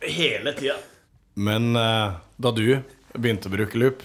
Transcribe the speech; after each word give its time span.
Hele 0.00 0.52
tida. 0.58 0.76
Men 1.34 1.76
eh, 1.76 2.12
da 2.40 2.52
du 2.56 2.64
begynte 3.16 3.48
å 3.50 3.54
bruke 3.54 3.78
loop 3.80 4.02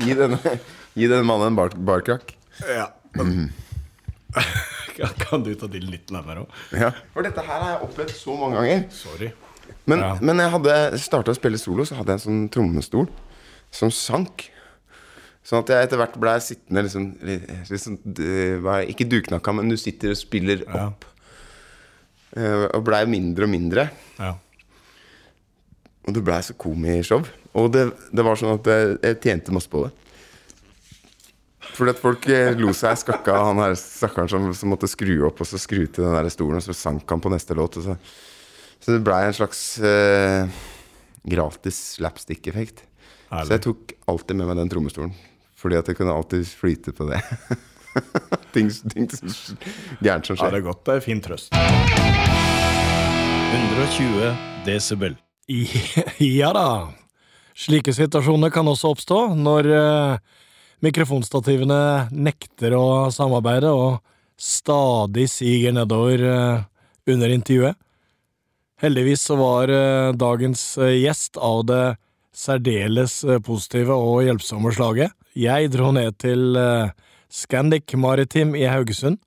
Gi 0.00 0.14
denne, 0.16 0.38
gi 0.96 1.06
denne 1.08 1.24
mannen 1.26 1.50
en 1.52 1.58
bar, 1.58 1.74
barkrakk. 1.76 2.34
Ja. 2.66 2.88
Kan 5.20 5.44
du 5.46 5.52
ta 5.58 5.68
til 5.70 5.86
litt 5.90 6.10
nærmere 6.12 6.44
òg? 6.44 6.58
Ja. 6.76 6.90
For 7.14 7.24
dette 7.26 7.44
her 7.44 7.62
har 7.62 7.70
jeg 7.74 7.82
opplevd 7.88 8.14
så 8.16 8.36
mange 8.40 8.60
ganger. 8.60 8.84
Sorry. 8.94 9.30
Men, 9.88 9.98
Ja. 10.02 10.12
men 10.20 10.42
jeg 10.42 10.50
hadde 10.56 10.76
starta 11.00 11.32
å 11.32 11.38
spille 11.38 11.58
solo, 11.60 11.84
så 11.88 11.96
hadde 11.98 12.12
jeg 12.14 12.20
en 12.20 12.24
sånn 12.26 12.48
trommestol 12.52 13.06
som 13.74 13.90
sank. 13.94 14.48
Sånn 15.46 15.62
at 15.64 15.70
jeg 15.72 15.86
etter 15.86 15.96
hvert 16.02 16.18
ble 16.20 16.34
sittende 16.44 16.82
liksom, 16.84 17.04
liksom 17.70 17.94
er- 18.20 18.90
Ikke 18.92 19.06
duknakka, 19.08 19.54
men 19.56 19.70
du 19.72 19.76
sitter 19.80 20.12
og 20.12 20.18
spiller 20.20 20.66
opp. 20.68 21.06
Ja. 22.36 22.68
og 22.76 22.84
blei 22.86 23.00
mindre 23.10 23.48
og 23.48 23.50
mindre. 23.50 23.88
Ja. 24.20 24.34
Og 26.06 26.14
det 26.14 26.22
blei 26.24 26.38
så 26.46 26.54
komishow. 26.60 27.24
Og 27.58 27.72
det, 27.74 27.88
det 28.14 28.22
var 28.24 28.36
sånn 28.38 28.54
at 28.58 28.68
jeg, 28.70 28.92
jeg 29.02 29.18
tjente 29.24 29.52
masse 29.56 29.70
på 29.72 29.82
det. 29.86 29.90
Fordi 31.74 31.92
at 31.94 32.00
folk 32.02 32.26
eh, 32.30 32.52
lo 32.58 32.72
seg 32.76 32.98
skakka 33.00 33.34
av 33.36 33.46
han 33.50 33.60
her 33.62 33.74
stakkaren 33.78 34.28
som, 34.30 34.46
som 34.56 34.70
måtte 34.72 34.88
skru 34.90 35.24
opp 35.28 35.40
og 35.42 35.48
så 35.48 35.58
skru 35.60 35.84
til 35.86 36.04
den 36.04 36.14
der 36.16 36.28
stolen, 36.32 36.58
og 36.60 36.64
så 36.66 36.74
sank 36.76 37.08
han 37.10 37.22
på 37.24 37.30
neste 37.32 37.56
låt. 37.56 37.78
Så, 37.82 37.96
så 38.80 38.94
det 38.94 39.02
blei 39.06 39.22
en 39.28 39.36
slags 39.36 39.62
eh, 39.84 40.46
gratis 41.30 41.80
slapstick-effekt. 41.96 42.84
Så 43.30 43.54
jeg 43.54 43.62
tok 43.66 43.92
alltid 44.10 44.38
med 44.40 44.50
meg 44.50 44.58
den 44.58 44.70
trommestolen. 44.72 45.12
Fordi 45.60 45.76
at 45.76 45.90
jeg 45.90 45.98
kunne 45.98 46.14
alltid 46.16 46.46
flyte 46.56 46.94
på 46.96 47.04
det. 47.10 47.20
ting, 48.54 48.70
ting 48.94 49.08
som- 49.12 49.58
gærent 50.00 50.26
som 50.30 50.36
skjer. 50.38 50.46
Ja, 50.48 50.54
det 50.56 50.62
er 50.62 50.68
godt. 50.70 50.84
Det 50.88 50.94
er 50.96 51.04
fin 51.04 51.20
trøst. 51.24 51.52
120 53.52 54.30
desibel. 54.66 55.16
Ja 56.20 56.52
da. 56.54 56.66
Slike 57.58 57.92
situasjoner 57.92 58.52
kan 58.54 58.68
også 58.70 58.92
oppstå 58.94 59.18
når 59.36 59.66
uh, 59.74 60.18
mikrofonstativene 60.84 62.08
nekter 62.14 62.76
å 62.78 63.10
samarbeide 63.12 63.72
og 63.74 63.98
stadig 64.40 65.26
siger 65.28 65.74
nedover 65.76 66.22
uh, 66.24 66.62
under 67.10 67.34
intervjuet. 67.34 67.76
Heldigvis 68.80 69.26
så 69.28 69.36
var 69.36 69.68
uh, 69.74 70.14
dagens 70.16 70.62
gjest 70.78 71.36
av 71.36 71.64
det 71.68 71.82
særdeles 72.32 73.18
positive 73.44 73.92
og 73.98 74.22
hjelpsomme 74.24 74.70
slaget. 74.72 75.10
Jeg 75.38 75.70
dro 75.70 75.92
ned 75.94 76.16
til 76.18 76.56
eh, 76.58 76.90
Scandic 77.30 77.94
Maritim 77.94 78.56
i 78.58 78.66
Haugesund 78.66 79.20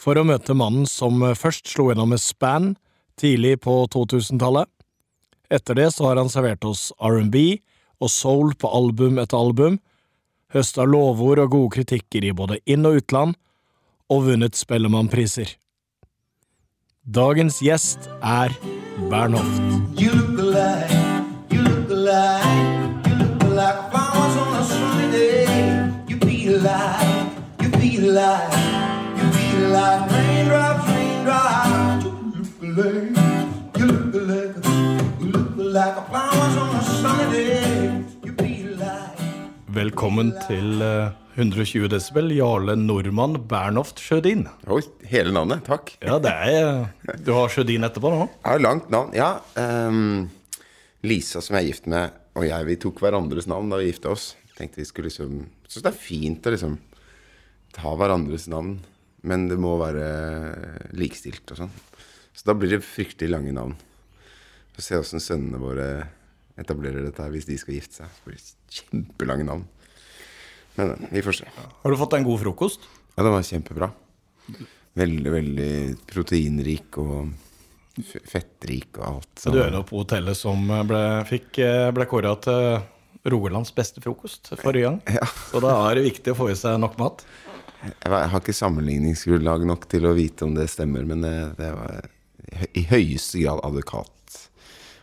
for 0.00 0.16
å 0.16 0.24
møte 0.24 0.56
mannen 0.56 0.86
som 0.88 1.20
eh, 1.22 1.36
først 1.36 1.68
slo 1.68 1.90
gjennom 1.90 2.14
med 2.14 2.22
Span 2.22 2.72
tidlig 3.20 3.58
på 3.60 3.82
2000-tallet. 3.92 4.68
Etter 5.52 5.76
det 5.76 5.90
så 5.92 6.08
har 6.08 6.20
han 6.20 6.32
servert 6.32 6.64
oss 6.64 6.88
R&B 6.96 7.60
og 8.00 8.08
soul 8.08 8.54
på 8.56 8.70
album 8.72 9.20
etter 9.20 9.36
album, 9.36 9.76
høsta 10.54 10.86
lovord 10.88 11.42
og 11.44 11.52
gode 11.52 11.74
kritikker 11.76 12.24
i 12.24 12.32
både 12.32 12.60
inn- 12.64 12.88
og 12.88 13.02
utland, 13.02 13.36
og 14.10 14.24
vunnet 14.26 14.56
Spellemannpriser. 14.58 15.52
Dagens 17.04 17.60
gjest 17.62 18.08
er 18.24 18.56
Bernhoft. 19.12 19.60
You 20.00 20.16
look 20.16 20.40
alive, 20.40 20.96
you 21.52 21.60
look 21.62 21.90
alive, 21.90 23.06
you 23.06 23.20
look 23.20 23.44
like 23.54 23.89
be 27.90 28.08
alive, 28.08 28.54
you 29.18 29.26
be 29.34 29.46
like 29.74 30.02
raindrops, 30.14 30.86
raindrops. 30.90 32.04
You 32.62 32.70
look 32.76 32.94
alike, 32.94 33.78
you 33.78 33.86
look 33.86 34.14
alike, 34.14 34.54
you 35.20 35.28
look 35.34 35.74
like 35.74 35.96
flowers 36.10 36.56
on 36.62 36.76
a 36.76 36.82
sunny 37.00 37.26
day. 37.32 38.04
You 38.24 38.32
be 38.32 38.52
alive. 38.70 39.18
Velkommen 39.74 40.30
til 40.46 40.82
eh, 40.82 41.10
120 41.34 41.88
desibel, 41.90 42.30
Jarle 42.36 42.76
Nordmann 42.78 43.40
Bernhoft 43.50 43.98
Sjødin. 44.02 44.46
Oi, 44.70 44.82
hele 45.10 45.34
navnet. 45.34 45.64
Takk. 45.66 45.96
Ja, 46.02 46.20
det 46.22 46.34
er 46.52 47.16
Du 47.26 47.32
har 47.34 47.50
Sjødin 47.50 47.86
etterpå 47.86 48.12
nå? 48.14 48.28
Ja, 48.44 48.52
har 48.52 48.62
langt 48.62 48.90
navn. 48.90 49.16
Ja. 49.18 49.32
Um, 49.58 50.28
Lisa, 51.02 51.42
som 51.42 51.56
jeg 51.58 51.64
er 51.64 51.72
gift 51.72 51.90
med, 51.90 52.14
og 52.38 52.46
jeg, 52.46 52.68
vi 52.68 52.78
tok 52.86 53.02
hverandres 53.02 53.50
navn 53.50 53.72
da 53.72 53.80
vi 53.80 53.90
gifta 53.90 54.14
oss. 54.14 54.36
Tenkte 54.58 54.82
vi 54.82 54.86
skulle 54.86 55.10
liksom 55.10 55.42
Syns 55.70 55.84
det 55.84 55.90
er 55.92 56.00
fint 56.02 56.46
å 56.46 56.50
liksom 56.50 56.72
ta 57.76 57.92
hverandres 57.98 58.48
navn, 58.50 58.78
men 59.26 59.48
det 59.50 59.58
må 59.60 59.76
være 59.80 60.06
likestilt 60.96 61.52
og 61.54 61.62
sånn. 61.64 61.74
Så 62.34 62.46
da 62.48 62.54
blir 62.56 62.72
det 62.72 62.86
fryktelig 62.86 63.30
lange 63.32 63.52
navn. 63.52 63.74
Få 64.76 64.84
se 64.84 64.98
åssen 65.00 65.22
sønnene 65.22 65.60
våre 65.60 65.88
etablerer 66.60 67.04
dette 67.04 67.26
hvis 67.32 67.48
de 67.48 67.58
skal 67.60 67.76
gifte 67.76 68.00
seg. 68.00 68.14
Det 68.16 68.30
blir 68.30 68.46
kjempelange 68.78 69.46
navn. 69.48 69.66
Men 70.78 70.94
eh, 70.94 71.10
vi 71.16 71.24
får 71.26 71.40
se. 71.42 71.50
Har 71.56 71.92
du 71.92 71.98
fått 72.00 72.16
en 72.16 72.26
god 72.26 72.40
frokost? 72.44 72.86
Ja, 73.16 73.24
det 73.26 73.34
var 73.34 73.44
kjempebra. 73.46 73.90
Veldig, 75.00 75.32
veldig 75.34 75.72
proteinrik 76.10 76.98
og 77.02 77.30
fettrik 78.30 78.96
og 79.00 79.04
alt. 79.10 79.44
Du 79.44 79.60
er 79.60 79.74
jo 79.74 79.82
på 79.86 80.00
hotellet 80.00 80.38
som 80.38 80.62
ble, 80.88 81.02
fikk, 81.28 81.60
eh, 81.64 81.90
ble 81.94 82.06
kåra 82.10 82.32
til 82.42 82.80
Rogalands 83.30 83.74
beste 83.76 84.00
frokost 84.00 84.54
forrige 84.62 84.88
gang. 84.88 85.00
Ja. 85.12 85.26
Så 85.50 85.60
da 85.60 85.74
er 85.90 85.98
det 85.98 86.06
viktig 86.08 86.32
å 86.32 86.38
få 86.38 86.48
i 86.52 86.56
seg 86.58 86.78
nok 86.80 86.96
mat. 87.00 87.24
Jeg 87.80 88.12
har 88.12 88.40
ikke 88.42 88.52
sammenligningsgrunnlag 88.56 89.62
nok 89.68 89.86
til 89.88 90.04
å 90.08 90.14
vite 90.16 90.44
om 90.44 90.52
det 90.56 90.66
stemmer, 90.68 91.06
men 91.08 91.22
det, 91.24 91.34
det 91.56 91.70
var 91.76 92.08
i 92.76 92.82
høyeste 92.90 93.40
grad 93.40 93.62
advokat 93.64 94.36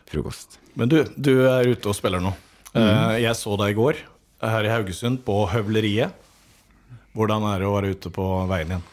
frokost. 0.08 0.58
Men 0.78 0.90
du, 0.92 1.00
du 1.18 1.32
er 1.50 1.72
ute 1.72 1.90
og 1.90 1.96
spiller 1.98 2.22
nå. 2.22 2.30
Mm. 2.74 3.16
Jeg 3.18 3.34
så 3.38 3.56
deg 3.58 3.72
i 3.74 3.78
går 3.78 3.98
her 4.44 4.66
i 4.68 4.70
Haugesund 4.70 5.22
på 5.26 5.40
Høvleriet. 5.50 6.14
Hvordan 7.18 7.46
er 7.50 7.58
det 7.64 7.66
å 7.66 7.74
være 7.74 7.90
ute 7.96 8.12
på 8.14 8.26
veien 8.50 8.76
igjen? 8.76 8.84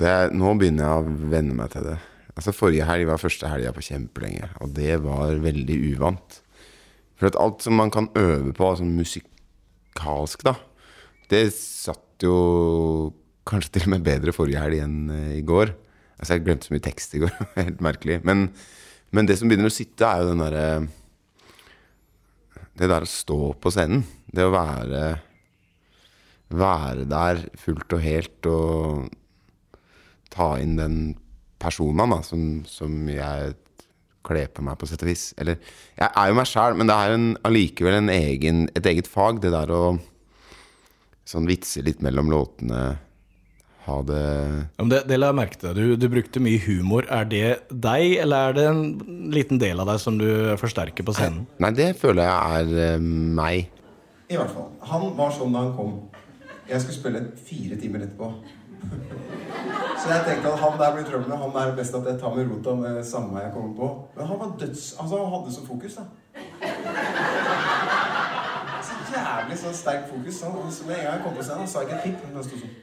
Det, 0.00 0.08
er- 0.08 0.32
nå 0.32 0.54
begynner 0.60 0.86
jeg 0.86 1.02
å 1.02 1.28
venne 1.34 1.56
meg 1.58 1.72
til 1.74 1.84
det. 1.90 1.98
Altså 2.36 2.54
Forrige 2.56 2.86
helg 2.88 3.08
var 3.10 3.20
første 3.20 3.50
helga 3.50 3.72
på 3.76 3.84
kjempelenge, 3.84 4.48
og 4.64 4.72
det 4.76 4.94
var 5.04 5.34
veldig 5.44 5.76
uvant. 5.92 6.38
For 7.20 7.28
at 7.28 7.36
alt 7.36 7.66
som 7.66 7.76
man 7.76 7.90
kan 7.92 8.08
øve 8.16 8.54
på, 8.56 8.64
altså 8.70 8.86
musikalsk, 8.88 10.44
da, 10.46 10.54
det 11.30 11.44
satt 11.54 12.24
jo 12.24 12.34
kanskje 13.48 13.76
til 13.76 13.88
og 13.88 13.94
med 13.94 14.04
bedre 14.06 14.34
forrige 14.34 14.62
helg 14.62 14.82
enn 14.84 14.98
eh, 15.14 15.38
i 15.38 15.44
går. 15.46 15.72
Altså 16.20 16.36
Jeg 16.36 16.44
glemte 16.44 16.68
så 16.68 16.74
mye 16.74 16.84
tekst 16.84 17.16
i 17.16 17.22
går. 17.22 17.32
Helt 17.60 17.80
merkelig. 17.84 18.20
Men, 18.26 18.48
men 19.14 19.28
det 19.28 19.38
som 19.40 19.50
begynner 19.50 19.70
å 19.70 19.74
sitte, 19.74 20.06
er 20.06 20.22
jo 20.22 20.32
den 20.32 20.44
derre 20.44 20.66
Det 22.80 22.88
der 22.88 23.06
å 23.06 23.08
stå 23.08 23.40
på 23.60 23.72
scenen. 23.74 24.04
Det 24.30 24.46
å 24.46 24.54
være 24.54 25.04
Være 26.50 27.06
der 27.06 27.44
fullt 27.62 27.94
og 27.94 28.02
helt 28.02 28.46
og 28.50 29.10
ta 30.34 30.56
inn 30.58 30.76
den 30.78 30.96
personen 31.62 32.10
da, 32.10 32.18
som, 32.26 32.64
som 32.66 32.94
jeg 33.10 33.52
kler 34.26 34.50
på 34.50 34.64
meg, 34.66 34.78
på 34.78 34.88
sett 34.90 35.02
og 35.04 35.10
vis. 35.10 35.28
Eller 35.38 35.58
jeg 35.98 36.08
er 36.08 36.30
jo 36.30 36.38
meg 36.38 36.48
sjæl, 36.50 36.74
men 36.78 36.90
det 36.90 36.96
er 36.96 37.14
allikevel 37.46 38.10
et 38.10 38.88
eget 38.90 39.10
fag, 39.10 39.38
det 39.44 39.52
der 39.54 39.70
å 39.74 39.82
sånn 41.30 41.48
vitse 41.48 41.84
litt 41.86 42.02
mellom 42.04 42.30
låtene. 42.32 42.82
Ha 43.86 43.96
det 44.04 44.20
Ja, 44.76 44.82
men 44.82 44.90
det, 44.92 45.00
det 45.08 45.18
la 45.18 45.30
jeg 45.30 45.38
merke 45.38 45.60
til. 45.60 45.74
Du, 45.78 45.96
du 45.96 46.06
brukte 46.12 46.42
mye 46.42 46.60
humor. 46.66 47.06
Er 47.08 47.26
det 47.30 47.44
deg, 47.70 48.18
eller 48.24 48.50
er 48.50 48.56
det 48.58 48.66
en 48.68 48.82
liten 49.32 49.60
del 49.62 49.80
av 49.80 49.88
deg 49.90 50.02
som 50.02 50.18
du 50.20 50.28
forsterker 50.60 51.06
på 51.06 51.14
scenen? 51.16 51.46
Nei, 51.62 51.72
det 51.78 51.94
føler 52.00 52.28
jeg 52.28 52.36
er 52.60 52.96
uh, 53.00 53.10
meg. 53.40 53.70
I 54.30 54.38
hvert 54.38 54.52
fall. 54.54 54.68
Han 54.92 55.10
var 55.18 55.32
sånn 55.34 55.56
da 55.56 55.64
han 55.64 55.74
kom. 55.78 55.96
Jeg 56.70 56.84
skulle 56.84 56.98
spille 56.98 57.24
fire 57.48 57.78
timer 57.80 58.04
etterpå. 58.06 58.30
Så 60.00 60.08
jeg 60.08 60.22
tenkte 60.24 60.52
at 60.52 60.60
han 60.62 60.78
der 60.80 60.94
blir 60.94 61.08
trøbbel. 61.08 61.34
Han 61.40 61.56
er 61.58 61.74
best 61.76 61.96
at 61.98 62.06
jeg 62.06 62.20
tar 62.20 62.36
med 62.36 62.52
rota 62.52 62.76
med 62.78 63.00
samme 63.04 63.42
jeg 63.42 63.52
kommer 63.56 63.74
på. 63.80 63.88
Men 64.16 64.30
han 64.30 64.40
var 64.40 64.54
døds... 64.60 64.84
Altså, 65.00 65.18
han 65.18 65.34
hadde 65.34 65.56
så 65.56 65.66
fokus, 65.66 65.98
da. 65.98 66.04
Jævlig 69.10 69.56
sånn 69.58 69.76
sterk 69.76 70.06
fokus. 70.10 70.38
Så 70.40 70.50
med 70.86 70.96
en 70.98 71.04
gang 71.04 71.14
jeg 71.16 71.24
kom 71.24 71.36
på 71.36 71.44
scenen, 71.46 71.68
sa 71.70 71.82
jeg 71.82 71.90
ikke 71.90 71.98
et 71.98 72.04
pip. 72.06 72.18
Men 72.26 72.34
han 72.38 72.46
sto 72.46 72.56
sånn. 72.60 72.74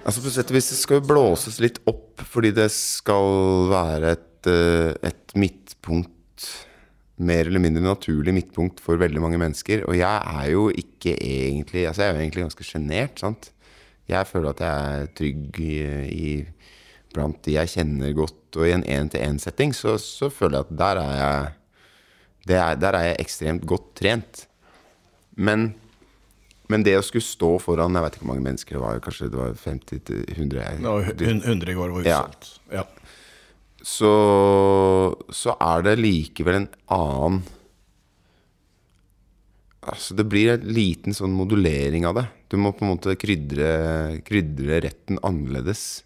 Altså 0.00 0.22
på 0.24 0.32
sett 0.32 0.50
og 0.50 0.56
vis 0.56 0.70
det 0.72 0.78
skal 0.80 0.98
jo 1.00 1.08
blåses 1.10 1.58
litt 1.62 1.78
opp 1.90 2.22
fordi 2.30 2.50
det 2.56 2.68
skal 2.72 3.68
være 3.70 4.14
et, 4.16 4.48
eh, 4.48 4.92
et 5.10 5.34
midtpunkt 5.38 6.48
Mer 7.20 7.50
eller 7.50 7.60
mindre 7.60 7.82
naturlig 7.84 8.32
midtpunkt 8.32 8.78
for 8.80 8.96
veldig 8.96 9.20
mange 9.20 9.36
mennesker. 9.36 9.82
Og 9.84 9.98
jeg 9.98 10.22
er 10.24 10.46
jo 10.54 10.70
ikke 10.72 11.12
egentlig 11.20 11.82
Altså 11.84 12.06
jeg 12.06 12.08
er 12.08 12.14
jo 12.14 12.22
egentlig 12.22 12.44
ganske 12.46 12.64
sjenert, 12.64 13.20
sant. 13.20 13.50
Jeg 14.08 14.26
føler 14.26 14.54
at 14.54 14.62
jeg 14.64 14.72
er 15.02 15.10
trygg 15.18 15.60
i, 15.60 15.74
i 16.08 16.30
blant 17.12 17.36
de 17.44 17.58
jeg 17.58 17.72
kjenner 17.74 18.16
godt. 18.16 18.56
Og 18.56 18.64
i 18.66 18.72
en 18.72 18.86
én-til-én-setting 18.88 19.76
så, 19.76 19.98
så 20.00 20.30
føler 20.32 20.62
jeg 20.62 20.70
at 20.70 20.78
der 20.80 21.02
er 21.02 21.12
jeg 21.20 21.52
er, 22.48 22.76
Der 22.76 22.92
er 22.94 23.04
jeg 23.10 23.18
ekstremt 23.20 23.66
godt 23.66 23.94
trent. 23.94 24.46
Men 25.36 25.74
Men 26.68 26.82
det 26.84 26.94
å 26.98 27.02
skulle 27.02 27.22
stå 27.26 27.58
foran 27.60 27.92
Jeg 27.94 28.02
vet 28.02 28.14
ikke 28.14 28.24
hvor 28.26 28.34
mange 28.34 28.44
mennesker 28.46 28.70
det 28.76 28.80
var, 28.80 29.00
kanskje 29.00 29.30
det 29.30 29.38
var 29.38 29.54
50 29.54 29.98
til 30.04 30.24
100 30.36 30.62
jeg- 30.62 30.82
Ja, 30.82 31.00
100 31.44 31.68
i 31.70 31.74
går 31.74 31.90
var 31.90 32.02
Ja. 32.04 32.22
utsolgt. 32.22 32.58
Ja. 32.72 32.84
så, 33.82 35.16
så 35.32 35.56
er 35.60 35.82
det 35.82 35.98
likevel 35.98 36.54
en 36.54 36.68
annen 36.88 37.42
Altså 39.82 40.14
Det 40.14 40.26
blir 40.28 40.52
en 40.52 40.66
liten 40.76 41.14
sånn 41.16 41.32
modulering 41.32 42.04
av 42.06 42.14
det. 42.18 42.26
Du 42.50 42.56
må 42.60 42.72
på 42.76 42.84
en 42.84 42.90
måte 42.96 43.14
krydre, 43.16 44.20
krydre 44.26 44.82
retten 44.84 45.18
annerledes. 45.24 46.02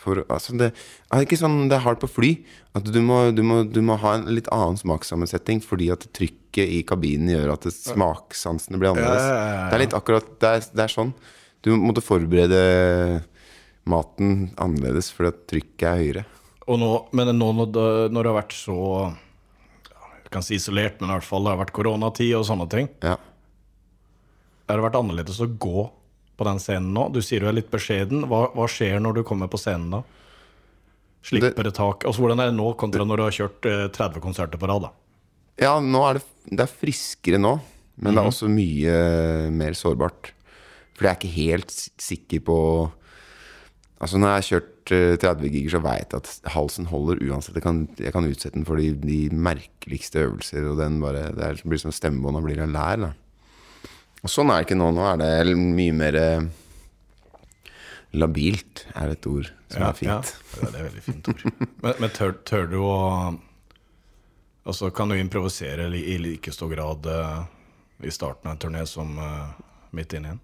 For, 0.00 0.22
altså 0.32 0.54
det 0.56 0.70
er 0.72 1.24
ikke 1.26 1.36
sånn 1.36 1.66
det 1.68 1.76
er 1.76 1.84
hardt 1.84 2.00
på 2.00 2.08
fly. 2.08 2.30
At 2.78 2.86
du 2.88 3.00
må, 3.04 3.22
du, 3.36 3.42
må, 3.44 3.62
du 3.68 3.80
må 3.84 3.98
ha 4.00 4.14
en 4.16 4.28
litt 4.32 4.48
annen 4.54 4.78
smakssammensetning 4.80 5.60
fordi 5.64 5.90
at 5.92 6.06
trykket 6.16 6.72
i 6.78 6.80
kabinen 6.88 7.32
gjør 7.34 7.54
at 7.54 7.66
det, 7.68 7.74
smakssansene 7.76 8.80
blir 8.80 8.94
annerledes. 8.94 9.26
Ja, 9.26 9.34
ja, 9.34 9.44
ja, 9.44 9.54
ja. 9.58 9.66
Det 9.68 9.76
er 9.76 9.84
litt 9.84 9.96
akkurat 9.98 10.30
Det 10.40 10.52
er, 10.56 10.66
det 10.78 10.86
er 10.86 10.94
sånn. 10.94 11.12
Du 11.60 11.74
måtte 11.76 12.04
forberede 12.04 12.60
maten 13.90 14.50
annerledes 14.60 15.10
fordi 15.12 15.32
at 15.34 15.42
trykket 15.50 15.88
er 15.90 16.00
høyere. 16.00 16.26
Nå, 16.70 16.90
men 17.16 17.32
nå 17.34 17.50
når 17.58 17.72
det, 17.74 17.88
når 18.14 18.22
det 18.22 18.30
har 18.30 18.36
vært 18.36 18.54
så 18.54 18.76
Jeg 19.90 20.30
kan 20.30 20.44
si 20.46 20.54
isolert, 20.60 21.00
men 21.00 21.10
i 21.10 21.16
hvert 21.16 21.26
fall 21.26 21.42
det 21.42 21.50
har 21.50 21.58
vært 21.64 21.74
koronatid 21.74 22.36
og 22.38 22.44
sånne 22.46 22.68
ting. 22.70 22.86
Ja. 23.02 23.16
Har 24.70 24.78
det 24.78 24.84
vært 24.86 25.00
annerledes 25.00 25.40
å 25.42 25.48
gå 25.50 25.88
på 26.40 26.48
den 26.48 26.62
scenen 26.62 26.94
nå? 26.96 27.10
Du 27.12 27.20
sier 27.24 27.44
du 27.44 27.50
er 27.50 27.58
litt 27.58 27.70
beskjeden. 27.72 28.24
Hva, 28.30 28.46
hva 28.56 28.66
skjer 28.70 28.98
når 29.04 29.20
du 29.20 29.22
kommer 29.28 29.50
på 29.52 29.60
scenen 29.60 29.92
da? 29.98 30.02
Slipper 31.26 31.68
det 31.68 31.74
tak? 31.76 32.06
Altså, 32.08 32.24
hvordan 32.24 32.40
er 32.40 32.48
det 32.48 32.56
nå 32.56 32.70
kontra 32.80 33.04
når 33.04 33.20
du 33.20 33.26
har 33.26 33.36
kjørt 33.36 33.68
eh, 33.68 33.86
30 33.92 34.24
konserter 34.24 34.60
på 34.60 34.70
rad? 34.70 34.88
da? 34.88 34.94
Ja, 35.60 35.74
er 35.76 36.16
det, 36.16 36.24
det 36.48 36.64
er 36.64 36.72
friskere 36.72 37.40
nå, 37.40 37.58
men 38.00 38.16
det 38.16 38.22
er 38.22 38.30
også 38.30 38.48
mye 38.48 38.94
mer 39.52 39.76
sårbart. 39.76 40.32
For 40.96 41.04
jeg 41.04 41.12
er 41.12 41.20
ikke 41.20 41.36
helt 41.36 41.76
sikker 42.00 42.42
på 42.48 42.56
Altså 44.00 44.16
Når 44.16 44.30
jeg 44.30 44.36
har 44.38 44.44
kjørt 44.46 44.90
eh, 44.96 45.16
30 45.20 45.50
giger, 45.52 45.72
så 45.74 45.78
veit 45.84 46.14
jeg 46.14 46.22
at 46.22 46.52
halsen 46.54 46.86
holder 46.88 47.18
uansett. 47.20 47.58
Jeg 47.58 47.64
kan, 47.66 47.82
jeg 48.00 48.14
kan 48.14 48.24
utsette 48.24 48.54
den 48.54 48.64
for 48.64 48.80
de, 48.80 48.94
de 48.96 49.18
merkeligste 49.28 50.22
øvelser, 50.22 50.70
og 50.70 50.78
den 50.80 50.96
bare, 51.02 51.26
det 51.36 51.50
blir 51.68 51.82
som 51.82 51.92
stemmebånda 51.92 52.40
blir 52.46 52.62
en 52.64 52.72
lær. 52.72 53.02
Da. 53.02 53.10
Og 54.20 54.32
sånn 54.32 54.50
er 54.52 54.60
det 54.60 54.68
ikke 54.68 54.80
nå. 54.80 54.90
Nå 54.96 55.04
er 55.06 55.20
det 55.22 55.54
mye 55.56 55.94
mer 55.96 56.18
eh, 56.20 56.48
labilt, 58.20 58.84
er 58.98 59.14
et 59.14 59.28
ord 59.30 59.52
som 59.70 59.86
er 59.86 59.96
fint. 59.96 60.10
Ja, 60.10 60.18
det 60.56 60.66
er 60.66 60.74
et 60.74 60.88
veldig 60.88 61.04
fint 61.06 61.30
ord. 61.32 61.46
Men, 61.84 61.94
men 62.02 62.12
tør, 62.16 62.36
tør 62.48 62.68
du 62.72 62.82
å 62.82 62.98
Altså, 64.70 64.90
kan 64.92 65.08
du 65.08 65.16
improvisere 65.16 65.86
i 65.96 66.18
like 66.20 66.52
stor 66.52 66.68
grad 66.70 67.06
eh, 67.08 67.38
i 68.06 68.10
starten 68.12 68.50
av 68.50 68.52
en 68.52 68.60
turné 68.60 68.82
som 68.86 69.16
eh, 69.18 69.62
midt 69.96 70.12
inni 70.14 70.34
en? 70.34 70.42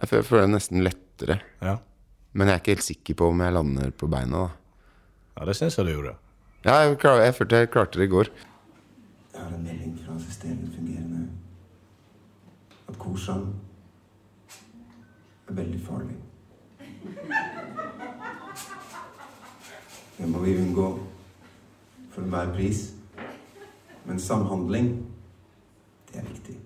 Jeg 0.00 0.08
føler, 0.08 0.24
føler 0.24 0.46
det 0.46 0.54
nesten 0.54 0.86
lettere. 0.86 1.36
Ja. 1.60 1.74
Men 2.32 2.48
jeg 2.48 2.56
er 2.56 2.62
ikke 2.62 2.74
helt 2.74 2.86
sikker 2.86 3.18
på 3.20 3.28
om 3.28 3.44
jeg 3.44 3.54
lander 3.54 3.92
på 3.92 4.08
beina. 4.10 4.46
da 4.46 4.68
ja, 5.38 5.44
det 5.46 5.54
syns 5.54 5.76
jeg 5.78 5.86
du 5.86 5.92
gjorde. 5.92 6.16
Ja, 6.64 6.80
jeg, 6.82 6.96
klar, 6.98 7.20
jeg 7.22 7.34
følte 7.36 7.60
jeg 7.60 7.70
klarte 7.70 8.00
det 8.00 8.08
i 8.08 8.10
går. 8.10 8.30
Jeg 9.34 9.38
har 9.38 9.52
en 9.54 9.62
melding 9.62 9.92
fra 10.02 10.16
systemet 10.18 10.72
fungerende. 10.74 11.28
At 12.88 12.98
korsang 12.98 13.54
er 15.48 15.52
veldig 15.52 15.80
farlig. 15.86 16.16
Det 20.18 20.28
må 20.28 20.38
vi 20.38 20.56
unngå 20.58 20.98
for 22.10 22.22
enhver 22.22 22.54
pris. 22.54 22.94
Men 24.04 24.20
samhandling, 24.20 25.06
det 26.12 26.20
er 26.20 26.24
viktig. 26.24 26.58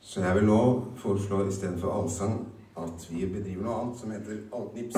Så 0.00 0.20
jeg 0.20 0.34
vil 0.34 0.44
nå 0.44 0.60
foreslå 0.96 1.44
istedenfor 1.48 2.02
allsang 2.02 2.46
at 2.76 3.06
vi 3.10 3.26
bedriver 3.26 3.62
noe 3.62 3.80
annet 3.80 4.00
som 4.00 4.10
heter 4.10 4.38
allknips. 4.56 4.96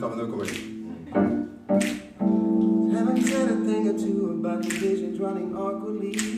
Men 0.00 0.10
det 0.10 0.16
tar 0.16 0.16
vi 0.16 0.22
når 0.22 0.24
vi 0.24 0.30
kommer 0.30 0.44
dit. 0.44 0.80
Haven't 2.92 3.22
said 3.26 3.48
a 3.48 3.64
thing 3.64 3.88
or 3.88 3.98
two 3.98 4.30
about 4.30 4.62
the 4.62 4.70
visions 4.70 5.20
running 5.20 5.54
awkwardly. 5.56 6.29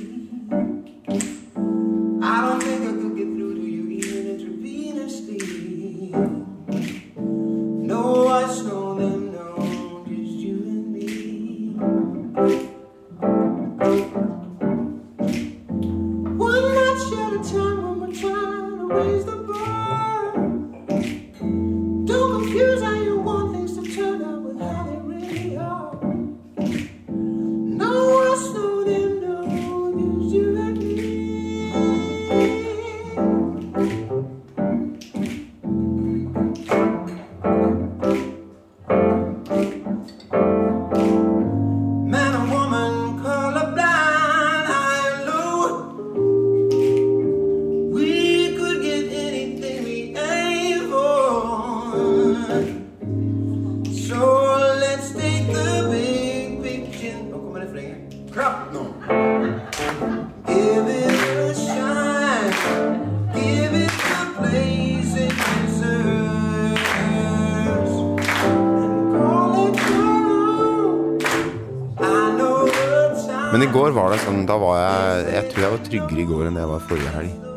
Sånn 74.43 74.51
Da 74.51 74.59
var 74.59 74.79
jeg 74.81 75.31
Jeg 75.37 75.49
tror 75.53 75.63
jeg 75.63 75.75
var 75.75 75.87
tryggere 75.87 76.23
i 76.23 76.27
går 76.29 76.49
enn 76.49 76.59
jeg 76.59 76.71
var 76.71 76.85
forrige 76.89 77.15
helg. 77.15 77.49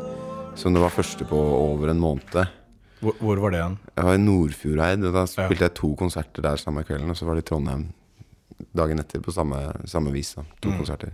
Som 0.56 0.72
det 0.72 0.80
var 0.80 0.94
første 0.94 1.26
på 1.28 1.36
over 1.36 1.90
en 1.92 2.00
måned. 2.00 2.46
Hvor, 3.02 3.16
hvor 3.20 3.40
var 3.42 3.52
det 3.52 3.58
igjen? 3.60 3.74
Jeg 3.92 4.06
var 4.06 4.14
i 4.16 4.22
Nordfjordeid, 4.22 5.02
og 5.04 5.12
da 5.12 5.26
spilte 5.28 5.66
jeg 5.66 5.74
to 5.76 5.90
konserter 6.00 6.46
der 6.46 6.56
samme 6.56 6.84
kvelden. 6.86 7.10
Og 7.12 7.18
så 7.18 7.26
var 7.28 7.36
det 7.36 7.44
i 7.44 7.48
Trondheim 7.50 7.90
dagen 8.72 9.02
etter 9.02 9.20
på 9.20 9.34
samme, 9.34 9.58
samme 9.84 10.14
vis. 10.14 10.32
Da. 10.38 10.46
To 10.64 10.72
konserter. 10.78 11.12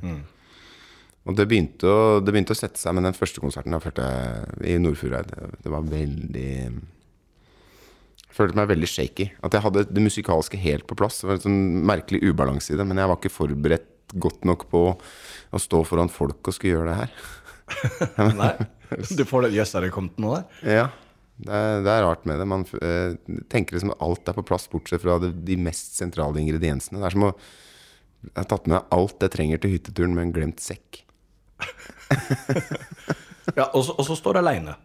Og 1.27 1.37
det 1.39 1.49
begynte, 1.51 1.91
å, 1.91 2.21
det 2.23 2.35
begynte 2.35 2.55
å 2.55 2.59
sette 2.59 2.79
seg, 2.79 2.95
men 2.95 3.07
den 3.09 3.19
første 3.19 3.43
konserten 3.43 3.75
følte 3.83 4.07
jeg 4.07 4.73
i 4.75 4.79
Nordfjordeid 4.83 5.29
Det, 5.31 5.51
det 5.63 5.71
var 5.71 5.85
veldig 5.87 6.49
Jeg 6.55 8.35
følte 8.39 8.59
meg 8.59 8.71
veldig 8.71 8.91
shaky. 8.91 9.29
At 9.43 9.59
jeg 9.59 9.67
hadde 9.67 9.87
det 9.91 10.07
musikalske 10.07 10.59
helt 10.63 10.87
på 10.87 10.99
plass. 10.99 11.19
Det 11.19 11.31
var 11.31 11.41
en 11.41 11.47
sånn 11.49 11.63
merkelig 11.91 12.23
ubalanse 12.31 12.75
i 12.75 12.79
det, 12.79 12.87
men 12.87 13.03
jeg 13.03 13.11
var 13.11 13.19
ikke 13.19 13.35
forberedt 13.35 13.91
godt 14.21 14.45
nok 14.49 14.67
på 14.73 14.83
å 14.93 15.61
stå 15.61 15.83
foran 15.89 16.11
folk 16.13 16.49
og 16.51 16.57
skulle 16.57 16.77
gjøre 16.77 16.93
det 16.93 16.99
her. 17.01 17.15
Nei. 18.43 18.53
Du 19.17 19.25
får 19.25 19.47
det 19.47 19.55
Jøss, 19.57 19.73
er 19.79 19.87
det 19.87 19.95
kommet 19.95 20.19
noe 20.21 20.43
der? 20.43 20.77
Ja, 20.83 20.87
det 21.43 21.57
er, 21.57 21.81
det 21.87 21.93
er 21.95 22.05
rart 22.05 22.27
med 22.29 22.39
det. 22.43 22.47
Man 22.51 22.67
eh, 22.85 23.15
tenker 23.53 23.79
liksom 23.79 23.95
at 23.95 24.03
alt 24.05 24.29
er 24.29 24.37
på 24.37 24.45
plass, 24.47 24.69
bortsett 24.73 25.03
fra 25.03 25.17
det, 25.23 25.33
de 25.49 25.57
mest 25.61 25.97
sentrale 25.97 26.43
ingrediensene. 26.43 27.01
Det 27.01 27.09
er 27.09 27.17
som 27.17 27.29
å 27.31 27.35
har 28.37 28.47
tatt 28.47 28.69
med 28.71 28.85
alt 28.95 29.25
jeg 29.25 29.33
trenger 29.35 29.59
til 29.63 29.73
hytteturen, 29.75 30.15
med 30.15 30.29
en 30.29 30.35
glemt 30.37 30.63
sekk. 30.63 31.03
Ja, 33.57 33.67
og 33.75 33.83
så, 33.83 33.95
og 33.99 34.07
så 34.07 34.15
står 34.17 34.37
du 34.37 34.39
aleine. 34.39 34.77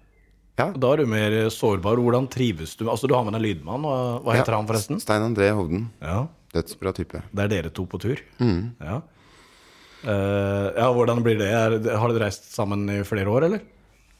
Ja. 0.57 0.71
Da 0.73 0.89
er 0.95 1.03
du 1.03 1.09
mer 1.09 1.33
sårbar. 1.53 1.99
Hvordan 2.01 2.25
trives 2.33 2.71
du? 2.79 2.87
Altså, 2.89 3.05
du 3.07 3.13
har 3.13 3.21
med 3.25 3.35
deg 3.35 3.43
en 3.43 3.45
lydmann. 3.45 3.85
og 3.85 4.25
Hva 4.25 4.33
heter 4.33 4.55
Ja, 4.55 4.57
han, 4.57 4.69
forresten? 4.69 5.01
Stein 5.03 5.21
André 5.21 5.51
Hovden. 5.53 5.83
Ja, 6.01 6.23
Dødsbra 6.55 6.93
type. 6.97 7.21
Det 7.29 7.43
er 7.45 7.51
dere 7.51 7.69
to 7.75 7.85
på 7.85 7.99
tur? 8.01 8.23
Ja. 8.41 8.97
Eh, 10.03 10.67
ja, 10.77 10.87
hvordan 10.93 11.23
blir 11.25 11.39
det? 11.39 11.49
Har 11.53 11.73
dere 11.79 12.27
reist 12.27 12.51
sammen 12.53 12.85
i 12.93 13.01
flere 13.07 13.31
år, 13.33 13.47
eller? 13.49 13.65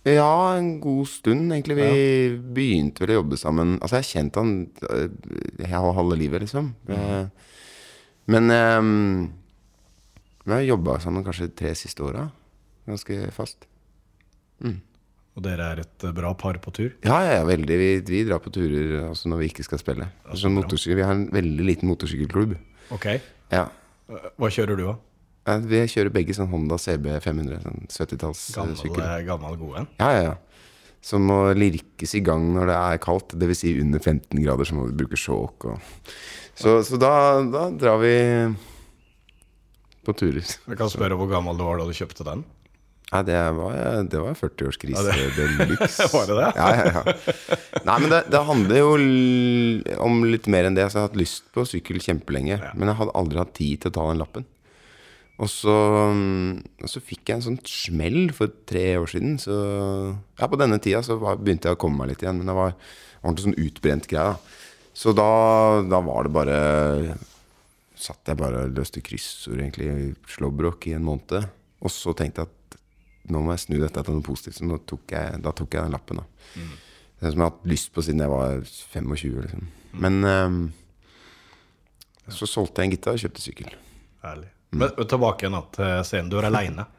Ja, 0.08 0.56
en 0.56 0.78
god 0.80 1.08
stund, 1.12 1.52
egentlig. 1.52 1.76
Vi 1.78 2.38
begynte 2.56 3.04
vel 3.04 3.12
å 3.12 3.20
jobbe 3.20 3.40
sammen 3.40 3.74
Altså, 3.82 3.98
jeg 3.98 4.06
har 4.06 4.12
kjent 4.14 4.38
han 4.40 4.54
øh, 4.88 5.08
jeg 5.60 5.72
har 5.74 5.98
halve 5.98 6.16
livet, 6.20 6.46
liksom. 6.46 6.70
Mm. 6.88 7.28
Men 8.32 8.54
um, 8.54 8.92
Vi 10.46 10.54
har 10.54 10.64
jobba 10.64 11.00
sammen 11.04 11.26
kanskje 11.28 11.50
tre 11.52 11.74
siste 11.76 12.06
åra. 12.08 12.30
Ganske 12.88 13.26
fast. 13.36 13.68
Og 15.38 15.44
dere 15.46 15.68
er 15.74 15.84
et 15.84 16.06
eh, 16.08 16.14
bra 16.18 16.32
par 16.40 16.58
på 16.64 16.72
tur? 16.74 16.94
Ja, 17.06 17.20
ja, 17.22 17.34
ja, 17.38 17.44
veldig. 17.46 17.76
Vi, 17.78 17.90
vi 18.10 18.24
drar 18.26 18.40
på 18.42 18.50
turer 18.54 19.04
også 19.12 19.30
når 19.30 19.44
vi 19.44 19.50
ikke 19.52 19.66
skal 19.68 19.82
spille. 19.82 20.08
Altså, 20.26 20.50
vi 20.50 21.04
har 21.04 21.14
en 21.14 21.28
veldig 21.34 21.68
liten 21.68 21.92
motorsykkelklubb. 21.92 22.56
Ok. 22.96 23.06
Ja. 23.54 23.68
Eh, 24.10 24.32
Hva 24.40 24.50
kjører 24.54 24.80
du, 24.80 24.88
da? 24.88 24.96
Ja, 25.48 25.56
Vi 25.64 25.80
kjører 25.88 26.12
begge 26.12 26.36
sånn 26.36 26.50
Honda 26.52 26.76
CB 26.82 27.14
500, 27.24 27.62
sånn 27.64 27.86
70-tallssykkel. 27.94 29.00
Gammel, 29.00 29.26
gammel 29.30 29.58
gode 29.62 29.84
en? 29.84 29.90
Ja, 30.02 30.10
ja, 30.12 30.26
ja. 30.32 30.36
Som 31.08 31.28
må 31.30 31.38
lirkes 31.56 32.16
i 32.18 32.24
gang 32.26 32.50
når 32.56 32.68
det 32.68 32.78
er 32.82 33.00
kaldt. 33.00 33.36
Dvs. 33.40 33.62
Si 33.64 33.72
under 33.80 34.02
15 34.04 34.42
grader, 34.44 34.68
så 34.68 34.76
må 34.76 34.90
vi 34.90 34.98
bruke 35.04 35.20
sjåk 35.20 35.70
og 35.72 36.12
Så, 36.58 36.80
så 36.84 36.98
da, 37.00 37.12
da 37.54 37.68
drar 37.70 38.00
vi 38.02 38.14
på 40.08 40.16
turer. 40.18 40.44
Jeg 40.44 40.80
kan 40.80 40.90
spørre 40.92 41.16
hvor 41.20 41.30
gammel 41.32 41.58
du 41.60 41.64
var 41.68 41.80
da 41.80 41.86
du 41.88 41.96
kjøpte 41.96 42.26
den? 42.28 42.44
Nei, 43.08 43.22
det 43.24 43.38
var, 43.56 43.76
det 44.12 44.20
var 44.20 44.34
40-årskrise 44.36 45.14
Ja, 45.16 45.28
de 45.38 45.68
luxe. 45.70 46.08
Var 46.12 46.26
det 46.28 46.36
det? 46.42 46.48
Ja, 46.58 46.72
ja, 46.76 46.88
ja. 46.92 47.60
Nei, 47.88 47.96
men 48.04 48.12
det, 48.12 48.20
det 48.34 48.42
handler 48.50 48.82
jo 48.82 48.90
om 50.04 50.26
litt 50.28 50.50
mer 50.52 50.68
enn 50.68 50.76
det. 50.76 50.90
Så 50.92 50.98
jeg 50.98 51.06
har 51.06 51.08
hatt 51.08 51.22
lyst 51.22 51.46
på 51.56 51.64
sykkel 51.70 52.02
kjempelenge, 52.04 52.58
men 52.76 52.92
jeg 52.92 53.00
hadde 53.00 53.16
aldri 53.16 53.40
hatt 53.40 53.54
tid 53.56 53.80
til 53.86 53.94
å 53.94 53.96
ta 53.96 54.10
den 54.10 54.20
lappen. 54.20 54.48
Og 55.38 55.50
så, 55.54 55.74
mm, 56.18 56.82
og 56.82 56.90
så 56.90 57.02
fikk 57.04 57.30
jeg 57.30 57.38
en 57.38 57.46
sånn 57.46 57.60
smell 57.70 58.32
for 58.34 58.54
tre 58.70 58.86
år 58.98 59.10
siden. 59.12 59.36
Så 59.42 59.54
ja, 59.54 60.48
på 60.50 60.60
denne 60.60 60.80
tida 60.82 61.04
så 61.06 61.20
var, 61.22 61.38
begynte 61.38 61.70
jeg 61.70 61.78
å 61.78 61.82
komme 61.82 62.02
meg 62.02 62.14
litt 62.14 62.26
igjen. 62.26 62.40
Men 62.42 62.50
det 62.50 62.58
var 62.58 62.74
ordentlig 63.22 63.46
sånn 63.46 63.60
utbrent 63.68 64.10
greie. 64.10 64.34
da. 64.34 64.94
Så 64.98 65.14
da, 65.14 65.30
da 65.86 66.02
var 66.06 66.26
det 66.26 66.34
bare 66.34 66.62
Satt 67.98 68.30
jeg 68.30 68.38
bare 68.38 68.60
og 68.68 68.76
løste 68.78 69.02
kryssord 69.02 69.58
egentlig 69.58 69.88
i 69.90 70.10
slåbrok 70.30 70.86
i 70.86 70.92
en 70.94 71.06
måned. 71.06 71.48
Og 71.82 71.90
så 71.90 72.12
tenkte 72.14 72.44
jeg 72.44 72.52
at 72.52 72.76
nå 73.34 73.42
må 73.42 73.56
jeg 73.56 73.64
snu 73.64 73.80
dette 73.82 74.04
til 74.06 74.14
noe 74.14 74.26
positivt. 74.26 74.60
Så 74.60 74.78
tok 74.86 75.16
jeg, 75.16 75.40
da 75.42 75.54
tok 75.58 75.74
jeg 75.74 75.82
den 75.82 75.96
lappen. 75.96 76.22
da 76.22 76.68
det 77.20 77.32
som 77.32 77.42
jeg 77.42 77.46
har 77.48 77.54
hatt 77.54 77.70
lyst 77.70 77.94
på 77.94 78.04
siden 78.06 78.22
jeg 78.22 78.30
var 78.30 78.60
25. 78.94 79.40
Liksom. 79.42 79.66
Men 80.04 80.20
um, 80.24 80.60
så 82.30 82.50
solgte 82.50 82.84
jeg 82.84 82.90
en 82.90 82.94
gitar 82.94 83.18
og 83.18 83.24
kjøpte 83.24 83.42
sykkel. 83.44 83.74
Ærlig. 84.26 84.52
Men 84.76 84.92
tilbake 85.08 85.46
igjen 85.48 85.58
til 85.76 85.92
scenen. 86.08 86.32
Du 86.32 86.40
er 86.42 86.50
aleine. 86.52 86.88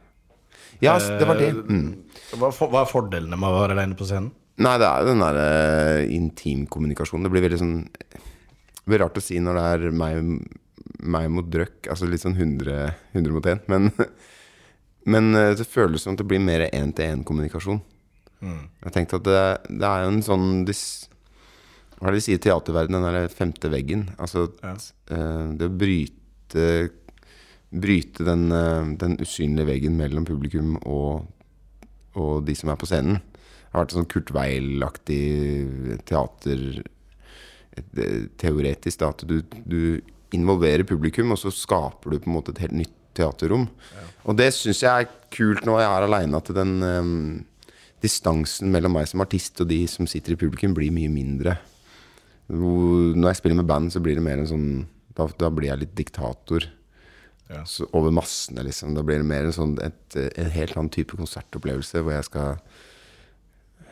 Ja, 0.78 0.92
det 1.00 1.26
var 1.26 1.34
det. 1.40 1.48
Mm. 1.50 2.04
Hva, 2.38 2.52
hva 2.54 2.84
er 2.84 2.86
fordelene 2.86 3.34
med 3.34 3.50
å 3.50 3.56
være 3.56 3.74
aleine 3.74 3.96
på 3.98 4.06
scenen? 4.06 4.28
Nei, 4.62 4.76
det 4.78 4.86
er 4.86 5.06
den 5.08 5.22
der 5.22 5.38
uh, 5.38 6.12
intimkommunikasjonen. 6.14 7.26
Det 7.26 7.32
blir 7.34 7.44
veldig 7.48 7.58
sånn 7.58 7.74
Det 7.88 8.84
blir 8.86 9.02
rart 9.02 9.18
å 9.18 9.22
si 9.22 9.40
når 9.42 9.58
det 9.58 9.64
er 9.72 9.96
meg, 9.98 10.30
meg 11.02 11.28
mot 11.34 11.48
Drøkk. 11.50 11.88
Altså 11.90 12.06
litt 12.06 12.22
sånn 12.22 12.36
100, 12.38 12.92
100 13.16 13.34
mot 13.34 13.48
1. 13.50 13.66
Men, 13.70 13.90
men 15.16 15.30
eh, 15.40 15.52
det 15.58 15.66
føles 15.66 16.06
som 16.06 16.14
at 16.14 16.22
det 16.22 16.28
blir 16.30 16.42
mer 16.42 16.68
én-til-én-kommunikasjon. 16.68 17.82
Jeg 18.44 18.94
tenkte 18.94 19.18
at 19.18 19.26
det, 19.26 19.42
det 19.82 19.88
er 19.88 20.04
jo 20.04 20.10
en 20.12 20.22
sånn 20.22 20.46
dis, 20.68 20.82
Hva 21.98 22.06
er 22.06 22.14
det 22.14 22.20
de 22.20 22.26
sier 22.28 22.38
i 22.38 22.42
teaterverdenen, 22.44 23.02
den 23.02 23.16
der 23.18 23.32
femte 23.34 23.70
veggen? 23.72 24.06
Altså 24.14 24.46
Ja. 24.62 24.76
uh, 25.10 25.54
det 25.58 25.66
å 25.66 25.74
bryte 25.74 26.68
Bryte 27.68 28.24
den, 28.24 28.52
eh, 28.52 28.92
den 29.00 29.18
usynlige 29.20 29.68
veggen 29.68 29.96
mellom 29.98 30.24
publikum 30.28 30.76
og, 30.84 31.26
og 32.16 32.46
de 32.46 32.54
som 32.56 32.72
er 32.72 32.78
på 32.80 32.88
scenen. 32.88 33.20
Det 33.20 33.74
har 33.74 33.84
vært 33.84 33.96
sånn 33.96 34.08
Kurt 34.08 34.30
Weil-aktig 34.32 35.98
teater 36.08 36.62
eh, 36.80 38.22
Teoretisk, 38.40 39.02
da. 39.02 39.10
At 39.12 39.26
du, 39.28 39.42
du 39.68 40.00
involverer 40.34 40.88
publikum, 40.88 41.34
og 41.34 41.40
så 41.40 41.52
skaper 41.52 42.14
du 42.14 42.22
på 42.22 42.30
en 42.30 42.38
måte 42.38 42.54
et 42.54 42.62
helt 42.64 42.78
nytt 42.80 42.94
teaterrom. 43.18 43.66
Og 44.28 44.36
det 44.38 44.50
syns 44.56 44.82
jeg 44.84 45.04
er 45.04 45.12
kult 45.34 45.66
når 45.66 45.82
jeg 45.82 45.90
er 45.90 46.06
aleine, 46.06 46.40
at 46.40 46.50
den 46.56 46.74
um, 46.84 47.12
distansen 48.04 48.72
mellom 48.72 48.94
meg 48.98 49.08
som 49.10 49.24
artist 49.24 49.60
og 49.64 49.70
de 49.72 49.82
som 49.90 50.08
sitter 50.10 50.34
i 50.34 50.40
publikum, 50.40 50.76
blir 50.76 50.94
mye 50.94 51.10
mindre. 51.12 51.58
Når 52.48 53.26
jeg 53.28 53.40
spiller 53.40 53.60
med 53.60 53.68
band, 53.68 53.92
så 53.92 54.00
blir 54.04 54.16
det 54.16 54.24
mer 54.24 54.40
en 54.40 54.48
sånn 54.48 54.70
Da, 55.18 55.26
da 55.34 55.48
blir 55.50 55.72
jeg 55.72 55.80
litt 55.80 55.94
diktator. 55.98 56.62
Ja. 57.48 57.62
Over 57.96 58.12
massene, 58.12 58.62
liksom. 58.66 58.92
Da 58.96 59.02
blir 59.06 59.22
det 59.22 59.28
mer 59.28 59.48
en 59.48 59.56
sånn 59.56 59.78
et, 59.80 60.16
en 60.18 60.50
helt 60.52 60.76
annen 60.76 60.92
type 60.92 61.16
konsertopplevelse 61.16 62.02
hvor 62.04 62.12
jeg 62.12 62.26
skal 62.28 62.58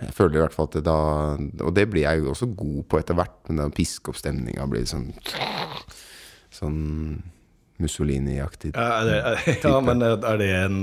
Jeg 0.02 0.12
føler 0.12 0.36
i 0.36 0.42
hvert 0.42 0.56
fall 0.56 0.68
at 0.68 0.76
det 0.76 0.82
da 0.84 0.98
Og 1.64 1.72
det 1.76 1.86
blir 1.88 2.04
jeg 2.04 2.20
jo 2.20 2.34
også 2.34 2.50
god 2.52 2.82
på 2.90 3.00
etter 3.00 3.16
hvert, 3.16 3.38
men 3.48 3.62
den 3.64 3.76
piske 3.76 4.12
opp 4.12 4.20
stemninga 4.20 4.68
blir 4.68 4.84
sånn 4.88 5.08
Sånn 6.52 6.82
Mussolini-aktig. 7.76 8.70
Ja, 8.72 9.02
ja, 9.68 9.80
men 9.84 10.00
er 10.00 10.38
det 10.40 10.52
en 10.62 10.78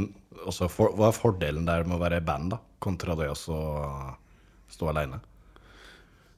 for, 0.45 0.91
Hva 0.93 1.07
er 1.09 1.15
fordelen 1.15 1.65
der 1.65 1.85
med 1.87 1.97
å 1.97 2.01
være 2.01 2.19
i 2.21 2.25
band, 2.25 2.53
da? 2.53 2.59
Kontra 2.83 3.15
det 3.17 3.29
å 3.31 3.37
stå 3.37 4.89
aleine? 4.91 5.21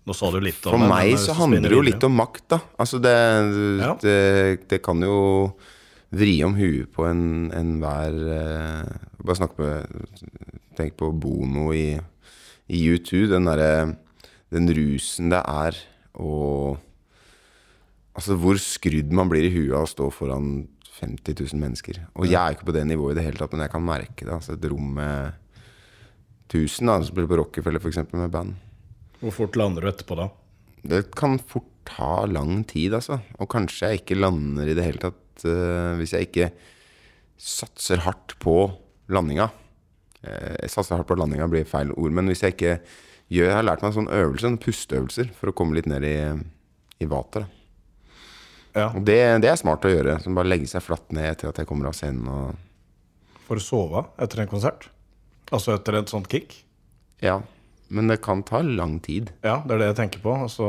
Nå 0.05 0.13
sa 0.13 0.29
du 0.31 0.37
litt 0.43 0.61
om 0.67 0.75
For 0.75 0.87
meg 0.91 1.15
så 1.17 1.33
handler 1.35 1.65
det 1.65 1.75
jo 1.75 1.85
litt 1.85 2.03
om 2.05 2.13
makt, 2.19 2.43
da. 2.53 2.59
Altså 2.77 2.99
det, 3.01 3.15
det, 4.03 4.19
det 4.69 4.79
kan 4.85 5.01
jo 5.01 5.15
vri 6.13 6.35
om 6.45 6.55
huet 6.57 6.91
på 6.93 7.07
en 7.09 7.51
enhver 7.55 8.17
eh, 8.35 8.95
Bare 9.25 9.39
snakk 9.39 9.55
med 9.57 9.89
Tenk 10.77 10.97
på 10.99 11.09
Bono 11.17 11.71
i, 11.73 11.95
i 12.67 12.81
U2. 12.93 13.25
Den 13.31 13.47
derre 13.49 13.95
Den 14.53 14.69
rusen 14.75 15.31
det 15.33 15.41
er 15.41 15.79
å 16.21 16.75
Altså 18.15 18.37
hvor 18.39 18.55
skrudd 18.61 19.11
man 19.11 19.27
blir 19.27 19.43
i 19.43 19.51
huet 19.51 19.73
av 19.75 19.83
å 19.83 19.91
stå 19.91 20.05
foran 20.13 20.69
50 20.95 21.35
000 21.35 21.59
mennesker. 21.59 21.97
Og 22.15 22.29
jeg 22.29 22.39
er 22.39 22.55
ikke 22.55 22.69
på 22.69 22.75
det 22.77 22.85
nivået 22.87 23.17
i 23.17 23.19
det 23.19 23.25
hele 23.25 23.41
tatt, 23.41 23.51
men 23.51 23.65
jeg 23.65 23.73
kan 23.73 23.83
merke 23.83 24.23
det. 24.23 24.31
Altså 24.31 24.53
et 24.55 24.67
rom 24.71 24.93
med 24.95 25.33
1000, 26.47 26.87
da, 26.87 26.95
som 27.01 27.09
spiller 27.09 27.27
på 27.27 27.39
Rockefeller 27.41 27.83
f.eks. 27.83 27.99
med 28.13 28.31
band. 28.31 28.55
Hvor 29.19 29.35
fort 29.35 29.59
lander 29.59 29.83
du 29.83 29.91
etterpå 29.91 30.15
da? 30.21 30.29
Det 30.85 31.01
kan 31.17 31.35
fort 31.43 31.67
ta 31.85 32.25
lang 32.29 32.63
tid, 32.69 32.95
altså. 32.95 33.19
Og 33.35 33.49
kanskje 33.51 33.91
jeg 33.91 34.03
ikke 34.03 34.19
lander 34.21 34.69
i 34.71 34.77
det 34.77 34.85
hele 34.85 35.03
tatt 35.03 35.19
eh, 35.43 35.91
hvis 35.99 36.13
jeg 36.15 36.29
ikke 36.29 36.47
satser 37.41 37.99
hardt 38.05 38.37
på 38.39 38.55
landinga. 39.11 39.49
Uh, 40.25 40.55
satser 40.71 40.95
hardt 40.97 41.09
på 41.11 41.17
landinga 41.19 41.45
blir 41.51 41.67
feil 41.69 41.91
ord, 41.93 42.13
men 42.15 42.31
hvis 42.31 42.41
jeg 42.41 42.55
ikke 42.55 42.77
gjør 43.29 43.49
Jeg 43.49 43.57
har 43.57 43.65
lært 43.65 43.81
meg 43.81 43.89
en 43.91 43.97
sånn 43.97 44.13
øvelse, 44.13 44.47
en 44.47 44.57
pusteøvelser, 44.61 45.29
for 45.33 45.49
å 45.49 45.53
komme 45.57 45.75
litt 45.75 45.87
ned 45.89 46.05
i, 46.05 46.17
i 47.01 47.07
vater. 47.09 47.47
Ja, 48.75 48.91
Og 48.91 49.01
det, 49.07 49.17
det 49.41 49.49
er 49.49 49.57
smart 49.57 49.85
å 49.87 49.91
gjøre. 49.91 50.19
Som 50.21 50.37
bare 50.37 50.51
legge 50.51 50.69
seg 50.69 50.83
flatt 50.85 51.09
ned 51.15 51.31
etter 51.31 51.49
at 51.49 51.57
jeg 51.61 51.67
kommer 51.69 51.89
av 51.89 51.95
scenen. 51.97 52.27
Og, 52.29 53.39
For 53.47 53.57
å 53.57 53.63
sove 53.65 54.05
etter 54.21 54.43
en 54.43 54.51
konsert? 54.51 54.89
Altså 55.49 55.73
etter 55.75 55.97
et 55.99 56.13
sånt 56.13 56.29
kick? 56.31 56.61
ja. 57.25 57.41
Men 57.87 58.07
det 58.09 58.15
kan 58.25 58.39
ta 58.41 58.63
lang 58.65 58.95
tid. 59.05 59.27
Ja, 59.45 59.59
det 59.61 59.75
er 59.75 59.81
det 59.83 59.87
jeg 59.91 59.97
tenker 59.99 60.21
på. 60.23 60.31
Altså, 60.47 60.67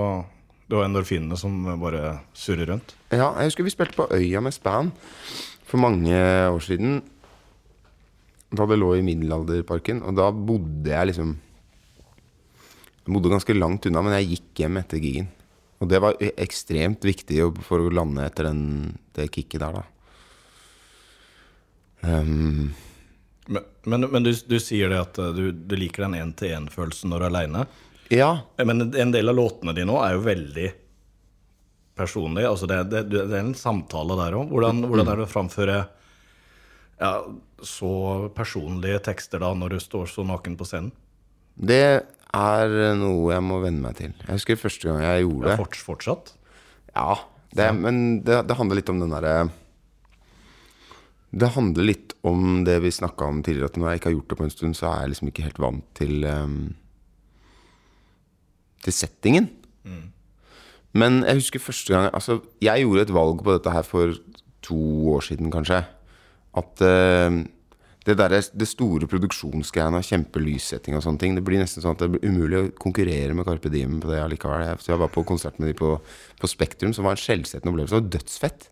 det 0.69 0.77
var 0.77 0.85
endorfinene 0.85 1.37
som 1.41 1.55
bare 1.81 2.19
surrer 2.37 2.69
rundt. 2.69 2.93
Ja, 3.15 3.29
jeg 3.39 3.51
husker 3.51 3.67
vi 3.67 3.71
spilte 3.75 3.99
på 4.01 4.09
Øya 4.17 4.41
med 4.43 4.55
Span 4.57 4.91
for 5.67 5.79
mange 5.83 6.17
år 6.51 6.63
siden. 6.65 7.01
Da 8.57 8.67
det 8.67 8.79
lå 8.81 8.93
i 8.99 9.05
Middelalderparken. 9.07 10.03
Og 10.07 10.17
da 10.19 10.31
bodde 10.35 10.91
jeg 10.91 11.13
liksom 11.13 11.37
Jeg 13.07 13.15
bodde 13.15 13.31
ganske 13.31 13.55
langt 13.55 13.87
unna, 13.87 14.03
men 14.03 14.17
jeg 14.19 14.33
gikk 14.35 14.63
hjem 14.65 14.81
etter 14.81 14.99
gigen. 14.99 15.29
Og 15.79 15.91
det 15.93 16.01
var 16.03 16.17
e- 16.19 16.33
ekstremt 16.43 17.05
viktig 17.07 17.39
for 17.63 17.85
å 17.85 17.93
lande 17.95 18.25
etter 18.27 18.49
den, 18.49 18.97
det 19.15 19.29
kicket 19.31 19.61
der, 19.63 19.77
da. 19.77 19.85
Um, 22.03 22.73
Men, 23.47 23.63
men, 23.87 24.07
men 24.11 24.25
du, 24.27 24.33
du 24.35 24.57
sier 24.59 24.91
det 24.91 24.99
at 24.99 25.19
eh, 25.23 25.31
du, 25.37 25.53
du 25.55 25.75
liker 25.79 26.03
den 26.09 26.17
én-til-én-følelsen 26.19 27.13
når 27.13 27.21
du 27.23 27.27
er 27.27 27.31
aleine. 27.31 27.61
ja. 28.11 28.31
Men 28.59 28.89
en 28.91 29.13
del 29.15 29.31
av 29.31 29.37
låtene 29.39 29.75
dine 29.77 29.95
òg 29.95 30.03
er 30.03 30.17
jo 30.17 30.25
veldig 30.27 30.67
personlige. 31.97 32.51
Altså 32.51 32.69
det, 32.71 32.79
det, 32.93 33.05
det 33.15 33.25
er 33.25 33.43
en 33.43 33.57
samtale 33.57 34.19
der 34.21 34.37
òg. 34.39 34.51
Hvordan, 34.53 34.85
hvordan 34.91 35.11
er 35.11 35.21
det 35.21 35.27
å 35.27 35.31
framføre 35.33 35.79
ja, 37.01 37.13
så 37.65 37.93
personlige 38.37 39.03
tekster 39.11 39.43
da 39.43 39.53
når 39.57 39.77
du 39.77 39.83
står 39.83 40.09
så 40.13 40.25
naken 40.29 40.57
på 40.61 40.69
scenen? 40.69 40.93
Det 41.57 41.85
er 42.37 42.75
noe 43.01 43.33
jeg 43.33 43.45
må 43.45 43.61
venne 43.63 43.85
meg 43.85 43.97
til. 43.99 44.17
Jeg 44.27 44.41
husker 44.41 44.61
første 44.61 44.91
gang 44.91 45.05
jeg 45.05 45.25
gjorde 45.25 45.51
det. 45.51 45.61
fort, 45.61 45.79
fortsatt? 45.89 46.35
Ja, 46.93 47.15
det, 47.57 47.71
men 47.77 48.03
det, 48.25 48.43
det 48.49 48.57
handler 48.59 48.81
litt 48.81 48.91
om 48.93 48.99
den 49.01 49.13
derre 49.13 49.49
Det 51.31 51.49
handler 51.55 51.87
litt 51.89 52.13
om 52.27 52.65
det 52.67 52.77
vi 52.85 52.93
snakka 52.93 53.29
om 53.29 53.41
tidligere, 53.45 53.71
at 53.71 53.79
når 53.81 53.89
jeg 53.89 54.01
ikke 54.01 54.11
har 54.11 54.17
gjort 54.19 54.33
det 54.33 54.39
på 54.41 54.47
en 54.47 54.53
stund, 54.53 54.77
så 54.77 54.91
er 54.91 55.05
jeg 55.05 55.15
liksom 55.15 55.31
ikke 55.31 55.47
helt 55.47 55.63
vant 55.63 55.87
til 55.97 56.27
um, 56.29 56.59
Til 58.85 58.97
settingen. 58.97 59.49
Men 60.97 61.21
jeg 61.27 61.41
husker 61.43 61.63
første 61.63 61.93
gang 61.93 62.07
Altså, 62.15 62.39
jeg 62.65 62.85
gjorde 62.85 63.05
et 63.07 63.13
valg 63.17 63.43
på 63.45 63.53
dette 63.57 63.73
her 63.75 63.85
for 63.87 64.15
to 64.67 64.79
år 65.15 65.23
siden, 65.27 65.51
kanskje. 65.55 65.83
At 66.57 66.81
uh, 66.83 67.37
det, 68.07 68.15
der, 68.19 68.37
det 68.39 68.69
store 68.71 69.07
produksjonsgreiene 69.11 69.99
og 70.01 70.07
kjempelyssetting 70.07 70.95
og 70.97 71.03
sånne 71.05 71.21
ting, 71.23 71.35
det 71.37 71.43
blir 71.47 71.59
nesten 71.61 71.83
sånn 71.85 71.97
at 71.97 72.03
det 72.05 72.09
blir 72.15 72.25
umulig 72.31 72.61
å 72.61 72.71
konkurrere 72.83 73.35
med 73.35 73.47
Carpe 73.49 73.71
Diem 73.73 73.99
på 74.03 74.11
det 74.13 74.21
allikevel. 74.23 74.65
Jeg- 74.69 74.81
Så 74.85 74.93
jeg 74.95 75.01
var 75.03 75.11
på 75.15 75.25
konsert 75.27 75.59
med 75.61 75.69
de 75.73 75.75
på, 75.79 75.93
på 76.41 76.51
Spektrum, 76.51 76.95
som 76.95 77.05
var 77.05 77.17
en 77.19 77.23
skjellsettende 77.23 77.73
opplevelse. 77.75 77.99
Var 77.99 78.11
dødsfett. 78.17 78.69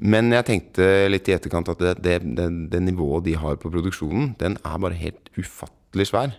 Men 0.00 0.30
jeg 0.32 0.46
tenkte 0.48 0.86
litt 1.12 1.28
i 1.28 1.34
etterkant 1.36 1.68
at 1.68 1.78
det, 1.84 1.94
det, 2.02 2.14
det, 2.36 2.48
det 2.72 2.80
nivået 2.82 3.24
de 3.28 3.34
har 3.36 3.56
på 3.60 3.68
produksjonen, 3.72 4.34
den 4.40 4.56
er 4.64 4.78
bare 4.80 4.96
helt 4.96 5.28
ufattelig 5.36 6.06
svær. 6.08 6.32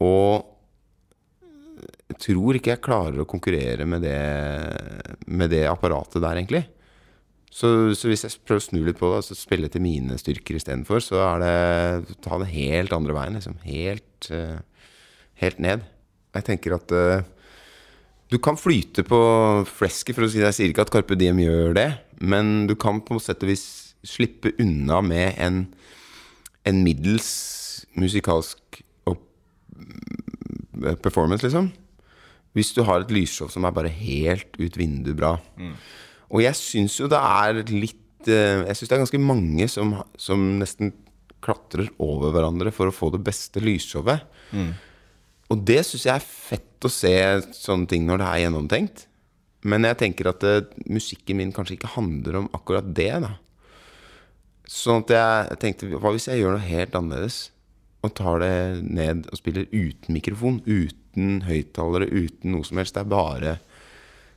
Og 0.00 0.46
tror 2.22 2.58
ikke 2.58 2.74
jeg 2.74 2.84
klarer 2.84 3.22
å 3.22 3.28
konkurrere 3.28 3.86
med 3.88 4.04
det, 4.06 4.18
med 5.26 5.52
det 5.54 5.64
apparatet 5.70 6.22
der, 6.22 6.40
egentlig. 6.40 6.64
Så, 7.48 7.94
så 7.96 8.10
hvis 8.10 8.26
jeg 8.26 8.42
prøver 8.44 8.60
å 8.60 8.66
snu 8.66 8.80
litt 8.84 8.98
på 9.00 9.08
det, 9.08 9.20
altså 9.22 9.36
spille 9.38 9.70
til 9.72 9.82
mine 9.82 10.18
styrker 10.20 10.58
istedenfor, 10.58 11.00
så 11.04 11.22
er 11.24 11.42
det 11.42 12.18
ta 12.24 12.38
det 12.42 12.50
helt 12.52 12.92
andre 12.94 13.16
veien, 13.16 13.38
liksom. 13.38 13.56
Helt, 13.64 14.28
eh, 14.34 14.58
helt 15.42 15.62
ned. 15.64 15.86
Jeg 16.36 16.44
tenker 16.44 16.76
at 16.76 16.92
uh, 16.92 17.24
du 18.28 18.36
kan 18.44 18.58
flyte 18.60 19.02
på 19.08 19.20
flesket, 19.70 20.14
for 20.14 20.26
å 20.26 20.30
si 20.30 20.42
det. 20.42 20.50
Jeg 20.50 20.58
sier 20.58 20.74
ikke 20.74 20.84
at 20.84 20.92
Carpe 20.92 21.16
Diem 21.18 21.40
gjør 21.40 21.72
det, 21.78 21.88
men 22.20 22.68
du 22.68 22.76
kan 22.78 23.00
på 23.00 23.16
sett 23.22 23.42
og 23.46 23.50
vis 23.50 23.64
slippe 24.06 24.52
unna 24.62 25.00
med 25.02 25.40
en, 25.42 25.64
en 26.68 26.82
middels 26.84 27.30
musikalsk 27.98 28.82
performance, 31.02 31.42
liksom. 31.42 31.72
Hvis 32.56 32.72
du 32.74 32.82
har 32.88 33.00
et 33.04 33.10
lysshow 33.12 33.48
som 33.52 33.64
er 33.68 33.74
bare 33.76 33.90
helt 33.92 34.56
ut 34.58 34.76
vinduet 34.78 35.16
bra. 35.18 35.34
Og 36.30 36.42
jeg 36.42 36.54
syns 36.58 36.96
jo 37.00 37.08
det 37.08 37.18
er 37.20 37.62
litt 37.72 38.28
eh, 38.28 38.64
Jeg 38.66 38.76
syns 38.76 38.88
det 38.88 38.96
er 38.96 39.02
ganske 39.04 39.20
mange 39.22 39.68
som, 39.68 39.94
som 40.20 40.42
nesten 40.60 40.92
klatrer 41.44 41.86
over 42.02 42.32
hverandre 42.34 42.72
for 42.74 42.90
å 42.90 42.94
få 42.94 43.12
det 43.14 43.20
beste 43.24 43.60
lysshowet. 43.62 44.24
Og 45.48 45.60
det 45.64 45.84
syns 45.86 46.04
jeg 46.08 46.14
er 46.18 46.24
fett 46.24 46.84
å 46.84 46.90
se 46.92 47.12
sånne 47.54 47.86
ting 47.88 48.04
når 48.08 48.18
det 48.20 48.26
er 48.32 48.42
gjennomtenkt. 48.46 49.04
Men 49.68 49.86
jeg 49.88 49.98
tenker 49.98 50.28
at 50.30 50.44
eh, 50.46 50.64
musikken 50.86 51.38
min 51.40 51.52
kanskje 51.54 51.76
ikke 51.78 51.94
handler 51.96 52.42
om 52.42 52.50
akkurat 52.54 52.86
det. 52.94 53.12
da 53.24 53.36
Sånn 54.68 55.00
at 55.06 55.14
jeg 55.14 55.58
tenkte 55.62 55.88
Hva 55.96 56.12
hvis 56.12 56.28
jeg 56.28 56.42
gjør 56.42 56.58
noe 56.58 56.66
helt 56.66 56.94
annerledes? 56.98 57.38
Og 58.06 58.14
tar 58.14 58.42
det 58.44 58.52
ned 58.86 59.26
og 59.26 59.40
spiller 59.40 59.66
uten 59.72 60.14
mikrofon, 60.14 60.60
uten 60.66 61.40
høyttalere, 61.48 62.06
uten 62.06 62.54
noe 62.54 62.66
som 62.66 62.78
helst. 62.78 62.94
Det 62.94 63.02
er 63.02 63.10
bare, 63.10 63.54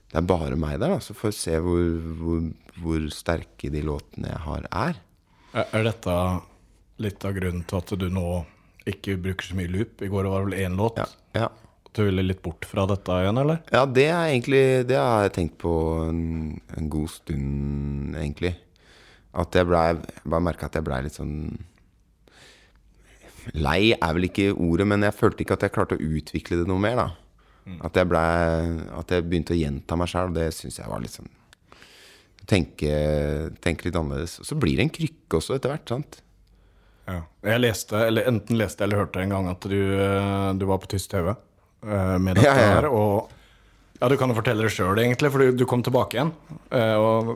det 0.10 0.18
er 0.18 0.30
bare 0.32 0.58
meg 0.60 0.80
der, 0.82 0.96
da. 0.96 1.02
Så 1.04 1.14
får 1.18 1.30
vi 1.30 1.38
se 1.38 1.60
hvor, 1.62 1.84
hvor, 2.22 2.48
hvor 2.82 3.06
sterke 3.14 3.70
de 3.74 3.84
låtene 3.86 4.34
jeg 4.34 4.42
har, 4.48 4.66
er. 4.72 5.02
Er 5.62 5.86
dette 5.86 6.16
litt 7.02 7.26
av 7.28 7.36
grunnen 7.38 7.66
til 7.68 7.82
at 7.82 7.94
du 8.02 8.08
nå 8.14 8.28
ikke 8.90 9.20
bruker 9.22 9.52
så 9.52 9.58
mye 9.60 9.70
loop? 9.70 10.02
I 10.02 10.10
går 10.10 10.30
var 10.32 10.42
det 10.42 10.50
vel 10.50 10.66
én 10.66 10.80
låt. 10.80 10.98
Ja, 11.02 11.10
ja. 11.38 11.52
Du 11.92 12.06
ville 12.08 12.24
litt 12.24 12.42
bort 12.42 12.66
fra 12.66 12.86
dette 12.88 13.18
igjen, 13.20 13.38
eller? 13.42 13.58
ja 13.68 13.82
det 13.84 14.06
er 14.08 14.30
egentlig 14.30 14.62
Det 14.88 14.96
har 14.96 15.26
jeg 15.26 15.34
tenkt 15.36 15.58
på 15.60 15.74
en, 16.06 16.22
en 16.78 16.88
god 16.90 17.12
stund, 17.12 18.16
egentlig. 18.16 18.54
At 19.36 19.56
jeg 19.56 19.68
blei 19.68 19.90
bare 20.24 20.46
merka 20.48 20.70
at 20.70 20.78
jeg 20.80 20.88
blei 20.88 21.02
litt 21.04 21.20
sånn 21.20 21.36
Lei 23.58 23.92
er 23.96 24.14
vel 24.18 24.28
ikke 24.30 24.52
ordet, 24.54 24.86
men 24.88 25.02
jeg 25.08 25.16
følte 25.18 25.42
ikke 25.46 25.56
at 25.58 25.64
jeg 25.66 25.74
klarte 25.76 25.98
å 25.98 26.04
utvikle 26.20 26.60
det 26.62 26.68
noe 26.70 26.80
mer, 26.84 26.96
da. 27.00 27.10
At 27.86 27.94
jeg 27.98 28.08
ble, 28.10 28.22
At 28.98 29.12
jeg 29.14 29.24
begynte 29.30 29.54
å 29.54 29.58
gjenta 29.60 29.98
meg 29.98 30.10
sjæl, 30.12 30.34
det 30.34 30.48
syns 30.58 30.80
jeg 30.82 30.90
var 30.90 31.00
litt 31.04 31.14
sånn 31.18 31.30
tenke, 32.52 32.92
tenke 33.64 33.86
litt 33.88 33.96
annerledes. 33.96 34.40
Og 34.42 34.48
så 34.50 34.58
blir 34.60 34.80
det 34.80 34.88
en 34.88 34.94
krykke 34.94 35.38
også, 35.40 35.56
etter 35.58 35.72
hvert. 35.72 35.88
sant? 35.94 36.18
Ja. 37.08 37.20
Jeg 37.48 37.62
leste, 37.64 38.00
eller 38.08 38.28
enten 38.30 38.58
leste 38.60 38.84
eller 38.86 39.04
hørte 39.04 39.22
en 39.24 39.32
gang 39.34 39.48
at 39.52 39.66
du, 39.70 39.78
eh, 39.78 40.50
du 40.60 40.66
var 40.70 40.82
på 40.84 40.90
tysk 40.92 41.12
TV 41.14 41.30
eh, 41.32 42.18
med 42.22 42.36
dette 42.38 42.48
Ja, 42.50 42.56
ja, 42.56 42.66
ja. 42.66 42.74
her. 42.82 42.90
Og 42.90 43.30
ja, 44.02 44.10
du 44.10 44.18
kan 44.18 44.34
jo 44.34 44.38
fortelle 44.38 44.66
det 44.66 44.74
sjøl, 44.74 44.98
egentlig, 45.02 45.32
for 45.32 45.44
du, 45.46 45.52
du 45.62 45.66
kom 45.70 45.84
tilbake 45.86 46.18
igjen. 46.18 46.34
Eh, 46.74 46.96
Og, 46.98 47.32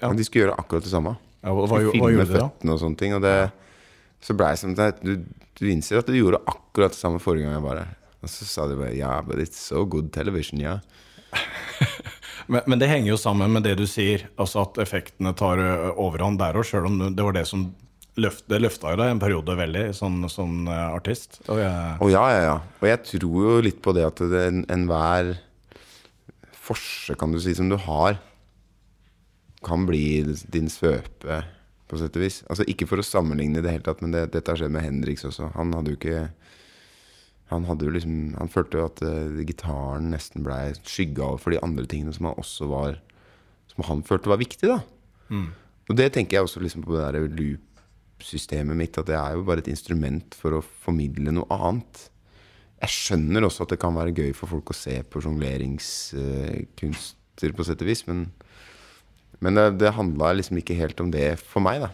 ja, 0.00 0.08
Men 0.08 0.16
de 0.18 0.24
skulle 0.26 0.46
gjøre 0.48 0.58
akkurat 0.58 0.86
det 0.86 0.92
samme. 0.94 1.14
ja, 1.44 1.52
hva, 1.52 1.66
hva, 1.68 1.82
hva 1.92 2.10
gjorde 2.14 2.30
du 2.32 2.38
da? 2.40 2.48
og 2.72 2.80
sånne 2.80 2.96
ting. 3.00 3.14
Og 3.14 3.22
det, 3.24 3.36
så 4.24 4.36
blei 4.36 4.54
det 4.54 4.62
som 4.62 4.72
det, 4.78 4.88
du, 5.04 5.18
du 5.60 5.66
innser 5.68 6.00
at 6.00 6.08
du 6.08 6.16
gjorde 6.16 6.40
akkurat 6.48 6.94
det 6.94 7.00
samme 7.00 7.20
forrige 7.22 7.46
gang 7.46 7.58
jeg 7.58 7.66
var 7.66 7.82
her. 7.82 7.94
Og 8.24 8.32
så 8.32 8.48
sa 8.48 8.64
de 8.70 8.78
bare 8.80 8.96
ja, 8.96 9.18
but 9.26 9.42
it's 9.42 9.60
so 9.60 9.84
good 9.84 10.12
television, 10.14 10.62
ja. 10.64 10.78
Men, 12.46 12.60
men 12.68 12.76
det 12.76 12.90
henger 12.90 13.08
jo 13.08 13.16
sammen 13.16 13.54
med 13.54 13.64
det 13.64 13.78
du 13.78 13.86
sier, 13.88 14.26
altså 14.36 14.66
at 14.66 14.76
effektene 14.82 15.30
tar 15.38 15.62
overhånd 15.96 16.36
der 16.36 16.58
òg, 16.60 16.66
sjøl 16.68 16.90
om 16.90 16.98
det 17.00 17.24
var 17.24 17.32
det 17.32 17.46
som 17.48 17.62
løft, 18.20 18.44
det 18.50 18.60
løfta 18.60 18.92
jo 18.92 18.98
deg 19.00 19.14
en 19.14 19.22
periode 19.22 19.56
veldig 19.58 19.84
sånn, 19.96 20.18
som 20.28 20.68
ø, 20.68 20.76
artist. 20.94 21.40
Og 21.48 21.62
jeg, 21.62 21.96
Å 22.04 22.10
ja, 22.12 22.24
ja, 22.34 22.42
ja. 22.44 22.54
Og 22.82 22.86
jeg 22.90 23.00
tror 23.08 23.48
jo 23.48 23.56
litt 23.64 23.80
på 23.84 23.94
det 23.96 24.04
at 24.06 24.22
enhver 24.26 25.32
en, 25.32 25.40
forse, 26.64 27.16
kan 27.20 27.32
du 27.34 27.40
si, 27.42 27.56
som 27.56 27.68
du 27.72 27.78
har, 27.80 28.20
kan 29.64 29.88
bli 29.88 30.22
din 30.52 30.70
svøpe, 30.72 31.42
på 31.88 31.98
sett 32.00 32.16
og 32.16 32.24
vis. 32.24 32.40
Altså 32.48 32.66
ikke 32.70 32.88
for 32.88 33.00
å 33.00 33.06
sammenligne 33.06 33.60
i 33.60 33.64
det 33.64 33.74
hele 33.74 33.86
tatt, 33.86 34.02
men 34.04 34.14
det, 34.14 34.26
dette 34.34 34.50
har 34.50 34.60
skjedd 34.60 34.74
med 34.74 34.86
Henriks 34.86 35.26
også. 35.28 35.50
Han 35.58 35.74
hadde 35.76 35.92
jo 35.92 36.00
ikke 36.00 36.28
Han 37.52 37.66
hadde 37.68 37.84
jo 37.84 37.92
liksom 37.92 38.14
Han 38.38 38.48
følte 38.48 38.80
jo 38.80 38.86
at 38.88 39.02
uh, 39.04 39.42
gitaren 39.44 40.08
nesten 40.14 40.46
blei 40.46 40.72
skygga 40.80 41.26
over 41.26 41.42
for 41.42 41.54
de 41.54 41.60
andre 41.64 41.84
tingene 41.90 42.14
som 42.16 42.30
han 42.30 42.40
også 42.40 42.70
var 42.70 42.92
Som 43.72 43.84
han 43.90 44.00
følte 44.06 44.32
var 44.32 44.40
viktig, 44.40 44.70
da. 44.70 44.80
Og 45.90 45.94
det 45.98 46.08
tenker 46.14 46.38
jeg 46.38 46.46
også 46.46 46.62
liksom 46.64 46.82
på 46.86 46.94
det 46.94 47.04
der 47.04 47.28
loop-systemet 47.28 48.78
mitt, 48.78 48.98
at 48.98 49.08
det 49.10 49.18
er 49.18 49.30
jo 49.36 49.44
bare 49.44 49.60
et 49.60 49.72
instrument 49.72 50.28
for 50.38 50.50
å 50.56 50.64
formidle 50.64 51.30
noe 51.34 51.46
annet. 51.52 51.94
Jeg 52.84 52.90
skjønner 52.94 53.44
også 53.44 53.64
at 53.64 53.72
det 53.74 53.82
kan 53.82 53.96
være 53.96 54.16
gøy 54.16 54.32
for 54.36 54.46
folk 54.50 54.66
å 54.72 54.76
se 54.76 54.94
på 55.04 55.20
jongleringskunster, 55.24 57.50
på 57.56 57.64
sett 57.66 57.82
og 57.84 57.88
vis, 57.90 58.02
men, 58.08 58.18
men 59.44 59.58
det, 59.58 59.64
det 59.82 59.92
handla 59.96 60.32
liksom 60.38 60.56
ikke 60.60 60.76
helt 60.78 61.00
om 61.04 61.10
det 61.12 61.34
for 61.40 61.60
meg, 61.64 61.84
da. 61.84 61.90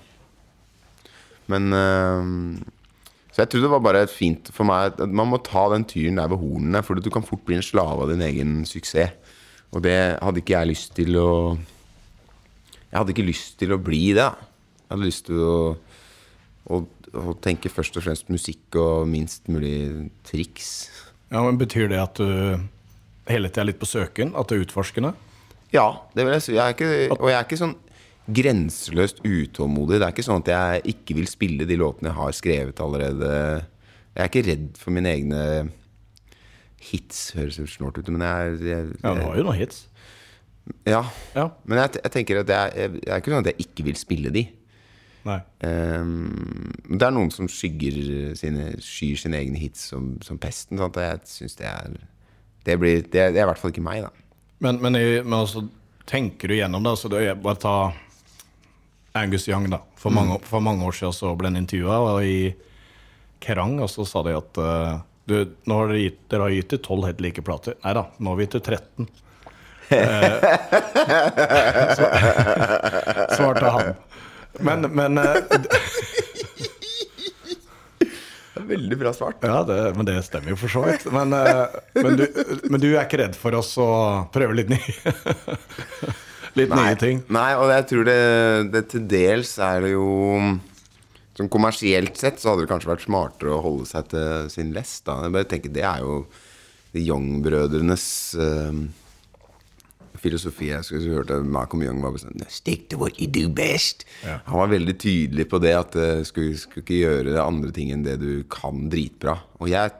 Men 1.51 1.73
øh, 1.75 2.61
Så 3.35 3.43
jeg 3.43 3.51
tror 3.51 3.65
det 3.65 3.71
var 3.73 3.83
bare 3.83 4.07
fint 4.11 4.51
for 4.55 4.67
meg 4.69 4.93
at 4.95 5.11
man 5.11 5.31
må 5.31 5.39
ta 5.43 5.65
den 5.73 5.85
tyren 5.89 6.19
der 6.21 6.31
ved 6.31 6.39
hornene, 6.43 6.83
for 6.87 6.99
du 6.99 7.11
kan 7.11 7.27
fort 7.27 7.43
bli 7.47 7.59
en 7.59 7.67
slave 7.67 8.05
av 8.05 8.11
din 8.13 8.23
egen 8.27 8.61
suksess. 8.67 9.15
Og 9.71 9.83
det 9.87 9.95
hadde 10.19 10.41
ikke 10.43 10.57
jeg 10.57 10.71
lyst 10.73 10.95
til 10.99 11.15
å 11.19 11.29
Jeg 12.91 12.99
hadde 12.99 13.13
ikke 13.15 13.29
lyst 13.29 13.59
til 13.61 13.71
å 13.71 13.79
bli 13.79 14.09
det. 14.17 14.25
da. 14.25 14.35
Jeg 14.83 14.91
hadde 14.97 15.07
lyst 15.07 15.27
til 15.29 15.39
å, 15.47 15.77
å, 16.67 16.81
å 17.15 17.35
tenke 17.39 17.71
først 17.71 17.95
og 18.01 18.03
fremst 18.03 18.27
musikk 18.35 18.75
og 18.75 19.07
minst 19.07 19.47
mulig 19.47 20.11
triks. 20.27 20.91
ja, 21.31 21.39
men 21.47 21.59
Betyr 21.59 21.87
det 21.93 22.01
at 22.03 22.19
du 22.19 22.59
hele 23.31 23.49
tida 23.49 23.63
er 23.63 23.71
litt 23.71 23.79
på 23.79 23.87
søken? 23.87 24.35
At 24.35 24.51
du 24.51 24.57
er 24.57 24.65
utforskende? 24.67 25.15
Ja, 25.75 25.87
det 26.17 26.25
vil 26.27 26.35
jeg 26.35 26.43
si. 26.47 26.55
Jeg 26.57 26.65
er 26.65 26.75
ikke, 26.75 27.17
og 27.19 27.29
jeg 27.31 27.39
er 27.39 27.47
ikke 27.47 27.61
sånn 27.61 27.77
grenseløst 28.31 29.21
utålmodig. 29.27 29.99
Det 30.01 30.07
er 30.07 30.15
ikke 30.15 30.27
sånn 30.27 30.43
at 30.45 30.51
jeg 30.53 30.95
ikke 30.95 31.17
vil 31.19 31.29
spille 31.31 31.67
de 31.67 31.79
låtene 31.81 32.11
jeg 32.11 32.19
har 32.19 32.37
skrevet 32.37 32.83
allerede. 32.85 33.31
Jeg 34.15 34.23
er 34.25 34.31
ikke 34.31 34.47
redd 34.49 34.81
for 34.81 34.95
mine 34.95 35.13
egne 35.15 35.43
hits, 36.91 37.31
høres 37.37 37.59
snålt 37.75 37.99
ut, 38.01 38.09
men 38.15 38.25
jeg, 38.25 38.61
jeg, 38.67 38.87
Ja, 39.03 39.15
du 39.15 39.23
har 39.27 39.37
jo 39.39 39.45
noen 39.47 39.59
hits. 39.61 39.85
ja. 40.87 41.03
Ja. 41.35 41.49
Men 41.65 41.83
jeg, 41.83 42.01
jeg 42.05 42.13
tenker 42.15 42.41
at 42.43 42.49
jeg, 42.55 42.73
jeg, 42.77 43.03
jeg 43.05 43.13
er 43.13 43.23
ikke 43.23 43.35
sånn 43.35 43.45
at 43.45 43.53
jeg 43.53 43.67
ikke 43.67 43.87
vil 43.91 43.99
spille 44.01 44.33
de. 44.35 44.47
Ehm, 45.67 46.73
det 46.89 47.05
er 47.05 47.13
noen 47.13 47.31
som 47.35 47.49
skygger 47.51 48.33
sine, 48.39 48.71
skyr 48.81 49.19
sine 49.21 49.41
egne 49.43 49.61
hits 49.61 49.83
som, 49.93 50.15
som 50.25 50.39
pesten. 50.41 50.81
Sant? 50.81 50.97
Og 50.97 51.05
jeg 51.05 51.21
syns 51.29 51.59
det 51.61 51.69
er 51.69 51.99
det, 52.65 52.79
blir, 52.81 53.03
det, 53.05 53.13
det 53.35 53.41
er 53.41 53.45
i 53.45 53.51
hvert 53.51 53.61
fall 53.61 53.75
ikke 53.75 53.85
meg, 53.85 54.07
da. 54.07 54.11
Men, 54.61 54.77
men, 54.77 54.93
men 54.93 55.37
altså, 55.37 55.65
tenker 56.05 56.49
du 56.49 56.57
gjennom 56.59 56.85
det? 56.85 56.91
Altså, 56.91 57.09
det 57.13 57.21
er 57.25 57.39
bare 57.41 57.61
ta 57.61 57.75
Angus 59.17 59.49
Young, 59.49 59.71
da. 59.73 59.81
For 59.97 60.13
mange, 60.13 60.37
for 60.45 60.61
mange 60.65 60.85
år 60.87 60.97
siden 60.97 61.17
så 61.17 61.33
ble 61.37 61.49
han 61.51 61.59
intervjua, 61.61 61.97
og 62.05 62.25
i 62.25 62.53
Kerrang 63.41 63.81
så 63.89 64.05
sa 64.05 64.23
de 64.27 64.37
at 64.37 64.61
uh, 64.61 65.01
du, 65.25 65.39
nå 65.65 65.79
har 65.81 65.91
dere, 65.91 66.03
gitt, 66.05 66.21
dere 66.29 66.47
har 66.47 66.55
gitt 66.55 66.75
ut 66.77 66.85
tolv 66.85 67.09
helt 67.09 67.25
like 67.25 67.45
plater. 67.47 67.77
Nei 67.85 67.97
da, 67.97 68.05
nå 68.19 68.33
har 68.33 68.39
vi 68.39 68.47
gitt 68.47 68.59
ut 68.61 68.71
13. 68.71 69.11
Eh, 69.91 70.35
så, 71.97 72.11
svarte 73.37 73.73
han. 73.75 73.95
Men, 74.61 74.81
men 74.95 75.19
eh, 75.19 75.35
veldig 78.71 78.99
bra 79.01 79.13
svart. 79.17 79.45
Ja, 79.47 79.61
det, 79.67 79.79
men 79.99 80.09
det 80.09 80.17
stemmer 80.27 80.55
jo 80.55 80.59
for 80.61 80.73
så 80.73 80.85
vidt. 80.87 81.07
Men, 81.15 81.35
eh, 81.37 81.79
men, 81.99 82.19
du, 82.21 82.25
men 82.71 82.83
du 82.83 82.89
er 82.93 83.05
ikke 83.05 83.21
redd 83.23 83.39
for 83.39 83.57
oss 83.59 83.75
å 83.81 83.91
prøve 84.35 84.57
litt 84.61 84.73
nye 84.73 85.15
Litt 86.59 86.73
nye 86.75 86.97
ting? 86.99 87.21
Nei, 87.31 87.53
og 87.55 87.71
jeg 87.71 87.87
tror 87.93 88.07
det, 88.09 88.21
det 88.75 88.85
til 88.91 89.05
dels 89.11 89.53
er 89.63 89.85
det 89.85 89.93
jo 89.95 90.07
Sånn 91.39 91.49
kommersielt 91.53 92.19
sett 92.21 92.41
så 92.43 92.51
hadde 92.51 92.67
det 92.67 92.71
kanskje 92.73 92.91
vært 92.91 93.05
smartere 93.07 93.53
å 93.55 93.63
holde 93.65 93.87
seg 93.89 94.11
til 94.11 94.49
sin 94.53 94.75
lest. 94.75 95.05
da 95.07 95.21
Jeg 95.25 95.35
bare 95.37 95.49
tenker 95.49 95.73
Det 95.73 95.85
er 95.87 96.03
jo 96.03 96.17
de 96.91 97.05
Young-brødrenes 97.07 98.07
eh, 98.43 98.81
filosofi. 100.21 100.69
Jeg 100.71 100.87
skulle 100.87 101.17
hørt 101.21 101.33
at 101.35 101.47
Malcolm 101.47 101.85
Young 101.85 102.03
var 102.05 102.19
sånn 102.21 102.45
Stick 102.53 102.89
to 102.93 103.01
what 103.01 103.19
you 103.21 103.29
do 103.31 103.49
best. 103.53 104.05
Ja. 104.25 104.39
Han 104.49 104.63
var 104.63 104.75
veldig 104.75 104.97
tydelig 105.01 105.49
på 105.51 105.61
det, 105.63 105.75
at 105.79 105.97
du 105.97 106.29
skulle, 106.29 106.59
skulle 106.61 106.85
ikke 106.85 107.01
gjøre 107.01 107.41
andre 107.43 107.73
ting 107.77 107.93
enn 107.95 108.07
det 108.07 108.19
du 108.23 108.45
kan 108.53 108.89
dritbra. 108.93 109.39
Og 109.61 109.73
jeg 109.73 109.95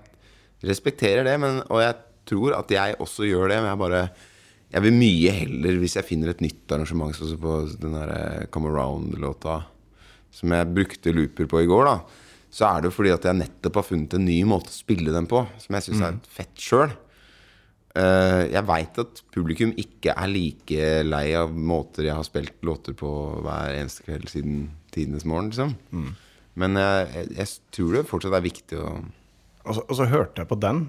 respekterer 0.67 1.25
det, 1.27 1.37
men, 1.41 1.63
og 1.69 1.83
jeg 1.83 1.97
tror 2.29 2.57
at 2.59 2.73
jeg 2.73 2.99
også 3.01 3.29
gjør 3.29 3.51
det, 3.51 3.63
men 3.63 3.73
jeg 3.73 3.85
bare 3.87 4.03
Jeg 4.71 4.85
vil 4.85 4.95
mye 4.95 5.31
heller, 5.35 5.79
hvis 5.83 5.97
jeg 5.97 6.07
finner 6.07 6.31
et 6.31 6.43
nytt 6.45 6.71
arrangement, 6.71 7.11
sånn 7.17 7.33
som 7.33 7.41
på 7.43 7.55
den 7.83 7.97
der 7.97 8.11
eh, 8.15 8.45
Come 8.55 8.71
Around-låta, 8.71 9.57
som 10.31 10.53
jeg 10.55 10.69
brukte 10.71 11.11
looper 11.11 11.49
på 11.51 11.65
i 11.65 11.67
går, 11.67 11.89
da, 11.89 11.97
så 12.55 12.69
er 12.69 12.79
det 12.79 12.87
jo 12.87 12.95
fordi 12.95 13.11
at 13.11 13.27
jeg 13.27 13.39
nettopp 13.41 13.81
har 13.81 13.89
funnet 13.89 14.15
en 14.15 14.29
ny 14.29 14.37
måte 14.47 14.71
å 14.71 14.77
spille 14.77 15.11
den 15.11 15.27
på, 15.27 15.43
som 15.59 15.75
jeg 15.75 15.89
syns 15.89 16.05
er 16.07 16.21
fett 16.37 16.55
sjøl. 16.55 16.95
Jeg 17.91 18.63
veit 18.69 18.99
at 19.03 19.21
publikum 19.35 19.73
ikke 19.81 20.13
er 20.15 20.29
like 20.31 20.91
lei 21.03 21.25
av 21.35 21.51
måter 21.51 22.07
jeg 22.07 22.15
har 22.15 22.27
spilt 22.27 22.61
låter 22.63 22.95
på 22.95 23.09
hver 23.43 23.75
eneste 23.81 24.05
kveld 24.07 24.29
siden 24.31 24.61
tidenes 24.95 25.27
morgen, 25.27 25.49
liksom. 25.51 25.73
Men 26.61 26.79
jeg, 26.79 27.25
jeg, 27.35 27.49
tror 27.75 27.97
det 27.97 28.05
fortsatt 28.11 28.37
er 28.39 28.45
viktig 28.47 28.79
å 28.79 28.93
Og 29.67 29.75
så, 29.77 29.83
og 29.83 29.97
så 29.99 30.07
hørte 30.11 30.43
jeg 30.43 30.51
på 30.51 30.59
den. 30.63 30.85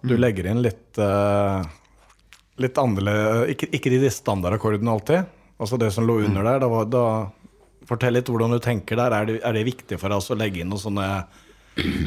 Du 0.00 0.16
legger 0.16 0.48
inn 0.50 0.62
litt 0.64 1.00
uh, 1.00 1.60
Litt 2.60 2.78
annerledes 2.80 3.52
Ikke, 3.54 3.68
ikke 3.76 3.92
de 3.92 4.10
standardakkordene 4.12 4.92
alltid. 4.92 5.28
Altså 5.60 5.76
det 5.80 5.90
som 5.92 6.06
lå 6.08 6.22
under 6.24 6.44
der. 6.46 6.60
Da, 6.62 6.68
var- 6.72 6.88
da, 6.88 7.04
fortell 7.88 8.16
litt 8.16 8.28
hvordan 8.32 8.56
du 8.56 8.60
tenker 8.64 8.96
der. 9.00 9.12
Er 9.16 9.28
det, 9.28 9.38
er 9.44 9.56
det 9.56 9.66
viktig 9.68 9.98
for 10.00 10.12
oss 10.16 10.30
å 10.32 10.38
legge 10.38 10.62
inn 10.62 10.70
noen 10.72 10.80
sånne 10.84 11.08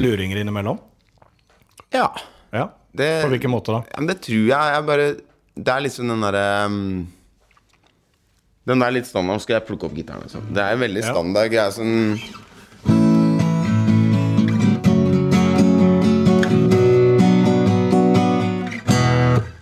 luringer 0.02 0.40
innimellom? 0.42 0.78
Ja. 1.94 2.08
Det, 2.94 3.22
På 3.24 3.32
hvilken 3.32 3.50
måte 3.50 3.74
da? 3.74 3.82
Ja, 3.90 3.98
men 3.98 4.06
det 4.12 4.20
tror 4.22 4.44
jeg 4.46 4.74
jeg 4.74 4.86
bare 4.86 5.06
Det 5.58 5.72
er 5.72 5.82
liksom 5.82 6.12
den 6.12 6.22
derre 6.22 6.46
um, 6.70 7.06
Den 8.70 8.84
der 8.84 8.94
litt 8.94 9.08
standard 9.10 9.42
skal 9.42 9.58
jeg 9.58 9.66
plukke 9.66 9.88
opp 9.88 9.96
gitaren. 9.98 10.22
Liksom. 10.24 10.46
Det 10.54 10.62
er 10.62 10.76
en 10.76 10.84
veldig 10.84 11.02
standard 11.04 11.50
greie. 11.52 11.74
Sånn 11.74 12.16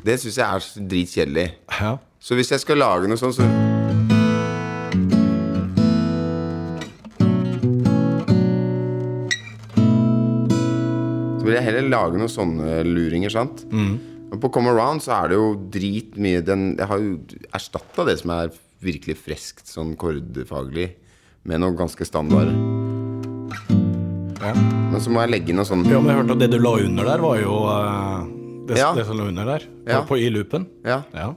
Det 0.03 0.17
syns 0.19 0.39
jeg 0.39 0.47
er 0.47 0.87
dritkjedelig. 0.93 1.49
Ja. 1.79 1.97
Så 2.23 2.35
hvis 2.35 2.51
jeg 2.51 2.63
skal 2.63 2.83
lage 2.83 3.11
noe 3.11 3.19
sånt, 3.19 3.39
så 3.39 3.62
Så 11.43 11.49
vil 11.49 11.57
jeg 11.57 11.65
heller 11.67 11.89
lage 11.91 12.19
noen 12.21 12.31
sånne 12.31 12.83
luringer, 12.87 13.33
sant? 13.35 13.65
Og 14.33 14.39
på 14.41 14.49
Come 14.55 14.71
Around 14.71 15.03
så 15.03 15.17
er 15.25 15.33
det 15.33 15.37
jo 15.41 15.49
dritmye 15.75 16.41
den, 16.47 16.77
Jeg 16.79 16.87
har 16.89 17.01
jo 17.03 17.17
erstatta 17.53 18.05
det 18.07 18.15
som 18.23 18.31
er 18.31 18.53
virkelig 18.83 19.17
freskt 19.19 19.67
sånn 19.69 19.97
kordfaglig, 19.99 20.93
med 21.45 21.59
noe 21.63 21.75
ganske 21.75 22.07
standard. 22.07 22.55
Ja. 24.43 24.53
Men 24.55 25.01
så 25.03 25.11
må 25.11 25.23
jeg 25.25 25.33
legge 25.35 25.55
noe 25.55 25.67
sånn 25.67 25.83
ja, 25.87 25.99
men 25.99 26.11
jeg 26.13 26.21
hørte 26.23 26.35
at 26.37 26.43
det 26.45 26.51
du 26.55 26.59
la 26.63 26.73
under 26.83 27.11
der, 27.11 27.23
var 27.23 27.39
jo 27.43 27.59
uh, 27.67 28.23
det, 28.71 28.79
Ja. 28.79 28.93
det 28.95 29.05
som 29.09 29.19
lå 29.19 29.29
under 29.31 29.45
der. 29.53 29.67
På, 29.67 29.91
Ja. 29.91 30.01
på, 30.07 30.19
I 30.19 30.31
loopen. 30.31 30.67
Ja. 30.87 31.03
Ja. 31.15 31.35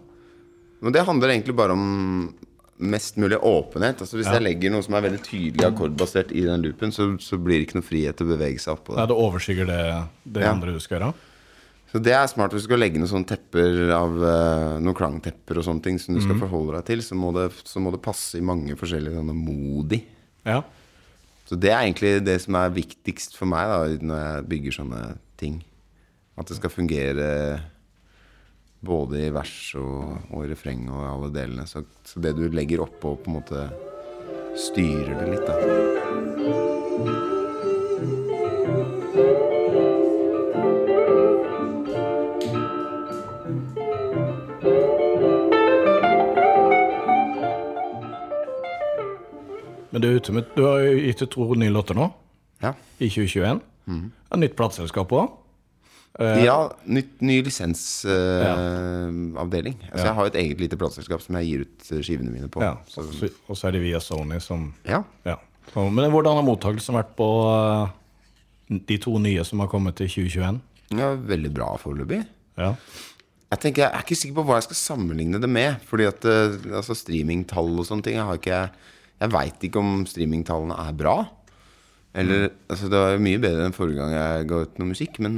Men 0.81 0.93
det 0.93 1.05
handler 1.05 1.29
egentlig 1.33 1.55
bare 1.57 1.73
om 1.73 2.33
mest 2.77 3.15
mulig 3.17 3.38
åpenhet. 3.39 4.01
Altså 4.03 4.17
Hvis 4.17 4.25
Ja. 4.27 4.33
jeg 4.39 4.43
legger 4.43 4.71
noe 4.73 4.83
som 4.83 4.93
er 4.97 5.01
veldig 5.05 5.21
tydelig 5.23 5.63
akkordbasert 5.63 6.31
i 6.35 6.41
den 6.43 6.61
loopen, 6.61 6.91
så, 6.91 7.05
så 7.23 7.38
blir 7.39 7.59
det 7.61 7.67
ikke 7.69 7.79
noe 7.79 7.88
frihet 7.88 8.17
til 8.17 8.27
å 8.27 8.33
bevege 8.38 8.59
seg 8.59 8.75
oppå 8.75 8.95
Nei, 8.97 9.05
det. 9.05 9.13
det 9.13 9.17
overskygger 9.23 9.65
det, 9.69 9.79
det 10.35 10.41
Ja. 10.43 10.51
andre 10.51 10.73
du 10.73 10.79
skal 10.83 10.99
gjøre. 10.99 11.13
Så 11.93 12.01
det 12.03 12.11
er 12.11 12.27
smart 12.27 12.51
hvis 12.51 12.65
du 12.65 12.67
skal 12.67 12.79
legge 12.81 12.99
noen 12.99 13.07
sånne 13.07 13.29
tepper 13.29 13.91
av 13.95 14.11
eh, 14.19 14.79
Noen 14.83 14.95
klangtepper 14.97 15.57
og 15.61 15.63
sånne 15.63 15.81
ting 15.85 15.97
som 16.01 16.15
du 16.17 16.19
skal 16.19 16.35
forholde 16.41 16.75
deg 16.75 16.85
til, 16.89 16.99
så 17.05 17.15
må, 17.15 17.31
det, 17.31 17.53
så 17.63 17.79
må 17.79 17.91
det 17.95 18.01
passe 18.03 18.35
i 18.35 18.41
mange 18.43 18.75
forskjellige 18.75 19.15
sånne 19.15 19.35
modi. 19.38 20.01
Ja. 20.45 20.61
Så 21.47 21.55
det 21.57 21.69
er 21.71 21.85
egentlig 21.85 22.25
det 22.25 22.41
som 22.41 22.55
er 22.59 22.73
viktigst 22.75 23.38
for 23.38 23.45
meg 23.47 23.69
da 23.69 23.79
når 24.03 24.19
jeg 24.25 24.49
bygger 24.49 24.71
sånne 24.81 25.17
ting. 25.38 25.63
At 26.38 26.47
det 26.47 26.57
skal 26.57 26.69
fungere 26.73 27.61
både 28.86 29.26
i 29.26 29.34
vers 29.34 29.56
og, 29.80 30.30
og 30.32 30.45
refreng 30.50 30.88
og 30.91 31.04
alle 31.10 31.34
delene. 31.34 31.67
Så, 31.69 31.84
så 32.06 32.21
det 32.24 32.36
du 32.38 32.45
legger 32.54 32.86
oppå, 32.86 33.15
på 33.17 33.32
en 33.32 33.39
måte 33.39 33.67
styrer 34.56 35.17
det 35.19 35.32
litt, 35.34 35.50
da. 35.50 35.56
Men 49.95 50.02
du, 50.04 50.19
du 50.19 50.62
har 50.67 50.82
gitt 50.84 51.21
ut 51.24 51.32
to 51.32 51.45
nye 51.56 51.71
låter 51.71 51.95
nå, 51.95 52.10
Ja, 52.60 52.74
i 53.00 53.08
2021. 53.08 53.62
Et 54.34 54.41
nytt 54.41 54.56
plateselskap 54.60 55.13
òg. 55.15 55.30
Ja 56.19 56.69
nytt, 56.88 57.21
ny 57.21 57.41
lisensavdeling. 57.43 59.75
altså, 59.91 60.06
Jeg 60.06 60.13
har 60.15 60.25
et 60.30 60.36
eget 60.39 60.60
lite 60.63 60.78
plateselskap 60.80 61.21
som 61.23 61.36
jeg 61.39 61.45
gir 61.49 61.60
ut 61.65 61.91
eh, 61.91 62.01
skivene 62.06 62.32
mine 62.32 62.47
på. 62.51 62.62
Ja. 62.63 62.73
Så, 62.88 63.01
Og 63.49 63.56
så- 63.58 63.67
er 63.67 63.71
det 63.75 63.82
via 63.84 63.99
Sony 63.99 64.39
som 64.39 64.73
ja. 64.86 65.01
Ja. 65.25 65.36
Så, 65.73 65.89
men 65.91 66.12
hvordan 66.12 66.36
har 66.38 66.43
mottakelsen 66.45 66.95
vært 66.95 67.15
på 67.17 67.28
uh, 67.49 67.88
de 68.69 68.97
to 69.01 69.17
nye 69.19 69.43
som 69.43 69.60
har 69.60 69.67
kommet 69.67 69.95
til 69.95 70.08
2021? 70.08 70.60
ja, 70.95 71.15
veldig 71.17 71.51
bra 71.54 71.75
foreløpig. 71.82 72.25
Ja. 72.58 72.75
Jeg 73.51 73.60
tenker, 73.60 73.82
jeg 73.84 73.91
er 73.93 73.99
ikke 74.06 74.15
sikker 74.15 74.36
på 74.38 74.43
hva 74.45 74.54
jeg 74.60 74.63
skal 74.69 74.75
sammenligne 74.75 75.39
det 75.41 75.49
med. 75.49 75.75
Fordi 75.89 76.06
at 76.08 76.25
eh, 76.25 76.56
altså 76.78 76.95
streamingtall 76.95 77.80
og 77.80 77.86
sånne 77.86 78.04
ting 78.04 78.15
Jeg, 78.15 78.25
har 78.25 78.34
ikke, 78.39 78.69
jeg 79.21 79.32
veit 79.32 79.60
ikke 79.67 79.80
om 79.82 80.06
streamingtallene 80.06 80.75
er 80.88 80.93
bra. 80.93 81.25
Eller, 82.15 82.49
altså 82.71 82.88
Det 82.89 82.99
var 83.01 83.10
jo 83.12 83.19
mye 83.25 83.39
bedre 83.43 83.65
enn 83.67 83.73
forrige 83.75 83.99
gang 83.99 84.13
jeg 84.15 84.45
ga 84.47 84.60
ut 84.63 84.78
noe 84.80 84.88
musikk, 84.93 85.17
men, 85.19 85.34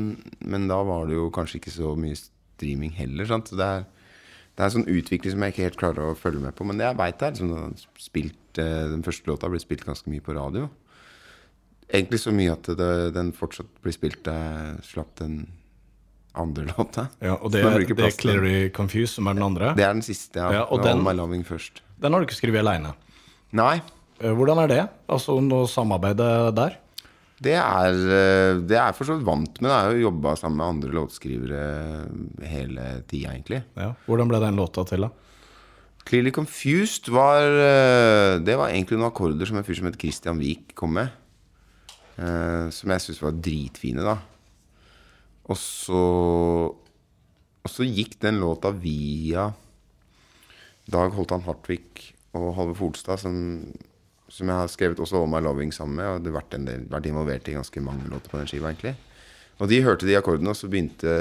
men 0.46 0.68
da 0.70 0.78
var 0.86 1.08
det 1.10 1.16
jo 1.18 1.30
kanskje 1.34 1.58
ikke 1.62 1.74
så 1.74 1.96
mye 1.98 2.18
streaming 2.20 2.92
heller. 2.94 3.26
Sant? 3.26 3.50
Så 3.50 3.58
det 3.58 3.66
er, 3.66 3.86
det 4.54 4.62
er 4.62 4.70
en 4.70 4.76
sånn 4.76 4.90
utvikling 4.94 5.34
som 5.34 5.42
jeg 5.48 5.56
ikke 5.56 5.66
helt 5.68 5.80
klarer 5.82 6.12
å 6.12 6.18
følge 6.18 6.44
med 6.44 6.54
på. 6.58 6.68
Men 6.70 6.78
det 6.78 6.86
jeg 6.92 7.00
veit, 7.00 7.24
er 7.26 7.34
liksom, 7.34 7.74
spilt, 7.98 8.62
eh, 8.62 8.84
den 8.94 9.02
første 9.06 9.32
låta 9.32 9.50
ble 9.50 9.60
spilt 9.64 9.86
ganske 9.90 10.12
mye 10.14 10.22
på 10.26 10.38
radio. 10.38 10.68
Egentlig 11.88 12.20
så 12.20 12.34
mye 12.36 12.52
at 12.54 12.68
det, 12.78 12.92
den 13.16 13.30
fortsatt 13.36 13.70
blir 13.82 13.96
spilt 13.96 14.22
da 14.28 14.34
jeg 14.36 14.82
slapp 14.90 15.14
den 15.22 15.38
andre 16.38 16.68
låta. 16.76 17.08
ja 17.24 17.38
og 17.42 17.50
det, 17.54 17.64
er- 17.66 17.86
det 17.90 18.06
er. 18.12 18.18
Clearly 18.22 18.56
Confused 18.76 19.16
som 19.18 19.30
er 19.32 19.38
den 19.40 19.46
andre. 19.50 19.74
Det 19.78 19.86
er 19.88 19.94
den 19.98 20.06
siste, 20.06 20.38
ja. 20.44 20.60
Ja, 20.62 20.66
og 20.70 20.84
den- 20.86 21.02
My 21.06 21.16
Loving 21.18 21.46
først. 21.48 21.82
Den 21.98 22.14
har 22.14 22.22
du 22.22 22.28
ikke 22.30 22.38
skrevet 22.38 22.62
aleine. 22.62 22.94
Nei, 23.58 23.80
Hvordan 24.20 24.64
er 24.64 24.68
det? 24.72 24.84
Altså 25.10 25.38
noe 25.42 25.68
samarbeid 25.70 26.18
der? 26.58 26.78
det 27.38 27.54
er, 27.54 27.94
eh, 27.94 28.58
det 28.66 28.74
er 28.74 28.88
jeg 28.88 28.96
for 28.98 29.06
så 29.06 29.14
vidt 29.18 29.28
vant 29.28 29.60
med. 29.62 29.70
Jeg 29.70 29.78
har 29.86 29.92
jo 29.94 30.06
jobba 30.08 30.32
sammen 30.40 30.58
med 30.58 30.66
andre 30.72 30.94
låtskrivere 30.98 31.60
hele 32.50 32.86
tida, 33.06 33.36
egentlig. 33.36 33.60
Ja. 33.78 33.92
Hvordan 34.08 34.32
ble 34.32 34.40
den 34.42 34.58
låta 34.58 34.82
til, 34.90 35.06
da? 35.06 35.12
Clearly 36.08 36.32
Confused 36.32 37.10
var 37.12 37.44
eh, 37.44 38.40
Det 38.40 38.56
var 38.58 38.72
egentlig 38.72 38.96
noen 38.98 39.10
akkorder 39.12 39.46
som 39.46 39.58
en 39.60 39.66
fyr 39.68 39.76
som 39.78 39.90
het 39.90 40.00
Christian 40.02 40.40
Wiik 40.42 40.74
kom 40.80 40.96
med. 40.98 41.12
eh, 42.18 42.70
som 42.74 42.90
jeg 42.90 43.04
syntes 43.06 43.22
var 43.22 43.38
dritfine, 43.38 44.02
da. 44.02 44.18
Og 45.46 45.58
så 45.62 46.02
Og 47.68 47.70
så 47.70 47.84
gikk 47.86 48.18
den 48.24 48.40
låta 48.40 48.72
via 48.72 49.52
Dag 50.90 51.12
Holtan 51.12 51.44
Hartvig 51.44 52.16
og 52.34 52.56
Halve 52.56 52.76
Folstad, 52.80 53.20
som, 53.20 53.36
som 54.38 54.52
jeg 54.52 54.62
har 54.62 54.70
skrevet 54.72 55.02
også 55.02 55.18
All 55.20 55.32
My 55.32 55.42
Loving 55.42 55.74
sammen 55.74 55.98
med. 55.98 56.12
Og 56.12 56.24
det 56.24 56.32
har 56.32 56.40
vært, 56.40 56.56
en 56.58 56.68
del, 56.70 56.86
vært 56.92 57.10
involvert 57.10 57.50
i 57.50 57.58
ganske 57.58 57.84
mange 57.84 58.10
låter 58.12 58.32
på 58.32 58.40
den 58.40 58.50
skiva, 58.50 58.72
egentlig. 58.72 58.94
Og 59.58 59.72
de 59.72 59.82
hørte 59.82 60.06
de 60.06 60.18
akkordene, 60.18 60.54
og 60.54 60.60
så 60.60 60.70
begynte 60.70 61.14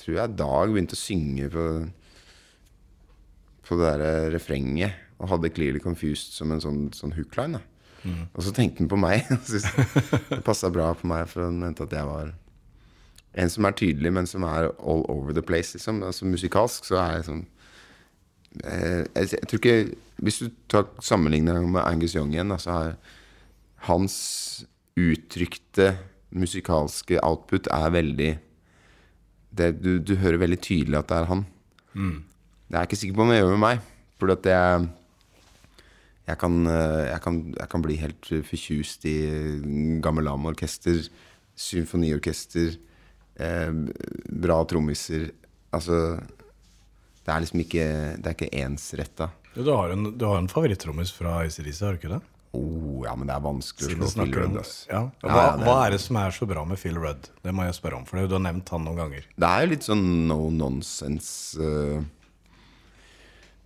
Tror 0.00 0.16
jeg 0.16 0.38
Dag 0.40 0.72
begynte 0.72 0.98
å 0.98 1.00
synge 1.00 1.52
på 1.54 1.68
på 3.68 3.76
det 3.76 3.88
der 4.00 4.30
refrenget 4.32 4.96
og 5.20 5.28
hadde 5.32 5.50
Clearly 5.52 5.80
Confused 5.82 6.32
som 6.32 6.52
en 6.54 6.62
sånn, 6.62 6.86
sånn 6.96 7.12
hookline. 7.16 7.58
Da. 7.58 8.12
Og 8.32 8.44
så 8.46 8.52
tenkte 8.54 8.84
han 8.84 8.90
på 8.90 8.98
meg. 9.00 9.26
og 9.34 10.28
det 10.30 10.38
passa 10.46 10.70
bra 10.72 10.92
på 10.96 11.08
meg, 11.10 11.26
for 11.30 11.44
han 11.48 11.58
mente 11.60 11.84
at 11.84 11.92
jeg 11.92 12.08
var 12.08 12.32
en 13.38 13.52
som 13.52 13.66
er 13.68 13.76
tydelig, 13.76 14.12
men 14.14 14.30
som 14.30 14.46
er 14.48 14.70
all 14.78 15.04
over 15.12 15.36
the 15.36 15.44
place. 15.44 15.74
Liksom. 15.76 16.00
Altså 16.06 16.28
Musikalsk 16.30 16.88
så 16.88 17.00
er 17.02 17.18
jeg 17.18 17.28
sånn 17.28 17.44
jeg, 18.62 19.28
jeg 19.32 19.48
tror 19.48 19.60
ikke 19.60 19.96
Hvis 20.24 20.38
du 20.42 20.48
tar 20.70 20.88
sammenligner 21.04 21.60
med 21.62 21.84
Angus 21.84 22.16
Young 22.16 22.32
igjen, 22.32 22.50
da, 22.50 22.56
så 22.58 22.74
har 22.74 22.94
hans 23.86 24.16
uttrykte 24.98 25.92
musikalske 26.34 27.20
output 27.22 27.68
er 27.70 27.92
veldig 27.94 28.32
det, 29.58 29.68
du, 29.78 29.98
du 30.02 30.16
hører 30.18 30.40
veldig 30.42 30.58
tydelig 30.60 30.98
at 30.98 31.08
det 31.10 31.20
er 31.20 31.28
han. 31.30 31.44
Det 32.68 32.76
er 32.76 32.82
jeg 32.82 32.90
ikke 32.90 33.00
sikker 33.00 33.16
på 33.16 33.24
om 33.24 33.32
jeg 33.32 33.42
gjør 33.42 33.54
med 33.54 33.62
meg. 33.62 33.86
For 34.18 34.34
at 34.34 34.48
jeg, 34.50 34.88
jeg, 36.28 36.38
kan, 36.42 36.58
eh, 36.66 37.04
jeg, 37.12 37.20
kan, 37.24 37.38
jeg 37.54 37.70
kan 37.72 37.86
bli 37.86 37.96
helt 38.02 38.30
fortjust 38.50 39.06
i 39.08 39.16
gammel 40.04 40.28
orkester 40.28 41.00
symfoniorkester, 41.58 42.76
eh, 43.42 43.72
bra 44.44 44.62
trommiser 44.70 45.30
Altså 45.74 46.16
Det 47.28 47.34
er 47.34 47.42
liksom 47.44 47.60
ikke 47.60 47.84
Det 48.16 48.30
er 48.30 48.34
ikke 48.38 48.50
ensretta. 48.64 49.26
Du 49.58 49.66
har 49.68 49.90
en, 49.92 50.10
du 50.16 50.24
har 50.24 50.38
en 50.40 50.48
favorittrommis 50.48 51.10
fra 51.12 51.40
ACDC, 51.44 51.80
har 51.84 51.96
du 51.96 52.00
ikke 52.00 52.12
det? 52.16 52.20
Oh, 52.56 53.02
ja, 53.04 53.12
men 53.18 53.28
det 53.28 53.34
er 53.36 53.42
vanskelig 53.44 53.98
å 54.00 54.06
slå 54.08 54.24
Phil 54.24 54.32
Rudd. 54.38 54.54
Ja. 54.88 55.00
Ja, 55.20 55.28
Hva, 55.28 55.42
ja, 55.44 55.56
hva 55.66 55.74
er 55.84 55.92
det 55.92 55.98
som 56.00 56.16
er 56.16 56.32
så 56.32 56.46
bra 56.48 56.62
med 56.64 56.80
Phil 56.80 56.96
Rudd? 56.96 57.26
Det 57.44 57.52
må 57.52 57.66
jeg 57.66 57.76
spørre 57.76 57.98
om, 58.00 58.06
for 58.08 58.22
du 58.24 58.32
har 58.38 58.40
nevnt 58.46 58.70
han 58.72 58.86
noen 58.86 58.96
ganger. 59.02 59.26
Det 59.36 59.50
er 59.50 59.66
jo 59.66 59.70
litt 59.74 59.84
sånn 59.84 60.04
no 60.30 60.38
nonsense. 60.54 61.60
eh, 61.60 62.06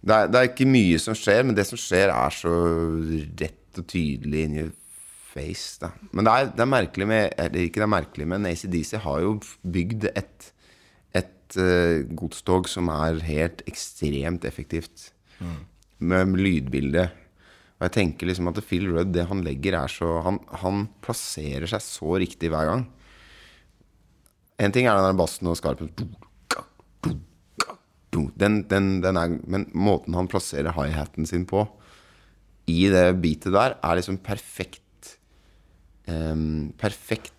Det 0.02 0.16
er, 0.16 0.30
det 0.34 0.40
er 0.40 0.48
ikke 0.50 0.66
mye 0.66 0.98
som 0.98 1.14
skjer, 1.14 1.44
men 1.46 1.54
det 1.54 1.66
som 1.68 1.78
skjer, 1.78 2.10
er 2.10 2.34
så 2.34 2.52
rett 3.44 3.78
og 3.78 3.86
tydelig 3.92 4.42
in 4.48 4.56
your 4.64 4.72
face. 5.32 5.78
Da. 5.80 5.92
Men 6.10 6.26
det 6.26 6.32
er, 6.34 6.50
det 6.58 6.64
er 6.66 6.68
merkelig 6.74 7.06
med 7.08 7.36
Eller 7.40 7.62
ikke 7.68 7.80
det 7.80 7.86
er 7.86 7.92
merkelig, 7.94 8.26
men 8.34 8.48
ACDC 8.50 8.96
har 9.06 9.22
jo 9.24 9.36
bygd 9.62 10.10
et, 10.10 10.50
et 11.52 11.58
eh, 11.60 12.04
godstog 12.16 12.68
som 12.70 12.88
er 12.92 13.20
helt 13.26 13.62
ekstremt 13.68 14.46
effektivt. 14.48 15.10
Med 16.02 16.34
lydbilde. 16.38 17.06
Og 17.78 17.86
jeg 17.86 17.94
tenker 17.96 18.28
liksom 18.30 18.50
at 18.50 18.60
Phil 18.66 18.88
Rudd, 18.90 19.12
det 19.14 19.26
han 19.28 19.42
legger, 19.42 19.76
er 19.78 19.90
så 19.90 20.20
Han, 20.22 20.38
han 20.62 20.88
plasserer 21.02 21.66
seg 21.70 21.82
så 21.82 22.18
riktig 22.22 22.50
hver 22.50 22.68
gang. 22.70 22.84
En 24.62 24.74
ting 24.74 24.86
er 24.86 24.94
den 24.96 25.08
der 25.10 25.18
bassen 25.18 25.50
og 25.50 25.58
skarpen 25.58 25.90
den, 28.12 28.58
den, 28.68 29.00
den 29.02 29.16
er, 29.16 29.38
Men 29.48 29.64
måten 29.72 30.14
han 30.14 30.28
plasserer 30.28 30.74
high-haten 30.76 31.26
sin 31.26 31.46
på 31.48 31.64
i 32.70 32.86
det 32.92 33.16
beatet 33.18 33.50
der, 33.50 33.74
er 33.82 33.96
liksom 33.98 34.20
perfekt 34.22 34.82
Um, 36.10 36.72
Perfekt 36.78 37.32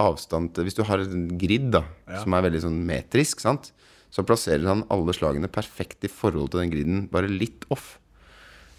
avstand 0.00 0.52
til 0.54 0.66
Hvis 0.66 0.76
du 0.78 0.82
har 0.86 1.02
en 1.02 1.28
grid 1.40 1.70
da 1.74 1.84
som 2.22 2.34
er 2.34 2.42
veldig 2.48 2.62
sånn 2.66 2.80
metrisk, 2.86 3.40
sant? 3.40 3.72
så 4.10 4.24
plasserer 4.26 4.66
han 4.66 4.80
alle 4.90 5.12
slagene 5.14 5.46
perfekt 5.46 6.02
i 6.02 6.10
forhold 6.10 6.50
til 6.50 6.64
den 6.64 6.70
griden, 6.72 7.02
bare 7.12 7.28
litt 7.30 7.62
off. 7.70 7.92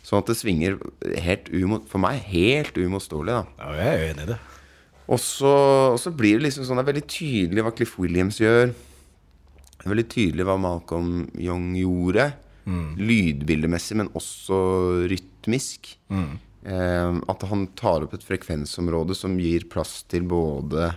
Sånn 0.04 0.20
at 0.20 0.28
det 0.28 0.36
svinger 0.36 0.76
helt 1.24 1.48
umot, 1.54 1.86
for 1.88 2.04
meg 2.04 2.20
helt 2.28 2.76
umotståelig. 2.76 3.38
Ja, 3.62 3.70
jeg 3.80 3.88
er 3.94 4.04
enig 4.10 4.26
i 4.26 4.32
det. 4.34 4.40
og 5.08 5.20
så, 5.24 5.54
og 5.94 6.00
så 6.04 6.12
blir 6.12 6.36
det 6.40 6.50
liksom 6.50 6.66
sånn 6.68 6.82
Det 6.82 6.84
er 6.84 6.92
veldig 6.92 7.08
tydelig 7.08 7.64
hva 7.64 7.72
Cliff 7.78 7.96
Williams 8.02 8.42
gjør. 8.44 8.74
Det 8.74 9.86
er 9.88 9.94
veldig 9.94 10.08
tydelig 10.12 10.46
hva 10.50 10.58
Malcolm 10.60 11.30
Young 11.40 11.72
gjorde. 11.80 12.28
Lydbildemessig, 13.00 13.98
men 13.98 14.12
også 14.18 14.60
rytmisk. 15.12 15.96
Eh, 16.12 16.36
at 16.62 17.48
han 17.50 17.66
tar 17.80 18.06
opp 18.06 18.14
et 18.14 18.26
frekvensområde 18.26 19.16
som 19.18 19.40
gir 19.42 19.66
plass 19.72 20.04
til 20.12 20.28
både 20.30 20.92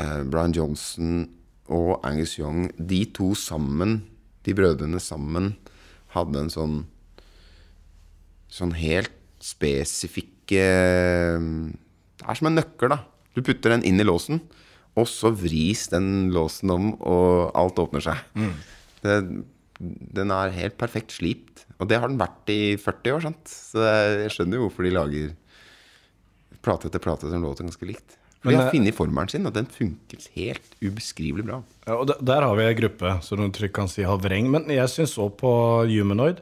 eh, 0.00 0.22
Brian 0.24 0.54
Johnson 0.56 1.26
og 1.68 2.00
Angus 2.06 2.38
Young. 2.38 2.70
De 2.76 3.02
to 3.12 3.34
sammen, 3.36 4.00
de 4.48 4.54
brødrene 4.56 5.00
sammen, 5.02 5.52
hadde 6.16 6.40
en 6.40 6.52
sånn 6.52 6.78
sånn 8.50 8.72
helt 8.74 9.14
spesifikke 9.40 10.26
Det 10.50 12.26
er 12.26 12.36
som 12.36 12.48
en 12.50 12.56
nøkkel, 12.58 12.90
da. 12.90 13.04
Du 13.36 13.44
putter 13.46 13.76
den 13.76 13.84
inn 13.86 14.02
i 14.02 14.06
låsen, 14.06 14.40
og 14.98 15.06
så 15.08 15.30
vris 15.30 15.86
den 15.92 16.32
låsen 16.34 16.72
om, 16.74 16.88
og 16.98 17.54
alt 17.56 17.78
åpner 17.78 18.02
seg. 18.02 18.24
Det, 19.04 19.14
den 20.18 20.34
er 20.34 20.52
helt 20.56 20.76
perfekt 20.80 21.14
slipt. 21.14 21.64
Og 21.80 21.88
det 21.88 21.98
har 22.00 22.10
den 22.12 22.20
vært 22.20 22.50
i 22.52 22.76
40 22.80 23.14
år, 23.16 23.22
sant. 23.24 23.48
Så 23.50 23.80
jeg 23.84 24.32
skjønner 24.34 24.58
jo 24.60 24.66
hvorfor 24.68 24.84
de 24.84 24.92
lager 24.94 25.30
plate 26.60 26.90
etter 26.90 27.00
plate 27.00 27.30
som 27.32 27.40
låter 27.44 27.64
ganske 27.64 27.88
likt. 27.88 28.16
For 28.40 28.48
Men, 28.48 28.54
de 28.54 28.58
har 28.60 28.68
eh, 28.68 28.74
funnet 28.74 28.96
formelen 28.96 29.28
sin, 29.32 29.46
og 29.48 29.52
den 29.56 29.66
funker 29.68 30.22
helt 30.36 30.76
ubeskrivelig 30.84 31.44
bra. 31.48 31.58
Ja, 31.86 31.96
og 32.00 32.06
der, 32.08 32.20
der 32.24 32.44
har 32.46 32.56
vi 32.56 32.66
ei 32.68 32.76
gruppe 32.78 33.14
som 33.24 33.40
du 33.40 33.48
trygt 33.56 33.74
kan 33.76 33.88
si 33.92 34.04
har 34.04 34.20
vreng. 34.20 34.48
Men 34.52 34.68
jeg 34.72 34.92
syns 34.92 35.16
òg 35.20 35.34
på 35.40 35.50
Humanoid 35.90 36.40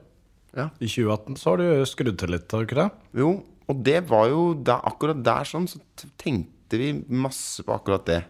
Ja. 0.57 0.69
i 0.83 0.87
2018 0.91 1.37
så 1.39 1.53
har 1.55 1.63
du 1.63 1.87
skrudd 1.91 2.19
til 2.19 2.33
litt, 2.35 2.51
har 2.55 2.63
du 2.63 2.67
ikke 2.69 2.79
det? 2.83 2.89
Jo, 3.23 3.33
og 3.69 3.83
det 3.85 3.99
var 4.09 4.31
jo 4.31 4.45
da, 4.65 4.79
akkurat 4.91 5.19
der 5.27 5.47
sånn, 5.47 5.67
så 5.71 5.79
tenkte 6.19 6.79
vi 6.81 6.93
masse 7.11 7.63
på 7.67 7.75
akkurat 7.75 8.07
det. 8.09 8.23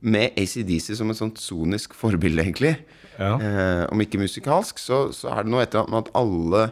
Med 0.00 0.32
ACDC 0.40 0.94
som 0.96 1.10
et 1.12 1.18
sånt 1.20 1.38
sonisk 1.40 1.92
forbilde, 1.98 2.40
egentlig. 2.42 2.72
Ja. 3.18 3.34
Eh, 3.36 3.84
om 3.90 4.00
ikke 4.02 4.20
musikalsk, 4.20 4.78
så, 4.80 5.08
så 5.16 5.32
er 5.34 5.44
det 5.44 5.52
noe 5.52 5.64
etter 5.66 5.84
at 5.98 6.10
alle 6.16 6.68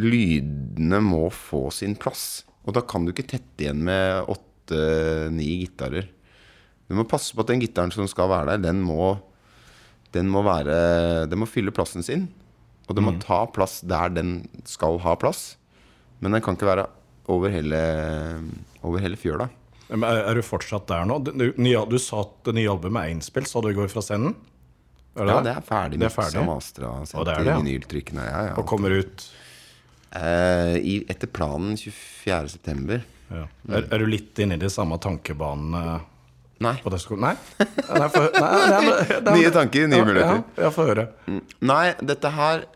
lydene 0.00 1.00
må 1.04 1.26
få 1.34 1.66
sin 1.74 1.96
plass. 2.00 2.44
Og 2.66 2.76
da 2.76 2.84
kan 2.86 3.04
du 3.04 3.12
ikke 3.12 3.26
tette 3.34 3.64
igjen 3.64 3.82
med 3.84 4.30
åtte-ni 4.32 5.48
gitarer. 5.64 6.06
Du 6.88 6.96
må 6.98 7.06
passe 7.08 7.34
på 7.34 7.42
at 7.42 7.50
den 7.50 7.62
gitaren 7.62 7.92
som 7.94 8.08
skal 8.10 8.30
være 8.30 8.54
der, 8.54 8.68
den 8.70 8.82
må, 8.84 9.16
den 10.12 10.28
må 10.28 10.42
være 10.44 11.26
Den 11.30 11.40
må 11.40 11.48
fylle 11.48 11.72
plassen 11.74 12.04
sin. 12.04 12.28
Og 12.88 12.96
den 12.98 13.06
må 13.06 13.14
ta 13.22 13.44
plass 13.48 13.80
der 13.86 14.12
den 14.12 14.42
skal 14.68 14.98
ha 15.04 15.14
plass. 15.16 15.56
Men 16.20 16.36
den 16.36 16.44
kan 16.44 16.58
ikke 16.58 16.68
være 16.68 16.86
over 17.32 17.52
hele, 17.54 17.80
over 18.82 19.02
hele 19.02 19.18
fjøla. 19.18 19.48
Men 19.92 20.04
Er, 20.08 20.22
er 20.30 20.38
du 20.38 20.42
fortsatt 20.44 20.86
der 20.88 21.06
nå? 21.08 21.18
Du, 21.24 21.32
du, 21.36 21.52
du 21.52 21.98
sa 22.00 22.22
at 22.24 22.34
det 22.48 22.56
nye 22.56 22.70
albumet 22.70 23.02
er 23.02 23.14
innspilt, 23.16 23.50
sa 23.50 23.60
du 23.60 23.70
i 23.70 23.76
går 23.76 23.90
fra 23.92 24.02
scenen? 24.04 24.34
Er 25.16 25.28
Ja, 25.28 25.40
det 25.44 25.52
er 25.56 25.64
ferdig. 25.66 25.98
Det 26.00 26.08
og 26.08 26.18
miksa, 26.18 26.42
mastra, 26.48 26.92
Og 27.20 27.26
det 27.28 27.34
er 27.36 27.44
det, 27.44 27.52
ja. 27.52 27.60
Ja, 28.26 28.44
ja. 28.48 28.54
Og 28.56 28.66
kommer 28.66 28.94
ut 28.96 29.30
Eh, 30.12 30.76
i, 30.76 30.94
etter 31.08 31.30
planen 31.32 31.72
24.9. 31.80 32.98
ja. 33.32 33.46
er, 33.72 33.86
er 33.88 34.02
du 34.02 34.10
litt 34.12 34.36
inne 34.44 34.58
i 34.58 34.60
de 34.60 34.68
samme 34.68 34.98
tankebanene 35.00 36.02
Nei. 36.62 36.74
det. 36.84 36.98
Nei? 37.16 37.32
Nei, 37.62 38.08
for, 38.12 38.28
nei, 38.36 38.50
nei, 38.68 38.82
nei, 39.24 39.38
Nye 39.38 39.52
tanker, 39.54 39.88
nye 39.88 40.04
muligheter. 40.04 40.42
Ja, 40.44 40.66
jeg 40.66 40.74
får 40.76 40.90
høre. 40.92 41.06
Nei, 41.64 41.86
dette 42.12 42.30
her 42.36 42.66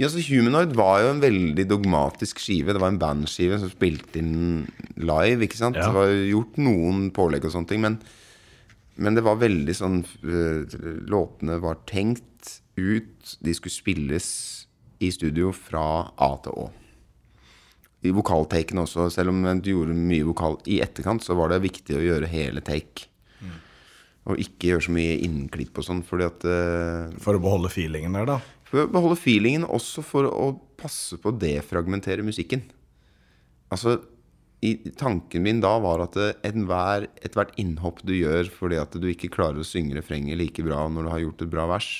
ja, 0.00 0.08
så 0.10 0.22
Humanoid 0.26 0.72
var 0.74 1.02
jo 1.04 1.10
en 1.12 1.20
veldig 1.22 1.64
dogmatisk 1.70 2.40
skive. 2.42 2.74
Det 2.74 2.80
var 2.82 2.90
en 2.90 2.98
bandskive 2.98 3.60
som 3.62 3.70
spilte 3.70 4.18
inn 4.18 4.64
live. 4.98 5.44
ikke 5.46 5.58
sant? 5.60 5.78
Det 5.78 5.90
var 5.94 6.10
gjort 6.10 6.56
noen 6.58 7.04
pålegg 7.14 7.46
og 7.46 7.54
sånne 7.54 7.70
ting, 7.70 7.82
men, 7.84 8.00
men 8.96 9.16
det 9.16 9.24
var 9.26 9.40
veldig 9.40 9.74
sånn 9.74 10.02
øh, 10.22 10.74
Låtene 11.10 11.58
var 11.62 11.80
tenkt 11.90 12.60
ut. 12.78 13.36
De 13.42 13.54
skulle 13.56 13.74
spilles 13.74 14.28
i 15.02 15.10
studio 15.14 15.50
fra 15.54 16.10
A 16.22 16.30
til 16.44 16.54
Å. 16.64 16.68
I 18.04 18.12
vokaltakene 18.14 18.84
også. 18.84 19.08
Selv 19.10 19.32
om 19.32 19.42
du 19.64 19.70
gjorde 19.72 19.96
mye 19.96 20.26
vokal 20.28 20.58
i 20.70 20.78
etterkant, 20.84 21.24
så 21.24 21.36
var 21.38 21.50
det 21.50 21.62
viktig 21.64 21.96
å 21.96 22.04
gjøre 22.04 22.30
hele 22.30 22.62
take. 22.64 23.08
Og 24.24 24.40
ikke 24.40 24.70
gjøre 24.70 24.86
så 24.86 24.92
mye 24.94 25.16
innklipp 25.24 25.76
og 25.80 25.84
sånn, 25.84 26.00
fordi 26.06 26.24
at 26.24 26.46
øh, 26.48 27.16
For 27.20 27.36
å 27.36 27.42
beholde 27.44 27.72
feelingen 27.72 28.14
der, 28.16 28.28
da. 28.30 28.38
for 28.64 28.84
å 28.84 28.90
beholde 28.92 29.18
feelingen, 29.20 29.66
også 29.68 30.04
for 30.06 30.28
å 30.30 30.46
passe 30.80 31.18
på 31.20 31.28
å 31.32 31.36
defragmentere 31.36 32.24
musikken. 32.24 32.62
Altså, 33.72 33.98
i, 34.64 34.72
tanken 34.96 35.44
min 35.44 35.60
da 35.60 35.74
var 35.82 36.02
at 36.06 36.16
enhver, 36.46 37.08
ethvert 37.24 37.52
innhopp 37.60 38.00
du 38.06 38.14
gjør 38.16 38.48
fordi 38.52 38.78
at 38.80 38.96
du 38.96 39.06
ikke 39.10 39.32
klarer 39.34 39.60
å 39.60 39.66
synge 39.66 39.96
refrenget 39.98 40.38
like 40.40 40.64
bra 40.64 40.86
når 40.88 41.06
du 41.06 41.12
har 41.12 41.24
gjort 41.24 41.44
et 41.44 41.52
bra 41.52 41.66
vers 41.68 41.90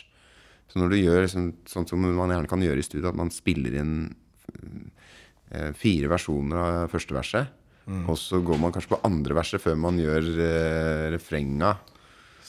Så 0.70 0.80
når 0.80 0.94
du 0.94 0.98
gjør 1.00 1.28
sånn, 1.30 1.50
sånn 1.68 1.88
som 1.90 2.04
man 2.04 2.32
gjerne 2.32 2.50
kan 2.50 2.64
gjøre 2.64 2.80
i 2.80 2.86
studio, 2.86 3.10
at 3.10 3.20
man 3.20 3.32
spiller 3.34 3.76
inn 3.82 3.96
eh, 5.52 5.70
fire 5.76 6.08
versjoner 6.10 6.62
av 6.62 6.94
første 6.94 7.14
verset, 7.14 7.52
og 8.08 8.16
så 8.16 8.40
går 8.40 8.58
man 8.60 8.72
kanskje 8.72 8.94
på 8.94 9.00
andre 9.04 9.36
verset 9.36 9.60
før 9.60 9.76
man 9.76 10.00
gjør 10.00 10.28
eh, 10.40 11.06
refrenga. 11.12 11.74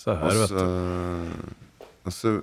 Og 0.06 0.22
her, 0.22 0.40
vet 0.40 0.54
du. 0.54 1.86
og 2.06 2.14
så 2.14 2.34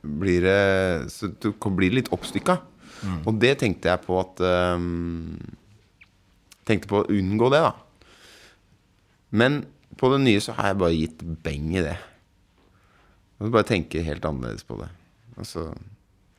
blir 0.00 0.44
det 0.46 1.10
Så 1.10 1.32
du 1.42 1.50
blir 1.76 1.92
litt 1.92 2.08
oppstykka. 2.14 2.56
Og 3.26 3.36
det 3.42 3.58
tenkte 3.60 3.90
jeg 3.90 4.02
på 4.06 4.16
at 4.18 4.40
um, 4.78 5.36
Tenkte 6.68 6.90
på 6.90 7.02
å 7.02 7.08
unngå 7.08 7.48
det, 7.54 7.62
da. 7.64 7.72
Men 9.30 9.62
på 9.98 10.10
det 10.12 10.20
nye 10.24 10.40
så 10.42 10.54
har 10.58 10.72
jeg 10.72 10.80
bare 10.82 10.96
gitt 10.96 11.24
beng 11.44 11.72
i 11.76 11.84
det. 11.84 11.96
Og 13.38 13.52
bare 13.54 13.68
tenke 13.68 14.04
helt 14.04 14.26
annerledes 14.26 14.66
på 14.66 14.78
det. 14.80 14.90
Altså 15.38 15.70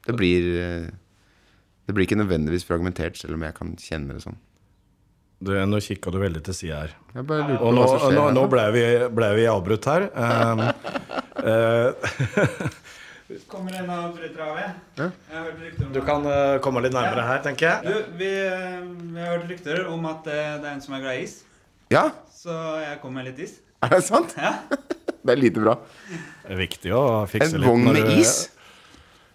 Det 0.06 0.16
blir 0.20 0.48
eh, 0.60 0.90
Det 1.88 1.96
blir 1.96 2.06
ikke 2.06 2.20
nødvendigvis 2.20 2.68
fragmentert, 2.68 3.18
selv 3.18 3.38
om 3.38 3.46
jeg 3.48 3.56
kan 3.58 3.74
kjenne 3.80 4.16
det 4.16 4.26
sånn. 4.26 4.38
Du, 5.40 5.54
nå 5.56 5.80
kikka 5.80 6.12
du 6.12 6.20
veldig 6.20 6.42
til 6.44 6.56
sida 6.58 6.82
her. 6.84 6.96
Og 7.16 7.72
nå, 7.74 7.86
nå, 8.12 8.26
nå 8.36 8.44
ble, 8.52 8.66
vi, 8.76 8.84
ble 9.16 9.30
vi 9.38 9.46
avbrutt 9.48 9.88
her. 9.88 10.10
Um, 10.12 10.66
eh, 11.50 12.76
Kommer 13.50 13.76
en 13.78 13.90
av 13.94 14.16
jeg? 14.18 14.70
Jeg 14.98 15.10
har 15.30 15.44
hørt 15.46 15.60
rykter 15.62 15.86
om 15.86 15.92
du 15.94 16.00
kan 16.02 16.24
uh, 16.26 16.56
komme 16.66 16.82
litt 16.82 16.96
nærmere 16.96 17.26
her, 17.28 17.42
tenker 17.46 17.68
jeg. 17.68 17.84
Du, 17.86 18.16
vi, 18.18 18.30
uh, 18.50 18.88
vi 19.14 19.22
har 19.22 19.36
hørt 19.36 19.52
rykter 19.52 19.82
om 19.92 20.08
at 20.10 20.26
uh, 20.26 20.38
det 20.58 20.66
er 20.66 20.72
en 20.72 20.82
som 20.82 20.96
er 20.98 21.04
glad 21.04 21.20
i 21.20 21.28
is. 21.28 21.36
Ja, 21.94 22.08
Så 22.34 22.56
jeg 22.82 22.98
kommer 23.04 23.22
med 23.22 23.30
litt 23.30 23.44
is. 23.46 23.60
er 23.86 23.94
det 23.94 24.06
sant? 24.08 24.34
Ja. 24.38 24.56
Det 25.20 25.34
er 25.36 25.40
lite 25.42 25.60
bra. 25.62 25.74
Det 26.08 26.54
er 26.56 26.58
viktig 26.62 26.92
å 26.96 27.02
fikse 27.30 27.52
En 27.52 27.60
litt. 27.60 27.68
vogn 27.68 27.84
med 27.92 27.98
du- 28.08 28.14
is? 28.22 28.32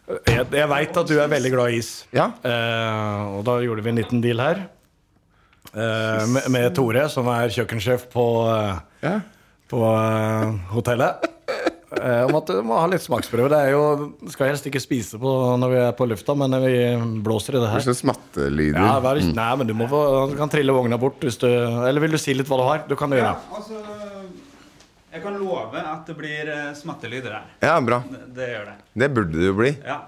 Jeg, 0.09 0.47
jeg 0.57 0.69
veit 0.73 0.97
at 0.97 1.11
du 1.11 1.13
er 1.21 1.29
veldig 1.31 1.51
glad 1.53 1.75
i 1.75 1.83
is. 1.83 1.91
Ja. 2.17 2.31
Eh, 2.41 3.21
og 3.37 3.45
da 3.47 3.59
gjorde 3.63 3.85
vi 3.85 3.93
en 3.93 4.01
liten 4.01 4.23
deal 4.25 4.41
her. 4.41 4.63
Eh, 5.75 6.25
med, 6.33 6.49
med 6.57 6.73
Tore, 6.77 7.05
som 7.13 7.29
er 7.33 7.53
kjøkkensjef 7.53 8.09
på, 8.17 8.25
ja. 9.05 9.15
på 9.71 9.83
hotellet. 10.73 11.29
Eh, 12.01 12.25
om 12.27 12.35
at 12.39 12.51
du 12.51 12.61
må 12.67 12.79
ha 12.81 12.87
litt 12.91 13.05
smaksprøve. 13.05 13.49
Det 13.53 13.59
er 13.67 13.71
jo, 13.75 13.83
skal 14.33 14.51
helst 14.51 14.67
ikke 14.71 14.83
spise 14.83 15.19
på 15.23 15.33
når 15.61 15.73
vi 15.75 15.79
er 15.85 15.93
på 15.99 16.09
lufta, 16.11 16.35
men 16.39 16.57
vi 16.65 16.75
blåser 17.25 17.55
i 17.55 17.61
det 17.61 17.65
Det 17.67 17.71
er 17.71 17.75
her. 17.77 17.87
sånn 17.89 18.01
smattelyder. 18.01 18.81
Ja, 18.81 18.99
vær, 19.05 19.21
nei, 19.39 19.51
men 19.61 19.71
du 19.71 19.75
må 19.79 19.89
få, 19.91 20.03
du 20.33 20.37
kan 20.41 20.53
trille 20.53 20.75
vogna 20.75 20.99
bort 21.01 21.21
hvis 21.25 21.39
du 21.43 21.49
Eller 21.49 22.01
vil 22.05 22.17
du 22.17 22.19
si 22.21 22.35
litt 22.35 22.49
hva 22.51 22.59
du 22.61 22.65
har? 22.69 22.85
Du 22.89 22.97
kan 22.99 23.11
gjøre 23.15 23.33
ja 23.35 23.37
altså, 23.55 23.81
jeg 25.15 25.23
kan 25.23 25.37
love 25.39 25.79
at 25.79 26.09
det 26.11 26.17
blir 26.19 26.49
eh, 26.51 26.73
smattelyder 26.75 27.37
her. 27.37 27.51
Ja, 27.63 27.77
bra. 27.87 28.01
Det, 28.11 28.23
det 28.35 28.49
gjør 28.51 28.65
det. 28.67 28.73
Det 28.99 29.09
burde 29.15 29.39
det 29.39 29.47
jo 29.47 29.53
bli. 29.61 29.71
Ja. 29.87 30.01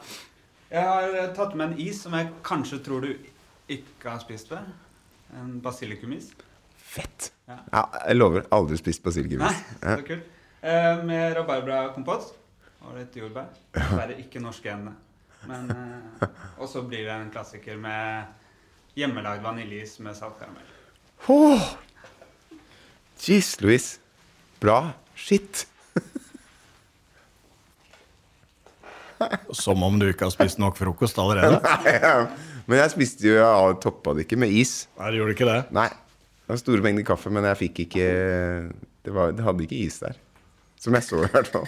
Jeg 0.72 0.82
har 0.82 1.12
eh, 1.14 1.28
tatt 1.36 1.54
med 1.54 1.68
en 1.70 1.78
is 1.84 2.00
som 2.02 2.16
jeg 2.18 2.32
kanskje 2.42 2.80
tror 2.82 3.06
du 3.06 3.12
ikke 3.70 4.10
har 4.10 4.18
spist 4.24 4.50
før. 4.50 4.64
En 5.38 5.60
basilikumis. 5.62 6.32
Fett. 6.82 7.30
Ja. 7.46 7.60
Ja, 7.70 7.84
jeg 8.08 8.18
lover. 8.18 8.48
Aldri 8.50 8.80
spist 8.80 9.04
basilikumis. 9.06 9.46
Nei, 9.46 9.94
så 10.00 10.02
kult. 10.10 10.32
Eh, 10.66 11.04
med 11.06 11.30
rabarbrakompott 11.36 12.32
og 12.82 12.96
litt 12.98 13.14
jordbær. 13.14 13.52
Dessverre 13.76 14.16
ikke 14.18 14.40
norske 14.42 14.66
endene. 14.72 14.96
Men 15.46 15.68
eh, 15.70 16.26
Og 16.58 16.66
så 16.66 16.82
blir 16.82 17.04
det 17.06 17.14
en 17.14 17.30
klassiker 17.30 17.78
med 17.78 18.26
hjemmelagd 18.98 19.44
vaniljeis 19.44 20.00
med 20.02 20.16
saltkaramell. 20.18 20.66
Oh. 21.30 21.62
Jeez, 23.22 23.52
Louise. 23.62 24.00
Bra. 24.58 24.90
Shit. 25.14 25.68
Som 29.62 29.86
om 29.86 30.02
du 30.02 30.10
ikke 30.10 30.26
har 30.26 30.34
spist 30.34 30.58
nok 30.58 30.74
frokost 30.80 31.14
allerede. 31.22 31.62
Men 32.66 32.82
jeg 32.82 32.90
spiste 32.96 33.22
jo 33.28 33.36
Jeg 33.38 33.78
toppa 33.84 34.16
det 34.18 34.26
ikke 34.26 34.40
med 34.42 34.50
is. 34.50 34.88
Nei, 34.98 35.12
du 35.14 35.20
gjorde 35.20 35.36
ikke 35.38 35.46
det. 35.46 35.60
Nei. 35.76 35.86
Det 36.42 36.50
var 36.50 36.58
store 36.58 36.82
mengder 36.82 37.06
kaffe, 37.06 37.30
men 37.34 37.42
jeg 37.42 37.58
fikk 37.58 37.80
ikke 37.86 38.04
Det, 39.06 39.12
var, 39.14 39.32
det 39.34 39.42
hadde 39.46 39.62
ikke 39.66 39.78
is 39.82 39.98
der. 40.02 40.14
Som 40.80 40.96
jeg 40.98 41.06
så, 41.06 41.22
i 41.24 41.30
hvert 41.32 41.50
fall. 41.50 41.66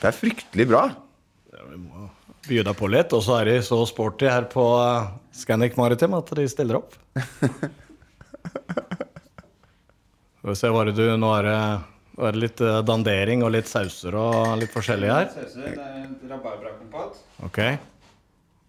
Det 0.00 0.08
er 0.08 0.16
fryktelig 0.16 0.66
bra. 0.70 0.86
Vi 1.50 1.76
må 1.82 2.08
By 2.48 2.62
deg 2.64 2.72
på 2.78 2.88
litt, 2.88 3.12
og 3.12 3.20
så 3.22 3.34
er 3.42 3.50
de 3.50 3.58
så 3.62 3.76
sporty 3.86 4.24
her 4.30 4.46
på 4.50 4.62
eh, 4.80 5.10
Scandic 5.36 5.76
Maritim 5.76 6.14
at 6.16 6.30
de 6.38 6.46
stiller 6.48 6.78
opp. 6.78 6.96
Skal 10.40 10.48
vi 10.48 10.56
se 10.56 10.70
det 10.72 10.94
du 10.96 11.04
Nå 11.20 11.30
er 11.36 11.44
det, 11.44 11.58
nå 12.16 12.24
er 12.26 12.32
det 12.32 12.40
litt 12.40 12.62
eh, 12.64 12.80
dandering 12.88 13.44
og 13.44 13.52
litt 13.52 13.68
sauser 13.68 14.16
og 14.16 14.56
litt 14.62 14.72
forskjellig 14.72 15.10
her. 15.12 15.28
Sauser, 15.34 15.76
det 15.76 15.84
er 15.84 16.08
rabarbrakompott. 16.32 17.20
Ok. 17.44 17.60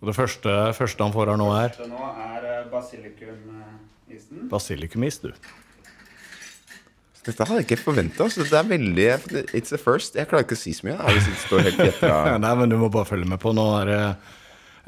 Og 0.01 0.11
det 0.11 0.17
første, 0.17 0.57
første 0.75 1.07
han 1.07 1.15
får 1.15 1.31
her 1.31 1.39
nå, 1.39 1.47
er 1.55 1.71
Det 1.77 1.87
nå 1.87 2.11
er 2.11 2.49
eh, 2.51 2.61
basilikumisen. 2.75 4.49
basilikumis, 4.51 5.21
du. 5.23 5.31
Dette 7.21 7.45
hadde 7.45 7.61
jeg 7.61 7.67
ikke 7.67 7.83
forventa. 7.83 8.25
Det 8.33 8.57
er 8.57 8.65
veldig 8.65 9.07
It's 9.53 9.73
a 9.75 9.77
first. 9.77 10.15
Jeg 10.17 10.25
klarer 10.29 10.47
ikke 10.47 10.57
å 10.57 10.61
si 10.61 10.73
så 10.73 10.87
mye 10.87 10.95
Jeg 10.97 11.19
hvis 11.19 11.27
det 11.29 11.41
står 11.43 11.67
helt. 11.67 12.05
Nei, 12.45 12.53
men 12.57 12.71
du 12.71 12.79
må 12.81 12.89
bare 12.93 13.05
følge 13.11 13.29
med 13.29 13.37
på. 13.41 13.53
Nå 13.53 13.65
er 13.83 13.91
det, 13.91 13.99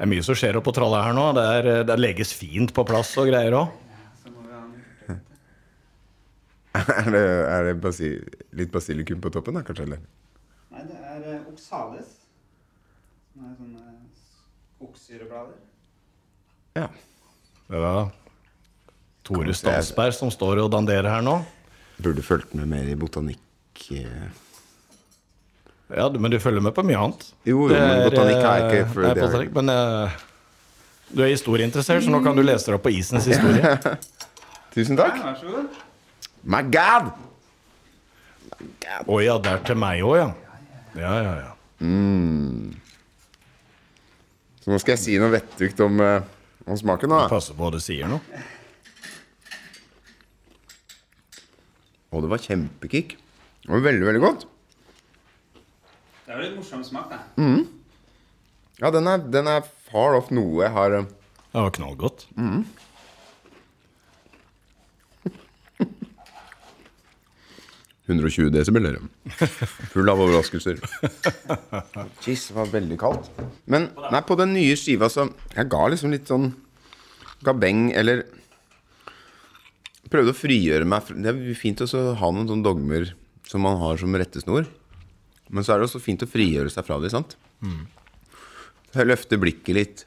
er 0.02 0.10
mye 0.10 0.24
som 0.26 0.38
skjer 0.38 0.58
oppe 0.58 0.72
på 0.72 0.74
trallet 0.80 1.06
her 1.06 1.14
nå. 1.14 1.28
Det, 1.36 1.44
er, 1.60 1.70
det 1.86 1.98
legges 2.00 2.34
fint 2.34 2.74
på 2.74 2.86
plass 2.88 3.12
og 3.22 3.30
greier 3.30 3.58
òg. 3.60 3.80
Er 6.74 7.06
det, 7.06 7.20
er 7.22 7.68
det 7.68 7.72
basi, 7.78 8.08
litt 8.58 8.72
basilikum 8.74 9.20
på 9.22 9.30
toppen, 9.30 9.54
da, 9.54 9.60
kanskje? 9.62 9.84
Eller? 9.86 10.00
Nei, 10.74 10.80
det 10.88 10.96
er 10.98 11.20
eh, 11.36 11.44
oxalis. 11.46 12.08
Som 13.30 13.44
er 13.46 13.52
sånne 13.60 13.84
oksyreblader. 14.82 15.60
Ja. 16.74 16.88
Det 17.68 17.78
er 17.78 17.86
da 17.86 17.94
Tore 19.24 19.54
Stansberg 19.56 20.16
som 20.18 20.34
står 20.34 20.64
og 20.64 20.72
danderer 20.74 21.08
her 21.08 21.22
nå. 21.22 21.38
Burde 22.02 22.22
fulgt 22.26 22.54
med 22.58 22.66
mer 22.68 22.88
i 22.90 22.94
botanikk. 22.98 23.38
eh. 23.94 24.28
Ja, 25.94 26.08
men 26.10 26.30
du 26.32 26.38
følger 26.40 26.60
med 26.64 26.74
på 26.74 26.82
mye 26.82 26.96
annet. 26.98 27.26
Jo, 27.46 27.68
jo, 27.68 27.74
men 27.76 28.02
botanikk 28.08 28.40
er 28.42 28.64
ikke 28.64 28.80
eh, 28.80 28.88
for 28.92 29.02
nei, 29.04 29.12
det 29.14 29.22
er- 29.22 29.28
botanikk, 29.28 29.52
Men 29.54 29.68
uh, 29.70 30.10
du 31.14 31.22
er 31.22 31.28
historieinteressert, 31.34 32.02
så 32.06 32.10
nå 32.10 32.22
kan 32.24 32.34
du 32.36 32.42
lese 32.42 32.66
deg 32.70 32.78
opp 32.78 32.86
på 32.88 32.94
isens 32.96 33.26
historie. 33.30 33.74
Tusen 34.74 34.96
Ja, 34.98 35.04
takk. 35.04 35.20
vær 35.22 35.36
så 35.38 35.52
god. 35.52 35.68
My 36.42 36.62
God! 36.66 37.12
Å 39.06 39.20
ja, 39.22 39.36
det 39.38 39.52
er 39.52 39.62
til 39.68 39.76
meg 39.80 40.02
òg, 40.04 40.16
ja. 40.18 40.30
Ja, 40.98 41.12
ja, 41.22 41.34
ja. 41.44 41.52
Så 44.64 44.72
nå 44.72 44.78
skal 44.80 44.94
jeg 44.96 45.02
si 45.04 45.16
noe 45.20 45.32
vettugt 45.34 45.80
om, 45.84 46.00
om 46.00 46.76
smaken. 46.80 47.12
da 47.12 47.26
Passe 47.30 47.52
på 47.56 47.64
hva 47.66 47.72
du 47.74 47.80
sier 47.82 48.08
nå. 48.10 48.18
Og 52.14 52.22
det 52.24 52.30
var 52.30 52.42
kjempekick. 52.42 53.16
Det 53.64 53.72
var 53.72 53.82
veldig, 53.84 54.06
veldig 54.06 54.22
godt. 54.22 54.46
Det 56.24 56.32
er 56.32 56.38
jo 56.38 56.44
litt 56.46 56.56
morsom 56.60 56.84
smak, 56.86 57.10
da. 57.10 57.18
Ja, 58.80 58.90
den 58.94 59.06
er, 59.10 59.18
den 59.34 59.50
er 59.50 59.66
far 59.90 60.16
off 60.18 60.30
noe 60.34 60.64
jeg 60.64 60.72
har 60.74 60.94
eh, 60.98 61.06
Det 61.52 61.62
var 61.66 61.74
knallgodt. 61.76 62.26
120 68.06 68.50
desibel. 68.52 68.98
Full 69.94 70.10
av 70.12 70.20
overraskelser. 70.20 70.76
Jeez, 72.24 72.50
det 72.50 72.56
var 72.56 72.68
veldig 72.72 72.98
kaldt. 73.00 73.30
Men 73.70 73.88
nei, 74.12 74.20
på 74.28 74.36
den 74.36 74.52
nye 74.56 74.76
skiva 74.76 75.08
så 75.12 75.30
Jeg 75.54 75.70
ga 75.72 75.86
liksom 75.88 76.12
litt 76.12 76.28
sånn 76.28 76.50
gabeng, 77.44 77.86
eller 77.96 78.24
Prøvde 80.12 80.34
å 80.34 80.36
frigjøre 80.36 80.86
meg 80.88 81.08
Det 81.16 81.30
er 81.30 81.58
fint 81.58 81.80
å 81.80 81.88
ha 82.20 82.30
noen 82.30 82.48
sånne 82.50 82.66
dogmer 82.66 83.12
som 83.48 83.64
man 83.64 83.78
har 83.80 84.00
som 84.00 84.14
rettesnor. 84.16 84.66
Men 85.52 85.64
så 85.64 85.74
er 85.74 85.80
det 85.80 85.88
også 85.88 86.02
fint 86.02 86.22
å 86.24 86.28
frigjøre 86.30 86.72
seg 86.72 86.86
fra 86.86 86.98
det, 87.02 87.12
sant? 87.12 87.36
Løfte 88.94 89.38
blikket 89.40 89.76
litt. 89.76 90.04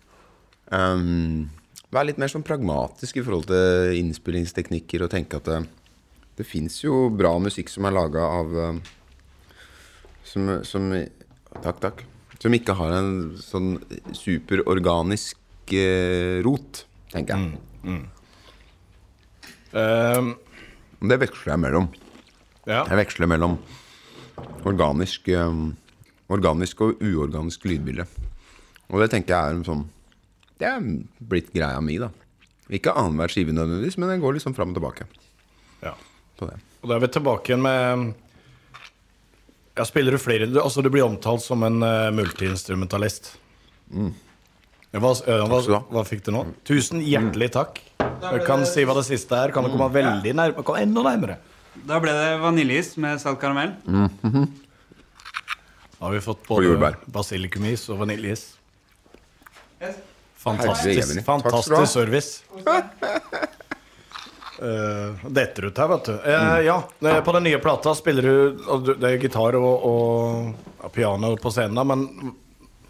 Um, 0.74 1.50
være 1.94 2.10
litt 2.10 2.22
mer 2.22 2.32
sånn 2.32 2.46
pragmatisk 2.46 3.20
i 3.20 3.24
forhold 3.24 3.48
til 3.52 3.98
innspillingsteknikker 4.00 5.06
og 5.06 5.12
tenke 5.14 5.40
at 5.40 5.48
det, 5.48 5.62
det 6.40 6.48
fins 6.48 6.82
jo 6.84 7.08
bra 7.14 7.36
musikk 7.40 7.72
som 7.72 7.88
er 7.88 7.96
laga 7.96 8.26
av 8.40 8.58
eh, 8.64 8.82
som, 10.28 10.52
som 10.68 10.92
Takk, 11.58 11.80
takk. 11.82 12.04
Som 12.38 12.54
ikke 12.54 12.76
har 12.78 12.94
en 13.00 13.14
sånn 13.42 13.78
superorganisk 14.14 15.74
eh, 15.74 16.38
rot, 16.46 16.84
tenker 17.14 17.34
jeg. 17.34 17.62
Eh, 17.88 18.04
Og 19.74 21.10
Det 21.12 21.20
veksler 21.22 21.54
jeg 21.54 21.60
mellom. 21.60 21.90
ja. 22.68 22.84
Jeg 22.88 22.98
veksler 22.98 23.28
mellom 23.28 23.58
organisk, 24.68 25.28
um, 25.38 25.76
organisk 26.30 26.82
og 26.82 27.02
uorganisk 27.02 27.66
lydbilde. 27.66 28.06
Og 28.92 29.02
det 29.02 29.12
tenker 29.12 29.34
jeg 29.34 29.52
er 29.52 29.58
en 29.58 29.68
sånn 29.68 29.86
Det 30.58 30.66
er 30.66 30.86
blitt 31.20 31.52
greia 31.54 31.80
mi, 31.82 31.98
da. 32.02 32.10
Ikke 32.74 32.96
annenhver 32.98 33.30
skive 33.30 33.54
nødvendigvis, 33.54 33.98
men 33.98 34.10
den 34.10 34.22
går 34.24 34.38
liksom 34.38 34.56
fram 34.58 34.72
og 34.74 34.80
tilbake 34.80 35.06
ja. 35.84 35.94
på 36.40 36.48
det. 36.50 36.58
Og 36.82 36.90
da 36.90 36.96
er 36.96 37.04
vi 37.04 37.12
tilbake 37.14 37.52
igjen 37.52 37.62
med 37.62 38.14
Ja, 39.78 39.86
spiller 39.86 40.16
du 40.16 40.18
flere 40.18 40.48
du, 40.50 40.58
Altså, 40.62 40.82
du 40.82 40.90
blir 40.90 41.06
omtalt 41.06 41.46
som 41.46 41.64
en 41.64 41.84
uh, 41.84 42.10
multiinstrumentalist. 42.16 43.36
Ja, 43.94 44.10
Hva, 45.04 45.12
eh, 45.28 45.44
hva, 45.48 45.82
hva 45.92 46.04
fikk 46.08 46.24
du 46.28 46.32
nå? 46.36 46.46
Tusen 46.68 47.02
hjertelig 47.06 47.52
takk. 47.56 47.82
Jeg 48.00 48.44
kan 48.48 48.64
si 48.66 48.84
hva 48.88 48.96
det 48.98 49.06
siste 49.08 49.36
er. 49.38 49.52
Kan 49.56 49.64
du 49.68 49.70
komme 49.74 49.90
veldig 49.94 50.34
nærme? 50.36 50.64
Kom 50.66 50.76
enda 50.80 51.04
nærmere. 51.06 51.38
Da 51.88 52.00
ble 52.02 52.12
det 52.18 52.30
vaniljeis 52.42 52.96
med 52.98 53.20
salt 53.22 53.40
karamell. 53.42 53.76
Da 55.98 56.06
har 56.06 56.12
vi 56.14 56.22
fått 56.22 56.44
både 56.48 56.94
basilikumis 57.14 57.88
og 57.94 58.00
vaniljeis. 58.04 58.48
Yes. 59.82 59.96
Fantastisk, 60.38 61.22
fantastisk 61.26 61.92
service. 61.92 62.44
Uh, 64.58 65.14
detter 65.30 65.68
ut 65.70 65.78
her, 65.78 65.88
vet 65.92 66.08
du. 66.10 66.14
Eh, 66.26 66.60
ja, 66.66 66.80
på 67.22 67.34
den 67.36 67.44
nye 67.46 67.60
plata 67.62 67.92
spiller 67.94 68.26
du 68.26 68.64
og 68.74 68.86
du- 68.88 68.96
Det 68.98 69.12
er 69.12 69.18
gitar 69.22 69.54
og, 69.54 69.86
og 69.86 70.56
ja, 70.82 70.90
piano 70.90 71.36
på 71.38 71.52
scenen, 71.54 71.86
men 71.86 72.32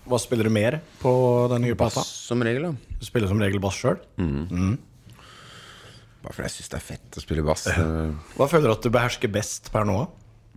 hva 0.07 0.19
spiller 0.21 0.47
du 0.47 0.53
mer 0.53 0.77
på 1.01 1.11
den 1.51 1.65
nye 1.67 1.75
plata? 1.79 2.01
Som 2.05 2.43
regel, 2.45 2.69
da. 2.69 2.93
Du 2.99 3.05
spiller 3.07 3.29
som 3.31 3.41
regel 3.43 3.59
bass 3.63 3.77
sjøl. 3.81 3.99
Bare 4.17 6.33
fordi 6.33 6.47
jeg 6.47 6.55
syns 6.57 6.71
det 6.73 6.79
er 6.79 6.85
fett 6.87 7.19
å 7.19 7.23
spille 7.23 7.45
bass. 7.47 7.67
Eh, 7.77 8.09
Hva 8.39 8.47
føler 8.51 8.67
du 8.71 8.75
at 8.77 8.87
du 8.87 8.91
behersker 8.93 9.31
best 9.31 9.69
per 9.73 9.83
nå? 9.87 9.99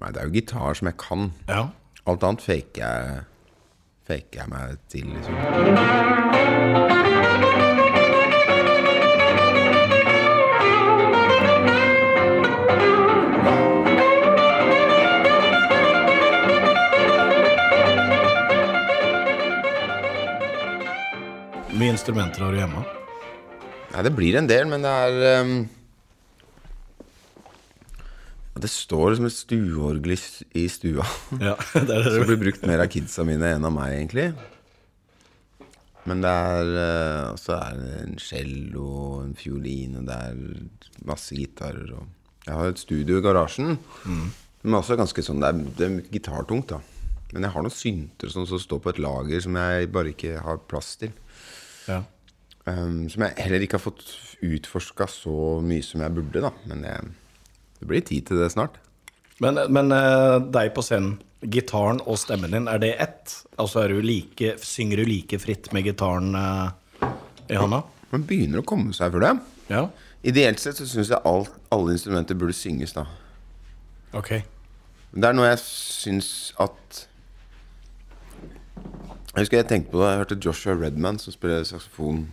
Nei, 0.01 0.11
det 0.15 0.23
er 0.23 0.31
jo 0.31 0.37
gitar 0.39 0.79
som 0.79 0.89
jeg 0.91 0.99
kan. 1.03 1.29
Ja. 1.51 1.67
Alt 2.09 2.23
annet 2.25 2.47
faker 2.47 2.81
jeg, 2.87 3.21
faker 4.09 4.37
jeg 4.45 4.49
meg 4.55 4.67
til, 4.91 5.07
liksom. 5.19 6.99
Mye 21.81 21.95
instrumenter 21.95 22.45
har 22.45 22.53
du 22.53 22.61
hjemme? 22.61 22.81
Nei, 23.91 24.03
det 24.05 24.13
blir 24.13 24.37
en 24.39 24.49
del, 24.49 24.69
men 24.69 24.85
det 24.85 24.91
er 24.91 25.41
um, 25.41 25.53
Det 28.61 28.69
står 28.69 29.17
som 29.17 29.29
et 29.29 29.35
stueorgel 29.35 30.13
i 30.13 30.67
stua. 30.69 31.07
Ja, 31.49 31.57
det 31.73 31.87
er 31.87 32.05
det 32.05 32.13
Som 32.19 32.29
blir 32.29 32.43
brukt 32.43 32.67
mer 32.69 32.83
av 32.85 32.91
kidsa 32.93 33.25
mine 33.25 33.55
enn 33.57 33.65
av 33.65 33.73
meg, 33.73 33.95
egentlig. 33.97 34.27
Men 36.09 36.21
det 36.25 36.35
er 36.53 36.71
eh, 36.83 37.33
Så 37.41 37.57
er 37.57 37.81
det 37.81 37.97
en 38.03 38.21
cello, 38.21 38.91
en 39.25 39.35
fiolin, 39.39 39.97
og 40.01 40.09
det 40.11 40.21
er 40.29 41.03
masse 41.09 41.37
gitarer 41.37 41.97
og 41.97 42.05
Jeg 42.45 42.57
har 42.57 42.73
et 42.75 42.83
studio 42.83 43.21
i 43.21 43.25
garasjen. 43.25 43.79
Men 44.61 44.77
også 44.77 45.01
ganske 45.01 45.25
sånn 45.25 45.41
Det 45.41 45.49
er, 45.49 45.65
det 45.79 45.89
er 45.89 45.99
gitartungt, 46.13 46.75
da. 46.75 46.83
Men 47.33 47.47
jeg 47.47 47.55
har 47.55 47.65
noen 47.65 47.73
synter 47.73 48.33
sånn 48.33 48.49
som 48.51 48.61
står 48.61 48.85
på 48.85 48.93
et 48.93 49.01
lager 49.01 49.45
som 49.45 49.57
jeg 49.57 49.91
bare 49.95 50.13
ikke 50.13 50.41
har 50.45 50.61
plass 50.69 50.97
til. 51.01 51.13
Ja. 51.91 52.01
Um, 52.69 53.09
som 53.11 53.25
jeg 53.25 53.41
heller 53.41 53.65
ikke 53.65 53.79
har 53.79 53.87
fått 53.87 54.05
utforska 54.45 55.09
så 55.11 55.35
mye 55.65 55.85
som 55.85 56.05
jeg 56.05 56.15
burde, 56.17 56.45
da. 56.45 56.53
Men 56.71 56.85
det, 56.85 56.95
det 57.81 57.89
blir 57.91 58.05
tid 58.07 58.29
til 58.29 58.41
det 58.43 58.51
snart. 58.55 58.79
Men, 59.41 59.57
men 59.73 59.93
eh, 59.97 60.37
deg 60.53 60.75
på 60.77 60.85
scenen, 60.85 61.15
gitaren 61.41 62.03
og 62.05 62.19
stemmen 62.21 62.53
din, 62.53 62.69
er 62.69 62.81
det 62.83 62.93
ett? 63.01 63.39
Altså 63.61 63.87
er 63.87 63.95
du 63.95 64.03
like, 64.05 64.59
synger 64.61 65.01
du 65.01 65.09
like 65.09 65.41
fritt 65.41 65.71
med 65.73 65.87
gitaren 65.89 66.35
uh, 66.37 66.69
i 67.49 67.57
hånda? 67.57 67.81
Man 68.13 68.27
begynner 68.29 68.61
å 68.61 68.67
komme 68.69 68.93
seg 68.97 69.15
for 69.15 69.25
det. 69.25 69.33
Ja. 69.71 69.87
Ideelt 70.27 70.61
sett 70.61 70.77
så 70.77 70.89
syns 70.89 71.13
jeg 71.15 71.25
alt, 71.25 71.53
alle 71.73 71.95
instrumenter 71.97 72.37
burde 72.37 72.57
synges, 72.57 72.93
da. 72.93 73.07
Ok. 74.17 74.35
Det 75.11 75.27
er 75.27 75.37
noe 75.37 75.49
jeg 75.49 75.63
syns 75.65 76.29
at 76.61 77.05
Jeg 79.31 79.45
husker 79.45 79.61
jeg 79.61 79.69
tenkte 79.71 79.93
på 79.93 80.01
det 80.03 80.11
Jeg 80.11 80.21
hørte 80.25 80.39
Joshua 80.45 80.75
Redman 80.75 81.19
som 81.23 81.35
spiller 81.35 81.63
saksofon. 81.67 82.25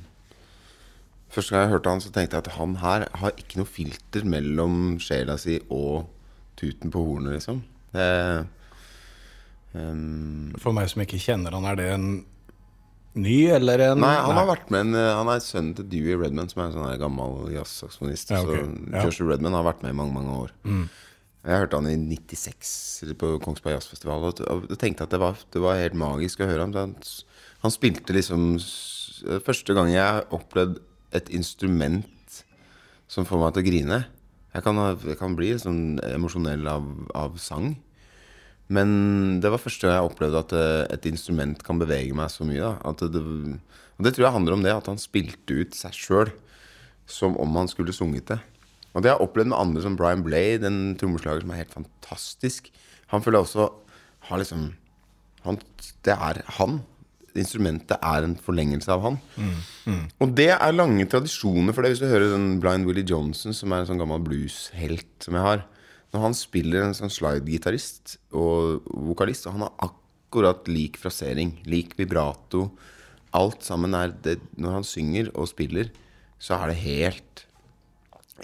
Første 1.30 1.54
gang 1.54 1.66
jeg 1.68 1.74
hørte 1.76 1.92
han, 1.94 2.02
så 2.02 2.12
tenkte 2.14 2.38
jeg 2.40 2.48
at 2.48 2.56
han 2.56 2.78
her 2.82 3.06
har 3.22 3.36
ikke 3.38 3.60
noe 3.60 3.70
filter 3.70 4.26
mellom 4.26 4.98
sjela 5.04 5.36
si 5.38 5.60
og 5.68 6.08
tuten 6.58 6.94
på 6.94 7.04
hornet, 7.04 7.36
liksom. 7.38 7.60
Det 7.94 8.08
um... 9.76 10.56
For 10.62 10.74
meg 10.74 10.90
som 10.90 11.04
ikke 11.04 11.20
kjenner 11.22 11.54
han, 11.54 11.68
er 11.70 11.78
det 11.78 11.88
en 11.94 12.08
ny 13.18 13.38
eller 13.54 13.84
en 13.92 14.02
Nei, 14.02 14.14
han 14.18 14.38
har 14.38 14.48
vært 14.50 14.72
med 14.74 14.88
en, 14.88 14.98
Han 15.20 15.30
er 15.34 15.44
sønnen 15.44 15.76
til 15.78 15.90
Dewey 15.92 16.18
Redman, 16.18 16.50
som 16.50 16.64
er 16.64 16.72
en 16.72 16.78
sånn 16.78 17.02
gammel 17.02 17.52
jazzsaksofonist. 17.54 18.34
Ja, 18.34 18.42
okay. 18.42 18.64
Så 18.64 18.64
Ja. 18.64 18.72
Mm. 18.72 19.04
Joshua 19.04 19.34
Redman 19.34 19.58
har 19.58 19.68
vært 19.68 19.86
med 19.86 19.94
i 19.94 20.00
mange, 20.00 20.18
mange 20.18 20.40
år. 20.48 20.56
Jeg 21.48 21.62
hørte 21.64 21.80
han 21.80 21.88
i 21.88 21.96
96 21.96 23.16
på 23.16 23.30
Kongsberg 23.40 23.78
Jazzfestival, 23.78 24.26
og 24.28 24.42
og 24.44 24.76
tenkte 24.82 25.06
at 25.08 25.14
det 25.14 25.22
var, 25.22 25.40
det 25.54 25.62
var 25.64 25.80
helt 25.80 25.96
magisk 25.96 26.44
å 26.44 26.50
høre 26.50 26.66
ham. 26.66 26.76
Han, 26.76 26.96
han 27.64 27.74
spilte 27.74 28.16
liksom 28.16 28.58
Første 29.42 29.74
gang 29.74 29.90
jeg 29.90 30.28
opplevde 30.36 30.84
et 31.18 31.32
instrument 31.34 32.36
som 33.10 33.26
får 33.26 33.40
meg 33.42 33.56
til 33.56 33.64
å 33.64 33.66
grine. 33.66 33.98
Jeg 34.54 34.66
kan, 34.66 34.78
jeg 34.78 35.18
kan 35.18 35.34
bli 35.40 35.50
sånn 35.58 35.82
emosjonell 36.06 36.68
av, 36.70 36.86
av 37.18 37.40
sang. 37.42 37.72
Men 38.70 39.40
det 39.42 39.50
var 39.50 39.64
første 39.64 39.88
gang 39.88 39.98
jeg 39.98 40.12
opplevde 40.12 40.44
at 40.44 40.54
eh, 40.54 40.84
et 40.94 41.08
instrument 41.10 41.64
kan 41.64 41.80
bevege 41.82 42.16
meg 42.18 42.30
så 42.30 42.46
mye. 42.48 42.76
Det, 43.00 43.24
og 43.24 44.06
det 44.06 44.14
tror 44.14 44.28
jeg 44.28 44.36
handler 44.36 44.58
om 44.58 44.68
det, 44.68 44.76
at 44.76 44.92
han 44.92 45.02
spilte 45.02 45.62
ut 45.64 45.78
seg 45.78 45.96
sjøl 45.96 46.34
som 47.08 47.40
om 47.40 47.58
han 47.58 47.72
skulle 47.72 47.96
sunget 47.96 48.36
det. 48.36 48.40
Og 48.94 49.04
det 49.04 49.12
har 49.12 49.18
jeg 49.18 49.28
opplevd 49.28 49.52
med 49.52 49.60
andre 49.60 49.84
som 49.84 49.96
Brian 50.00 50.24
Blade, 50.26 50.66
en 50.68 50.96
trommeslager 50.98 51.44
som 51.44 51.52
er 51.54 51.62
helt 51.62 51.76
fantastisk. 51.76 52.72
Han 53.14 53.24
føler 53.24 53.40
jeg 53.40 53.48
også 53.50 53.68
har 54.28 54.42
liksom 54.42 54.70
han, 55.46 55.60
Det 56.04 56.14
er 56.14 56.42
han. 56.58 56.82
Instrumentet 57.38 58.02
er 58.02 58.26
en 58.26 58.36
forlengelse 58.42 58.90
av 58.92 59.04
han. 59.06 59.20
Og 60.20 60.34
det 60.36 60.50
er 60.56 60.74
lange 60.76 61.06
tradisjoner 61.06 61.76
for 61.76 61.86
det. 61.86 61.94
Hvis 61.94 62.02
du 62.02 62.10
hører 62.10 62.34
sånn 62.34 62.60
Blind 62.64 62.88
Willie 62.90 63.06
Johnson, 63.08 63.54
som 63.54 63.72
er 63.72 63.84
en 63.84 63.92
sånn 63.92 64.02
gammel 64.02 64.24
blueshelt 64.26 65.08
som 65.24 65.38
jeg 65.38 65.46
har 65.46 65.66
Når 66.16 66.24
han 66.24 66.34
spiller 66.34 66.84
en 66.84 66.96
sånn 66.98 67.12
slide-gitarist 67.14 68.18
og 68.32 68.88
vokalist, 68.88 69.46
og 69.46 69.58
han 69.58 69.68
har 69.68 69.92
akkurat 69.92 70.68
lik 70.72 70.98
frasering, 70.98 71.60
lik 71.66 71.96
vibrato 72.00 72.72
Alt 73.38 73.64
sammen 73.64 73.94
er 73.94 74.16
det, 74.24 74.40
Når 74.58 74.80
han 74.80 74.88
synger 74.88 75.32
og 75.36 75.52
spiller, 75.52 75.92
så 76.40 76.58
er 76.58 76.72
det 76.72 76.82
helt 76.82 77.47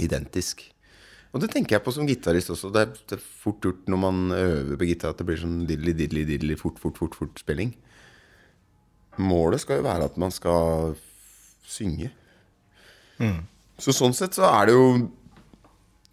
identisk. 0.02 0.64
Og 1.34 1.42
det 1.42 1.50
tenker 1.54 1.76
jeg 1.78 1.84
på 1.86 1.94
som 1.96 2.06
gitarist 2.06 2.52
også. 2.54 2.70
Det 2.74 2.82
er, 2.84 2.92
det 3.10 3.18
er 3.18 3.24
fort 3.44 3.64
gjort 3.66 3.88
når 3.90 4.00
man 4.04 4.20
øver 4.38 4.78
på 4.78 4.90
gitar, 4.90 5.14
at 5.14 5.22
det 5.22 5.26
blir 5.28 5.40
sånn 5.42 5.64
diddly, 5.66 6.58
fort, 6.60 6.78
fort, 6.82 7.00
fort, 7.00 7.18
fort 7.18 7.42
spilling. 7.42 7.74
Målet 9.22 9.62
skal 9.62 9.82
jo 9.82 9.88
være 9.88 10.10
at 10.10 10.20
man 10.22 10.34
skal 10.34 10.94
synge. 11.66 12.12
synge. 13.18 13.34
Så 13.82 13.94
sånn 13.98 14.14
sett 14.14 14.38
så 14.38 14.46
er 14.50 14.70
det 14.70 14.76
jo 14.78 14.88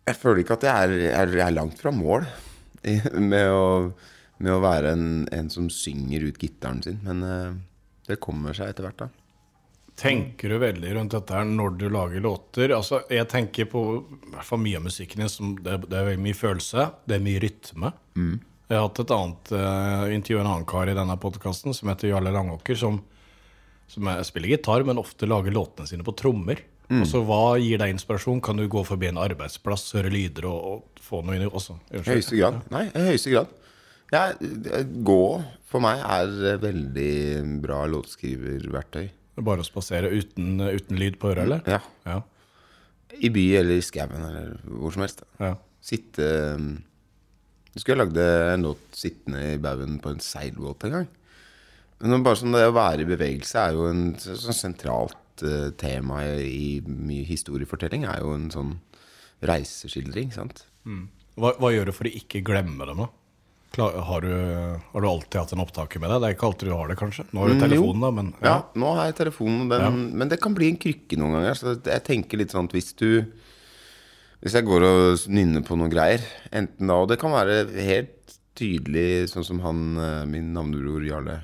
Jeg 0.09 0.17
føler 0.17 0.41
ikke 0.43 0.57
at 0.57 0.65
jeg 0.65 0.87
er, 0.87 0.95
er, 1.21 1.35
er 1.45 1.53
langt 1.53 1.77
fra 1.79 1.93
mål 1.95 2.25
med 3.31 3.53
å, 3.53 3.67
med 4.41 4.55
å 4.55 4.63
være 4.65 4.95
en, 4.97 5.09
en 5.37 5.51
som 5.53 5.69
synger 5.71 6.25
ut 6.25 6.41
gitaren 6.41 6.81
sin. 6.83 6.97
Men 7.05 7.21
eh, 7.27 7.51
det 8.09 8.17
kommer 8.25 8.57
seg 8.57 8.73
etter 8.73 8.89
hvert, 8.89 9.05
da. 9.05 9.20
Tenker 10.01 10.49
du 10.49 10.57
veldig 10.63 10.95
rundt 10.97 11.13
dette 11.13 11.35
her 11.37 11.45
når 11.45 11.75
du 11.77 11.87
lager 11.93 12.23
låter? 12.25 12.73
Altså, 12.73 13.03
jeg 13.13 13.29
tenker 13.29 13.67
på 13.69 13.83
i 14.01 14.31
hvert 14.33 14.47
fall 14.49 14.63
mye 14.65 14.79
av 14.81 14.87
musikken 14.87 15.21
din 15.27 15.51
det, 15.61 15.75
det 15.91 15.99
er 15.99 16.07
veldig 16.09 16.25
mye 16.25 16.39
følelse, 16.39 16.87
det 17.05 17.19
er 17.19 17.25
mye 17.27 17.43
rytme. 17.45 17.91
Jeg 18.71 18.79
har 18.79 18.87
hatt 18.87 19.01
et 19.03 19.13
annet 19.17 19.53
uh, 19.53 20.05
intervju, 20.15 20.41
en 20.41 20.49
annen 20.55 20.67
kar 20.71 20.89
i 20.89 20.95
denne 20.97 21.17
podkasten 21.21 21.75
som 21.77 21.91
heter 21.93 22.13
Jarle 22.15 22.33
Langåker, 22.33 22.79
som, 22.81 23.01
som 23.91 24.09
er, 24.09 24.23
spiller 24.25 24.55
gitar, 24.55 24.87
men 24.89 25.01
ofte 25.03 25.29
lager 25.29 25.53
låtene 25.53 25.91
sine 25.91 26.07
på 26.07 26.15
trommer. 26.17 26.63
Altså, 26.91 27.21
Hva 27.23 27.59
gir 27.63 27.79
deg 27.79 27.93
inspirasjon? 27.95 28.41
Kan 28.43 28.59
du 28.59 28.65
gå 28.71 28.81
forbi 28.87 29.07
en 29.13 29.21
arbeidsplass, 29.23 29.91
høre 29.99 30.11
lyder 30.11 30.49
og, 30.51 30.65
og 30.73 31.03
få 31.05 31.21
noe 31.23 31.37
inn 31.37 31.45
i 31.45 31.51
også? 31.51 31.77
Høyeste 32.09 32.39
grad. 32.41 32.63
Nei, 32.73 32.87
høyeste 32.97 33.31
grad. 33.37 33.53
Jeg- 34.11 34.89
gå 35.07 35.21
for 35.71 35.85
meg 35.85 36.01
er 36.03 36.59
veldig 36.59 37.13
bra 37.63 37.85
låtskriververktøy. 37.87 39.11
Det 39.31 39.43
er 39.43 39.47
Bare 39.47 39.65
å 39.65 39.67
spasere 39.67 40.11
uten, 40.13 40.59
uten 40.61 40.99
lyd 41.01 41.19
på 41.21 41.31
øret, 41.33 41.47
eller? 41.47 41.63
Ja. 41.69 41.81
Ja. 42.09 42.21
I 43.21 43.31
by 43.33 43.45
eller 43.61 43.81
i 43.81 43.85
skauen 43.85 44.23
eller 44.23 44.53
hvor 44.65 44.95
som 44.95 45.05
helst. 45.07 45.25
ja. 45.41 45.57
Sitte 45.81 46.25
Jeg 47.73 47.81
skulle 47.81 48.03
lagde 48.05 48.25
en 48.53 48.67
låt 48.67 48.83
sittende 48.93 49.55
i 49.55 49.61
baugen 49.63 49.97
på 50.03 50.11
en 50.13 50.21
seilbåt 50.21 50.85
en 50.85 50.97
gang. 50.99 51.07
Men 52.01 52.25
bare 52.27 52.37
sånn 52.41 52.53
det 52.53 52.67
å 52.69 52.75
være 52.77 53.05
i 53.05 53.09
bevegelse 53.09 53.63
er 53.63 53.77
jo 53.77 53.87
en 53.89 54.03
sånn 54.21 54.57
sentralt 54.57 55.45
uh, 55.45 55.71
tema 55.81 56.23
i 56.43 56.83
mye 56.85 57.25
historiefortelling. 57.29 58.05
Er 58.09 58.21
jo 58.25 58.35
en 58.37 58.51
sånn 58.53 58.75
reiseskildring, 59.47 60.35
sant. 60.37 60.67
Hva, 61.41 61.55
hva 61.57 61.71
gjør 61.73 61.89
du 61.89 61.95
for 61.97 62.09
å 62.11 62.13
ikke 62.21 62.43
glemme 62.45 62.89
dem, 62.89 63.05
da? 63.05 63.09
Klar, 63.71 63.95
har, 64.03 64.21
du, 64.25 64.33
har 64.93 65.01
du 65.05 65.07
alltid 65.07 65.37
hatt 65.39 65.53
en 65.55 65.61
opptaker 65.63 66.01
med 66.03 66.11
deg? 66.11 66.21
Det 66.25 66.29
er 66.29 66.35
ikke 66.35 66.47
alltid 66.49 66.69
du 66.69 66.75
har 66.75 66.89
det, 66.91 66.97
kanskje? 66.99 67.25
Nå 67.31 67.45
har 67.45 67.53
du 67.53 67.55
Mm, 67.55 67.61
telefonen, 67.63 68.01
da, 68.03 68.11
men 68.17 68.31
Ja, 68.43 68.55
nå 68.75 68.95
har 68.97 69.05
jeg 69.11 69.17
telefonen, 69.21 69.69
Den, 69.71 69.85
ja. 69.87 69.91
men 70.19 70.29
det 70.33 70.41
kan 70.43 70.55
bli 70.59 70.71
en 70.73 70.81
krykke 70.83 71.19
noen 71.21 71.37
ganger. 71.39 71.55
Så 71.61 71.77
jeg 71.79 72.03
tenker 72.09 72.41
litt 72.41 72.51
sånn 72.51 72.67
at 72.71 72.75
hvis 72.75 72.93
du 72.99 73.11
Hvis 74.41 74.55
jeg 74.57 74.65
går 74.65 74.83
og 74.89 75.27
nynner 75.29 75.61
på 75.63 75.77
noen 75.77 75.91
greier, 75.93 76.23
enten 76.51 76.89
da 76.89 76.95
Og 76.97 77.09
det 77.13 77.19
kan 77.21 77.31
være 77.35 77.61
helt 77.77 78.35
tydelig, 78.57 79.29
sånn 79.31 79.45
som 79.47 79.61
han 79.65 79.83
eh, 80.01 80.25
min 80.29 80.51
navnebror 80.57 81.05
Jarle 81.07 81.39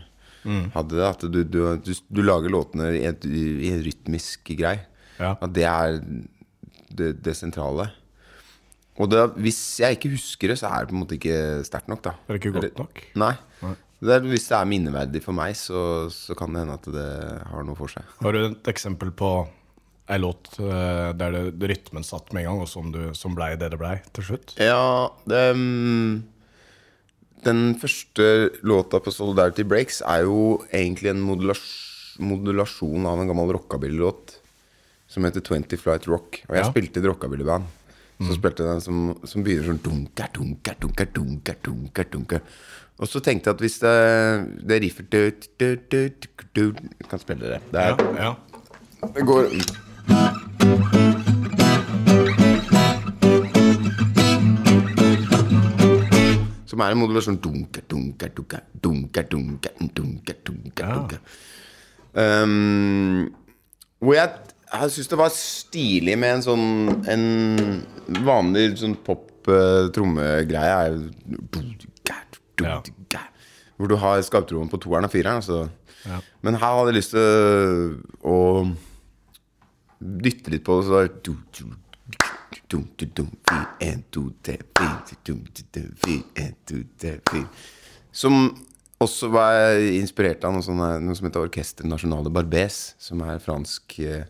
hadde 0.46 0.94
det, 0.94 1.06
at 1.06 1.22
du, 1.26 1.38
du, 1.42 1.60
du, 1.82 1.92
du 2.08 2.20
lager 2.22 2.52
låtene 2.54 2.90
i, 2.94 3.00
et, 3.08 3.24
i 3.26 3.70
en 3.72 3.80
rytmisk 3.82 4.52
grei. 4.54 4.76
Ja. 5.18 5.32
At 5.42 5.54
det 5.56 5.64
er 5.66 5.96
det, 6.94 7.08
det 7.24 7.34
sentrale. 7.34 7.88
Og 8.98 9.10
det, 9.12 9.22
hvis 9.44 9.58
jeg 9.82 9.98
ikke 9.98 10.10
husker 10.14 10.48
det, 10.52 10.58
så 10.60 10.70
er 10.72 10.84
det 10.86 10.92
på 10.92 10.96
en 10.96 11.02
måte 11.02 11.16
ikke 11.18 11.40
sterkt 11.68 11.90
nok, 11.92 12.00
da. 12.06 12.14
Er 12.26 12.36
det 12.36 12.40
ikke 12.40 12.54
godt 12.60 12.78
nok? 12.80 13.02
Nei. 13.20 13.34
Det 13.96 14.12
er, 14.12 14.24
hvis 14.28 14.44
det 14.50 14.56
er 14.58 14.68
minneverdig 14.68 15.22
for 15.24 15.32
meg, 15.36 15.54
så, 15.56 16.06
så 16.12 16.34
kan 16.36 16.52
det 16.52 16.62
hende 16.64 16.74
at 16.76 16.88
det 16.92 17.06
har 17.48 17.64
noe 17.64 17.76
for 17.78 17.88
seg. 17.88 18.04
Har 18.20 18.36
du 18.36 18.42
et 18.50 18.68
eksempel 18.72 19.08
på 19.16 19.30
ei 20.12 20.18
låt 20.22 20.52
eh, 20.62 21.12
der 21.18 21.32
det, 21.34 21.40
det 21.58 21.70
rytmen 21.72 22.04
satt 22.06 22.28
med 22.36 22.44
en 22.44 22.50
gang, 22.52 22.60
og 22.66 22.68
som, 22.70 22.90
du, 22.94 23.00
som 23.16 23.34
blei 23.34 23.54
det 23.58 23.70
det 23.72 23.78
blei 23.80 23.94
til 24.16 24.26
slutt? 24.28 24.52
Ja, 24.60 25.08
det, 25.26 25.40
mm, 25.56 26.20
Den 27.48 27.62
første 27.80 28.28
låta 28.66 29.00
på 29.02 29.12
Solidarity 29.14 29.64
Breaks 29.66 30.00
er 30.06 30.24
jo 30.28 30.60
egentlig 30.72 31.12
en 31.12 31.24
modulas 31.24 31.64
modulasjon 32.16 33.04
av 33.08 33.20
en 33.20 33.28
gammel 33.28 33.50
rockabilly-låt 33.58 34.38
som 35.12 35.24
heter 35.26 35.42
20 35.44 35.76
Flight 35.76 36.06
Rock. 36.08 36.38
Og 36.48 36.54
jeg 36.56 36.64
Ja. 36.64 36.70
spilte 36.70 36.96
i 36.96 37.02
et 37.02 37.08
rockabillyband. 37.10 37.66
Så 38.16 38.34
spilte 38.38 38.64
den 38.64 38.80
som, 38.80 39.00
som 39.28 39.42
begynner 39.44 39.66
sånn 39.68 39.82
dunker, 39.84 40.30
dunker, 40.32 40.76
dunker, 40.80 41.08
dunker, 41.12 41.56
dunker, 41.66 42.06
dunker. 42.08 42.40
Og 42.96 43.10
så 43.10 43.20
tenkte 43.20 43.50
jeg 43.50 43.58
at 43.58 43.60
hvis 43.60 43.76
det, 43.82 43.96
det 44.70 44.78
riffet 44.86 45.10
du, 45.12 45.18
du, 45.60 45.66
du, 45.92 45.98
du, 46.24 46.30
du, 46.56 46.62
kan 47.10 47.20
spille 47.20 47.50
det. 47.52 47.60
Det, 47.74 47.82
er, 47.82 47.92
ja. 48.16 48.32
det 49.12 49.26
går 49.28 49.52
Som 56.64 56.80
er 56.80 56.96
en 56.96 57.02
modulasjon 57.02 57.36
dunker, 57.36 57.84
dunker, 57.84 58.32
dunker, 58.32 58.64
dunker, 58.80 59.28
dunker, 59.28 59.76
dunker, 59.92 60.40
dunker, 60.48 61.20
Ja. 62.16 62.42
Um, 62.42 63.34
hvor 64.00 64.14
jeg, 64.16 64.30
jeg 64.82 64.92
syns 64.96 65.10
det 65.12 65.18
var 65.20 65.30
stilig 65.34 66.16
med 66.18 66.36
en 66.36 66.44
sånn 66.44 66.66
En 67.12 67.24
vanlig 68.26 68.78
sånn 68.80 68.96
pop-trommegreie 69.06 70.96
dunker, 71.54 72.22
dunker, 72.58 73.26
Hvor 73.76 73.88
du 73.90 73.96
har 74.00 74.22
skarptrommen 74.24 74.72
på 74.72 74.80
toeren 74.82 75.06
og 75.08 75.12
fireren. 75.12 75.42
Altså. 75.42 75.68
Ja. 76.06 76.20
Men 76.46 76.58
her 76.60 76.72
hadde 76.78 76.92
jeg 76.92 76.98
lyst 77.00 77.12
til 77.14 77.26
å 78.24 78.38
dytte 80.00 80.52
litt 80.54 80.64
på 80.66 80.78
det, 80.78 80.86
så 80.86 80.92
det. 87.02 87.44
Som 88.16 88.32
også 89.02 89.28
var 89.32 89.76
inspirert 89.92 90.44
av 90.46 90.54
noe, 90.56 90.64
sånne, 90.64 90.88
noe 91.04 91.16
som 91.18 91.26
heter 91.28 91.44
Orkester 91.44 91.84
Nationale 91.88 92.32
Barbès, 92.32 92.94
som 93.02 93.20
er 93.26 93.42
fransk 93.44 93.98
eh, 94.00 94.24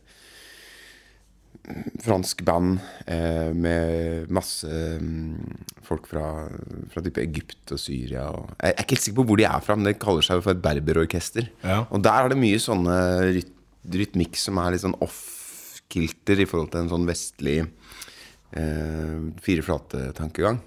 Fransk 2.02 2.42
band 2.46 2.78
eh, 3.10 3.50
med 3.56 4.30
masse 4.34 4.68
um, 5.00 5.36
folk 5.86 6.06
fra, 6.10 6.46
fra 6.92 7.02
type 7.04 7.22
Egypt 7.22 7.74
og 7.74 7.80
Syria. 7.82 8.28
Og, 8.30 8.52
jeg 8.60 8.74
er 8.74 8.84
ikke 8.84 8.96
helt 8.96 9.06
sikker 9.06 9.20
på 9.20 9.26
hvor 9.30 9.40
de 9.40 9.48
er 9.48 9.64
fra, 9.64 9.76
men 9.78 9.88
det 9.88 9.98
kaller 10.02 10.26
seg 10.26 10.42
for 10.44 10.54
et 10.54 10.62
berberorkester. 10.64 11.50
Ja. 11.64 11.82
Og 11.90 12.04
der 12.06 12.26
er 12.26 12.32
det 12.32 12.40
mye 12.40 12.62
sånne 12.62 12.96
ryt 13.36 13.52
rytmikk 13.86 14.34
som 14.34 14.58
er 14.58 14.72
litt 14.74 14.82
sånn 14.82 14.96
off-kilter 15.04 16.40
i 16.42 16.46
forhold 16.48 16.72
til 16.72 16.80
en 16.80 16.88
sånn 16.90 17.04
vestlig 17.06 17.60
eh, 17.62 19.18
fireflate-tankegang. 19.44 20.58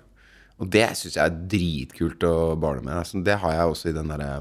Og 0.60 0.70
det 0.72 0.86
syns 1.00 1.18
jeg 1.18 1.24
er 1.26 1.42
dritkult 1.52 2.24
å 2.28 2.56
barne 2.60 2.84
med. 2.86 2.96
Altså, 3.02 3.20
det 3.24 3.40
har 3.42 3.56
jeg 3.56 3.74
også 3.74 3.92
i 3.92 3.96
den 3.96 4.12
derre 4.12 4.32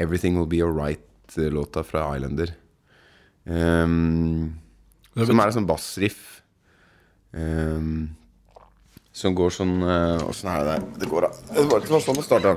Everything 0.00 0.38
Will 0.38 0.50
Be 0.50 0.62
Alright-låta 0.64 1.84
fra 1.86 2.06
Islander. 2.16 2.54
Um, 3.44 4.54
som 5.14 5.40
er 5.40 5.46
en 5.46 5.54
sånn 5.54 5.68
bassriff. 5.68 6.42
Um, 7.34 8.16
som 9.14 9.34
går 9.34 9.50
sånn 9.54 9.78
uh, 9.82 10.18
er 10.26 10.58
det 10.58 10.66
der? 10.72 10.86
Det 11.02 11.08
går 11.10 11.26
da. 11.26 11.30
Det 11.54 11.64
var 11.70 11.82
ikke 11.82 12.00
sånn 12.02 12.18
det 12.18 12.26
starta. 12.26 12.54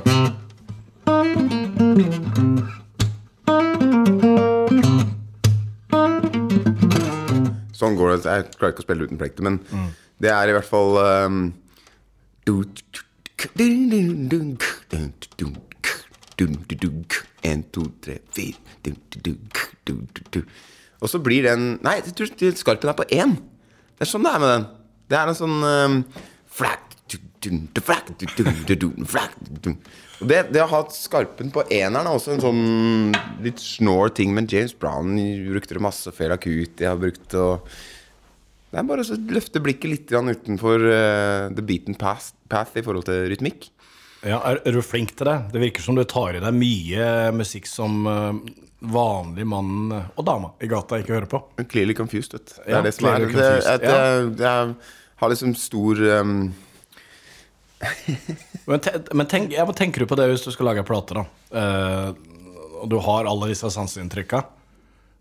Sånn 7.78 7.98
går 7.98 8.16
det. 8.16 8.18
Jeg 8.26 8.50
klarer 8.58 8.74
ikke 8.74 8.82
å 8.82 8.88
spille 8.88 9.06
uten 9.06 9.22
plekter, 9.22 9.46
men 9.46 9.62
det 10.18 10.34
er 10.34 10.50
i 10.50 10.56
hvert 10.58 10.66
fall 10.66 10.98
um, 10.98 11.54
En, 17.46 17.64
to, 17.72 17.86
tre, 18.02 18.18
fire 18.34 18.58
Og 21.02 21.12
så 21.12 21.22
blir 21.22 21.46
den 21.46 21.78
Nei, 21.86 22.00
skarpen 22.02 22.92
er 22.92 22.98
på 22.98 23.08
én. 23.14 23.38
Det 23.98 24.06
er 24.06 24.12
sånn 24.12 24.26
det 24.26 24.34
er 24.34 24.44
med 24.44 24.54
den. 24.54 24.68
Det 25.08 25.18
er 25.18 25.32
en 25.32 25.38
sånn 25.38 25.58
um, 25.64 26.02
og 30.18 30.30
det, 30.32 30.40
det 30.50 30.64
å 30.64 30.70
ha 30.72 30.80
skarpen 30.92 31.52
på 31.54 31.64
eneren 31.70 32.08
er 32.10 32.16
også 32.18 32.34
en 32.34 32.42
sånn 32.42 32.64
litt 33.46 33.62
snår 33.62 34.16
ting. 34.18 34.34
Men 34.36 34.50
James 34.50 34.74
Brown 34.74 35.14
brukte 35.52 35.78
det 35.78 35.84
masse. 35.86 36.12
Fela 36.16 36.40
Kuti 36.42 36.88
har 36.88 36.98
brukt 37.00 37.30
det. 37.32 37.46
Det 38.68 38.82
er 38.82 38.88
bare 38.90 39.06
å 39.06 39.18
løfte 39.32 39.62
blikket 39.64 39.90
litt 39.92 40.12
utenfor 40.12 40.82
uh, 40.84 41.48
the 41.56 41.64
beaten 41.64 41.96
path, 41.96 42.34
path 42.52 42.76
i 42.76 42.84
forhold 42.84 43.08
til 43.08 43.30
rytmikk. 43.32 43.70
Ja, 44.26 44.42
er, 44.42 44.60
er 44.66 44.76
du 44.76 44.82
flink 44.84 45.14
til 45.16 45.30
det? 45.30 45.38
Det 45.54 45.62
virker 45.62 45.86
som 45.86 45.96
du 45.96 46.04
tar 46.04 46.36
i 46.36 46.42
deg 46.44 46.58
mye 46.58 47.32
musikk 47.38 47.70
som 47.70 48.02
uh, 48.10 48.34
vanlig 48.80 49.46
mann 49.50 49.90
og 49.96 50.24
dame 50.28 50.52
i 50.62 50.68
gata 50.70 51.00
ikke 51.02 51.16
hører 51.16 51.30
på. 51.32 51.40
Clearly 51.72 51.96
confused, 51.98 52.34
vet 52.36 52.52
du. 52.52 52.56
Det 52.62 52.72
Ja, 52.72 52.80
er 52.80 52.84
det 52.86 52.94
som 52.94 53.10
er 53.10 53.26
det, 53.26 53.48
at 53.74 53.86
jeg, 53.88 54.28
jeg 54.42 54.76
har 55.24 55.32
liksom 55.34 55.56
stor 55.58 56.02
um, 56.22 56.54
Men, 58.66 58.80
te, 58.84 58.92
men 59.14 59.28
tenk, 59.30 59.52
ja, 59.54 59.66
hva 59.68 59.74
tenker 59.78 60.04
du 60.04 60.10
på 60.10 60.18
det 60.20 60.28
hvis 60.32 60.44
du 60.46 60.52
skal 60.54 60.70
lage 60.72 60.82
en 60.84 60.88
plate, 60.88 61.16
da? 61.18 61.24
Eh, 61.62 62.10
og 62.82 62.90
du 62.92 62.98
har 63.02 63.30
alle 63.30 63.50
disse 63.52 63.70
sanseinntrykka. 63.74 64.42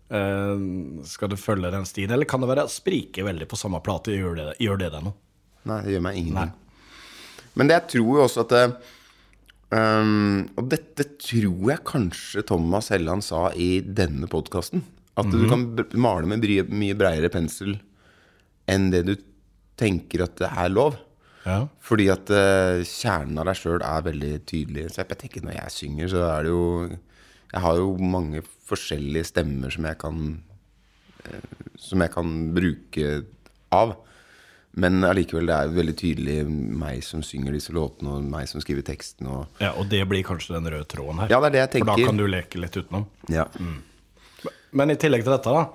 Eh, 0.09 0.63
skal 1.07 1.31
du 1.31 1.37
følge 1.39 1.71
den 1.73 1.85
stien, 1.87 2.11
eller 2.11 2.27
kan 2.29 2.43
det 2.43 2.49
være 2.51 2.67
sprike 2.71 3.23
veldig 3.25 3.47
på 3.49 3.59
samme 3.59 3.79
plate? 3.85 4.15
Gjør 4.17 4.35
det, 4.41 4.47
gjør 4.63 4.81
det 4.83 4.91
deg 4.97 5.05
noe? 5.07 5.15
Nei, 5.69 5.79
det 5.85 5.95
gjør 5.95 6.05
meg 6.09 6.19
ingenting. 6.19 6.53
Men 7.57 7.69
det 7.71 7.77
jeg 7.79 7.87
tror 7.95 8.09
jo 8.19 8.25
også 8.25 8.43
at 8.45 8.53
det, 8.53 8.63
um, 9.71 10.45
Og 10.57 10.69
dette 10.71 11.07
tror 11.21 11.71
jeg 11.71 11.85
kanskje 11.87 12.45
Thomas 12.47 12.91
Helland 12.93 13.25
sa 13.25 13.47
i 13.55 13.79
denne 13.81 14.29
podkasten. 14.31 14.83
At 15.17 15.31
du 15.33 15.47
kan 15.49 15.65
male 15.97 16.29
med 16.29 16.45
mye 16.69 16.95
breiere 16.97 17.31
pensel 17.33 17.79
enn 18.69 18.91
det 18.93 19.01
du 19.07 19.15
tenker 19.79 20.25
at 20.27 20.35
det 20.37 20.49
er 20.51 20.69
lov. 20.73 20.97
Ja. 21.47 21.61
Fordi 21.83 22.09
at 22.11 22.29
uh, 22.33 22.83
kjernen 22.83 23.39
av 23.39 23.47
deg 23.47 23.57
sjøl 23.57 23.79
er 23.85 24.05
veldig 24.05 24.33
tydelig. 24.49 24.89
Så 24.91 25.03
jeg 25.03 25.19
tenker 25.21 25.45
når 25.45 25.57
jeg 25.57 25.75
synger, 25.77 26.11
så 26.11 26.25
er 26.27 26.47
det 26.47 26.51
jo 26.51 26.65
Jeg 27.53 27.63
har 27.63 27.77
jo 27.79 27.93
mange 27.95 28.41
forskjellige 28.67 29.29
stemmer 29.29 29.71
som 29.71 29.87
jeg 29.87 29.97
kan 30.01 30.17
uh, 31.23 31.55
Som 31.79 32.03
jeg 32.03 32.13
kan 32.13 32.35
bruke 32.57 33.13
av. 33.71 33.95
Men 34.77 35.01
allikevel, 35.07 35.47
det 35.49 35.55
er 35.57 35.71
veldig 35.73 35.93
tydelig 35.97 36.37
meg 36.47 37.01
som 37.05 37.23
synger 37.25 37.55
disse 37.57 37.73
låtene, 37.73 38.13
og 38.13 38.25
meg 38.29 38.45
som 38.49 38.61
skriver 38.61 38.85
teksten. 38.85 39.29
Og 39.33 39.61
ja, 39.63 39.71
Og 39.73 39.89
det 39.89 40.03
blir 40.09 40.21
kanskje 40.27 40.53
den 40.53 40.69
røde 40.69 40.85
tråden 40.85 41.23
her. 41.23 41.31
ja, 41.33 41.39
det 41.41 41.49
er 41.49 41.55
det 41.55 41.63
jeg 41.63 41.71
tenker. 41.77 41.93
For 41.93 42.03
da 42.03 42.11
kan 42.11 42.21
du 42.21 42.27
leke 42.29 42.61
litt 42.61 42.77
utenom. 42.77 43.07
Ja. 43.33 43.47
Men 44.77 44.93
i 44.93 44.97
tillegg 45.01 45.25
til 45.25 45.33
dette, 45.33 45.55
da. 45.55 45.65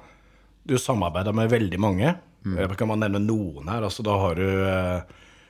Du 0.63 0.77
samarbeider 0.79 1.35
med 1.35 1.51
veldig 1.51 1.81
mange. 1.83 2.15
Jeg 2.47 2.77
Kan 2.79 2.91
man 2.91 3.03
nevne 3.03 3.21
noen 3.23 3.69
her? 3.71 3.83
Altså, 3.87 4.03
da 4.07 4.15
har 4.19 4.39
du 4.39 4.47
eh, 4.47 5.03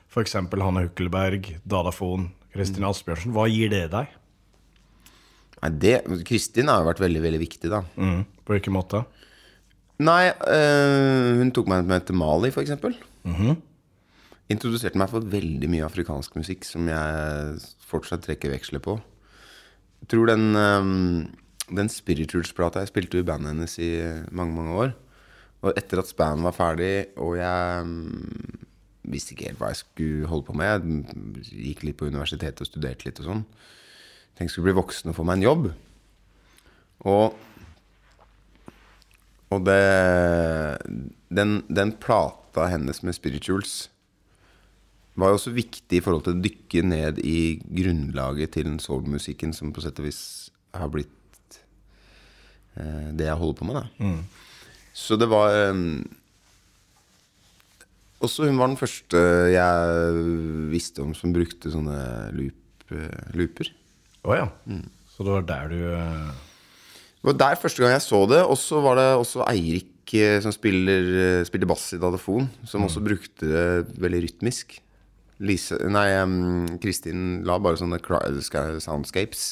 f.eks. 0.09 0.35
Hanne 0.37 0.85
Hukkelberg, 0.87 1.55
Dadafon, 1.65 2.31
Kristin 2.53 2.85
Asbjørnsen. 2.85 3.33
Hva 3.33 3.47
gir 3.49 3.69
det 3.73 3.87
deg? 3.93 4.09
Nei, 5.63 5.71
det, 5.79 5.95
Kristin 6.27 6.69
har 6.69 6.81
jo 6.81 6.89
vært 6.89 7.01
veldig, 7.01 7.21
veldig 7.23 7.41
viktig, 7.41 7.69
da. 7.71 7.83
Mm. 7.97 8.25
På 8.45 8.53
hvilken 8.55 8.75
måte? 8.75 9.05
Nei, 10.03 10.31
øh, 10.31 11.37
hun 11.39 11.51
tok 11.55 11.69
meg 11.71 11.85
med 11.87 12.07
til 12.07 12.17
Mali, 12.19 12.51
for 12.51 12.63
eksempel. 12.63 12.95
Introduserte 14.51 14.99
meg 14.99 15.11
for 15.11 15.23
veldig 15.33 15.69
mye 15.71 15.85
afrikansk 15.85 16.35
musikk 16.35 16.67
som 16.67 16.89
jeg 16.91 17.61
fortsatt 17.87 18.25
trekker 18.25 18.51
veksler 18.51 18.83
på. 18.83 18.97
Jeg 20.03 20.11
tror 20.11 20.27
den, 20.33 20.55
øh, 20.59 20.83
den 21.77 21.89
Spirituals-plata 21.89 22.79
Jeg 22.83 22.91
spilte 22.91 23.19
i 23.19 23.23
bandet 23.23 23.53
hennes 23.53 23.77
i 23.79 23.91
mange, 24.31 24.55
mange 24.55 24.73
år. 24.73 24.93
Og 25.63 25.73
etter 25.77 25.99
at 25.99 26.07
Span 26.11 26.43
var 26.43 26.51
ferdig, 26.51 27.15
og 27.15 27.37
jeg 27.37 27.85
øh, 27.85 28.63
visste 29.03 29.33
ikke 29.33 29.47
helt 29.47 29.61
hva 29.61 29.71
jeg 29.71 29.79
skulle 29.83 30.27
holde 30.27 30.47
på 30.47 30.55
med 30.59 30.67
Jeg 31.47 31.63
gikk 31.69 31.83
litt 31.87 31.97
på 31.99 32.09
universitetet 32.11 32.61
og 32.61 32.67
studerte 32.67 33.07
litt 33.07 33.23
og 33.23 33.29
sånn. 33.29 33.45
Tenkte 34.33 34.49
jeg 34.49 34.55
skulle 34.57 34.71
bli 34.71 34.81
voksen 34.81 35.11
og 35.11 35.15
få 35.15 35.23
meg 35.27 35.39
en 35.39 35.47
jobb. 35.47 35.71
Og 37.07 37.39
og 39.53 39.65
det 39.67 39.79
den, 41.33 41.61
den 41.69 41.93
plata 42.01 42.67
hennes 42.69 43.01
med 43.05 43.15
Spirituals 43.17 43.87
var 45.19 45.29
jo 45.29 45.37
også 45.37 45.53
viktig 45.53 45.99
i 45.99 46.01
forhold 46.01 46.25
til 46.25 46.35
å 46.35 46.41
dykke 46.41 46.81
ned 46.85 47.19
i 47.21 47.59
grunnlaget 47.61 48.55
til 48.55 48.65
den 48.65 48.79
soulmusikken 48.81 49.53
som 49.53 49.73
på 49.73 49.83
sett 49.83 49.99
og 50.01 50.07
vis 50.07 50.21
har 50.73 50.89
blitt 50.89 51.59
eh, 52.77 53.11
det 53.13 53.27
jeg 53.29 53.37
holder 53.37 53.59
på 53.59 53.67
med, 53.69 53.77
da. 53.77 53.85
Så 54.93 55.17
det 55.17 55.27
var 55.29 55.53
eh, 55.53 55.73
Også 58.25 58.47
hun 58.47 58.57
var 58.57 58.71
den 58.71 58.79
første 58.79 59.21
jeg 59.53 60.25
visste 60.73 61.05
om 61.05 61.13
som 61.17 61.33
brukte 61.35 61.69
sånne 61.73 61.97
loop, 62.37 62.87
eh, 62.93 63.29
looper. 63.37 63.69
Å 64.23 64.37
ja. 64.39 64.49
Så 65.13 65.25
det 65.27 65.33
var 65.35 65.45
der 65.49 65.73
du 65.73 65.79
eh, 65.93 66.29
Det 67.23 67.31
var 67.31 67.39
der 67.39 67.55
første 67.55 67.79
gang 67.79 67.93
jeg 67.95 68.03
så 68.03 68.17
det. 68.27 68.41
Og 68.43 68.57
så 68.59 68.81
var 68.83 68.99
det 68.99 69.07
også 69.15 69.45
Eirik 69.47 70.11
eh, 70.19 70.41
som 70.43 70.51
spiller, 70.51 71.05
eh, 71.39 71.45
spiller 71.47 71.69
bass 71.71 71.93
i 71.95 71.99
Dadafon, 72.01 72.49
som 72.67 72.83
også 72.83 72.99
brukte 72.99 73.47
det 73.47 74.01
veldig 74.03 74.19
rytmisk. 74.25 74.75
Lise, 75.39 75.79
nei, 75.87 76.09
um, 76.19 76.67
Kristin 76.83 77.41
la 77.47 77.55
bare 77.63 77.79
sånne 77.79 78.01
soundscapes. 78.83 79.45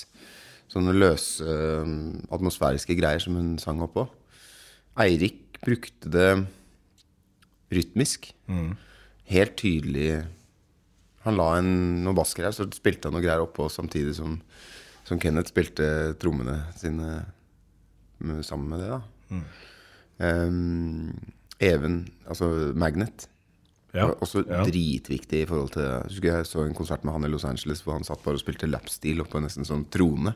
Sånne 0.71 0.97
løse 0.99 1.47
um, 1.47 2.19
atmosfæriske 2.31 2.95
greier 2.99 3.23
som 3.23 3.39
hun 3.39 3.55
sang 3.59 3.79
oppå. 3.87 4.03
Eirik 4.99 5.63
brukte 5.63 6.11
det 6.11 6.29
rytmisk. 7.71 8.33
Helt 9.31 9.55
tydelig 9.55 10.25
Han 11.23 11.37
la 11.37 11.51
en 11.59 11.67
noen 12.03 12.17
bassgreier, 12.17 12.51
så 12.51 12.65
spilte 12.73 13.07
han 13.07 13.13
noen 13.13 13.23
greier 13.23 13.43
oppå 13.43 13.67
samtidig 13.69 14.15
som, 14.17 14.39
som 15.05 15.19
Kenneth 15.21 15.53
spilte 15.53 16.15
trommene 16.19 16.63
sine 16.75 17.21
med- 18.23 18.45
sammen 18.45 18.69
med 18.69 18.79
det, 18.79 18.89
da. 18.89 19.01
Em, 20.21 21.11
Even, 21.61 22.07
altså 22.27 22.47
Magnet. 22.75 23.27
Ja. 23.93 24.05
var 24.07 24.15
også 24.23 24.45
ja. 24.47 24.61
dritviktig 24.63 25.41
i 25.43 25.47
forhold 25.49 25.73
til 25.73 25.83
Jeg 26.23 26.23
jeg 26.23 26.45
så 26.47 26.61
en 26.63 26.73
konsert 26.77 27.03
med 27.03 27.11
han 27.11 27.25
i 27.27 27.27
Los 27.27 27.43
Angeles 27.43 27.81
hvor 27.83 27.97
han 27.97 28.05
satt 28.07 28.21
bare 28.23 28.37
og 28.39 28.43
spilte 28.43 28.69
lapstil 28.71 29.19
oppå 29.19 29.41
nesten 29.43 29.67
sånn 29.67 29.83
trone. 29.91 30.31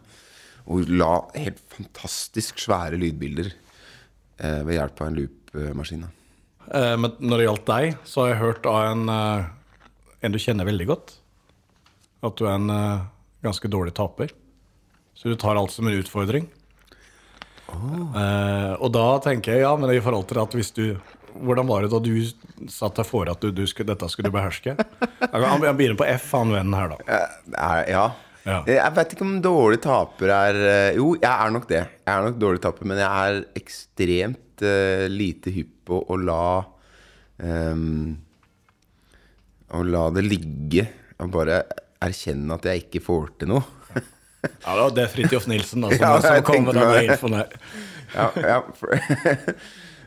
Og 0.67 0.89
la 0.89 1.21
helt 1.37 1.61
fantastisk 1.71 2.59
svære 2.59 2.99
lydbilder 2.99 3.53
eh, 4.41 4.61
ved 4.67 4.75
hjelp 4.75 4.99
av 5.01 5.07
en 5.07 5.19
loopmaskin. 5.21 6.03
Eh, 6.73 6.95
Men 6.99 7.13
når 7.21 7.37
det 7.37 7.47
gjaldt 7.47 7.65
deg, 7.71 7.97
så 8.03 8.25
har 8.25 8.33
jeg 8.33 8.41
hørt 8.43 8.65
av 8.67 8.81
en, 8.91 9.05
eh, 9.09 9.45
en 10.25 10.31
du 10.35 10.39
kjenner 10.41 10.65
veldig 10.67 10.87
godt, 10.91 11.15
at 12.25 12.35
du 12.35 12.45
er 12.49 12.55
en 12.57 12.69
eh, 12.73 13.05
ganske 13.45 13.69
dårlig 13.71 13.93
taper. 13.95 14.33
Så 15.15 15.29
du 15.31 15.35
tar 15.39 15.55
alt 15.55 15.71
som 15.71 15.87
en 15.87 15.95
utfordring. 16.01 16.49
Eh, 17.75 18.73
og 18.79 18.89
da 18.95 19.05
tenker 19.25 19.55
jeg, 19.55 19.65
ja, 19.65 19.75
men 19.79 19.93
i 19.93 20.01
forhold 20.03 20.27
til 20.31 20.41
at 20.43 20.57
hvis 20.57 20.73
du 20.75 20.87
Hvordan 21.35 21.67
var 21.67 21.83
det 21.83 21.89
da 21.91 21.99
du 21.99 22.13
satte 22.71 23.01
deg 23.01 23.07
for 23.09 23.27
at 23.27 23.41
du, 23.43 23.49
du 23.51 23.65
skulle, 23.67 23.89
dette 23.89 24.07
skulle 24.07 24.29
du 24.31 24.35
beherske? 24.37 24.71
Han 25.35 25.65
begynner 25.75 25.97
på 25.99 26.05
F, 26.07 26.29
han 26.31 26.53
vennen 26.55 26.77
her, 26.77 26.93
da. 26.93 27.17
Eh, 27.51 27.81
ja. 27.91 28.05
Ja. 28.45 28.59
Jeg 28.69 28.93
vet 28.93 29.13
ikke 29.15 29.25
om 29.25 29.37
dårlig 29.41 29.79
taper 29.81 30.29
er 30.29 30.57
eh, 30.61 30.97
Jo, 30.99 31.15
jeg 31.17 31.31
er 31.33 31.53
nok 31.53 31.65
det. 31.67 31.81
Jeg 32.05 32.11
er 32.13 32.27
nok 32.27 32.37
dårlig 32.39 32.61
taper, 32.61 32.87
men 32.87 33.01
jeg 33.01 33.09
er 33.09 33.39
ekstremt 33.57 34.63
uh, 34.63 35.05
lite 35.11 35.53
hypp 35.55 35.71
på 35.89 35.97
å 36.13 36.17
la 36.21 36.45
um, 37.41 38.13
Å 39.73 39.81
la 39.89 40.03
det 40.13 40.23
ligge. 40.27 40.85
Og 41.19 41.33
bare 41.33 41.63
erkjenne 42.05 42.55
at 42.55 42.69
jeg 42.69 42.85
ikke 42.85 43.01
får 43.03 43.33
til 43.41 43.55
noe. 43.55 43.65
Ja, 44.65 44.87
det 44.93 45.03
er 45.05 45.11
Fridtjof 45.13 45.47
Nilsen 45.51 45.85
da, 45.85 45.91
som, 45.93 46.05
Ja, 46.05 46.13
som 46.23 46.45
kommer 46.47 46.71
med 46.73 46.81
denne 46.81 47.01
den 47.01 47.11
infoen 47.15 47.39
her. 47.39 47.57
ja, 48.15 48.29
ja. 48.41 48.61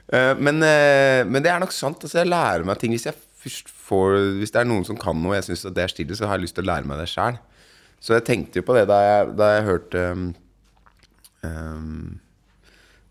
Eh, 0.08 0.34
men, 0.40 0.62
eh, 0.64 1.20
men 1.28 1.42
det 1.44 1.50
er 1.52 1.60
nok 1.60 1.74
sant. 1.76 2.00
Altså, 2.00 2.22
jeg 2.22 2.30
lærer 2.30 2.62
meg 2.64 2.78
ting 2.80 2.94
hvis 2.94 3.04
jeg 3.04 3.16
først 3.42 3.68
får 3.68 4.14
Hvis 4.40 4.54
det 4.54 4.62
er 4.62 4.68
noen 4.70 4.86
som 4.88 4.96
kan 4.96 5.18
noe 5.20 5.34
og 5.34 5.36
jeg 5.36 5.50
syns 5.50 5.66
det 5.76 5.82
er 5.84 5.92
stille, 5.92 6.16
så 6.16 6.24
har 6.30 6.38
jeg 6.38 6.46
lyst 6.46 6.56
til 6.56 6.64
å 6.64 6.70
lære 6.70 6.88
meg 6.88 7.02
det 7.02 7.10
sjæl. 7.12 7.36
Så 8.00 8.16
jeg 8.16 8.24
tenkte 8.28 8.60
jo 8.60 8.66
på 8.66 8.76
det 8.76 8.86
da 8.88 8.98
jeg, 9.04 9.32
da 9.38 9.50
jeg 9.56 9.66
hørte 9.66 10.04
um, 10.14 10.26
um, 11.44 12.20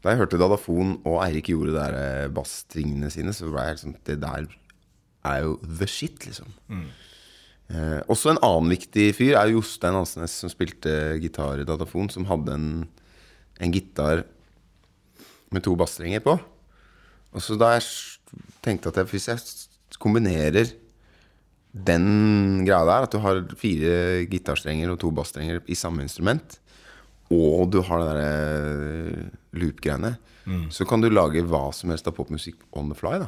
Da 0.01 0.13
jeg 0.13 0.21
hørte 0.23 0.39
Dadafon 0.41 0.95
og 1.03 1.19
Eirik 1.25 1.51
gjorde 1.51 1.73
de 1.73 1.77
der 1.77 1.97
eh, 2.31 3.09
sine, 3.11 3.33
så 3.35 3.51
ble 3.51 3.65
jeg 3.65 3.73
helt 3.73 3.83
sånn 3.83 3.97
Det 4.07 4.17
der 4.23 4.47
er 5.27 5.43
jo 5.43 5.57
the 5.61 5.87
shit, 5.91 6.23
liksom. 6.25 6.53
Eh, 7.67 7.99
også 8.07 8.31
en 8.31 8.41
annen 8.45 8.71
viktig 8.71 9.09
fyr 9.17 9.35
er 9.35 9.51
Jostein 9.51 9.97
Hansnes, 9.97 10.37
som 10.41 10.51
spilte 10.51 11.17
gitar 11.21 11.59
i 11.59 11.67
Datafon, 11.67 12.09
som 12.13 12.27
hadde 12.29 12.55
en, 12.55 12.69
en 13.59 13.73
gitar 13.73 14.23
med 15.51 15.63
to 15.65 15.75
bassstrenger 15.79 16.23
på. 16.23 16.37
Og 17.35 17.43
så 17.43 17.57
da 17.59 17.73
jeg 17.75 17.87
tenkte 18.63 18.91
at 18.91 19.01
jeg, 19.01 19.11
hvis 19.11 19.27
jeg 19.31 19.97
kombinerer 19.99 20.71
den 21.77 22.63
greia 22.65 22.85
der, 22.87 23.05
at 23.05 23.13
du 23.13 23.19
har 23.21 23.43
fire 23.59 24.23
gitarstrenger 24.31 24.93
og 24.93 25.01
to 25.03 25.11
bassstrenger 25.13 25.59
i 25.67 25.77
samme 25.77 26.05
instrument, 26.05 26.57
og 27.27 27.67
du 27.73 27.81
har 27.83 27.99
det 27.99 28.07
derre 28.07 29.27
loop-greiene, 29.59 30.15
så 30.71 30.85
kan 30.87 31.03
du 31.03 31.09
lage 31.11 31.43
hva 31.43 31.65
som 31.75 31.91
helst 31.91 32.07
av 32.07 32.15
popmusikk 32.15 32.61
on 32.71 32.87
the 32.87 32.95
fly, 32.95 33.17
da. 33.19 33.27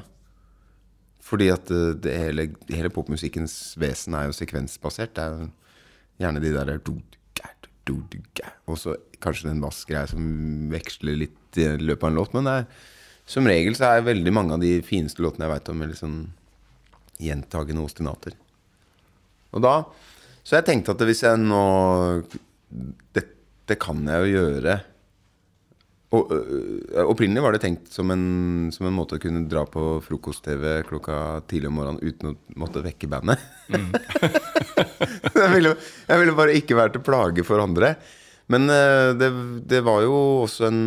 Fordi 1.30 1.50
at 1.54 1.70
eh, 1.74 1.96
det 2.02 2.18
hele, 2.18 2.50
hele 2.74 2.92
popmusikkens 2.94 3.76
vesen 3.82 4.18
er 4.18 4.30
jo 4.30 4.38
sekvensbasert. 4.38 5.14
Det 5.16 5.26
er 5.26 5.36
jo 5.36 5.50
gjerne 6.20 6.44
de 6.44 6.54
der 6.56 6.76
Og 8.70 8.78
så 8.78 8.96
kanskje 9.24 9.50
den 9.50 9.62
bassgreia 9.64 10.08
som 10.10 10.24
veksler 10.70 11.18
litt 11.18 11.58
i 11.58 11.66
løpet 11.82 12.04
av 12.04 12.12
en 12.12 12.20
låt. 12.20 12.36
Men 12.38 12.50
er, 12.52 12.68
som 13.30 13.48
regel 13.50 13.78
så 13.78 13.90
er 13.90 14.06
veldig 14.08 14.34
mange 14.36 14.56
av 14.56 14.64
de 14.64 14.76
fineste 14.86 15.24
låtene 15.26 15.48
jeg 15.48 15.54
veit 15.56 15.72
om, 15.72 15.82
litt 15.86 16.02
sånn 16.02 16.20
gjentagende 17.20 17.84
ostinater. 17.84 18.38
Og 19.54 19.66
da 19.66 19.74
Så 20.44 20.56
jeg 20.56 20.66
tenkte 20.66 20.94
at 20.94 21.02
hvis 21.04 21.24
jeg 21.26 21.42
nå 21.42 21.64
Dette 23.18 23.76
kan 23.82 24.02
jeg 24.06 24.22
jo 24.22 24.30
gjøre. 24.38 24.76
Og, 26.10 26.32
øh, 26.34 27.03
opprinnelig 27.05 27.43
var 27.45 27.53
det 27.53 27.62
tenkt 27.62 27.91
som 27.93 28.10
en, 28.10 28.24
som 28.74 28.88
en 28.89 28.95
måte 28.95 29.20
å 29.20 29.22
kunne 29.22 29.45
dra 29.49 29.62
på 29.70 29.99
frokost-TV 30.01 30.82
klokka 30.89 31.18
tidlig 31.49 31.70
om 31.70 31.78
morgenen 31.78 32.01
uten 32.01 32.32
å 32.32 32.38
måtte 32.57 32.82
vekke 32.82 33.10
bandet. 33.12 33.43
jeg, 33.70 35.51
ville, 35.53 35.76
jeg 36.10 36.24
ville 36.24 36.38
bare 36.39 36.57
ikke 36.57 36.80
være 36.80 36.95
til 36.95 37.05
plage 37.05 37.45
for 37.45 37.62
andre. 37.62 37.93
Men 38.49 38.66
øh, 38.74 39.14
det, 39.22 39.30
det 39.70 39.84
var 39.86 40.01
jo 40.01 40.18
også 40.47 40.72
en 40.72 40.82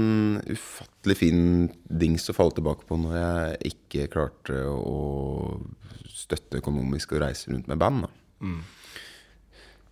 ufattelig 0.50 1.18
fin 1.20 1.42
dings 1.86 2.26
å 2.26 2.34
falle 2.34 2.58
tilbake 2.58 2.88
på 2.88 2.98
når 2.98 3.14
jeg 3.20 3.74
ikke 3.76 4.10
klarte 4.16 4.64
å 4.66 5.60
støtte 6.10 6.58
økonomisk 6.58 7.14
og 7.14 7.22
reise 7.22 7.52
rundt 7.54 7.70
med 7.70 7.78
band. 7.78 8.08
Da. 8.08 8.12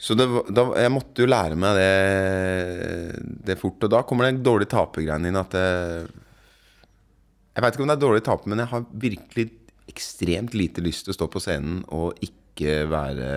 Så 0.01 0.15
det, 0.17 0.25
da, 0.57 0.63
jeg 0.81 0.93
måtte 0.95 1.21
jo 1.21 1.29
lære 1.29 1.59
meg 1.61 1.77
det, 1.77 1.91
det 3.51 3.59
fort. 3.61 3.83
Og 3.85 3.91
da 3.93 4.01
kommer 4.09 4.31
den 4.31 4.39
dårlige 4.47 4.71
tapergreien 4.73 5.27
inn 5.29 5.37
at 5.37 5.53
det, 5.53 5.65
jeg 7.51 7.65
veit 7.67 7.77
ikke 7.77 7.85
om 7.85 7.91
det 7.91 7.97
er 7.99 8.05
dårlig 8.07 8.23
taper, 8.25 8.49
men 8.53 8.63
jeg 8.63 8.71
har 8.73 8.87
virkelig 9.03 9.45
ekstremt 9.91 10.55
lite 10.57 10.81
lyst 10.87 11.05
til 11.05 11.13
å 11.13 11.19
stå 11.19 11.29
på 11.35 11.43
scenen 11.43 11.83
og 11.93 12.17
ikke 12.25 12.79
være 12.89 13.31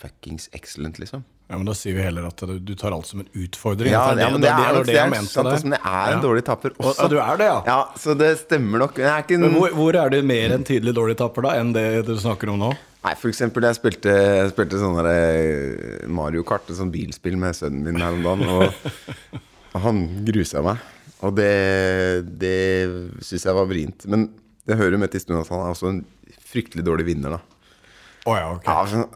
fuckings 0.00 0.48
excellent, 0.56 0.98
liksom. 1.02 1.22
Ja, 1.46 1.54
men 1.60 1.68
Da 1.68 1.76
sier 1.78 1.94
vi 1.94 2.02
heller 2.02 2.26
at 2.26 2.42
du, 2.42 2.72
tar 2.74 2.90
alt 2.96 3.06
som 3.06 3.20
en 3.22 3.28
utfordring. 3.38 3.92
Ja, 3.92 4.08
det, 4.16 4.24
ja, 4.24 4.30
men 4.34 4.42
det 4.42 4.50
er 4.50 4.72
det, 4.74 4.80
det, 4.88 4.96
er 4.98 5.12
det, 5.12 5.20
sant, 5.28 5.46
der. 5.46 5.52
altså, 5.52 5.68
men 5.70 5.76
jeg 5.78 5.86
er 5.92 6.08
en 6.10 6.18
Ja. 6.18 6.22
dårlig 6.24 6.42
taper 6.48 6.72
Og- 6.74 6.86
også. 6.90 7.02
ja, 7.04 7.08
du 7.12 7.16
er 7.22 7.36
det, 7.38 7.46
ja. 7.46 7.62
Ja, 7.70 7.78
så 8.02 8.16
det 8.18 8.30
stemmer 8.40 8.82
nok. 8.82 8.98
Ikke 8.98 9.38
Men 9.38 9.54
hvor, 9.54 9.70
hvor 9.78 9.94
er 10.02 10.10
du 10.10 10.18
mer 10.26 10.56
enn 10.56 10.64
tydelig 10.66 10.94
dårlig 10.98 11.16
taper 11.20 11.42
da, 11.46 11.54
enn 11.60 11.72
det 11.72 11.86
du 12.08 12.16
snakker 12.18 12.50
om 12.50 12.58
nå? 12.58 12.72
Nei, 13.06 13.12
for 13.14 13.30
eksempel 13.30 13.62
jeg 13.62 13.78
spilte, 13.78 14.10
jeg 14.10 14.50
spilte 14.50 14.80
sånne 14.80 15.02
eh, 15.06 16.06
Mario 16.10 16.42
Kart, 16.46 16.66
et 16.66 16.78
sånt 16.78 16.90
bilspill 16.90 17.36
med 17.38 17.54
sønnen 17.54 17.84
min 17.86 18.00
her 18.02 18.16
om 18.16 18.24
dagen, 18.24 18.48
og, 18.50 19.76
han 19.84 20.00
grusa 20.26 20.62
meg. 20.66 20.80
Og 21.26 21.36
det, 21.36 21.52
det 22.40 22.56
syns 23.22 23.44
jeg 23.46 23.54
var 23.54 23.68
vrient. 23.70 24.08
Men 24.10 24.26
det 24.66 24.78
hører 24.80 24.96
jo 24.96 25.00
med 25.04 25.12
til 25.12 25.20
historien 25.20 25.44
at 25.44 25.52
han 25.52 25.62
er 25.62 25.76
også 25.76 25.92
en 25.92 26.00
fryktelig 26.50 26.82
dårlig 26.86 27.06
vinner, 27.06 27.36
da. 27.36 27.68
Oh, 28.26 28.34
ja, 28.34 28.48
ok. 28.56 28.66
Ja, 28.66 28.76
sånn, 28.90 29.06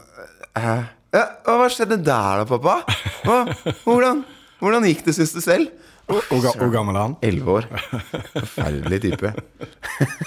eh, 0.61 0.85
ja, 1.17 1.25
hva 1.49 1.67
skjedde 1.73 1.99
der 1.99 2.45
da, 2.45 2.47
pappa? 2.47 2.77
Hva, 3.25 3.41
hvordan, 3.83 4.23
hvordan 4.61 4.87
gikk 4.87 5.03
det, 5.09 5.17
syns 5.19 5.35
du 5.35 5.41
selv? 5.43 5.67
Hvor 6.07 6.71
gammel 6.71 6.95
er 6.95 7.09
han? 7.09 7.17
Elleve 7.27 7.59
år. 7.59 7.67
Forferdelig 8.37 9.01
type. 9.09 9.33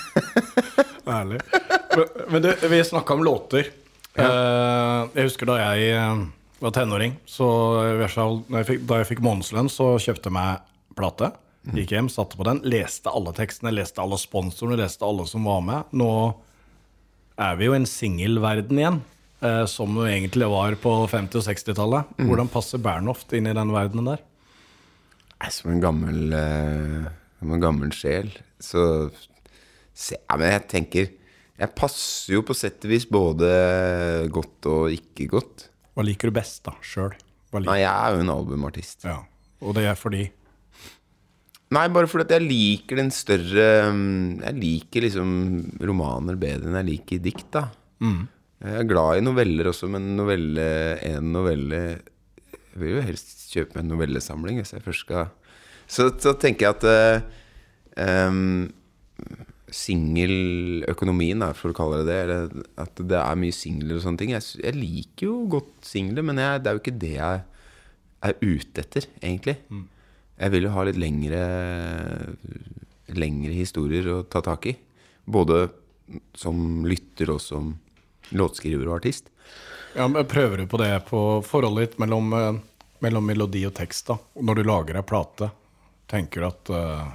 Ærlig. 1.17 1.41
Men, 1.95 2.13
men 2.33 2.45
du, 2.45 2.51
vi 2.71 2.85
snakka 2.85 3.15
om 3.15 3.25
låter. 3.27 3.71
Ja. 4.15 4.27
jeg 5.11 5.27
husker 5.27 5.49
da 5.49 5.57
jeg 5.59 5.89
eh, 5.97 6.21
var 6.63 6.75
tenåring, 6.77 7.17
så 7.27 7.47
jeg 8.07 8.69
fikk, 8.69 8.85
da 8.87 9.01
jeg 9.01 9.09
fikk 9.11 9.25
månedslønn, 9.27 9.71
så 9.73 9.95
kjøpte 9.99 10.31
jeg 10.31 10.37
meg 10.37 10.69
plate. 10.95 11.33
Gikk 11.75 11.95
hjem, 11.97 12.11
satte 12.13 12.37
på 12.37 12.45
den, 12.47 12.61
leste 12.69 13.09
alle 13.09 13.33
tekstene, 13.35 13.73
leste 13.73 14.03
alle 14.03 14.19
sponsorene, 14.21 14.77
leste 14.79 15.07
alle 15.07 15.25
som 15.27 15.47
var 15.49 15.63
med. 15.65 15.97
Nå 15.97 16.11
er 17.41 17.57
vi 17.59 17.71
jo 17.71 17.75
en 17.75 17.89
singelverden 17.89 18.81
igjen, 18.81 19.01
eh, 19.41 19.65
som 19.71 19.97
det 19.97 20.11
egentlig 20.13 20.51
var 20.53 20.77
på 20.83 20.93
50- 21.09 21.41
og 21.41 21.47
60-tallet. 21.49 22.15
Hvordan 22.21 22.53
passer 22.53 22.83
Bernhoft 22.85 23.33
inn 23.35 23.49
i 23.49 23.57
den 23.57 23.73
verdenen 23.75 24.13
der? 24.13 24.25
Som 25.53 25.75
en 25.75 25.83
gammel 25.83 26.33
eh, 26.33 27.09
Som 27.37 27.51
en 27.53 27.61
gammel 27.61 27.91
sjel 27.93 28.31
Så 28.65 28.81
ja, 30.09 30.37
Men 30.39 30.55
jeg 30.55 30.63
tenker 30.71 31.11
Jeg 31.55 31.71
passer 31.79 32.35
jo 32.35 32.43
på 32.47 32.57
sett 32.59 32.83
og 32.83 32.91
vis 32.91 33.05
både 33.07 33.49
godt 34.35 34.67
og 34.71 34.95
ikke 34.95 35.29
godt. 35.37 35.69
Hva 35.95 36.03
liker 36.07 36.31
du 36.31 36.35
best, 36.35 36.65
da, 36.67 36.75
sjøl? 36.83 37.15
Nei, 37.55 37.85
jeg 37.85 37.91
er 37.93 38.17
jo 38.17 38.25
en 38.25 38.33
albumartist. 38.33 39.05
Ja. 39.07 39.21
Og 39.63 39.77
det 39.77 39.87
er 39.87 39.99
fordi 39.99 40.27
Nei, 41.75 41.87
bare 41.91 42.09
fordi 42.11 42.27
at 42.27 42.35
jeg 42.37 42.45
liker 42.45 42.99
den 43.01 43.09
større 43.15 43.69
mm, 43.95 44.43
Jeg 44.43 44.57
liker 44.61 45.07
liksom 45.07 45.31
romaner 45.81 46.37
bedre 46.39 46.69
enn 46.69 46.77
jeg 46.83 46.89
liker 46.91 47.23
dikt, 47.25 47.49
da. 47.55 47.65
Jeg 48.65 48.81
er 48.81 48.91
glad 48.91 49.19
i 49.19 49.25
noveller 49.25 49.71
også, 49.71 49.89
men 49.91 50.13
novelle, 50.19 50.67
en 51.09 51.33
novelle 51.35 51.81
Jeg 51.95 52.83
vil 52.83 52.95
jo 52.97 53.07
helst 53.07 53.47
kjøpe 53.55 53.81
en 53.81 53.91
novellesamling 53.95 54.61
hvis 54.61 54.75
jeg 54.77 54.85
først 54.85 55.07
skal 55.07 55.33
Så, 55.87 56.11
så 56.21 56.35
tenker 56.41 56.69
jeg 56.69 56.77
at 56.77 56.87
uh, 56.91 58.29
um, 58.29 58.67
Singeløkonomien, 59.75 61.43
for 61.59 61.72
å 61.72 61.77
kalle 61.77 62.03
det 62.03 62.07
det, 62.07 62.18
eller 62.22 62.66
at 62.79 63.01
det 63.11 63.18
er 63.18 63.41
mye 63.41 63.55
singler 63.55 63.99
og 63.99 64.05
sånne 64.05 64.20
ting. 64.20 64.35
Jeg, 64.37 64.47
jeg 64.62 64.79
liker 64.79 65.27
jo 65.27 65.39
godt 65.57 65.89
singler, 65.89 66.27
men 66.27 66.39
jeg, 66.39 66.62
det 66.62 66.70
er 66.70 66.77
jo 66.77 66.83
ikke 66.83 67.01
det 67.03 67.14
jeg 67.16 67.41
er 68.25 68.37
ute 68.45 68.85
etter, 68.85 69.09
egentlig. 69.18 69.57
Jeg 70.39 70.55
vil 70.55 70.68
jo 70.68 70.75
ha 70.75 70.87
litt 70.87 70.99
lengre 70.99 71.43
Lengre 73.14 73.53
historier 73.53 74.07
å 74.11 74.22
ta 74.27 74.41
tak 74.43 74.64
i. 74.70 74.72
Både 75.29 75.66
som 76.35 76.87
lytter 76.89 77.35
og 77.35 77.43
som 77.43 77.75
låtskriver 78.35 78.89
og 78.89 78.97
artist. 78.97 79.29
Ja, 79.95 80.07
men 80.09 80.25
Prøver 80.27 80.62
du 80.62 80.70
på 80.70 80.81
det 80.81 80.91
på 81.11 81.20
forholdet 81.47 81.93
ditt 81.93 82.01
mellom, 82.03 82.33
eh, 82.35 82.57
mellom 83.05 83.29
melodi 83.29 83.66
og 83.68 83.75
tekst? 83.77 84.09
da? 84.09 84.16
Når 84.41 84.57
du 84.57 84.64
lager 84.64 84.99
ei 84.99 85.05
plate, 85.07 85.51
tenker 86.11 86.41
du 86.41 86.49
at 86.49 86.72
uh, 86.72 87.12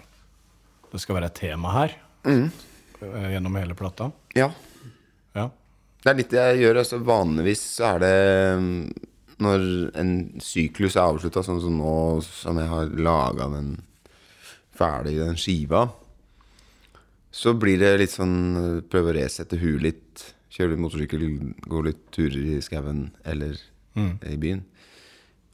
det 0.94 1.02
skal 1.02 1.18
være 1.18 1.32
et 1.34 1.42
tema 1.42 1.74
her 1.74 1.98
eh, 2.28 3.30
gjennom 3.34 3.56
hele 3.60 3.78
plata? 3.78 4.10
Ja. 4.38 4.50
Ja. 5.38 5.50
Det 6.04 6.12
er 6.12 6.20
litt 6.20 6.34
det 6.34 6.42
jeg 6.42 6.64
gjør. 6.64 6.82
Altså, 6.82 7.00
vanligvis 7.04 7.64
så 7.78 7.94
er 7.94 8.04
det 8.04 8.18
mm, 8.60 8.74
når 9.46 9.66
en 10.00 10.14
syklus 10.44 10.98
er 10.98 11.06
avslutta, 11.06 11.44
sånn 11.46 11.62
som 11.64 11.80
nå, 11.80 11.96
som 12.26 12.60
jeg 12.60 12.72
har 12.72 12.92
laga 13.00 13.50
den 13.54 13.72
ferdig, 14.80 15.18
den 15.20 15.40
skiva, 15.40 15.88
så 17.32 17.54
blir 17.54 17.78
det 17.82 17.98
litt 18.02 18.14
sånn 18.16 18.38
øh, 18.58 18.78
Prøve 18.90 19.12
å 19.12 19.18
resette 19.20 19.60
huet 19.62 19.84
litt. 19.86 20.24
Kjøre 20.50 20.74
litt 20.74 20.82
motorsykkel, 20.82 21.26
gå 21.62 21.82
litt 21.86 22.08
turer 22.16 22.56
i 22.56 22.62
skauen 22.66 23.10
eller 23.28 23.60
i 24.00 24.38
byen. 24.40 24.64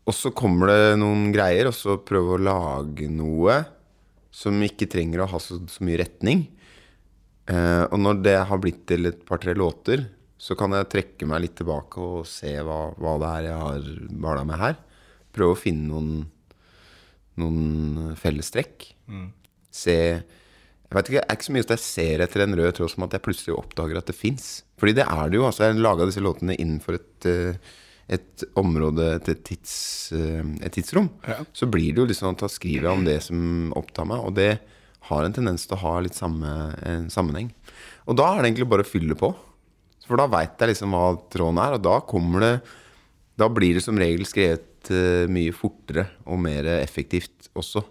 Og 0.06 0.14
så 0.14 0.30
kommer 0.38 0.70
det 0.70 0.98
noen 1.02 1.32
greier, 1.34 1.68
og 1.68 1.76
så 1.76 1.98
prøve 1.98 2.36
å 2.36 2.42
lage 2.42 3.10
noe 3.12 3.58
som 4.36 4.60
ikke 4.66 4.90
trenger 4.92 5.24
å 5.24 5.30
ha 5.32 5.40
så, 5.40 5.62
så 5.72 5.86
mye 5.88 6.02
retning. 6.04 6.46
Eh, 7.48 7.84
og 7.88 8.00
når 8.02 8.22
det 8.26 8.36
har 8.50 8.60
blitt 8.62 8.84
til 8.90 9.08
et 9.12 9.26
par-tre 9.28 9.56
låter, 9.58 10.10
Så 10.38 10.52
kan 10.60 10.74
jeg 10.76 10.90
trekke 10.92 11.26
meg 11.26 11.40
litt 11.46 11.54
tilbake 11.56 11.96
og 12.04 12.26
se 12.28 12.52
hva, 12.60 12.92
hva 13.00 13.14
det 13.22 13.28
er 13.38 13.46
jeg 13.48 13.60
har 13.62 13.86
bala 14.20 14.42
med 14.44 14.60
her. 14.60 14.74
Prøve 15.34 15.56
å 15.56 15.58
finne 15.58 15.88
noen, 15.88 16.26
noen 17.40 18.12
fellestrekk. 18.20 18.84
Se 19.72 19.96
Jeg 19.96 20.92
vet 20.92 21.08
ikke, 21.10 21.22
det 21.22 21.24
er 21.32 21.38
ikke 21.40 21.48
så 21.48 21.56
mye 21.56 21.66
at 21.66 21.72
jeg 21.74 21.84
ser 21.86 22.22
etter 22.26 22.44
en 22.44 22.58
rød 22.60 22.76
tråd 22.78 22.92
som 22.92 23.08
at 23.08 23.16
jeg 23.16 23.24
plutselig 23.26 23.56
oppdager 23.56 23.98
at 23.98 24.12
det 24.12 24.16
fins. 24.20 24.64
Fordi 24.78 24.94
det 25.00 25.08
er 25.08 25.32
det 25.32 25.40
jo. 25.40 25.48
altså 25.48 25.66
Jeg 25.70 25.80
laga 25.80 26.06
disse 26.12 26.22
låtene 26.22 26.60
innenfor 26.60 27.00
et, 27.00 27.26
eh, 27.32 27.58
et 28.06 28.46
område, 28.60 29.16
et, 29.18 29.44
tids, 29.48 29.74
eh, 30.14 30.44
et 30.62 30.74
tidsrom. 30.74 31.10
Så 31.56 31.68
blir 31.72 31.94
det 31.94 32.04
jo 32.04 32.08
liksom 32.12 32.32
at 32.32 32.44
da 32.44 32.50
skriver 32.52 32.88
jeg 32.88 33.00
om 33.00 33.06
det 33.08 33.18
som 33.26 33.74
opptar 33.78 34.08
meg. 34.10 34.22
Og 34.28 34.36
det 34.38 34.52
har 35.10 35.26
en 35.26 35.34
tendens 35.34 35.66
til 35.66 35.78
å 35.78 35.84
ha 35.84 35.98
litt 36.06 36.18
samme 36.18 36.52
en 36.86 37.10
sammenheng. 37.14 37.52
Og 38.06 38.18
da 38.20 38.32
er 38.32 38.42
det 38.42 38.52
egentlig 38.52 38.70
bare 38.70 38.86
å 38.86 38.90
fylle 38.90 39.18
på. 39.18 39.32
For 40.06 40.22
da 40.22 40.30
veit 40.30 40.60
jeg 40.62 40.74
liksom 40.74 40.94
hva 40.94 41.16
tråden 41.34 41.62
er, 41.62 41.78
og 41.78 41.86
da 41.86 42.00
kommer 42.06 42.44
det 42.44 42.56
Da 43.36 43.50
blir 43.52 43.76
det 43.76 43.82
som 43.84 43.98
regel 44.00 44.24
skrevet 44.24 44.88
eh, 44.94 45.26
mye 45.28 45.52
fortere 45.52 46.06
og 46.24 46.40
mer 46.40 46.70
effektivt 46.78 47.50
også. 47.58 47.82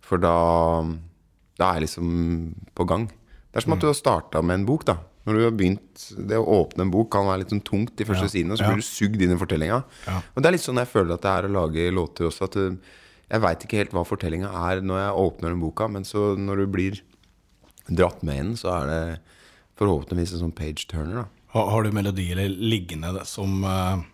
For 0.00 0.22
da, 0.22 0.32
da 1.60 1.66
er 1.66 1.80
jeg 1.80 1.90
liksom 1.90 2.08
på 2.72 2.86
gang. 2.88 3.04
Det 3.52 3.60
er 3.60 3.66
som 3.66 3.74
at 3.76 3.82
du 3.82 3.90
har 3.90 3.98
starta 3.98 4.40
med 4.40 4.62
en 4.62 4.64
bok, 4.70 4.86
da. 4.88 4.96
Når 5.22 5.36
du 5.38 5.42
har 5.44 5.52
begynt 5.54 6.04
Det 6.28 6.34
å 6.34 6.46
åpne 6.56 6.82
en 6.82 6.90
bok 6.90 7.12
kan 7.14 7.28
være 7.28 7.44
litt 7.44 7.52
sånn 7.54 7.62
tungt 7.62 7.94
de 7.98 8.06
første 8.08 8.26
sidene, 8.32 8.56
og 8.56 8.58
så 8.58 8.66
ja. 8.66 8.72
blir 8.72 8.82
du 8.82 8.88
sugd 8.88 9.22
inn 9.22 9.34
i 9.34 9.38
fortellinga. 9.38 9.78
Og 10.34 10.42
det 10.42 10.50
er 10.50 10.56
litt 10.56 10.64
sånn 10.64 10.80
jeg 10.82 10.90
føler 10.90 11.14
at 11.14 11.22
det 11.22 11.34
er 11.34 11.46
å 11.46 11.52
lage 11.60 11.86
låter 11.94 12.26
også. 12.26 12.48
At 12.48 12.58
jeg 12.58 13.44
veit 13.44 13.66
ikke 13.66 13.78
helt 13.80 13.94
hva 13.96 14.04
fortellinga 14.06 14.50
er 14.68 14.82
når 14.84 15.04
jeg 15.04 15.20
åpner 15.22 15.54
den 15.54 15.62
boka, 15.62 15.88
men 15.88 16.04
så 16.08 16.32
når 16.38 16.64
du 16.64 16.72
blir 16.74 16.98
dratt 17.88 18.24
med 18.26 18.40
inn, 18.40 18.56
så 18.58 18.74
er 18.76 18.90
det 18.90 19.04
forhåpentligvis 19.80 20.34
en 20.36 20.44
sånn 20.46 20.56
page 20.56 20.88
turner, 20.90 21.22
da. 21.22 21.28
Har, 21.52 21.68
har 21.68 21.84
du 21.84 21.92
melodier 21.92 22.40
liggende 22.48 23.26
som, 23.28 23.60
eh, 23.68 24.04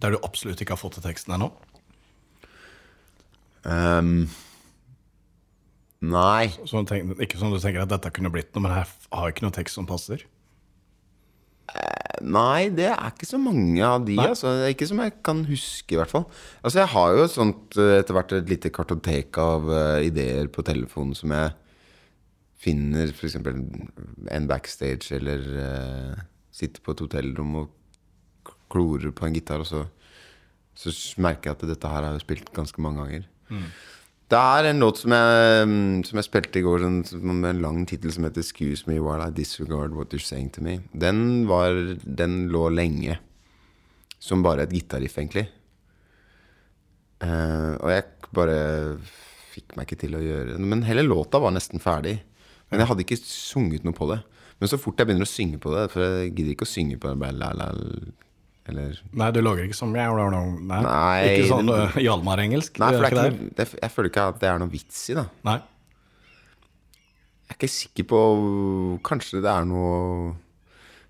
der 0.00 0.14
du 0.14 0.22
absolutt 0.24 0.60
ikke 0.62 0.76
har 0.76 0.80
fått 0.80 0.96
til 0.96 1.04
teksten 1.04 1.36
ennå? 1.36 1.50
Um, 3.66 4.28
nei. 6.00 6.52
Sånn 6.68 6.86
ikke 7.18 7.40
sånn 7.40 7.52
du 7.52 7.58
tenker 7.60 7.82
at 7.82 7.92
dette 7.92 8.12
kunne 8.14 8.30
blitt 8.32 8.52
noe, 8.54 8.64
men 8.64 8.76
her 8.76 8.88
har 9.10 9.28
jeg 9.28 9.36
ikke 9.36 9.48
noe 9.48 9.56
tekst 9.56 9.80
som 9.80 9.88
passer? 9.88 10.24
Nei, 12.24 12.70
det 12.72 12.88
er 12.88 13.12
ikke 13.12 13.28
så 13.28 13.38
mange 13.40 13.82
av 13.84 14.04
de. 14.06 14.16
Altså. 14.22 14.52
Det 14.56 14.64
er 14.64 14.74
Ikke 14.74 14.88
som 14.88 15.00
jeg 15.02 15.14
kan 15.26 15.42
huske, 15.48 15.94
i 15.94 15.98
hvert 16.00 16.12
fall. 16.12 16.24
Altså, 16.62 16.80
jeg 16.80 16.92
har 16.94 17.16
jo 17.18 17.26
sånt 17.30 17.78
eh, 17.80 17.98
etter 18.00 18.16
hvert 18.16 18.34
et 18.36 18.50
lite 18.50 18.72
kartotek 18.72 19.40
av 19.42 19.68
uh, 19.68 19.98
ideer 20.04 20.48
på 20.52 20.64
telefonen 20.66 21.16
som 21.18 21.34
jeg 21.36 21.52
finner 22.66 23.12
f.eks. 23.12 23.36
en 23.36 24.48
backstage, 24.48 25.10
eller 25.18 25.44
uh, 25.60 26.24
sitter 26.56 26.82
på 26.82 26.96
et 26.96 27.04
hotellrom 27.04 27.58
og 27.60 28.54
klorer 28.72 29.12
på 29.14 29.28
en 29.28 29.36
gitar, 29.36 29.62
og 29.62 29.68
så, 29.68 29.84
så 30.74 30.94
merker 31.22 31.52
jeg 31.52 31.58
at 31.58 31.68
dette 31.74 31.92
her 31.92 32.06
har 32.08 32.16
jeg 32.16 32.24
spilt 32.24 32.50
ganske 32.56 32.82
mange 32.82 33.04
ganger. 33.04 33.28
Det 34.26 34.38
er 34.38 34.66
en 34.66 34.82
låt 34.82 34.98
som 34.98 35.12
jeg, 35.14 35.66
mm, 35.70 36.02
som 36.08 36.18
jeg 36.18 36.26
spilte 36.26 36.58
i 36.58 36.64
går, 36.64 36.82
sånn, 36.82 37.02
med 37.30 37.50
en 37.52 37.62
lang 37.62 37.84
tittel 37.86 38.10
som 38.10 38.24
heter 38.26 38.42
'Excuse 38.42 38.86
me 38.88 38.98
while 38.98 39.22
I 39.22 39.30
disregard 39.30 39.94
what 39.94 40.10
you're 40.10 40.18
saying 40.18 40.50
to 40.50 40.60
me'. 40.60 40.82
Den, 40.92 41.46
var, 41.46 41.70
den 42.02 42.48
lå 42.50 42.68
lenge 42.74 43.18
som 44.18 44.42
bare 44.42 44.62
et 44.62 44.72
gitarriff, 44.72 45.16
egentlig. 45.18 45.48
Uh, 47.22 47.78
og 47.80 47.88
jeg 47.92 48.04
bare 48.34 48.98
fikk 49.54 49.76
meg 49.76 49.86
ikke 49.86 50.00
til 50.00 50.16
å 50.18 50.24
gjøre 50.24 50.56
det. 50.56 50.60
Men 50.60 50.82
hele 50.82 51.06
låta 51.06 51.38
var 51.38 51.54
nesten 51.54 51.80
ferdig. 51.80 52.18
Men 52.70 52.82
jeg 52.82 52.88
hadde 52.90 53.04
ikke 53.06 53.22
sunget 53.22 53.86
noe 53.86 53.94
på 53.96 54.10
det. 54.10 54.20
Men 54.58 54.68
så 54.68 54.80
fort 54.80 54.98
jeg 54.98 55.06
begynner 55.06 55.26
å 55.26 55.28
synge 55.28 55.58
på 55.60 55.68
det 55.74 55.82
For 55.92 56.00
jeg 56.00 56.30
gidder 56.32 56.54
ikke 56.54 56.64
å 56.64 56.70
synge 56.70 56.96
på 56.96 57.10
det 57.10 57.18
bare 57.20 57.36
la, 57.36 57.50
la, 57.52 57.66
eller 58.72 58.96
Nei, 59.16 59.30
du 59.34 59.40
lager 59.42 59.66
ikke 59.66 59.78
sånn 59.78 59.94
Nei, 59.94 60.06
Nei, 60.68 61.20
ikke 61.32 61.48
sånn 61.50 61.70
uh, 61.70 61.98
Hjalmar-engelsk? 62.00 62.80
Nei, 62.82 62.90
for 62.94 63.04
det 63.04 63.08
er 63.08 63.14
ikke 63.14 63.24
noe, 63.24 63.50
det, 63.58 63.66
jeg 63.82 63.94
føler 63.94 64.12
ikke 64.12 64.26
at 64.32 64.40
det 64.42 64.50
er 64.50 64.62
noe 64.62 64.72
vits 64.72 65.02
i, 65.12 65.16
da. 65.18 65.26
Nei. 65.46 65.56
Jeg 67.46 67.54
er 67.54 67.58
ikke 67.60 67.70
sikker 67.70 68.08
på 68.10 68.20
Kanskje 69.06 69.42
det 69.44 69.52
er 69.52 69.68
noe 69.70 69.92
å 69.92 70.06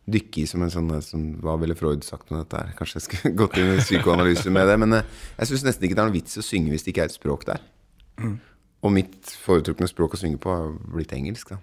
dykke 0.06 0.42
i 0.44 0.46
som 0.46 0.62
en 0.62 0.70
sånn 0.70 0.90
som, 1.02 1.22
Hva 1.42 1.56
ville 1.60 1.76
Freud 1.78 2.04
sagt 2.06 2.30
om 2.30 2.38
dette 2.38 2.60
her? 2.60 2.74
Kanskje 2.78 3.00
jeg 3.00 3.06
skulle 3.08 3.38
gått 3.42 3.56
inn 3.60 3.72
i 3.74 3.80
psykoanalyse 3.82 4.52
med 4.54 4.68
det. 4.70 4.76
Men 4.82 5.00
eh, 5.00 5.08
jeg 5.40 5.50
syns 5.50 5.66
nesten 5.66 5.88
ikke 5.88 5.98
det 5.98 6.04
er 6.04 6.10
noe 6.12 6.18
vits 6.18 6.36
i 6.36 6.42
å 6.42 6.46
synge 6.46 6.74
hvis 6.74 6.86
det 6.86 6.92
ikke 6.92 7.06
er 7.06 7.10
et 7.10 7.16
språk 7.16 7.46
der. 7.48 7.64
Og 8.86 8.92
mitt 8.94 9.32
foretrukne 9.42 9.88
språk 9.90 10.14
å 10.14 10.20
synge 10.20 10.38
på 10.42 10.52
har 10.52 10.70
blitt 10.92 11.14
engelsk, 11.16 11.56
da. 11.56 11.58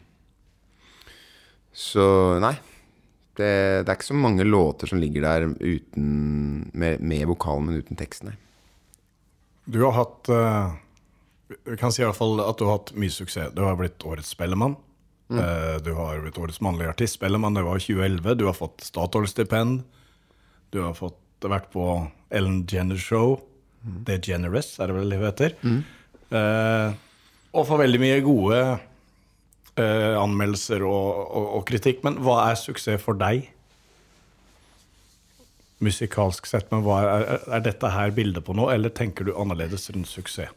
Så 1.74 2.06
nei. 2.44 2.56
Det, 3.34 3.50
det 3.82 3.90
er 3.90 3.96
ikke 3.98 4.12
så 4.12 4.18
mange 4.18 4.46
låter 4.46 4.90
som 4.90 5.00
ligger 5.02 5.26
der 5.26 5.48
uten, 5.58 6.08
med, 6.74 7.02
med 7.02 7.26
vokalen, 7.32 7.66
men 7.66 7.82
uten 7.82 7.98
teksten. 7.98 8.36
Du 9.66 9.80
har 9.86 9.96
hatt 9.96 10.30
eh, 10.30 10.74
Vi 11.66 11.78
kan 11.80 11.94
si 11.94 12.04
i 12.04 12.06
hvert 12.06 12.20
fall 12.20 12.42
at 12.44 12.60
du 12.60 12.68
har 12.68 12.78
hatt 12.78 12.94
mye 13.00 13.14
suksess. 13.14 13.54
Du 13.56 13.64
har 13.66 13.80
blitt 13.80 14.04
årets 14.06 14.36
Spellemann. 14.36 14.76
Eh, 15.34 15.78
du 15.82 15.94
har 15.98 16.22
blitt 16.22 16.38
årets 16.38 16.62
mannlige 16.62 16.94
artist. 16.94 17.18
Spellemann, 17.18 17.58
det 17.58 17.66
var 17.66 17.80
2011. 17.82 18.36
Du 18.38 18.46
har 18.46 18.58
fått 18.58 18.86
Statoil-stipend. 18.86 19.84
Du 20.74 20.82
har 20.84 20.94
fått, 20.98 21.20
vært 21.44 21.72
på 21.74 21.86
Ellen 22.32 22.64
Jenner 22.70 23.00
Show. 23.02 23.42
The 24.08 24.16
Generous, 24.24 24.78
er 24.80 24.88
det 24.88 24.96
vel 24.96 25.10
det 25.12 25.20
heter. 25.20 25.56
Eh, 26.34 26.94
og 27.54 27.68
får 27.68 27.82
veldig 27.84 28.00
mye 28.02 28.22
gode 28.26 28.60
eh, 29.80 30.14
anmeldelser 30.20 30.86
og, 30.88 31.10
og, 31.24 31.50
og 31.60 31.68
kritikk. 31.70 32.04
Men 32.06 32.22
hva 32.24 32.42
er 32.50 32.60
suksess 32.60 33.02
for 33.04 33.20
deg? 33.20 33.50
musikalsk 35.84 36.48
sett, 36.48 36.70
men 36.72 36.84
hva 36.86 37.00
er, 37.04 37.24
er, 37.44 37.64
dette 37.66 37.94
her 37.94 38.14
bildet 38.16 38.46
på 38.46 38.56
noe, 38.58 38.74
eller 38.76 38.94
tenker 38.96 39.28
du 39.28 39.34
annerledes 39.36 39.90
rundt 39.94 40.10
suksess? 40.10 40.52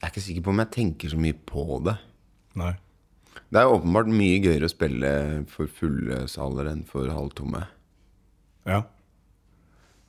Jeg 0.00 0.06
er 0.06 0.12
ikke 0.14 0.24
sikker 0.24 0.46
på 0.46 0.54
om 0.54 0.62
jeg 0.62 0.72
tenker 0.76 1.12
så 1.12 1.18
mye 1.20 1.36
på 1.46 1.64
det. 1.84 1.98
Nei. 2.58 2.72
Det 3.50 3.60
er 3.60 3.72
åpenbart 3.72 4.08
mye 4.14 4.38
gøyere 4.40 4.68
å 4.68 4.72
spille 4.72 5.10
for 5.50 5.70
fulle 5.70 6.22
saler 6.30 6.70
enn 6.70 6.86
for 6.88 7.10
halvtomme. 7.12 7.60
Ja. 8.68 8.80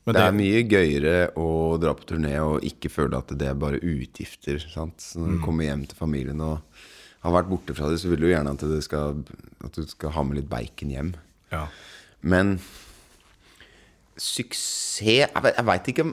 Men 0.05 0.15
Det 0.15 0.21
det, 0.21 0.27
er 0.29 0.37
mye 0.37 0.61
gøyere 0.65 1.15
å 1.37 1.49
dra 1.81 1.91
på 1.97 2.07
turné 2.09 2.33
og 2.41 2.63
ikke 2.65 2.89
føle 2.89 3.19
at 3.19 3.33
det 3.37 3.49
er 3.51 3.59
bare 3.59 3.81
utgifter. 3.83 4.61
Sant? 4.63 5.03
Så 5.03 5.19
når 5.21 5.35
du 5.35 5.43
kommer 5.43 5.67
hjem 5.67 5.83
til 5.89 5.99
familien 5.99 6.41
og 6.45 6.63
har 7.21 7.33
vært 7.35 7.49
borte 7.51 7.75
fra 7.77 7.89
det, 7.91 7.99
så 8.01 8.09
vil 8.11 8.23
du 8.23 8.29
gjerne 8.31 8.53
at, 8.55 8.63
det 8.65 8.81
skal, 8.85 9.21
at 9.65 9.77
du 9.77 9.85
skal 9.89 10.13
ha 10.15 10.23
med 10.25 10.39
litt 10.41 10.49
bacon 10.51 10.93
hjem. 10.93 11.13
ja. 11.53 11.67
Men 12.21 12.59
suksess 14.21 15.01
Jeg, 15.01 15.29
jeg 15.33 15.65
veit 15.65 15.87
ikke 15.89 16.03
om 16.05 16.11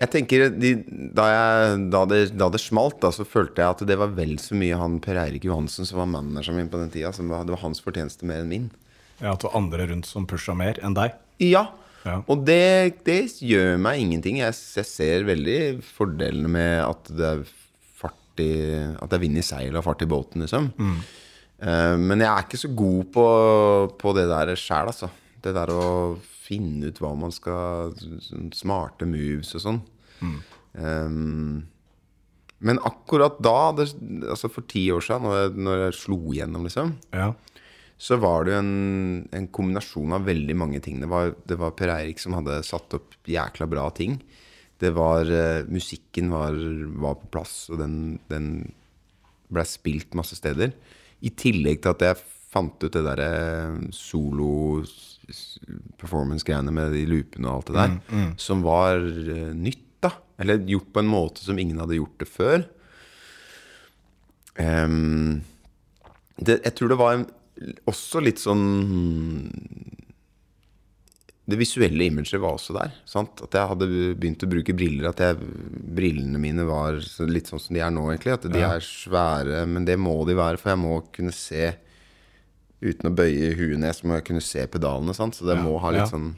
Jeg 0.00 0.10
tenker 0.12 0.42
de, 0.52 0.72
da, 1.16 1.24
jeg, 1.30 1.78
da, 1.92 2.02
det, 2.08 2.18
da 2.40 2.48
det 2.52 2.60
smalt, 2.60 2.98
da, 3.02 3.10
så 3.12 3.24
følte 3.28 3.60
jeg 3.62 3.74
at 3.76 3.82
det 3.88 3.96
var 4.00 4.12
vel 4.16 4.34
så 4.40 4.56
mye 4.56 4.76
han 4.80 4.98
Per 5.04 5.18
Eirik 5.20 5.44
Johansen 5.48 5.88
som 5.88 6.00
var 6.00 6.08
manageren 6.08 6.56
min 6.56 6.70
på 6.72 6.80
den 6.80 6.92
tida. 6.92 7.10
Som 7.12 7.28
var, 7.32 7.44
det 7.44 7.52
var 7.52 7.60
hans 7.66 7.82
fortjeneste 7.84 8.24
mer 8.28 8.40
enn 8.40 8.48
min. 8.52 8.70
ja, 9.20 9.34
At 9.34 9.42
det 9.42 9.50
var 9.50 9.58
andre 9.60 9.88
rundt 9.90 10.08
som 10.08 10.24
pusha 10.28 10.54
mer 10.56 10.80
enn 10.80 10.96
deg? 10.96 11.18
Ja. 11.44 11.66
Ja. 12.06 12.22
Og 12.32 12.46
det, 12.48 12.96
det 13.04 13.18
gjør 13.44 13.76
meg 13.84 14.00
ingenting. 14.00 14.38
Jeg, 14.40 14.56
jeg 14.80 14.88
ser 14.88 15.26
veldig 15.28 15.58
fordelene 15.84 16.48
med 16.48 16.78
at 16.86 17.12
det 17.12 17.26
er 17.34 17.42
fart 18.30 18.40
i 18.44 18.50
At 19.02 19.10
jeg 19.16 19.20
vinner 19.20 19.42
i 19.42 19.46
seilet 19.46 19.76
og 19.80 19.84
fart 19.84 20.02
i 20.02 20.06
båten, 20.10 20.40
liksom. 20.44 20.70
Eh, 21.60 21.96
men 22.00 22.20
jeg 22.22 22.28
er 22.30 22.46
ikke 22.46 22.58
så 22.62 22.70
god 22.74 23.10
på, 23.12 23.24
på 24.00 24.14
det 24.16 24.28
der 24.30 24.54
sjæl, 24.56 24.86
altså. 24.88 25.10
Det 25.42 25.52
der 25.56 25.68
å 25.72 26.16
finne 26.20 26.88
ut 26.90 26.98
hva 27.00 27.12
man 27.16 27.30
skal 27.32 27.92
sånn 28.20 28.50
Smarte 28.52 29.06
moves 29.08 29.54
og 29.56 29.60
sånn. 29.64 29.82
Eh, 30.74 31.08
men 32.60 32.78
akkurat 32.84 33.38
da, 33.40 33.72
det, 33.72 33.86
altså 34.28 34.50
for 34.52 34.66
ti 34.68 34.86
år 34.92 35.00
siden, 35.00 35.24
når 35.24 35.38
jeg, 35.38 35.52
når 35.64 35.78
jeg 35.86 35.94
slo 35.96 36.18
igjennom, 36.34 36.66
liksom 36.68 36.90
Ja. 37.16 37.30
så 38.00 38.18
var 38.20 38.44
det 38.44 38.52
jo 38.52 38.58
en, 38.60 39.28
en 39.32 39.46
kombinasjon 39.48 40.12
av 40.12 40.26
veldig 40.28 40.56
mange 40.56 40.80
ting. 40.84 41.00
Det 41.00 41.08
var, 41.08 41.32
det 41.48 41.56
var 41.60 41.72
Per 41.76 41.88
Eirik 41.88 42.20
som 42.20 42.36
hadde 42.36 42.58
satt 42.64 42.92
opp 42.98 43.16
jækla 43.28 43.66
bra 43.68 43.88
ting. 43.96 44.18
Det 44.80 44.90
var 44.96 45.28
eh, 45.28 45.68
Musikken 45.68 46.32
var, 46.32 46.56
var 47.02 47.14
på 47.20 47.26
plass, 47.36 47.54
og 47.72 47.76
den, 47.82 47.94
den 48.32 48.46
ble 49.52 49.64
spilt 49.68 50.16
masse 50.18 50.36
steder. 50.38 50.70
I 51.20 51.30
tillegg 51.36 51.78
til 51.82 51.90
at 51.92 52.02
jeg 52.06 52.16
fant 52.50 52.82
ut 52.82 52.94
det 52.94 53.04
derre 53.06 53.30
solo-performance-greiene 53.94 56.72
med 56.74 56.92
de 56.96 57.04
loopene 57.10 57.46
og 57.46 57.54
alt 57.58 57.68
det 57.68 57.76
der, 57.76 57.90
som 58.40 58.58
var 58.66 58.94
eh, 58.98 59.52
nytt, 59.54 59.86
da. 60.00 60.10
Eller 60.40 60.64
gjort 60.64 60.92
på 60.94 61.00
en 61.02 61.12
måte 61.12 61.40
som 61.44 61.58
ingen 61.60 61.80
hadde 61.82 62.00
gjort 62.00 62.18
det 62.22 62.30
før. 62.30 62.58
Um, 64.60 65.34
det, 66.40 66.54
jeg 66.64 66.74
tror 66.76 66.88
det 66.90 67.00
var 67.00 67.12
en, 67.18 67.26
også 67.88 68.18
litt 68.24 68.40
sånn 68.40 68.64
Det 71.50 71.58
visuelle 71.60 72.06
imaget 72.06 72.40
var 72.40 72.54
også 72.56 72.74
der. 72.78 72.92
Sant? 73.08 73.42
At 73.44 73.56
jeg 73.58 73.68
hadde 73.72 73.88
begynt 74.16 74.44
å 74.46 74.50
bruke 74.50 74.74
briller. 74.78 75.08
At 75.10 75.20
jeg, 75.24 75.36
brillene 75.96 76.38
mine 76.42 76.64
var 76.68 76.98
litt 77.28 77.50
sånn 77.50 77.60
som 77.62 77.74
de 77.76 77.82
er 77.84 77.90
nå, 77.94 78.06
egentlig. 78.12 78.34
At 78.38 78.46
de 78.50 78.62
er 78.66 78.84
svære, 78.86 79.64
men 79.70 79.84
det 79.88 79.98
må 80.00 80.14
de 80.28 80.36
være, 80.38 80.60
for 80.62 80.72
jeg 80.74 80.80
må 80.82 81.00
kunne 81.14 81.34
se 81.36 81.72
uten 82.80 83.10
å 83.10 83.12
bøye 83.12 83.50
huet 83.58 83.76
ned, 83.82 83.92
så 83.96 84.06
må 84.08 84.16
jeg 84.16 84.24
kunne 84.30 84.40
se 84.44 84.62
pedalene. 84.72 85.12
Sant? 85.16 85.36
Så 85.36 85.44
det 85.44 85.58
Ja, 85.58 85.62
må 85.66 85.74
ha 85.82 85.90
litt 85.92 86.06
ja. 86.06 86.12
sånn 86.14 86.30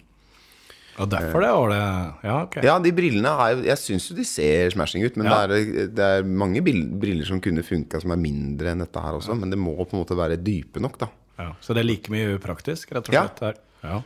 Ja, 0.98 1.06
derfor 1.08 1.40
det 1.40 1.50
var 1.56 1.70
det 1.72 1.82
Ja, 2.28 2.34
ok. 2.44 2.56
Ja, 2.66 2.74
de 2.82 2.90
brillene 2.92 3.30
er 3.40 3.54
jo 3.54 3.62
Jeg 3.64 3.78
syns 3.80 4.10
jo 4.10 4.16
de 4.18 4.24
ser 4.28 4.68
smashing 4.74 5.06
ut, 5.06 5.16
men 5.16 5.26
Ja. 5.30 5.46
det, 5.46 5.56
er, 5.60 5.86
det 5.88 6.08
er 6.18 6.22
mange 6.28 6.60
briller 6.60 7.24
som 7.24 7.40
kunne 7.40 7.62
funka 7.64 8.00
som 8.02 8.10
er 8.12 8.20
mindre 8.20 8.72
enn 8.74 8.82
dette 8.84 9.00
her 9.00 9.16
også. 9.16 9.38
Men 9.38 9.48
det 9.54 9.58
må 9.58 9.72
på 9.78 9.94
en 9.96 10.02
måte 10.02 10.18
være 10.18 10.36
dype 10.42 10.82
nok, 10.82 10.98
da. 10.98 11.08
Ja. 11.38 11.52
Så 11.64 11.72
det 11.74 11.80
er 11.84 11.88
like 11.88 12.10
mye 12.12 12.36
praktisk, 12.42 12.90
rett 12.92 13.08
og 13.08 13.14
Ja. 13.14 13.22
slett? 13.28 13.40
her. 13.40 13.54
Ja. 13.82 14.02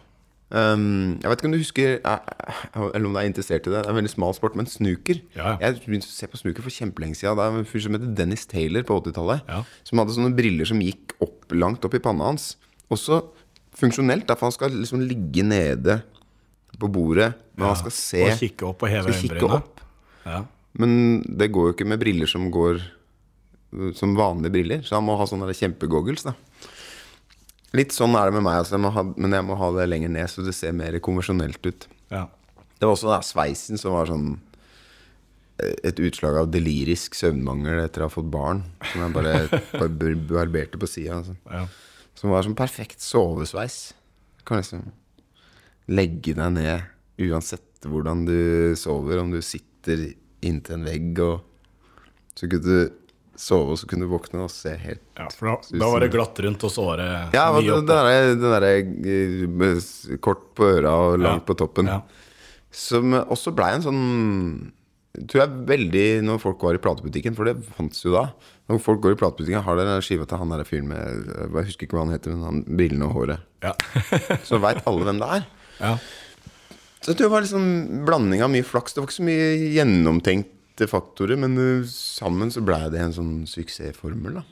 Um, 0.46 1.16
jeg 1.18 1.26
vet 1.26 1.40
ikke 1.40 1.48
om 1.48 1.54
du 1.56 1.58
husker 1.58 1.88
eh, 2.06 2.58
Eller 2.94 3.08
om 3.08 3.16
du 3.16 3.18
er 3.18 3.26
interessert 3.26 3.64
i 3.66 3.70
det. 3.72 3.80
Det 3.80 3.88
er 3.88 3.90
en 3.90 3.98
veldig 3.98 4.12
smal 4.12 4.34
sport, 4.36 4.54
men 4.58 4.68
snooker. 4.70 5.18
Ja, 5.34 5.56
ja. 5.56 5.56
Jeg 5.64 5.80
begynte 5.82 6.06
å 6.06 6.14
se 6.14 6.28
på 6.30 6.38
snooker 6.38 6.62
for 6.62 6.74
kjempelenge 6.74 7.18
siden. 7.18 7.34
Det 7.40 7.46
er 7.46 7.58
en 7.62 7.66
fyr 7.66 7.82
som 7.82 7.96
heter 7.96 8.12
Dennis 8.20 8.46
Taylor 8.50 8.86
på 8.86 9.00
80-tallet. 9.00 9.42
Ja. 9.50 9.64
Som 9.88 10.02
hadde 10.02 10.14
sånne 10.14 10.36
briller 10.38 10.70
som 10.70 10.82
gikk 10.84 11.16
opp, 11.18 11.50
langt 11.50 11.86
opp 11.88 11.98
i 11.98 12.02
panna 12.04 12.30
hans. 12.30 12.52
Også 12.94 13.24
funksjonelt, 13.76 14.28
derfor 14.28 14.48
han 14.48 14.54
skal 14.54 14.76
liksom 14.76 15.02
ligge 15.08 15.42
nede 15.46 15.98
på 16.78 16.90
bordet. 16.94 17.32
Men 17.58 17.72
han 17.72 17.80
skal 17.82 17.96
se 17.98 18.22
Og 18.28 18.38
kikke 18.38 18.70
opp 18.70 18.86
og 18.86 18.92
heve. 18.92 19.62
Ja. 20.26 20.44
Men 20.78 21.24
det 21.26 21.50
går 21.54 21.72
jo 21.72 21.74
ikke 21.74 21.88
med 21.88 21.98
briller 22.02 22.30
som 22.30 22.46
går 22.54 22.84
som 23.98 24.14
vanlige 24.16 24.54
briller. 24.54 24.86
Så 24.86 24.94
han 24.94 25.04
må 25.08 25.18
ha 25.18 25.26
sånne 25.26 25.50
kjempegoggles. 25.50 26.22
da 26.28 26.36
Litt 27.74 27.94
sånn 27.94 28.14
er 28.14 28.28
det 28.28 28.36
med 28.36 28.44
meg, 28.46 28.60
altså. 28.62 28.78
jeg 28.78 28.94
ha, 28.94 29.04
men 29.16 29.34
jeg 29.34 29.46
må 29.46 29.56
ha 29.58 29.70
det 29.74 29.88
lenger 29.90 30.12
ned, 30.12 30.30
så 30.30 30.44
det 30.46 30.54
ser 30.54 30.76
mer 30.76 30.98
konvensjonelt 31.02 31.66
ut. 31.66 31.88
Ja. 32.12 32.26
Det 32.76 32.86
var 32.86 32.94
også 32.94 33.10
da 33.10 33.22
sveisen 33.24 33.80
som 33.80 33.96
var 33.96 34.10
sånn 34.10 34.28
eh, 35.58 35.74
et 35.88 36.00
utslag 36.04 36.38
av 36.42 36.50
delirisk 36.52 37.16
søvnmangel 37.18 37.82
etter 37.82 38.04
å 38.04 38.10
ha 38.10 38.12
fått 38.12 38.30
barn. 38.32 38.62
Som 38.92 39.06
jeg 39.06 39.16
bare, 39.16 39.62
bare 39.80 40.14
barberte 40.30 40.80
på 40.80 40.90
sida. 40.90 41.18
Altså. 41.22 41.36
Ja. 41.50 41.64
Som 42.16 42.32
var 42.32 42.46
sånn 42.46 42.58
perfekt 42.58 43.04
sovesveis. 43.04 43.80
Du 44.38 44.46
kan 44.48 44.62
liksom 44.62 44.86
legge 45.90 46.36
deg 46.36 46.54
ned 46.54 47.26
uansett 47.26 47.86
hvordan 47.86 48.24
du 48.28 48.76
sover. 48.78 49.24
Om 49.24 49.34
du 49.34 49.42
sitter 49.44 50.08
inntil 50.46 50.78
en 50.78 50.86
vegg, 50.86 51.20
og 51.24 52.36
så 52.36 52.46
kunne 52.46 52.62
du 52.62 53.05
sove, 53.40 53.74
og 53.74 53.78
så 53.80 53.86
kunne 53.90 54.06
du 54.06 54.12
våkne 54.12 54.44
og 54.46 54.50
se 54.52 54.72
helt 54.80 55.02
ja, 55.18 55.26
for 55.32 55.50
da, 55.50 55.56
da 55.82 55.88
var 55.92 56.00
det 56.04 56.10
glatt 56.14 56.38
rundt, 56.44 56.64
og 56.66 56.72
så 56.72 56.84
var 56.86 57.02
det 57.02 57.08
Ja, 57.36 57.46
det 57.60 58.36
derre 58.40 58.72
eh, 58.80 60.16
kort 60.24 60.46
på 60.56 60.70
øra 60.78 60.94
og 61.10 61.18
langt 61.20 61.42
Ja. 61.44 61.46
på 61.50 61.56
toppen. 61.60 61.90
Ja. 61.90 62.00
Som 62.76 63.12
også 63.16 63.52
blei 63.56 63.74
en 63.76 63.84
sånn 63.86 64.02
Tror 65.16 65.40
jeg 65.46 65.62
veldig 65.70 66.02
når 66.28 66.40
folk 66.42 66.60
var 66.60 66.76
i 66.76 66.80
platebutikken, 66.84 67.32
for 67.38 67.48
det 67.48 67.54
fantes 67.78 68.02
jo 68.04 68.10
da. 68.12 68.26
Når 68.68 68.82
folk 68.84 69.00
går 69.00 69.14
i 69.14 69.16
platebutikken, 69.22 69.62
har 69.64 69.78
dere 69.80 70.02
skiva 70.04 70.26
til 70.28 70.36
han 70.42 70.50
der 70.52 70.66
fyren 70.68 70.90
med 70.90 71.30
Jeg 71.56 71.70
husker 71.70 71.86
ikke 71.86 71.96
hva 71.96 72.02
han 72.04 72.12
heter, 72.12 72.34
men 72.36 72.44
han 72.44 72.58
brillene 72.68 73.08
og 73.08 73.14
håret. 73.16 73.46
Ja. 73.64 73.72
Så 74.48 74.60
veit 74.60 74.82
alle 74.84 75.06
hvem 75.08 75.22
det 75.22 75.30
er. 75.38 75.46
ja. 75.80 75.94
Så 77.00 77.12
jeg 77.12 77.18
tror 77.20 77.28
det 77.28 77.32
var 77.32 77.44
liksom 77.46 77.66
blanding 78.04 78.40
av 78.42 78.50
mye 78.50 78.66
flaks. 78.66 78.92
Det 78.92 79.00
var 79.00 79.06
ikke 79.06 79.20
så 79.20 79.26
mye 79.28 79.48
gjennomtenkte 80.76 80.86
faktorer, 80.90 81.36
men 81.36 81.56
uh, 81.56 81.86
sammen 81.86 82.50
så 82.50 82.62
blei 82.62 82.90
det 82.90 83.00
en 83.00 83.14
sånn 83.14 83.46
suksessformel, 83.46 84.40
da. 84.40 84.44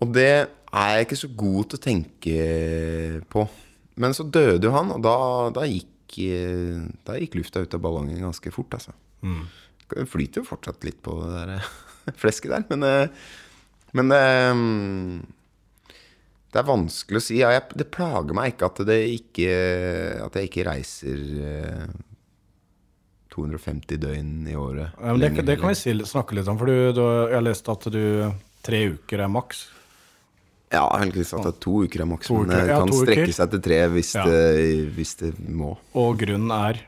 Og 0.00 0.12
det 0.12 0.48
er 0.72 0.96
jeg 0.96 1.06
ikke 1.06 1.20
så 1.20 1.28
god 1.28 1.68
til 1.68 1.78
å 1.78 1.84
tenke 1.84 3.24
på. 3.30 3.46
Men 4.00 4.14
så 4.14 4.24
døde 4.24 4.66
jo 4.66 4.72
han, 4.72 4.90
og 4.90 5.02
da, 5.04 5.50
da, 5.52 5.66
gikk, 5.68 6.16
eh, 6.18 6.80
da 7.04 7.18
gikk 7.20 7.36
lufta 7.36 7.60
ut 7.62 7.74
av 7.74 7.82
ballongen 7.84 8.18
ganske 8.24 8.50
fort, 8.50 8.72
altså. 8.74 8.92
Det 9.92 10.08
flyter 10.08 10.40
jo 10.40 10.48
fortsatt 10.48 10.82
litt 10.82 10.98
på 11.04 11.14
det 11.20 11.30
der 11.36 11.54
eh, 11.58 11.68
flesket 12.22 12.50
der, 12.50 12.64
men, 12.72 12.82
eh, 12.82 13.28
men 13.92 14.10
det 14.10 14.24
mm, 14.56 15.20
det 16.52 16.60
er 16.60 16.68
vanskelig 16.68 17.20
å 17.20 17.24
si. 17.24 17.38
Ja, 17.40 17.52
jeg, 17.54 17.62
det 17.80 17.86
plager 17.94 18.36
meg 18.36 18.52
ikke 18.52 18.68
at, 18.68 18.80
det 18.84 18.98
ikke 19.08 19.52
at 20.20 20.34
jeg 20.36 20.50
ikke 20.50 20.66
reiser 20.68 21.22
eh, 21.48 21.94
250 23.32 23.98
døgn 24.02 24.32
i 24.50 24.54
året. 24.58 24.92
Ja, 25.00 25.12
men 25.16 25.20
det, 25.36 25.44
det 25.48 25.58
kan 25.60 25.72
vi 25.72 25.94
snakke 26.08 26.36
litt 26.36 26.48
om, 26.52 26.58
for 26.60 26.68
du, 26.68 26.92
du, 26.96 27.02
jeg 27.30 27.36
har 27.38 27.46
lest 27.46 27.68
at 27.72 27.86
du 27.94 28.02
tre 28.62 28.82
uker 28.94 29.24
er 29.24 29.30
maks. 29.32 29.64
Ja, 30.72 30.82
jeg 30.86 30.88
har 30.88 31.02
egentlig 31.04 31.26
sagt 31.28 31.48
at 31.50 31.58
to 31.60 31.82
uker 31.84 32.00
er 32.04 32.08
maks, 32.08 32.30
men 32.32 32.48
det 32.52 32.60
ja, 32.70 32.78
kan 32.80 32.92
strekke 32.96 33.26
uker. 33.26 33.34
seg 33.36 33.50
til 33.56 33.62
tre 33.66 33.80
hvis, 33.92 34.12
Ja. 34.16 34.22
det, 34.28 34.92
hvis 34.96 35.14
det 35.20 35.32
må. 35.52 35.74
Og 36.00 36.14
grunnen 36.22 36.52
er 36.56 36.80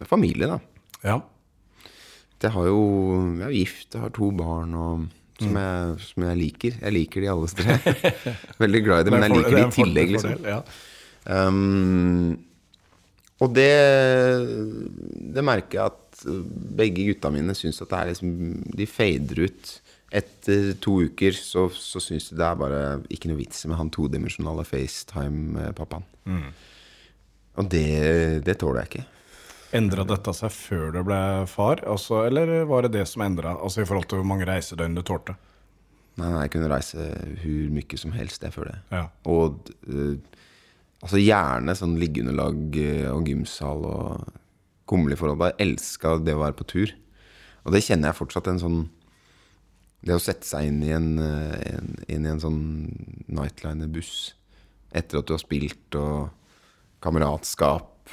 Det 0.00 0.04
er 0.06 0.10
familie, 0.10 0.48
da. 0.48 0.58
Ja. 1.04 1.18
Jeg 2.40 2.52
har 2.56 2.66
jo 2.68 2.80
Jeg 3.38 3.46
er 3.46 3.52
gift, 3.52 3.88
jeg 3.94 4.00
har 4.00 4.12
to 4.16 4.30
barn 4.32 4.74
og, 4.74 5.06
som, 5.40 5.50
Mm. 5.52 5.56
jeg, 5.56 6.00
som 6.04 6.22
jeg 6.28 6.36
liker. 6.36 6.74
Jeg 6.82 6.92
liker 6.92 7.20
de 7.24 7.28
alle 7.32 7.48
tre. 7.48 7.76
Veldig 8.64 8.80
glad 8.84 9.00
i 9.00 9.04
dem, 9.08 9.14
men 9.16 9.22
jeg 9.24 9.30
er 9.30 9.36
liker 9.38 9.56
de 9.56 9.62
i 9.62 9.74
tillegg, 9.76 10.10
liksom. 10.16 10.64
Um, 11.30 12.38
og 13.40 13.54
det 13.56 13.72
Det 15.34 15.44
merker 15.46 15.78
jeg 15.78 15.92
at 15.92 16.24
begge 16.76 17.06
gutta 17.08 17.30
mine 17.32 17.54
syns 17.56 17.80
at 17.80 17.88
det 17.92 18.00
er 18.00 18.10
liksom 18.10 18.34
De 18.76 18.86
fader 18.90 19.44
ut. 19.46 19.70
Etter 20.10 20.72
to 20.82 20.96
uker 21.06 21.36
så, 21.38 21.68
så 21.70 22.02
syns 22.02 22.28
de 22.28 22.36
det 22.40 22.46
er 22.48 22.58
bare 22.58 22.80
ikke 23.14 23.30
noe 23.30 23.38
vits 23.38 23.62
med 23.70 23.78
han 23.78 23.92
todimensjonale 23.94 24.64
FaceTime-pappaen. 24.66 26.04
Og 27.60 27.68
det, 27.70 28.42
det 28.46 28.56
tåler 28.58 28.82
jeg 28.82 28.90
ikke. 28.90 29.04
Endra 29.78 30.02
dette 30.02 30.34
seg 30.34 30.50
før 30.50 30.90
du 30.96 30.98
ble 31.06 31.20
far, 31.46 31.84
altså, 31.86 32.24
eller 32.26 32.64
var 32.66 32.82
det 32.82 32.96
det 32.96 33.04
som 33.06 33.22
endra? 33.22 33.54
Altså, 33.54 33.84
I 33.84 33.86
forhold 33.86 34.08
til 34.10 34.18
hvor 34.18 34.26
mange 34.26 34.48
reisedøgn 34.48 34.98
du 34.98 35.04
tålte? 35.06 35.36
Nei, 36.18 36.26
nei, 36.26 36.40
jeg 36.42 36.52
kunne 36.56 36.70
reise 36.72 37.06
hvor 37.44 37.68
mye 37.76 38.00
som 38.02 38.14
helst, 38.16 38.42
jeg 38.42 38.56
føler 38.56 38.74
det. 38.74 38.80
Ja. 38.98 39.04
Og 39.30 39.70
eh, 39.86 40.40
altså 41.00 41.20
gjerne 41.20 41.76
sånn 41.76 41.98
liggeunderlag 42.00 42.78
eh, 42.80 43.08
og 43.10 43.28
gymsal 43.28 43.84
og 43.88 44.32
kummerlige 44.90 45.20
forhold. 45.20 45.44
Jeg 45.50 45.68
elska 45.68 46.16
det 46.24 46.36
å 46.36 46.42
være 46.42 46.58
på 46.58 46.68
tur. 46.68 46.94
Og 47.64 47.74
det 47.74 47.84
kjenner 47.86 48.10
jeg 48.10 48.20
fortsatt 48.22 48.48
en 48.50 48.62
sånn 48.62 48.80
Det 50.00 50.14
å 50.16 50.22
sette 50.22 50.48
seg 50.48 50.64
inn 50.64 50.78
i 50.80 50.94
en, 50.96 51.10
eh, 51.20 51.74
en, 51.74 51.90
inn 52.08 52.24
i 52.24 52.30
en 52.30 52.40
sånn 52.40 52.60
nightliner-buss 53.28 54.32
etter 54.96 55.20
at 55.20 55.28
du 55.28 55.34
har 55.34 55.42
spilt 55.42 55.96
og 56.00 56.30
kameratskap, 57.04 58.08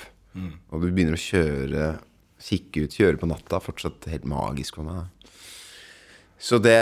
og 0.69 0.83
du 0.83 0.89
begynner 0.91 1.15
å 1.15 1.21
kjøre, 1.21 1.85
kikke 2.43 2.83
ut, 2.85 2.97
kjøre 2.99 3.21
på 3.21 3.29
natta, 3.31 3.61
fortsatt 3.63 4.05
helt 4.11 4.27
magisk 4.29 4.77
for 4.77 4.85
meg. 4.85 5.31
Så 6.37 6.59
det 6.61 6.73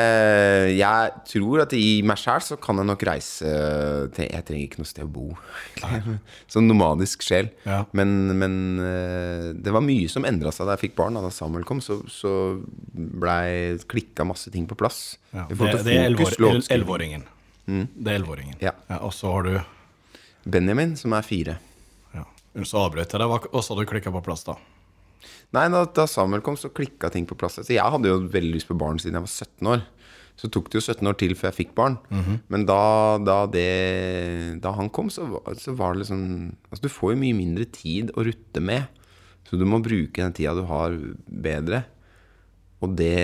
Jeg 0.75 1.11
tror 1.31 1.61
at 1.63 1.73
i 1.77 2.01
meg 2.03 2.19
sjæl 2.19 2.41
så 2.43 2.57
kan 2.59 2.75
jeg 2.81 2.89
nok 2.89 3.03
reise 3.07 3.51
til 4.15 4.27
Jeg 4.27 4.43
trenger 4.47 4.65
ikke 4.67 4.81
noe 4.81 4.89
sted 4.89 5.05
å 5.05 5.11
bo. 5.11 5.29
Sånn 6.51 6.67
nomadisk 6.67 7.23
sjel. 7.23 7.47
Ja. 7.63 7.83
Men, 7.95 8.11
men 8.35 8.57
eh, 8.83 9.47
det 9.55 9.71
var 9.71 9.85
mye 9.85 10.11
som 10.11 10.27
endra 10.27 10.51
seg 10.55 10.67
da 10.67 10.75
jeg 10.75 10.89
fikk 10.89 10.97
barn. 10.99 11.15
Da, 11.15 11.31
Samuel 11.31 11.63
kom, 11.67 11.79
så, 11.83 12.01
så 12.11 12.33
blei 12.91 13.79
klikka 13.87 14.27
masse 14.27 14.51
ting 14.51 14.67
på 14.67 14.75
plass. 14.79 15.15
Ja. 15.31 15.47
Det, 15.47 15.71
det 15.87 15.95
er 16.01 16.11
elleveåringen. 16.11 17.23
Mm. 17.65 17.87
Det 17.95 18.11
er 18.11 18.19
elleveåringen. 18.19 18.59
Ja. 18.61 18.75
Og 18.99 19.15
så 19.15 19.31
har 19.31 19.47
du 19.47 19.55
Benjamin, 20.45 20.97
som 20.99 21.15
er 21.17 21.23
fire. 21.25 21.57
ja. 22.13 22.27
Så 22.63 22.83
avbrøt 22.83 23.11
jeg 23.11 23.23
deg. 23.23 23.47
Hva 23.55 23.63
sa 23.63 23.75
du 23.79 23.87
klikka 23.87 24.11
på 24.13 24.21
plass, 24.27 24.43
da? 24.47 24.59
Nei, 25.55 25.67
da, 25.71 25.85
da 25.87 26.05
Samuel 26.09 26.43
kom, 26.45 26.57
så 26.59 26.71
klikka 26.73 27.09
ting 27.13 27.27
på 27.29 27.37
plass. 27.39 27.59
Så 27.61 27.73
jeg 27.73 27.83
hadde 27.83 28.11
jo 28.11 28.23
veldig 28.31 28.55
lyst 28.57 28.69
på 28.69 28.77
barn 28.77 28.99
siden 29.01 29.19
jeg 29.19 29.27
var 29.27 29.35
17 29.35 29.71
år. 29.75 29.85
Så 30.35 30.49
tok 30.51 30.67
det 30.67 30.81
jo 30.81 30.83
17 30.83 31.07
år 31.07 31.15
til 31.19 31.31
før 31.39 31.47
jeg 31.47 31.59
fikk 31.61 31.73
barn. 31.77 31.95
Men 32.51 32.65
da, 32.67 32.81
da, 33.23 33.37
det, 33.47 34.59
da 34.63 34.73
han 34.75 34.91
kom, 34.91 35.07
så, 35.13 35.29
så 35.61 35.75
var 35.79 35.95
det 35.95 36.03
liksom 36.03 36.25
Altså, 36.67 36.81
du 36.83 36.91
får 36.91 37.13
jo 37.13 37.21
mye 37.21 37.37
mindre 37.37 37.67
tid 37.71 38.11
å 38.15 38.25
rutte 38.27 38.63
med. 38.63 38.89
Så 39.47 39.55
du 39.61 39.63
må 39.69 39.79
bruke 39.85 40.19
den 40.19 40.35
tida 40.35 40.55
du 40.57 40.65
har, 40.67 40.97
bedre. 41.29 41.85
Og 42.83 42.91
det 42.99 43.15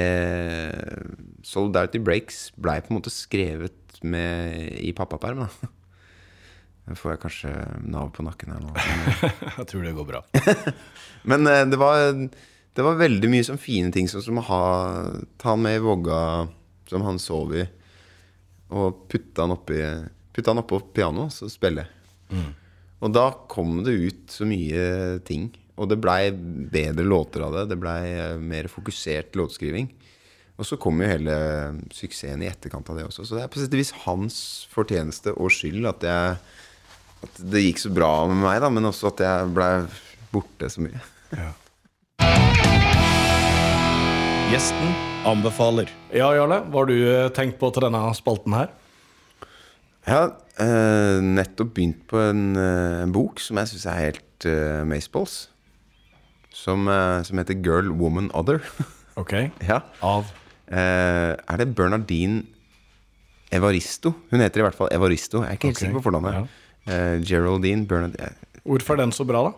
Solidarity 1.44 2.00
Breaks 2.00 2.52
blei 2.56 2.80
på 2.80 2.94
en 2.94 3.02
måte 3.02 3.12
skrevet 3.14 4.00
med, 4.02 4.72
i 4.80 4.94
pappaperm, 4.96 5.44
da. 5.46 5.72
Nå 6.90 6.96
får 6.98 7.14
jeg 7.14 7.22
kanskje 7.22 7.52
Nav 7.94 8.10
på 8.16 8.26
nakken 8.26 8.54
her 8.56 8.64
nå. 8.64 8.72
Jeg 9.60 9.68
tror 9.70 9.84
det 9.86 9.94
går 9.98 10.08
bra. 10.08 10.24
men 11.30 11.48
eh, 11.48 11.66
det 11.70 11.78
var, 11.80 12.16
det 12.18 12.86
var 12.88 12.98
veldig 13.00 13.30
mye 13.32 13.46
sånn 13.48 13.62
fine 13.62 13.94
ting, 13.94 14.10
sånn 14.10 14.26
som 14.26 14.42
å 14.42 14.48
ha, 14.48 14.64
ta 15.42 15.54
han 15.54 15.62
med 15.64 15.78
i 15.78 15.84
vogga 15.84 16.18
som 16.90 17.06
han 17.06 17.22
sov 17.22 17.54
i, 17.56 17.64
og 18.76 19.06
putte 19.12 19.44
han 19.44 19.56
oppi 19.56 19.84
Putte 20.32 20.48
han 20.48 20.62
oppå 20.62 20.78
pianoet, 20.96 21.34
så 21.36 21.50
spille. 21.52 21.84
Og 23.04 23.12
da 23.12 23.26
kom 23.52 23.82
det 23.84 23.92
ut 23.92 24.32
så 24.32 24.46
mye 24.48 25.18
ting. 25.28 25.50
Og 25.76 25.90
det 25.92 25.98
blei 26.00 26.30
bedre 26.32 27.04
låter 27.04 27.44
av 27.44 27.56
det. 27.56 27.66
Det 27.72 27.78
blei 27.82 28.14
eh, 28.14 28.38
mer 28.40 28.70
fokusert 28.72 29.36
låtskriving. 29.36 29.90
Og 30.62 30.68
så 30.68 30.78
kom 30.78 31.00
jo 31.02 31.10
hele 31.10 31.36
suksessen 31.96 32.44
i 32.46 32.50
etterkant 32.52 32.90
av 32.94 33.00
det 33.00 33.08
også. 33.08 33.26
Så 33.26 33.38
det 33.38 33.46
er 33.46 33.52
på 33.52 33.62
sett 33.62 33.74
og 33.74 33.82
vis 33.82 33.94
hans 34.04 34.38
fortjeneste 34.70 35.34
og 35.34 35.50
skyld 35.56 35.88
at, 35.90 36.06
jeg, 36.06 36.36
at 37.26 37.41
det 37.53 37.63
gikk 37.65 37.82
så 37.84 37.91
bra 37.93 38.11
med 38.30 38.41
meg, 38.41 38.59
da, 38.63 38.69
men 38.74 38.89
også 38.89 39.11
at 39.11 39.24
jeg 39.26 39.51
blei 39.55 39.72
borte 40.34 40.69
så 40.72 40.84
mye. 40.84 41.01
Ja. 41.36 41.51
Gjesten 44.51 44.95
anbefaler. 45.30 45.91
Ja, 46.11 46.32
Jarle, 46.36 46.59
hva 46.67 46.82
har 46.82 46.89
du 46.89 46.97
eh, 46.97 47.30
tenkt 47.36 47.59
på 47.61 47.69
til 47.72 47.86
denne 47.86 48.01
spalten 48.17 48.57
her? 48.57 48.74
Jeg 50.07 50.17
har 50.17 50.34
eh, 50.65 51.22
nettopp 51.24 51.76
begynt 51.78 52.03
på 52.09 52.19
en, 52.26 52.43
eh, 52.59 52.99
en 53.05 53.15
bok 53.15 53.39
som 53.43 53.61
jeg 53.61 53.72
syns 53.72 53.88
er 53.88 54.01
helt 54.01 54.49
eh, 54.49 54.82
maceballs. 54.89 55.45
Som, 56.51 56.89
eh, 56.91 57.22
som 57.24 57.39
heter 57.39 57.61
Girl, 57.63 57.93
Woman, 58.01 58.32
Other. 58.36 58.63
Ok. 59.19 59.34
ja. 59.67 59.82
Av 59.99 60.30
Eh, 60.72 61.34
er 61.36 61.59
det 61.59 61.74
Bernardine 61.76 62.45
Evaristo? 63.51 64.13
Hun 64.32 64.39
heter 64.39 64.61
i 64.61 64.63
hvert 64.63 64.78
fall 64.78 64.91
Evaristo. 64.95 65.41
Jeg 65.43 65.49
er 65.49 65.57
ikke 65.59 65.67
helt 65.72 65.78
okay. 65.78 65.88
sikker 65.88 65.97
på 65.99 66.05
fornavnet. 66.05 66.38
Eh, 66.45 66.61
Geraldine 66.88 67.86
Bernard... 67.88 68.16
Hvorfor 68.64 68.94
er 68.96 69.00
den 69.04 69.12
så 69.16 69.26
bra, 69.28 69.44
da? 69.50 69.54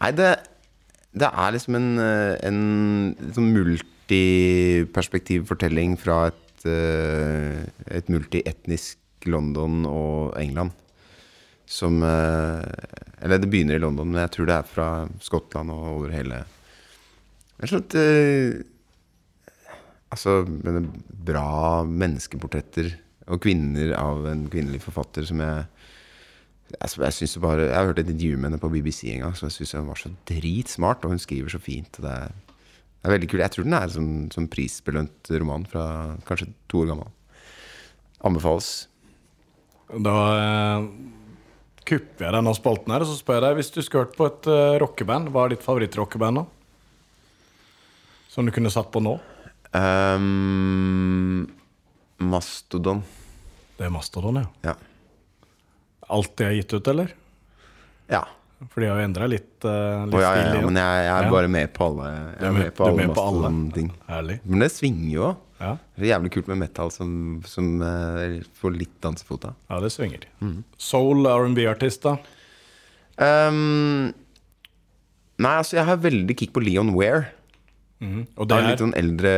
Nei, 0.00 0.10
det, 0.16 0.30
det 1.12 1.28
er 1.28 1.52
liksom 1.54 1.74
en, 1.78 1.98
eh, 2.02 2.34
en 2.46 2.60
sånn 3.34 3.52
multiperspektivfortelling 3.54 5.90
fra 6.00 6.16
et, 6.30 6.60
eh, 6.70 7.58
et 7.90 8.08
multietnisk 8.12 8.98
London 9.28 9.86
og 9.88 10.40
England. 10.40 10.70
Som 11.70 12.02
eh, 12.02 12.62
Eller 13.22 13.38
det 13.38 13.50
begynner 13.50 13.74
i 13.76 13.82
London, 13.82 14.10
men 14.10 14.20
jeg 14.24 14.30
tror 14.34 14.46
det 14.48 14.56
er 14.56 14.62
fra 14.66 15.08
Skottland 15.22 15.70
og 15.70 15.82
over 15.92 16.10
hele 16.14 16.44
er 17.60 17.66
sånn 17.70 17.84
eh, 18.00 18.50
Altså 20.10 20.42
bra 20.42 21.84
menneskeportretter 21.86 22.88
og 23.30 23.38
kvinner 23.44 23.92
av 23.94 24.26
en 24.26 24.48
kvinnelig 24.50 24.80
forfatter 24.82 25.22
som 25.28 25.38
jeg 25.44 25.68
jeg, 26.70 26.90
jeg, 27.02 27.16
synes 27.16 27.36
bare, 27.42 27.66
jeg 27.68 27.76
har 27.76 27.88
hørt 27.90 28.00
et 28.02 28.10
intervju 28.12 28.38
med 28.38 28.50
henne 28.50 28.62
på 28.62 28.70
BBC 28.72 29.10
en 29.10 29.24
gang, 29.24 29.36
så 29.36 29.48
jeg 29.48 29.58
syns 29.58 29.76
hun 29.78 29.90
var 29.90 30.00
så 30.00 30.12
dritsmart, 30.30 31.04
og 31.04 31.14
hun 31.14 31.22
skriver 31.22 31.52
så 31.52 31.60
fint. 31.62 32.00
Det, 32.00 32.10
er, 32.10 32.34
det 32.50 33.08
er 33.08 33.14
veldig 33.16 33.30
kult. 33.30 33.44
Jeg 33.44 33.54
tror 33.54 33.66
den 33.66 33.78
er 33.78 33.88
en 33.88 33.94
sånn, 33.96 34.12
sånn 34.34 34.50
prisbelønt 34.52 35.32
roman 35.34 35.66
fra 35.70 35.84
kanskje 36.28 36.50
to 36.70 36.84
år 36.84 36.92
gammel. 36.92 37.10
Anbefales. 38.26 38.70
Da 39.90 40.16
eh, 40.36 40.88
kupper 41.88 42.28
jeg 42.28 42.36
denne 42.36 42.54
spalten 42.54 42.94
her, 42.94 43.04
og 43.04 43.10
så 43.10 43.18
spør 43.18 43.40
jeg 43.40 43.46
deg 43.48 43.60
hvis 43.60 43.72
du 43.74 43.80
skulle 43.82 44.06
hørt 44.06 44.18
på 44.18 44.28
et 44.28 44.50
uh, 44.52 44.78
rockeband, 44.82 45.32
hva 45.34 45.46
er 45.46 45.56
ditt 45.56 45.66
favorittrockeband 45.66 46.42
da? 46.42 46.44
Som 48.30 48.46
du 48.46 48.54
kunne 48.54 48.70
satt 48.70 48.92
på 48.94 49.02
nå? 49.02 49.16
Um, 49.74 51.48
Mastodon. 52.22 53.02
Det 53.78 53.88
er 53.88 53.92
Mastodon, 53.94 54.38
ja. 54.42 54.70
Ja. 54.70 54.76
Alt 56.10 56.32
de 56.40 56.44
har 56.48 56.52
gitt 56.58 56.74
ut, 56.74 56.88
eller? 56.94 57.16
ja. 58.10 58.24
For 58.68 58.82
de 58.84 58.88
har 58.90 58.98
jo 59.00 59.04
endra 59.06 59.24
litt, 59.30 59.54
uh, 59.64 60.02
litt 60.04 60.12
oh, 60.18 60.20
ja, 60.20 60.30
ja, 60.36 60.48
ja, 60.52 60.64
men 60.66 60.76
jeg, 60.76 61.04
jeg 61.06 61.12
er 61.24 61.30
bare 61.32 61.48
med 61.48 61.70
på 61.72 61.86
alle. 61.86 62.08
Jeg 62.12 62.44
er 62.44 62.52
med- 62.52 62.58
med 62.66 62.74
på 62.76 62.84
alle 62.84 62.96
med 62.98 63.14
på 63.16 63.22
alle? 63.22 63.40
Mastodon-ting. 63.46 63.86
Herlig. 64.10 64.36
Men 64.44 64.64
det 64.66 64.68
svinger 64.74 65.06
jo. 65.14 65.28
Ja. 65.62 65.70
Det 65.96 66.04
er 66.04 66.10
jævlig 66.10 66.32
kult 66.34 66.50
med 66.52 66.58
metal 66.60 66.92
som, 66.92 67.14
som 67.48 67.70
uh, 67.80 68.34
får 68.60 68.76
litt 68.76 68.92
dansefot 69.00 69.46
av. 69.48 69.54
ja, 69.70 69.78
det 69.80 69.90
svinger. 69.94 70.26
Mm. 70.44 70.58
Soul 70.76 71.24
R&B-artist, 71.30 72.04
da? 72.04 72.18
Um, 73.20 74.12
nei, 75.40 75.54
altså 75.56 75.76
jeg 75.80 75.88
har 75.88 76.00
veldig 76.04 76.36
kick 76.40 76.52
på 76.56 76.62
Leon 76.64 76.92
Ware. 76.96 77.30
Og 78.00 78.44
Det 78.48 78.56
er 78.56 78.62
en 78.64 78.70
litt 78.70 78.80
sånn 78.80 78.94
eldre 78.96 79.32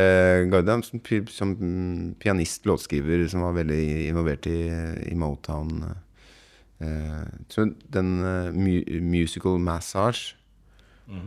garde. 0.51 0.77
Som, 0.87 0.99
som 1.31 1.49
mm, 1.59 2.13
pianist, 2.23 2.63
låtskriver, 2.67 3.25
som 3.31 3.43
var 3.43 3.55
veldig 3.57 3.81
involvert 4.09 4.47
i, 4.47 4.59
i 5.11 5.15
Motown. 5.19 5.81
Eh, 6.81 7.27
så 7.53 7.67
den 7.93 8.15
eh, 8.25 9.01
Musical 9.01 9.59
Massage, 9.61 10.35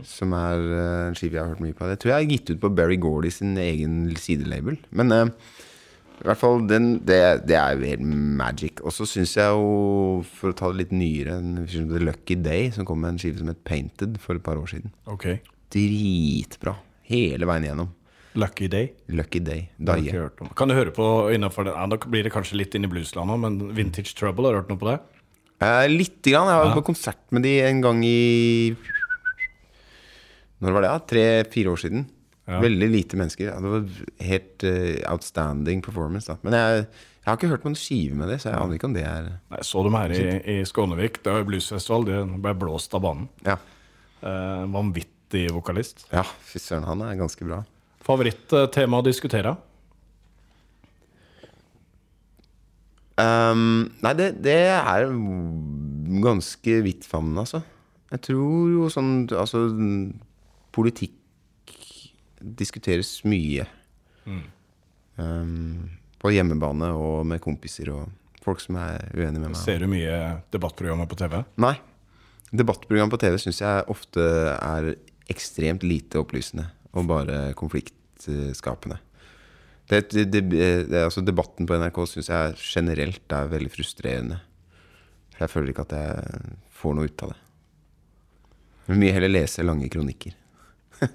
som 0.08 0.32
er 0.34 0.62
eh, 0.72 1.02
en 1.10 1.16
skive 1.16 1.36
jeg 1.36 1.44
har 1.44 1.52
hørt 1.52 1.60
mye 1.62 1.76
på 1.76 1.86
Det 1.86 1.98
tror 2.00 2.14
jeg 2.14 2.24
er 2.24 2.30
gitt 2.32 2.50
ut 2.50 2.62
på 2.62 2.72
Berry 2.74 2.96
Gordy 2.98 3.30
sin 3.30 3.52
egen 3.60 4.16
sidelabel. 4.18 4.78
Men 4.90 5.12
i 5.12 6.24
hvert 6.24 6.40
fall 6.40 6.64
den, 6.68 6.94
det, 7.04 7.20
det 7.48 7.58
er 7.60 7.76
jo 7.76 7.90
helt 7.90 8.06
magic. 8.40 8.80
Og 8.82 8.94
så 8.96 9.06
syns 9.08 9.36
jeg 9.36 9.52
jo, 9.52 10.24
for 10.38 10.52
å 10.52 10.56
ta 10.56 10.72
det 10.72 10.80
litt 10.80 10.96
nyere, 10.96 11.36
en 11.42 11.66
The 11.68 12.00
Lucky 12.02 12.38
Day, 12.40 12.70
som 12.74 12.88
kom 12.88 13.04
med 13.04 13.14
en 13.14 13.20
skive 13.20 13.42
som 13.42 13.52
het 13.52 13.60
Painted 13.68 14.16
for 14.22 14.40
et 14.40 14.46
par 14.46 14.58
år 14.60 14.72
siden. 14.72 14.94
Okay. 15.12 15.42
Dritbra. 15.72 16.78
Hele 17.06 17.48
veien 17.48 17.68
igjennom. 17.68 17.92
Lucky 18.36 18.68
Day? 18.68 18.90
Lucky 19.08 19.40
Day. 19.40 19.70
Daie. 19.80 20.12
Kan 20.56 20.68
du 20.68 20.76
høre 20.76 20.92
på 20.92 21.04
innafor 21.32 21.64
den? 21.68 21.76
Ja, 21.76 21.86
da 21.88 21.96
blir 22.04 22.26
det 22.26 22.32
kanskje 22.34 22.58
litt 22.60 22.74
inn 22.76 22.84
i 22.84 22.90
bluesland 22.90 23.32
òg, 23.32 23.40
men 23.44 23.60
Vintage 23.76 24.12
Trouble, 24.16 24.48
har 24.48 24.56
du 24.56 24.60
hørt 24.60 24.72
noe 24.72 24.80
på 24.80 24.90
det? 24.90 24.98
Eh, 25.62 25.86
Lite 25.88 26.30
grann. 26.34 26.48
Jeg 26.52 26.60
var 26.66 26.74
på 26.76 26.84
konsert 26.90 27.22
med 27.32 27.42
de 27.46 27.54
en 27.64 27.80
gang 27.84 28.02
i 28.04 28.76
Når 30.60 30.72
var 30.72 30.84
det? 30.84 30.90
ja? 30.92 31.00
Tre-fire 31.12 31.72
år 31.74 31.80
siden. 31.80 32.06
Ja. 32.46 32.60
Veldig 32.62 32.88
lite 32.92 33.18
mennesker. 33.18 33.48
Ja, 33.50 33.56
det 33.60 33.70
var 33.72 33.86
helt 34.28 34.64
eh, 34.64 35.00
outstanding 35.10 35.80
performance. 35.82 36.28
da 36.30 36.36
Men 36.46 36.54
jeg, 36.54 36.84
jeg 36.86 37.26
har 37.26 37.36
ikke 37.40 37.50
hørt 37.50 37.64
på 37.64 37.72
en 37.72 37.78
skive 37.78 38.14
med 38.14 38.28
det, 38.30 38.38
så 38.42 38.52
jeg 38.52 38.60
aner 38.60 38.76
ikke 38.78 38.86
om 38.86 38.94
det 38.94 39.02
er 39.04 39.24
Nei, 39.32 39.58
jeg 39.58 39.66
så 39.66 39.82
dem 39.82 39.96
her 39.98 40.14
i, 40.14 40.20
i 40.54 40.56
Skånevik. 40.68 41.18
Det 41.24 41.32
var 41.34 41.42
jo 41.42 41.48
bluesfestival. 41.50 42.06
De 42.06 42.20
ble 42.44 42.54
blåst 42.64 42.94
av 42.98 43.06
banen. 43.08 43.28
Ja, 43.46 43.58
Eh, 44.26 44.62
vanvittig 44.72 45.42
vokalist. 45.52 46.06
ja 46.10 46.22
fy 46.48 46.58
søren, 46.58 46.86
han 46.88 47.02
er 47.04 47.18
ganske 47.20 47.44
bra. 47.46 47.58
Favorittema 48.02 48.98
å 49.02 49.04
diskutere? 49.04 49.52
Ehm, 53.20 53.88
nei, 54.04 54.12
det, 54.18 54.30
det 54.44 54.58
er 54.76 55.06
ganske 56.24 56.80
vidtfavnende, 56.84 57.46
altså. 57.46 57.62
Jeg 58.12 58.22
tror 58.28 58.68
jo 58.70 58.88
sånn 58.92 59.24
Altså, 59.34 59.64
politikk 60.76 61.74
diskuteres 62.60 63.18
mye. 63.26 63.64
Ehm, 65.16 65.96
på 66.20 66.32
hjemmebane 66.34 66.92
og 66.94 67.24
med 67.28 67.42
kompiser 67.44 67.90
og 67.94 68.12
folk 68.44 68.60
som 68.62 68.78
er 68.78 69.08
uenige 69.16 69.40
med 69.40 69.50
meg. 69.50 69.58
Ser 69.58 69.82
du 69.82 69.88
mye 69.90 70.16
debattprogrammer 70.54 71.08
på 71.10 71.18
TV? 71.18 71.40
Nei. 71.62 71.74
Debattprogram 72.56 73.10
på 73.10 73.18
TV 73.20 73.40
syns 73.42 73.58
jeg 73.64 73.86
ofte 73.90 74.22
er 74.54 74.92
ekstremt 75.32 75.82
lite 75.82 76.20
opplysende 76.20 76.68
og 76.96 77.08
bare 77.10 77.40
konfliktskapende. 77.58 79.00
Det, 79.86 80.00
det, 80.10 80.40
det, 80.50 81.02
altså 81.04 81.22
debatten 81.22 81.66
på 81.68 81.76
NRK 81.78 81.98
syns 82.10 82.30
jeg 82.32 82.56
generelt 82.58 83.32
er 83.32 83.52
veldig 83.52 83.70
frustrerende. 83.70 84.40
For 85.36 85.44
jeg 85.46 85.52
føler 85.52 85.70
ikke 85.70 85.86
at 85.86 85.94
jeg 85.94 86.14
får 86.80 86.96
noe 86.96 87.06
ut 87.06 87.22
av 87.26 87.34
det. 87.34 87.40
Jeg 88.86 88.94
vil 88.94 89.02
mye 89.02 89.14
heller 89.14 89.32
lese 89.32 89.66
lange 89.66 89.90
kronikker. 89.92 90.32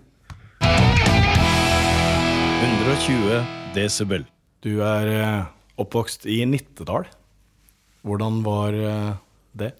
120 2.61 3.43
desibel. 3.75 4.23
Du 4.61 4.81
er 4.85 5.09
eh, 5.09 5.45
oppvokst 5.81 6.27
i 6.29 6.43
Nittedal. 6.45 7.07
Hvordan 8.05 8.41
var 8.45 8.75
eh, 8.77 9.13
det? 9.57 9.71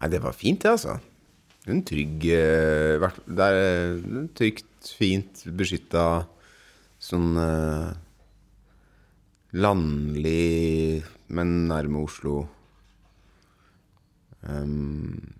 Nei, 0.00 0.10
det 0.12 0.20
var 0.24 0.34
fint, 0.36 0.62
det, 0.64 0.72
altså. 0.72 0.98
En 1.70 1.82
trygg 1.86 2.24
eh, 2.34 3.04
Det 3.26 3.48
er 3.48 4.00
trygt, 4.38 4.92
fint, 4.98 5.44
beskytta 5.58 6.24
sånn 7.12 7.30
uh, 7.38 7.92
Landlig, 9.52 11.02
men 11.28 11.66
nærme 11.68 12.00
Oslo. 12.06 12.46
Um, 14.42 15.34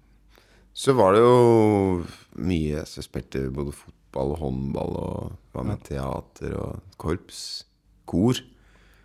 så 0.72 0.92
var 0.94 1.16
det 1.16 1.22
jo 1.24 2.04
mye 2.38 2.84
Så 2.86 3.00
jeg 3.00 3.06
spilte 3.08 3.40
både 3.52 3.74
fotball 3.74 4.36
og 4.36 4.38
håndball 4.44 4.92
og 5.00 5.56
var 5.56 5.66
med 5.66 5.80
ja. 5.80 5.86
teater 5.88 6.54
og 6.60 6.96
korps. 7.00 7.64
Kor. 8.08 8.38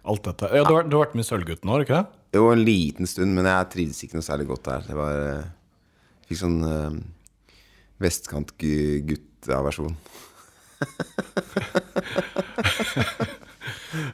Alt 0.07 0.27
dette. 0.27 0.51
Ja, 0.51 0.63
du, 0.67 0.73
har, 0.75 0.87
du 0.87 0.95
har 0.97 1.07
vært 1.07 1.15
med 1.17 1.25
i 1.25 1.27
Sølvgutten 1.27 1.69
nå, 1.69 1.79
ikke 1.83 1.99
det? 1.99 2.05
Jo, 2.35 2.49
en 2.51 2.63
liten 2.67 3.07
stund, 3.07 3.31
men 3.35 3.47
jeg 3.47 3.69
trivdes 3.73 4.03
ikke 4.03 4.19
noe 4.19 4.27
særlig 4.27 4.47
godt 4.49 4.67
der. 4.67 4.85
Det 4.87 4.95
var 4.97 5.19
eh, 5.23 5.49
Fikk 6.27 6.41
sånn 6.41 6.59
uh, 6.67 6.97
vestkantgutt-aversjon. 8.03 9.95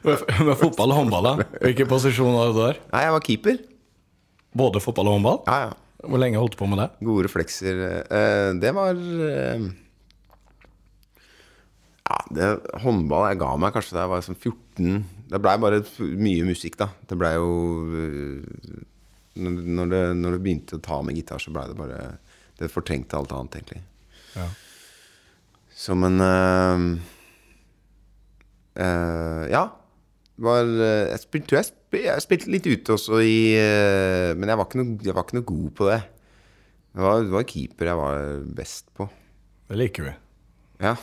Med, 0.04 0.56
fotball 0.60 0.92
og 0.92 0.98
håndball, 0.98 1.26
da? 1.26 1.46
Hvilken 1.62 1.88
posisjon 1.90 2.34
var 2.36 2.52
du 2.52 2.58
der? 2.60 2.80
Nei, 2.92 3.02
jeg 3.06 3.14
var 3.14 3.24
keeper. 3.24 3.56
Både 4.56 4.82
fotball 4.82 5.10
og 5.10 5.16
håndball? 5.18 5.40
Ja, 5.48 5.56
ja. 5.68 5.72
Hvor 6.04 6.20
lenge 6.20 6.40
holdt 6.40 6.54
du 6.56 6.60
på 6.60 6.68
med 6.68 6.82
det? 6.82 6.88
Gode 7.06 7.24
reflekser. 7.26 7.78
Eh, 8.04 8.50
det 8.60 8.72
var 8.76 8.92
eh, 8.92 9.62
Ja, 12.04 12.18
det, 12.36 12.48
håndball 12.84 13.30
jeg 13.30 13.40
ga 13.40 13.54
meg 13.60 13.72
kanskje 13.72 13.96
da 13.96 14.02
jeg 14.04 14.12
var 14.12 14.26
sånn 14.26 14.36
14 14.36 14.98
Det 15.32 15.40
blei 15.40 15.54
bare 15.62 15.80
mye 16.20 16.44
musikk, 16.50 16.76
da. 16.82 16.90
Det 17.08 17.16
blei 17.20 17.32
jo 17.38 17.54
eh, 18.02 18.82
når, 19.40 19.88
det, 19.90 20.02
når 20.20 20.36
det 20.36 20.42
begynte 20.44 20.78
å 20.78 20.84
ta 20.84 21.00
med 21.02 21.16
gitar, 21.18 21.40
så 21.42 21.54
blei 21.54 21.64
det 21.70 21.78
bare 21.78 22.02
Det 22.60 22.68
fortrengte 22.70 23.16
alt 23.18 23.32
annet, 23.34 23.56
egentlig. 23.62 23.82
Ja. 24.36 24.50
Som 25.84 26.04
en 26.06 26.20
uh, 26.22 26.84
uh, 28.80 29.44
Ja. 29.52 29.64
Var, 30.34 30.66
eh, 30.66 31.12
jeg, 31.12 31.20
spilte, 31.22 31.46
tror 31.46 31.60
jeg, 31.60 31.66
spil, 31.68 32.00
jeg 32.08 32.22
spilte 32.24 32.50
litt 32.50 32.64
ute 32.66 32.94
også 32.96 33.20
i 33.22 33.34
uh, 33.54 34.32
Men 34.34 34.50
jeg 34.50 34.58
var, 34.58 34.72
noe, 34.80 34.96
jeg 35.06 35.14
var 35.14 35.22
ikke 35.28 35.36
noe 35.38 35.46
god 35.46 35.68
på 35.78 35.86
det. 35.86 35.98
Det 36.94 37.04
var, 37.04 37.20
det 37.22 37.34
var 37.36 37.44
keeper 37.52 37.90
jeg 37.90 38.00
var 38.00 38.24
best 38.58 38.88
på. 38.98 39.06
Det 39.70 39.78
liker 39.78 40.08
vi. 40.08 40.14
Ja, 40.82 40.96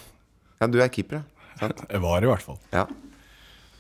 ja 0.60 0.68
du 0.68 0.76
er 0.84 0.92
keeper, 0.92 1.22
ja. 1.22 1.48
Sant? 1.62 1.80
Jeg 1.94 2.02
var 2.04 2.26
i 2.26 2.30
hvert 2.30 2.44
fall. 2.44 2.60
Ja. 2.74 2.84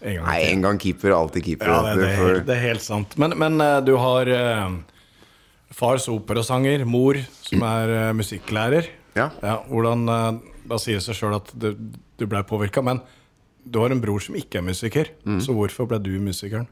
En 0.02 0.16
gang 0.16 0.26
Nei, 0.28 0.38
en 0.54 0.64
gang 0.66 0.80
keeper, 0.82 1.14
alltid 1.18 1.46
keeper. 1.46 1.72
Ja, 1.72 1.82
det, 1.84 2.00
det, 2.00 2.08
er, 2.08 2.18
helt- 2.22 2.48
det 2.48 2.56
er 2.56 2.64
helt 2.64 2.86
sant. 2.86 3.18
Men, 3.22 3.36
men 3.42 3.60
du 3.86 3.94
har 4.00 4.32
fars 5.76 6.08
operasanger, 6.12 6.84
mor 6.88 7.20
som 7.42 7.64
er 7.68 7.94
musikklærer. 8.18 8.90
Ja. 9.16 9.28
hvordan, 9.68 10.08
eh, 10.08 10.51
Da 10.72 10.80
sier 10.80 11.00
det 11.00 11.06
seg 11.06 11.18
sjøl 11.20 11.36
at 11.36 11.52
du, 11.60 11.74
du 12.16 12.24
ble 12.30 12.42
påvirka, 12.48 12.84
men 12.86 13.02
du 13.62 13.82
har 13.84 13.94
en 13.94 14.02
bror 14.02 14.24
som 14.24 14.38
ikke 14.40 14.62
er 14.62 14.66
musiker. 14.66 15.12
Mm. 15.28 15.42
Så 15.44 15.54
hvorfor 15.54 15.90
ble 15.90 16.00
du 16.02 16.14
musikeren? 16.24 16.70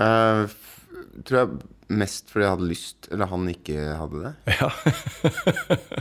Uh, 0.00 0.48
tror 1.28 1.42
jeg 1.42 1.60
mest 1.92 2.30
fordi 2.32 2.46
jeg 2.46 2.54
hadde 2.54 2.70
lyst, 2.70 3.08
eller 3.12 3.28
han 3.30 3.48
ikke 3.52 3.86
hadde 4.00 4.22
det. 4.24 4.32
Ja. 4.62 4.70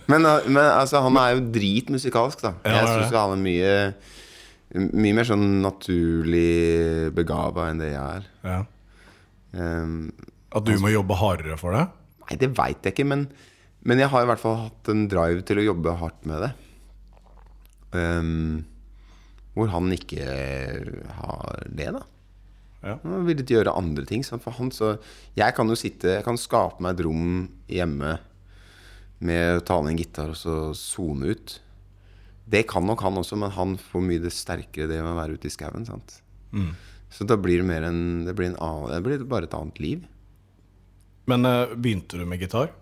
Men, 0.08 0.26
eh, 0.26 0.48
men 0.48 0.64
altså, 0.64 1.02
han 1.04 1.18
er 1.20 1.36
jo 1.36 1.46
dritmusikalsk, 1.54 2.44
da. 2.46 2.54
Ja, 2.64 2.82
jeg 2.82 2.92
syns 2.96 3.16
han 3.16 3.38
er 3.38 3.46
mye 3.46 3.76
Mye 4.72 5.12
mer 5.18 5.28
sånn 5.28 5.58
naturlig 5.60 7.12
begava 7.12 7.66
enn 7.68 7.82
det 7.82 7.90
jeg 7.92 8.22
er. 8.22 8.28
ja. 8.48 8.62
Um, 9.52 10.14
At 10.56 10.64
du 10.64 10.78
må 10.80 10.94
jobbe 10.94 11.18
hardere 11.20 11.58
for 11.60 11.76
det? 11.76 11.82
Nei, 12.24 12.38
det 12.40 12.48
veit 12.56 12.88
jeg 12.88 12.96
ikke, 12.96 13.06
men, 13.10 13.26
men 13.82 14.02
jeg 14.02 14.12
har 14.14 14.24
i 14.24 14.30
hvert 14.30 14.42
fall 14.42 14.60
hatt 14.68 14.92
en 14.94 15.08
drive 15.10 15.46
til 15.48 15.62
å 15.62 15.68
jobbe 15.72 15.96
hardt 16.02 16.28
med 16.30 16.44
det. 16.46 16.52
Um, 17.92 18.62
hvor 19.56 19.72
han 19.74 19.92
ikke 19.92 20.26
har 21.18 21.66
det, 21.68 21.90
da. 21.98 22.04
Ja. 22.82 22.96
Han 23.04 23.26
vil 23.28 23.42
ikke 23.42 23.60
gjøre 23.60 23.76
andre 23.78 24.06
ting. 24.10 24.24
Så 24.26 24.40
for 24.42 24.58
han 24.58 24.72
så 24.74 24.96
Jeg 25.38 25.54
kan 25.54 25.70
jo 25.70 25.78
sitte 25.78 26.16
Jeg 26.16 26.26
kan 26.26 26.40
skape 26.40 26.82
meg 26.82 26.96
et 26.96 27.04
rom 27.06 27.44
hjemme 27.70 28.16
med 29.22 29.60
å 29.60 29.66
ta 29.66 29.78
ned 29.82 29.94
en 29.94 30.00
gitar 30.02 30.32
og 30.34 30.40
så 30.40 30.56
sone 30.74 31.36
ut. 31.36 31.60
Det 32.50 32.64
kan 32.68 32.88
nok 32.88 33.04
han 33.06 33.20
også, 33.22 33.38
men 33.38 33.54
han 33.54 33.76
får 33.78 34.02
mye 34.02 34.24
det 34.24 34.32
sterkere 34.34 34.90
det 34.90 34.98
med 34.98 35.12
å 35.12 35.20
være 35.20 35.38
ute 35.38 35.46
i 35.46 35.54
skauen. 35.54 35.86
Mm. 36.50 36.72
Så 37.14 37.28
da 37.30 37.38
blir 37.38 37.62
det 37.62 37.68
mer 37.70 37.86
en 37.86 38.26
Det 38.26 38.34
blir, 38.34 38.50
en 38.50 38.58
annen, 38.58 38.90
det 38.96 39.04
blir 39.06 39.30
bare 39.30 39.46
et 39.46 39.54
annet 39.54 39.78
liv. 39.84 40.08
Men 41.30 41.46
eh, 41.46 41.76
begynte 41.78 42.18
du 42.18 42.26
med 42.26 42.42
gitar? 42.42 42.74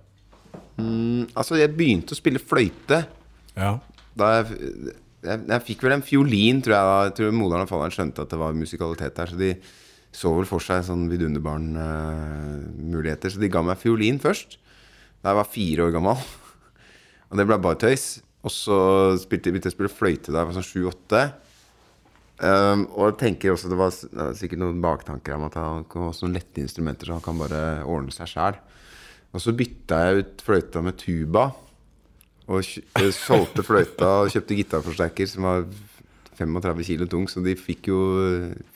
Altså, 1.35 1.57
jeg 1.59 1.73
begynte 1.75 2.15
å 2.15 2.19
spille 2.19 2.39
fløyte 2.39 3.01
Ja. 3.57 3.73
da 4.15 4.25
jeg, 4.37 4.45
jeg, 5.25 5.37
jeg 5.51 5.65
fikk 5.67 5.79
vel 5.83 5.95
en 5.97 6.05
fiolin, 6.05 6.61
tror 6.63 6.73
jeg. 6.75 6.83
da 6.87 6.95
Jeg 7.09 7.15
tror 7.17 7.31
Moderen 7.35 7.65
og 7.65 7.71
faderen 7.71 7.95
skjønte 7.95 8.21
at 8.23 8.31
det 8.31 8.39
var 8.39 8.53
musikalitet 8.55 9.15
der. 9.19 9.27
Så 9.31 9.35
de 9.39 9.51
så 10.15 10.29
vel 10.33 10.47
for 10.49 10.59
seg 10.63 10.85
sånn 10.87 11.09
vidunderbarn-muligheter. 11.11 13.29
så 13.29 13.37
de 13.41 13.49
ga 13.51 13.61
meg 13.65 13.77
fiolin 13.77 14.19
først, 14.21 14.49
da 15.21 15.25
jeg 15.33 15.39
var 15.41 15.49
fire 15.53 15.81
år 15.85 15.91
gammel. 15.93 16.17
Og 17.29 17.33
det 17.37 17.45
ble 17.49 17.57
bare 17.61 17.81
tøys. 17.83 18.05
Og 18.39 18.51
så 18.55 18.77
spilte, 19.19 19.51
begynte 19.51 19.67
jeg 19.67 19.75
å 19.75 19.77
spille 19.77 19.91
fløyte 19.91 20.31
da 20.31 20.39
jeg 20.39 20.47
var 20.49 20.55
sånn 20.57 20.71
sju-åtte. 20.71 21.21
Um, 22.39 22.85
og 22.95 23.03
jeg 23.09 23.17
tenker 23.19 23.51
også 23.51 23.67
det 23.67 23.75
var, 23.75 23.91
det 23.91 24.15
var 24.15 24.31
sikkert 24.39 24.61
noen 24.61 24.79
baktanker 24.79 25.35
om 25.35 25.43
at 25.49 25.57
han 25.59 25.83
kan 25.91 26.05
ha 26.07 26.11
sånne 26.15 26.37
lette 26.39 26.61
instrumenter, 26.63 27.03
så 27.09 27.17
han 27.17 27.25
kan 27.25 27.35
bare 27.41 27.59
ordne 27.83 28.15
seg 28.15 28.27
sjæl. 28.31 28.55
Og 29.33 29.43
så 29.43 29.53
bytta 29.53 29.99
jeg 30.07 30.23
ut 30.23 30.43
fløyta 30.45 30.81
med 30.85 30.97
tuba. 30.99 31.49
Og 32.49 32.65
eh, 32.65 33.11
solgte 33.13 33.65
fløyta 33.65 34.09
og 34.23 34.33
kjøpte 34.33 34.57
gitarforsterker 34.57 35.29
som 35.29 35.45
var 35.45 35.67
35 36.39 36.85
kilo 36.87 37.07
tung, 37.09 37.27
så 37.29 37.43
de 37.43 37.53
fikk 37.59 37.89
jo 37.91 37.99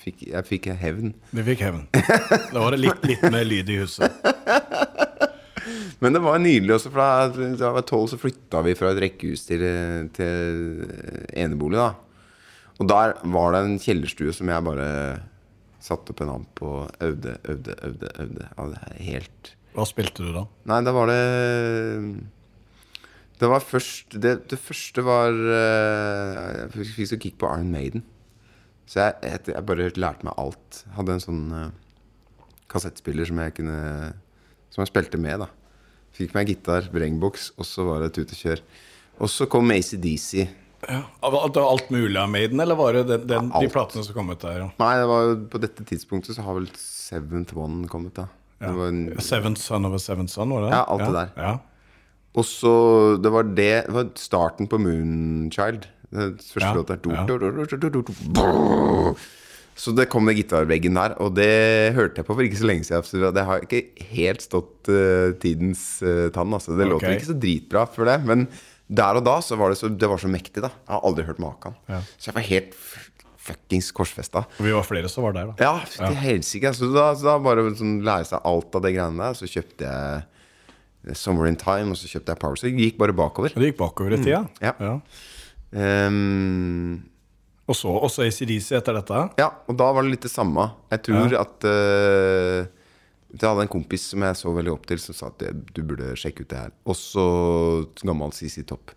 fikk, 0.03 0.27
Jeg 0.29 0.47
fikk 0.49 0.69
hevn. 0.77 1.13
Du 1.31 1.41
fikk 1.47 1.63
hevn. 1.63 1.85
Da 2.53 2.59
var 2.59 2.75
det 2.75 2.83
litt, 2.83 3.05
litt 3.07 3.23
mer 3.31 3.47
lyd 3.47 3.71
i 3.71 3.79
huset. 3.81 4.11
Men 6.03 6.17
det 6.17 6.19
var 6.19 6.41
nydelig 6.43 6.75
også, 6.75 6.91
for 6.91 6.99
da 6.99 7.45
jeg 7.55 7.75
var 7.77 7.85
tolv, 7.87 8.09
så 8.11 8.19
flytta 8.19 8.59
vi 8.65 8.75
fra 8.75 8.91
et 8.91 8.99
rekkehus 9.05 9.45
til, 9.47 9.63
til 10.15 10.83
enebolig. 11.39 11.79
da 11.79 12.73
Og 12.83 12.89
der 12.91 13.15
var 13.31 13.55
det 13.55 13.63
en 13.63 13.79
kjellerstue 13.79 14.35
som 14.35 14.51
jeg 14.51 14.67
bare 14.67 14.89
satte 15.83 16.11
opp 16.11 16.23
en 16.23 16.33
amp 16.35 16.51
på 16.59 16.69
og 16.81 17.03
øvde, 17.03 17.37
øvde, 17.47 17.77
øvde. 17.87 18.11
øvde. 18.19 18.49
Ja, 18.51 18.67
det 18.73 18.81
er 18.83 19.03
helt 19.07 19.53
Hva 19.73 19.85
spilte 19.89 20.25
du 20.25 20.31
da? 20.35 20.45
Nei, 20.69 20.79
da 20.85 20.93
var 20.93 21.09
det 21.09 21.21
Det 23.41 23.49
var 23.49 23.63
først 23.65 24.17
Det, 24.21 24.35
det 24.51 24.59
første 24.61 25.05
var 25.05 25.33
eh, 25.33 26.51
Jeg 26.73 26.89
fikk 26.93 27.09
så 27.09 27.19
kick 27.21 27.39
på 27.41 27.49
Iron 27.49 27.71
Maiden. 27.73 28.05
Så 28.85 28.99
jeg, 28.99 29.15
jeg, 29.23 29.41
jeg 29.55 29.65
bare 29.65 29.89
lærte 29.95 30.27
meg 30.27 30.37
alt. 30.37 30.83
Hadde 30.97 31.15
en 31.15 31.23
sånn 31.23 31.43
uh, 31.55 31.69
kassettspiller 32.71 33.29
som 33.29 33.39
jeg 33.41 33.55
kunne 33.57 33.77
Som 34.73 34.83
jeg 34.83 34.91
spilte 34.91 35.21
med, 35.21 35.45
da. 35.45 35.49
Fikk 36.13 36.35
meg 36.35 36.51
gitar, 36.51 36.89
vrengboks, 36.93 37.53
og 37.57 37.65
så 37.65 37.87
var 37.87 38.03
det 38.03 38.11
tut 38.13 38.29
og 38.29 38.37
kjør. 38.37 38.59
Og 39.23 39.31
så 39.33 39.47
kom 39.49 39.71
ACDC. 39.73 40.43
Ja. 40.85 40.99
Var 41.23 41.57
alt 41.63 41.89
mulig 41.93 42.19
av 42.19 42.29
Maiden, 42.29 42.61
eller 42.61 42.77
var 42.77 42.93
det 42.97 43.03
den, 43.09 43.25
den, 43.29 43.49
de 43.49 43.69
platene 43.71 44.03
som 44.05 44.13
kom 44.13 44.29
ut 44.29 44.41
der? 44.43 44.59
Ja. 44.61 44.67
Nei, 44.81 44.91
det 44.99 45.07
var 45.09 45.25
jo 45.25 45.35
på 45.49 45.61
dette 45.63 45.85
tidspunktet 45.89 46.37
så 46.37 46.45
har 46.45 46.57
vel 46.59 46.69
Seventh 46.77 47.57
One 47.57 47.87
kommet, 47.89 48.13
da. 48.19 48.27
Var 48.71 48.87
en, 48.87 49.03
Seventh 49.19 49.61
Son 49.61 49.85
of 49.85 49.93
a 49.93 49.99
Seventh 49.99 50.31
Son, 50.33 50.49
var 50.49 50.61
det 50.61 50.69
det? 50.71 50.77
Ja, 50.77 50.83
alt 50.87 51.05
det 51.05 51.13
der. 51.13 51.29
Ja. 51.37 51.57
Og 52.35 52.45
så 52.45 53.21
Det 53.21 53.29
var 53.31 53.43
det 53.43 53.85
var 53.93 54.09
starten 54.15 54.67
på 54.67 54.77
Moonchild. 54.81 55.85
Det 56.13 56.41
første 56.41 56.61
Ja, 56.69 56.73
låt 56.73 56.87
der. 56.87 56.99
ja. 57.09 57.25
Du- 57.25 57.37
du- 57.37 57.65
du- 57.65 57.77
du- 57.77 57.89
du- 57.89 58.01
du- 58.01 59.15
Så 59.75 59.91
det 59.95 60.07
kom 60.09 60.25
den 60.25 60.35
gitarveggen 60.37 60.93
der, 60.93 61.15
og 61.19 61.33
det 61.33 61.93
hørte 61.95 62.17
jeg 62.21 62.25
på 62.27 62.35
for 62.35 62.41
ikke 62.45 62.59
så 62.61 62.67
lenge 62.69 62.83
siden. 62.85 63.01
Så 63.03 63.31
det 63.33 63.43
har 63.43 63.59
ikke 63.65 63.87
helt 64.13 64.41
stått 64.41 64.87
uh, 64.87 65.33
tidens 65.41 66.01
uh, 66.05 66.29
tann. 66.29 66.53
Altså. 66.53 66.77
Det 66.77 66.85
okay. 66.85 66.93
låter 66.93 67.15
ikke 67.17 67.31
så 67.31 67.39
dritbra 67.39 67.85
for 67.89 68.05
det, 68.05 68.19
men 68.23 68.47
der 68.87 69.17
og 69.17 69.23
da 69.25 69.39
så 69.41 69.57
var 69.57 69.69
det 69.73 69.79
så, 69.79 69.89
det 69.89 70.07
var 70.07 70.17
så 70.21 70.29
mektig. 70.29 70.61
da 70.61 70.69
Jeg 70.69 70.93
har 70.93 71.01
aldri 71.03 71.23
hørt 71.25 71.39
maken. 71.39 71.73
Så 71.89 72.29
jeg 72.29 72.35
var 72.35 72.41
helt 72.41 72.75
fuckings 73.43 73.89
korsfesta. 73.95 74.45
Vi 74.63 74.71
var 74.71 74.85
flere 74.87 75.09
som 75.11 75.25
var 75.27 75.33
der, 75.35 75.49
da. 75.51 75.55
Ja, 75.59 75.73
til 75.91 76.15
helsike. 76.23 76.71
Så, 76.77 76.87
da, 76.95 77.09
så 77.19 77.27
da 77.27 77.37
bare 77.43 77.65
sånn, 77.75 77.97
lære 78.07 78.29
seg 78.29 78.45
alt 78.47 78.75
av 78.79 78.85
det 78.85 78.93
greiene 78.95 79.19
der. 79.19 79.35
Så 79.39 79.49
kjøpte 79.51 79.89
jeg 79.89 81.15
Summer 81.19 81.49
in 81.49 81.57
Time, 81.59 81.91
og 81.91 81.99
så 81.99 82.07
kjøpte 82.07 82.31
jeg 82.31 82.39
Power. 82.39 82.55
Så 82.59 82.69
det 82.69 82.77
gikk 82.79 82.99
bare 83.01 83.15
bakover. 83.17 83.51
Det 83.51 83.73
gikk 83.73 83.81
bakover 83.81 84.15
i 84.15 84.21
tida. 84.23 84.45
Ja. 84.63 84.99
Ehm, 85.73 87.01
Og 87.67 87.75
så 87.79 87.91
også 87.95 88.25
ACDC 88.27 88.73
etter 88.77 88.95
dette. 88.97 89.19
ja, 89.39 89.49
og 89.67 89.77
da 89.79 89.89
var 89.95 90.03
det 90.03 90.11
litt 90.15 90.25
det 90.27 90.31
samme. 90.31 90.65
Jeg 90.91 91.03
tror 91.07 91.35
at 91.39 91.63
uh, 91.63 92.65
Jeg 93.33 93.47
hadde 93.49 93.63
en 93.65 93.71
kompis 93.71 94.09
som 94.11 94.21
jeg 94.21 94.35
så 94.37 94.51
veldig 94.53 94.73
opp 94.75 94.85
til, 94.85 94.99
som 95.01 95.15
sa 95.17 95.27
at 95.31 95.41
du 95.73 95.79
burde 95.81 96.11
sjekke 96.19 96.43
ut 96.43 96.49
det 96.51 96.59
her. 96.59 96.73
Også 96.85 97.23
gammel 98.03 98.31
CC 98.35 98.61
Topp. 98.69 98.91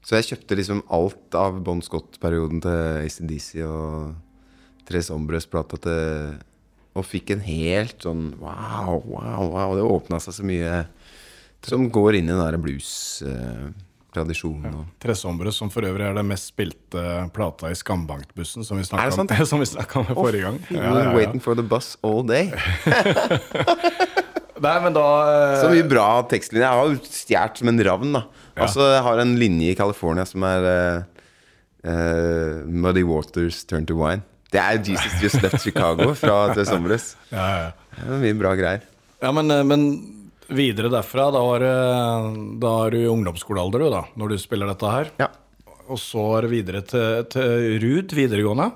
Så 0.00 0.16
jeg 0.16 0.24
kjøpte 0.30 0.56
liksom 0.56 0.80
alt 0.92 1.34
av 1.36 1.60
Bon 1.64 1.82
Scott-perioden 1.84 2.60
til 2.64 3.04
ACDC 3.04 3.48
og 3.66 4.14
Tres 4.88 5.10
Ombres-plata 5.14 5.76
til 5.84 6.00
Og 6.98 7.04
fikk 7.06 7.30
en 7.34 7.42
helt 7.44 7.98
sånn 8.02 8.34
wow, 8.40 9.02
wow, 9.04 9.44
wow. 9.52 9.70
Det 9.76 9.82
åpna 9.86 10.18
seg 10.22 10.32
så 10.40 10.44
mye 10.46 10.72
som 11.60 11.90
går 11.92 12.14
inn 12.16 12.28
i 12.30 12.32
den 12.32 12.40
der 12.40 12.56
blues-tradisjonen. 12.56 14.72
Ja. 14.72 14.84
Tres 15.04 15.20
Ombres, 15.28 15.60
som 15.60 15.68
for 15.70 15.84
øvrig 15.84 16.04
er 16.08 16.16
den 16.16 16.30
mest 16.30 16.48
spilte 16.54 17.28
plata 17.36 17.68
i 17.68 17.76
Skambankbussen, 17.76 18.64
som 18.64 18.80
vi 18.80 18.84
snakka 18.88 19.12
det 19.12 19.20
om, 19.20 19.28
som 19.52 19.60
vi 19.60 19.68
snakket 19.68 19.96
om 20.00 20.08
forrige 20.16 20.48
gang. 20.48 20.56
We 20.70 20.80
were 20.80 21.12
Waiting 21.18 21.40
for 21.44 21.52
the 21.54 21.62
bus 21.62 21.98
all 22.00 22.24
day. 22.24 22.48
Nei, 24.60 24.76
men 24.84 24.96
da 24.96 25.06
uh... 25.24 25.56
Så 25.60 25.70
mye 25.72 25.86
bra 25.88 26.06
tekstlinjer. 26.30 26.66
Jeg 26.66 26.80
har 26.80 26.90
jo 26.90 27.14
stjålet 27.16 27.62
som 27.62 27.70
en 27.72 27.82
ravn, 27.86 28.12
da. 28.18 28.24
Ja. 28.52 28.66
Altså, 28.66 28.84
jeg 28.92 29.04
har 29.06 29.22
en 29.22 29.34
linje 29.40 29.72
i 29.72 29.78
California 29.78 30.26
som 30.28 30.44
er 30.44 30.66
uh, 30.66 31.24
eh, 31.88 32.60
Muddy 32.68 33.04
Waters 33.08 33.62
Turn 33.70 33.88
to 33.88 33.96
Wine. 34.00 34.24
Det 34.50 34.60
er 34.60 34.80
Jesus 34.82 35.16
Just 35.22 35.42
Left 35.44 35.62
Chicago 35.62 36.10
fra 36.18 36.42
Tres 36.54 36.72
Hombres. 36.74 37.14
ja, 37.32 37.46
ja. 37.64 37.68
Det 38.00 38.06
er 38.06 38.22
mye 38.22 38.38
bra 38.38 38.54
greier. 38.58 38.84
ja, 39.20 39.30
men, 39.36 39.52
men 39.68 39.86
videre 40.48 40.88
derfra, 40.92 41.28
da 41.34 41.40
var 41.44 41.64
Da 42.62 42.70
er 42.84 42.94
du 42.94 42.98
i 43.00 43.10
ungdomsskolealder, 43.10 43.84
du, 43.84 43.90
da, 43.92 44.04
når 44.18 44.32
du 44.32 44.40
spiller 44.40 44.70
dette 44.70 44.92
her. 44.92 45.12
Ja. 45.20 45.28
Og 45.90 45.98
så 45.98 46.22
er 46.36 46.46
det 46.46 46.52
videre 46.52 46.82
til, 46.86 47.24
til 47.32 47.78
Rud 47.82 48.14
videregående. 48.14 48.70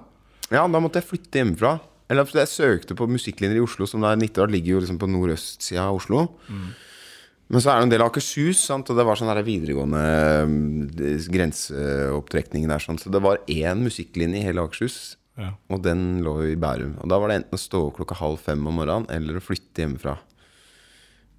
ja, 0.50 0.64
da 0.64 0.80
måtte 0.82 1.00
jeg 1.00 1.12
flytte 1.12 1.40
hjemmefra. 1.40 1.76
Eller 2.10 2.28
jeg 2.36 2.50
søkte 2.52 2.96
på 2.98 3.06
musikklinjer 3.08 3.56
i 3.56 3.64
Oslo, 3.64 3.86
som 3.88 4.04
er 4.04 4.18
Nittedal 4.20 4.50
ligger 4.52 4.74
jo 4.76 4.82
liksom 4.84 4.98
på 5.00 5.08
nordøstsida 5.08 5.86
av 5.88 5.96
Oslo. 6.00 6.26
Men 6.48 7.60
så 7.60 7.70
er 7.72 7.78
det 7.80 7.86
en 7.86 7.92
del 7.92 8.02
av 8.04 8.10
Akershus, 8.10 8.60
sant? 8.66 8.88
og 8.92 8.96
det 8.98 9.04
var 9.08 9.16
sånn 9.20 9.28
der 9.30 9.44
videregående 9.44 10.02
mm, 10.48 11.24
grenseopptrekning 11.32 12.66
der. 12.70 12.82
Sånn. 12.82 12.98
Så 13.00 13.12
det 13.12 13.20
var 13.24 13.40
én 13.52 13.82
musikklinje 13.84 14.40
i 14.40 14.46
hele 14.48 14.64
Akershus, 14.64 15.16
Ja. 15.36 15.48
og 15.68 15.82
den 15.82 16.22
lå 16.22 16.36
i 16.52 16.54
Bærum. 16.60 16.92
Og 17.02 17.08
da 17.10 17.18
var 17.18 17.28
det 17.32 17.40
enten 17.40 17.56
å 17.58 17.60
stå 17.60 17.80
opp 17.88 17.96
klokka 17.96 18.14
halv 18.20 18.38
fem 18.38 18.60
om 18.70 18.76
morgenen, 18.78 19.08
eller 19.10 19.40
å 19.40 19.42
flytte 19.42 19.82
hjemmefra. 19.82 20.18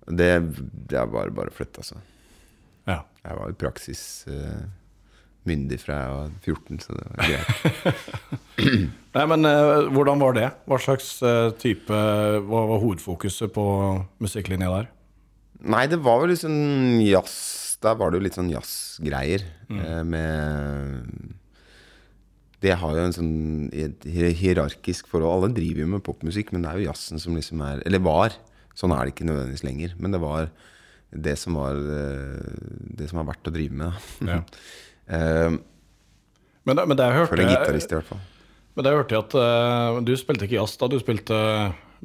Det, 0.06 0.28
det 0.90 0.98
er 1.00 1.08
bare, 1.10 1.32
bare 1.32 1.50
å 1.50 1.56
flytte, 1.56 1.80
altså. 1.82 2.02
Ja. 2.86 3.00
Jeg 3.24 3.38
var 3.40 3.50
i 3.50 3.58
praksis 3.58 4.02
eh, 4.30 4.66
myndig 5.47 5.77
fra 5.84 5.95
jeg 6.01 6.13
var 6.15 6.31
14, 6.43 6.80
så 6.84 6.95
det 6.97 7.05
var 7.09 7.30
greit. 7.30 7.49
Nei, 9.15 9.26
men 9.31 9.47
uh, 9.47 9.88
hvordan 9.93 10.19
var 10.23 10.35
det? 10.38 10.47
Hva 10.67 10.77
slags 10.81 11.09
uh, 11.23 11.51
type 11.61 11.91
Hva 12.49 12.61
var 12.72 12.81
hovedfokuset 12.84 13.51
på 13.55 13.65
musikklinja 14.23 14.69
der? 14.73 14.89
Nei, 15.65 15.85
det 15.91 15.99
var 16.03 16.22
jo 16.23 16.30
litt 16.31 16.41
sånn 16.43 16.99
jazz 17.05 17.35
Der 17.84 17.95
var 17.99 18.11
det 18.11 18.19
jo 18.19 18.26
litt 18.26 18.35
sånn 18.38 18.51
jazzgreier. 18.51 19.45
eh, 19.72 20.01
Med 20.05 21.34
det 22.65 22.73
har 22.81 22.95
jo 22.97 23.03
en 23.05 23.13
sånn 23.13 23.34
et 23.76 24.05
hierarkisk 24.09 25.05
forhold. 25.11 25.35
Alle 25.35 25.49
driver 25.53 25.84
jo 25.84 25.89
med 25.91 26.01
popmusikk, 26.05 26.49
men 26.55 26.63
det 26.63 26.72
er 26.72 26.80
jo 26.80 26.88
jazzen 26.88 27.19
som 27.22 27.35
liksom 27.38 27.59
er 27.61 27.84
Eller 27.85 28.01
var. 28.01 28.34
Sånn 28.73 28.93
er 28.95 29.03
det 29.05 29.13
ikke 29.13 29.27
nødvendigvis 29.27 29.65
lenger. 29.67 29.93
Men 30.01 30.15
det 30.15 30.22
var 30.23 30.47
det 31.13 31.35
som 31.38 31.59
var 31.59 31.77
Det 31.77 33.09
som 33.11 33.19
har 33.22 33.27
vært 33.30 33.51
å 33.51 33.53
drive 33.53 33.76
med. 33.84 33.93
da. 34.26 34.39
Ja. 34.39 34.41
Eh, 35.10 35.57
Men, 36.65 36.76
det- 36.80 36.88
men 36.90 36.98
det 36.98 37.11
hørte 37.14 37.30
For 37.36 37.41
en 37.41 37.49
jeg 37.49 37.57
gitarist, 37.60 37.91
i 37.91 37.95
hvert 37.99 38.07
fall. 38.10 38.22
Men 38.76 38.84
det 38.84 38.91
hørte 38.91 39.15
jeg 39.15 39.23
at 39.23 39.34
uh, 39.40 39.99
du 40.03 40.11
spilte 40.19 40.44
ikke 40.48 40.57
jazz 40.57 40.73
da, 40.82 40.88
du 40.91 40.98
spilte 40.99 41.36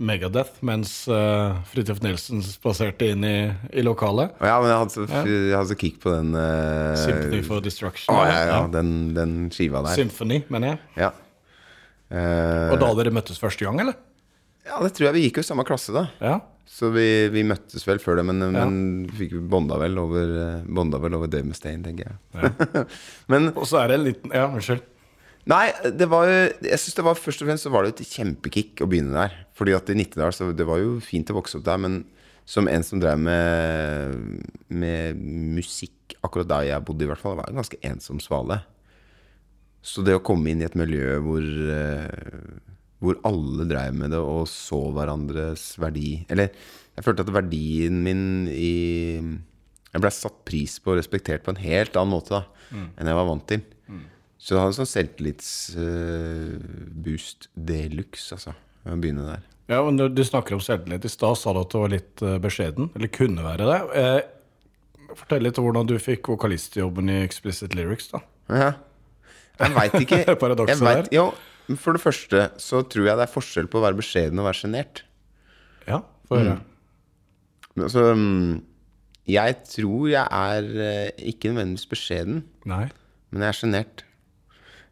Megadeth, 0.01 0.61
mens 0.63 0.93
uh, 1.11 1.57
Fridtjof 1.67 1.99
Nelson 2.05 2.45
spaserte 2.47 3.09
inn 3.11 3.25
i, 3.27 3.33
i 3.75 3.83
lokalet. 3.83 4.37
Ja, 4.39 4.61
men 4.63 4.71
jeg 4.71 4.79
hadde 4.79 4.95
så, 4.95 5.07
jeg 5.27 5.57
hadde 5.57 5.71
så 5.73 5.77
kick 5.81 5.99
på 6.05 6.13
den 6.15 6.31
uh, 6.39 6.95
Symphony 7.01 7.41
for 7.45 7.61
Destruction. 7.65 8.15
Å, 8.15 8.21
ja, 8.29 8.37
ja, 8.37 8.45
ja, 8.53 8.61
den, 8.71 8.93
den 9.17 9.35
skiva 9.51 9.83
der. 9.83 9.97
Symphony, 9.99 10.43
mener 10.53 10.75
jeg. 10.77 10.79
Ja. 11.03 11.11
Uh, 12.11 12.71
Og 12.75 12.79
da 12.83 12.93
dere 13.01 13.13
møttes 13.15 13.39
første 13.43 13.67
gang, 13.67 13.81
eller? 13.83 13.99
ja, 14.67 14.79
det 14.85 14.93
tror 14.95 15.09
jeg 15.11 15.15
vi 15.17 15.25
gikk 15.27 15.41
jo 15.41 15.45
i 15.45 15.49
samme 15.51 15.65
klasse, 15.67 15.91
da. 15.97 16.07
Ja. 16.23 16.37
Så 16.71 16.89
vi, 16.95 17.05
vi 17.35 17.43
møttes 17.45 17.83
vel 17.85 17.99
før 18.01 18.21
det, 18.21 18.25
men, 18.29 18.45
men 18.55 18.77
fikk 19.19 19.35
bonda 19.51 19.77
vel 19.81 19.99
over 20.01 20.31
eh, 20.39 20.69
Bonda 20.71 21.01
vel 21.03 21.17
over 21.19 21.29
Dave 21.29 21.49
Mustaine, 21.49 21.83
tenker 21.83 22.13
jeg. 22.13 22.85
men 23.33 23.51
Og 23.57 23.67
så 23.69 23.83
er 23.83 23.91
det 23.91 23.99
en 23.99 24.07
liten 24.07 24.35
Ja, 24.37 24.47
unnskyld. 24.49 24.87
Nei, 25.51 25.65
det 25.97 26.07
var 26.13 26.29
jo 26.29 26.39
Jeg 26.69 26.79
synes 26.79 26.97
det 26.99 27.05
var 27.07 27.19
først 27.19 27.43
og 27.43 27.49
fremst 27.49 27.67
så 27.67 27.73
var 27.75 27.85
det 27.87 27.97
et 27.97 28.15
kjempekick 28.15 28.85
å 28.85 28.89
begynne 28.91 29.17
der. 29.17 29.35
Fordi 29.59 29.75
at 29.77 29.91
i 29.91 29.99
Nittedal 29.99 30.35
så 30.37 30.53
det 30.57 30.69
var 30.69 30.81
jo 30.83 30.99
fint 31.05 31.33
å 31.33 31.39
vokse 31.41 31.59
opp 31.59 31.67
der, 31.67 31.81
men 31.83 32.01
som 32.49 32.67
en 32.71 32.83
som 32.87 33.03
drev 33.03 33.19
med, 33.21 34.47
med 34.73 35.19
musikk 35.59 36.17
akkurat 36.25 36.49
der 36.51 36.69
jeg 36.71 36.85
bodde, 36.87 37.07
i 37.07 37.11
hvert 37.11 37.21
fall, 37.23 37.37
var 37.39 37.51
en 37.51 37.61
ganske 37.61 37.79
ensom 37.87 38.19
svale. 38.23 38.61
Så 39.83 40.03
det 40.05 40.17
å 40.19 40.23
komme 40.25 40.51
inn 40.53 40.61
i 40.61 40.67
et 40.67 40.77
miljø 40.77 41.19
hvor, 41.25 41.45
eh, 41.75 42.59
hvor 43.01 43.17
alle 43.25 43.65
dreiv 43.71 43.95
med 43.97 44.11
det 44.13 44.19
og 44.21 44.45
så 44.51 44.79
hverandres 44.93 45.71
verdi 45.81 46.19
Eller 46.29 46.51
jeg 46.97 47.05
følte 47.07 47.25
at 47.25 47.31
verdien 47.33 48.03
min 48.05 48.25
i 48.53 48.75
Jeg 49.95 50.03
blei 50.05 50.11
satt 50.13 50.43
pris 50.45 50.75
på 50.85 50.93
og 50.93 50.99
respektert 51.01 51.43
på 51.47 51.55
en 51.55 51.63
helt 51.65 51.97
annen 51.97 52.13
måte 52.13 52.35
da 52.37 52.43
enn 52.71 53.09
jeg 53.11 53.17
var 53.19 53.27
vant 53.27 53.47
til. 53.51 53.63
Så 54.41 54.55
det 54.55 54.61
hadde 54.61 54.71
en 54.71 54.77
sånn 54.79 54.89
selvtillitsboost 56.01 57.49
de 57.55 57.79
luxe, 57.97 58.35
altså. 58.37 58.53
Å 58.87 58.95
begynne 58.97 59.25
der. 59.27 59.43
Ja, 59.71 59.81
men 59.87 59.99
du, 60.01 60.05
du 60.09 60.23
snakker 60.27 60.55
om 60.57 60.63
selvtillit. 60.65 61.05
I 61.05 61.11
stad 61.13 61.37
sa 61.39 61.53
du 61.55 61.61
at 61.61 61.73
du 61.75 61.79
var 61.83 61.91
litt 61.93 62.23
eh, 62.25 62.39
beskjeden, 62.43 62.89
eller 62.97 63.11
kunne 63.13 63.45
være 63.45 63.67
det. 63.69 63.81
Eh, 64.01 64.21
fortell 65.19 65.45
litt 65.45 65.59
om 65.61 65.67
hvordan 65.69 65.91
du 65.91 65.97
fikk 66.01 66.31
vokalistjobben 66.33 67.11
i 67.13 67.19
Explicit 67.27 67.75
Lyrics, 67.79 68.09
da. 68.15 68.23
Ja. 68.51 68.71
Jeg 69.61 69.75
veit 69.77 69.99
ikke. 70.01 70.23
Paradokset 70.43 70.79
Jeg 70.81 70.87
vet- 71.03 71.13
Jo, 71.71 71.77
for 71.79 71.95
det 71.97 72.03
første 72.03 72.49
så 72.61 72.83
tror 72.91 73.07
jeg 73.07 73.19
det 73.21 73.27
er 73.27 73.33
forskjell 73.33 73.71
på 73.71 73.79
å 73.79 73.85
være 73.87 74.01
beskjeden 74.01 74.43
og 74.43 74.49
være 74.49 74.61
sjenert. 74.65 75.05
Ja, 75.87 76.03
få 76.29 76.41
høre. 76.41 76.59
Men 77.77 77.87
Altså, 77.87 78.03
mm, 78.19 78.61
jeg 79.31 79.57
tror 79.71 80.09
jeg 80.11 80.27
er 80.27 80.71
eh, 80.85 81.27
ikke 81.31 81.53
nødvendigvis 81.53 81.87
beskjeden, 81.93 82.43
Nei. 82.69 82.89
men 83.31 83.45
jeg 83.45 83.53
er 83.53 83.59
sjenert. 83.61 84.05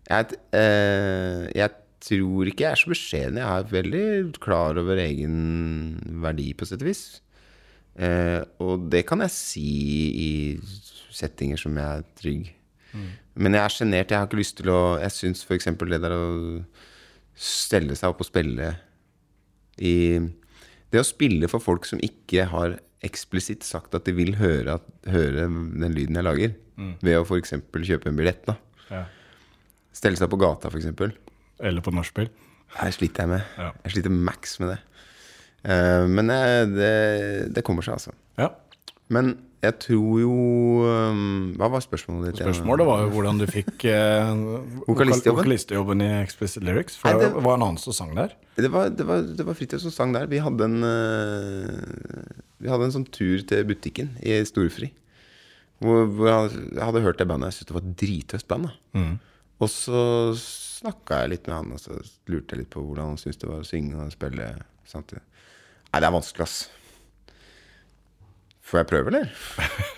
Jeg, 0.08 0.38
eh, 0.56 1.48
jeg 1.58 1.74
tror 2.00 2.48
ikke 2.48 2.64
jeg 2.64 2.70
er 2.70 2.80
så 2.80 2.92
beskjeden. 2.92 3.40
Jeg 3.42 3.48
er 3.48 3.72
veldig 3.72 4.04
klar 4.40 4.78
over 4.80 5.00
egen 5.02 5.98
verdi, 6.22 6.52
på 6.54 6.68
sett 6.68 6.84
og 6.84 6.88
vis. 6.88 7.02
Eh, 7.98 8.40
og 8.62 8.86
det 8.92 9.02
kan 9.08 9.24
jeg 9.26 9.34
si 9.34 9.66
i 10.14 10.30
settinger 11.18 11.58
som 11.60 11.76
jeg 11.76 11.98
er 11.98 12.06
trygg. 12.20 12.52
Men 13.38 13.56
jeg 13.56 13.64
er 13.64 13.74
sjenert. 13.74 14.10
Jeg 14.10 14.18
har 14.18 14.28
ikke 14.28 14.40
lyst 14.40 14.56
til 14.60 14.70
å 14.72 14.98
Jeg 15.02 15.14
syns 15.14 15.44
f.eks. 15.46 15.70
det 15.78 16.00
der 16.02 16.14
å 16.16 16.26
stelle 17.38 17.94
seg 17.98 18.10
opp 18.10 18.24
og 18.24 18.26
spille 18.26 18.72
i 19.78 20.18
Det 20.90 20.98
å 20.98 21.06
spille 21.06 21.46
for 21.52 21.62
folk 21.62 21.86
som 21.86 22.00
ikke 22.02 22.48
har 22.50 22.78
eksplisitt 23.06 23.62
sagt 23.62 23.94
at 23.94 24.08
de 24.08 24.14
vil 24.16 24.34
høre, 24.40 24.74
at, 24.80 24.86
høre 25.06 25.44
den 25.46 25.94
lyden 25.94 26.18
jeg 26.18 26.26
lager, 26.26 26.54
ved 27.04 27.18
å 27.18 27.22
f.eks. 27.22 27.54
kjøpe 27.86 28.10
en 28.10 28.18
billett, 28.18 28.42
da. 28.48 28.56
Ja. 28.90 29.04
Stelle 29.94 30.18
seg 30.18 30.30
på 30.32 30.40
gata, 30.40 30.70
f.eks. 30.72 30.88
Eller 31.62 31.84
på 31.84 31.94
nachspiel. 31.94 32.30
Her 32.78 32.90
sliter 32.94 33.24
jeg 33.24 33.32
med. 33.36 33.52
Ja. 33.60 33.68
Jeg 33.84 33.94
sliter 33.94 34.14
max 34.14 34.58
med 34.62 34.74
det. 34.74 34.80
Uh, 35.62 36.04
men 36.10 36.30
eh, 36.30 36.64
det, 36.70 36.90
det 37.54 37.64
kommer 37.66 37.86
seg, 37.86 37.98
altså. 37.98 38.14
Ja. 38.38 38.52
Men 39.14 39.36
jeg 39.64 39.74
tror 39.82 40.18
jo 40.22 40.32
um, 40.86 41.54
Hva 41.58 41.66
var 41.72 41.82
spørsmålet 41.82 42.28
ditt? 42.36 42.42
Spørsmålet 42.44 42.86
var 42.86 43.00
jo 43.02 43.08
hvordan 43.14 43.40
du 43.40 43.46
fikk 43.50 43.86
eh, 43.90 44.28
Vokalistjobben? 44.90 45.40
vokalistjobben 45.40 46.04
i 46.04 46.10
Explicit 46.20 46.62
Lyrics. 46.66 46.98
For 47.00 47.10
Nei, 47.10 47.24
det- 47.24 47.42
var 47.42 47.56
en 47.58 47.64
annen 47.66 47.80
som 47.82 47.96
sang 47.96 48.12
der. 48.18 48.36
Det 48.58 48.70
var, 48.74 48.90
det 48.94 49.06
var, 49.08 49.22
det 49.22 49.46
var 49.46 49.54
Fridtjof 49.58 49.82
som 49.86 49.94
sang 49.94 50.14
der. 50.14 50.28
Vi 50.30 50.38
hadde 50.44 50.68
en 50.68 50.78
uh, 50.86 52.38
Vi 52.62 52.70
hadde 52.70 52.88
en 52.88 52.94
sånn 53.00 53.08
tur 53.14 53.42
til 53.48 53.64
butikken 53.68 54.12
i 54.22 54.38
Storfri. 54.46 54.92
Hvor, 55.82 56.06
hvor 56.10 56.26
jeg 56.30 56.78
hadde 56.82 57.02
hørt 57.04 57.18
det 57.20 57.28
bandet. 57.30 57.52
Jeg 57.52 57.58
syntes 57.60 57.68
det 57.72 57.76
var 57.78 57.84
et 57.86 57.98
drittøft 58.00 58.48
band. 58.50 58.66
da 58.98 59.04
Og 59.62 59.70
så 59.70 60.00
snakka 60.38 61.22
jeg 61.24 61.30
litt 61.36 61.46
med 61.50 61.54
han, 61.56 61.70
og 61.74 61.80
så 61.82 61.96
lurte 62.30 62.54
jeg 62.54 62.64
litt 62.64 62.70
på 62.74 62.82
hvordan 62.82 63.12
han 63.12 63.18
syntes 63.20 63.38
det 63.42 63.48
var 63.50 63.62
å 63.62 63.66
synge 63.66 63.98
og 64.04 64.10
spille 64.14 64.48
samtidig. 64.86 65.22
Nei, 65.88 66.00
det 66.02 66.08
er 66.10 66.14
vanskelig, 66.14 66.46
ass. 66.46 66.58
Får 68.68 68.82
jeg 68.82 68.88
prøve, 68.90 69.12
eller? 69.12 69.30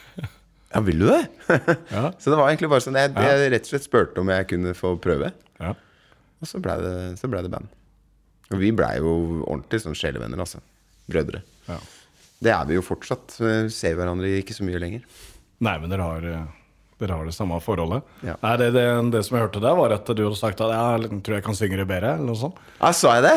ja, 0.74 0.82
vil 0.86 1.02
du 1.02 1.08
det? 1.10 1.22
Ja. 1.90 2.10
Så 2.18 2.30
det 2.30 2.38
var 2.38 2.48
egentlig 2.50 2.70
bare 2.70 2.84
sånn 2.84 2.98
Jeg, 2.98 3.12
jeg 3.18 3.50
rett 3.54 3.66
og 3.66 3.72
slett 3.72 3.86
spurte 3.86 4.22
om 4.22 4.30
jeg 4.30 4.46
kunne 4.52 4.74
få 4.78 4.94
prøve. 5.02 5.32
Ja. 5.58 5.74
Og 6.40 6.48
så 6.48 6.60
blei 6.62 6.76
det, 6.84 6.94
så 7.20 7.30
ble 7.30 7.42
det 7.44 7.50
band. 7.52 7.68
Og 8.50 8.58
vi 8.62 8.70
blei 8.74 8.96
jo 8.98 9.10
ordentlig 9.44 9.82
sånn 9.82 9.98
sjelevenner, 9.98 10.40
altså. 10.42 10.62
Brødre. 11.10 11.42
Ja. 11.68 11.78
Det 12.40 12.54
er 12.54 12.64
vi 12.70 12.78
jo 12.78 12.84
fortsatt. 12.86 13.36
Vi 13.42 13.52
ser 13.74 13.98
hverandre 13.98 14.30
ikke 14.38 14.56
så 14.56 14.64
mye 14.66 14.80
lenger. 14.80 15.04
Nei, 15.60 15.74
men 15.82 15.92
dere 15.92 16.06
har, 16.06 16.26
dere 17.02 17.18
har 17.18 17.28
det 17.28 17.34
samme 17.36 17.58
forholdet. 17.62 18.06
Ja. 18.24 18.38
Nei, 18.40 18.54
det, 18.62 18.70
det, 18.78 18.84
det 19.12 19.22
som 19.26 19.36
jeg 19.36 19.44
hørte 19.44 19.62
der, 19.62 19.76
var 19.76 19.92
at 19.98 20.08
du 20.08 20.22
hadde 20.24 20.38
sagt 20.40 20.62
at 20.64 20.72
jeg 20.72 21.20
tror 21.26 21.36
jeg 21.36 21.46
kan 21.50 21.58
synge 21.58 21.82
det 21.82 21.88
bedre, 21.90 22.14
eller 22.16 22.30
noe 22.30 22.40
sånt. 22.40 22.62
Ja, 22.78 22.94
sa 22.96 23.18
jeg 23.18 23.26
det? 23.26 23.36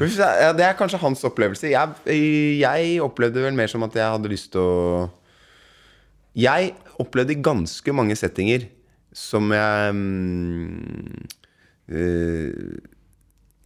Det 0.00 0.64
er 0.64 0.76
kanskje 0.78 1.00
hans 1.02 1.24
opplevelse. 1.28 1.68
Jeg, 1.72 2.16
jeg 2.60 3.00
opplevde 3.04 3.44
vel 3.44 3.56
mer 3.56 3.70
som 3.70 3.84
at 3.86 3.96
jeg 3.96 4.14
hadde 4.16 4.32
lyst 4.32 4.52
til 4.54 4.62
å 4.62 5.06
Jeg 6.36 6.74
opplevde 7.02 7.38
ganske 7.44 7.96
mange 7.96 8.16
settinger 8.16 8.68
som 9.16 9.48
jeg 9.52 9.96
eh, 11.88 12.76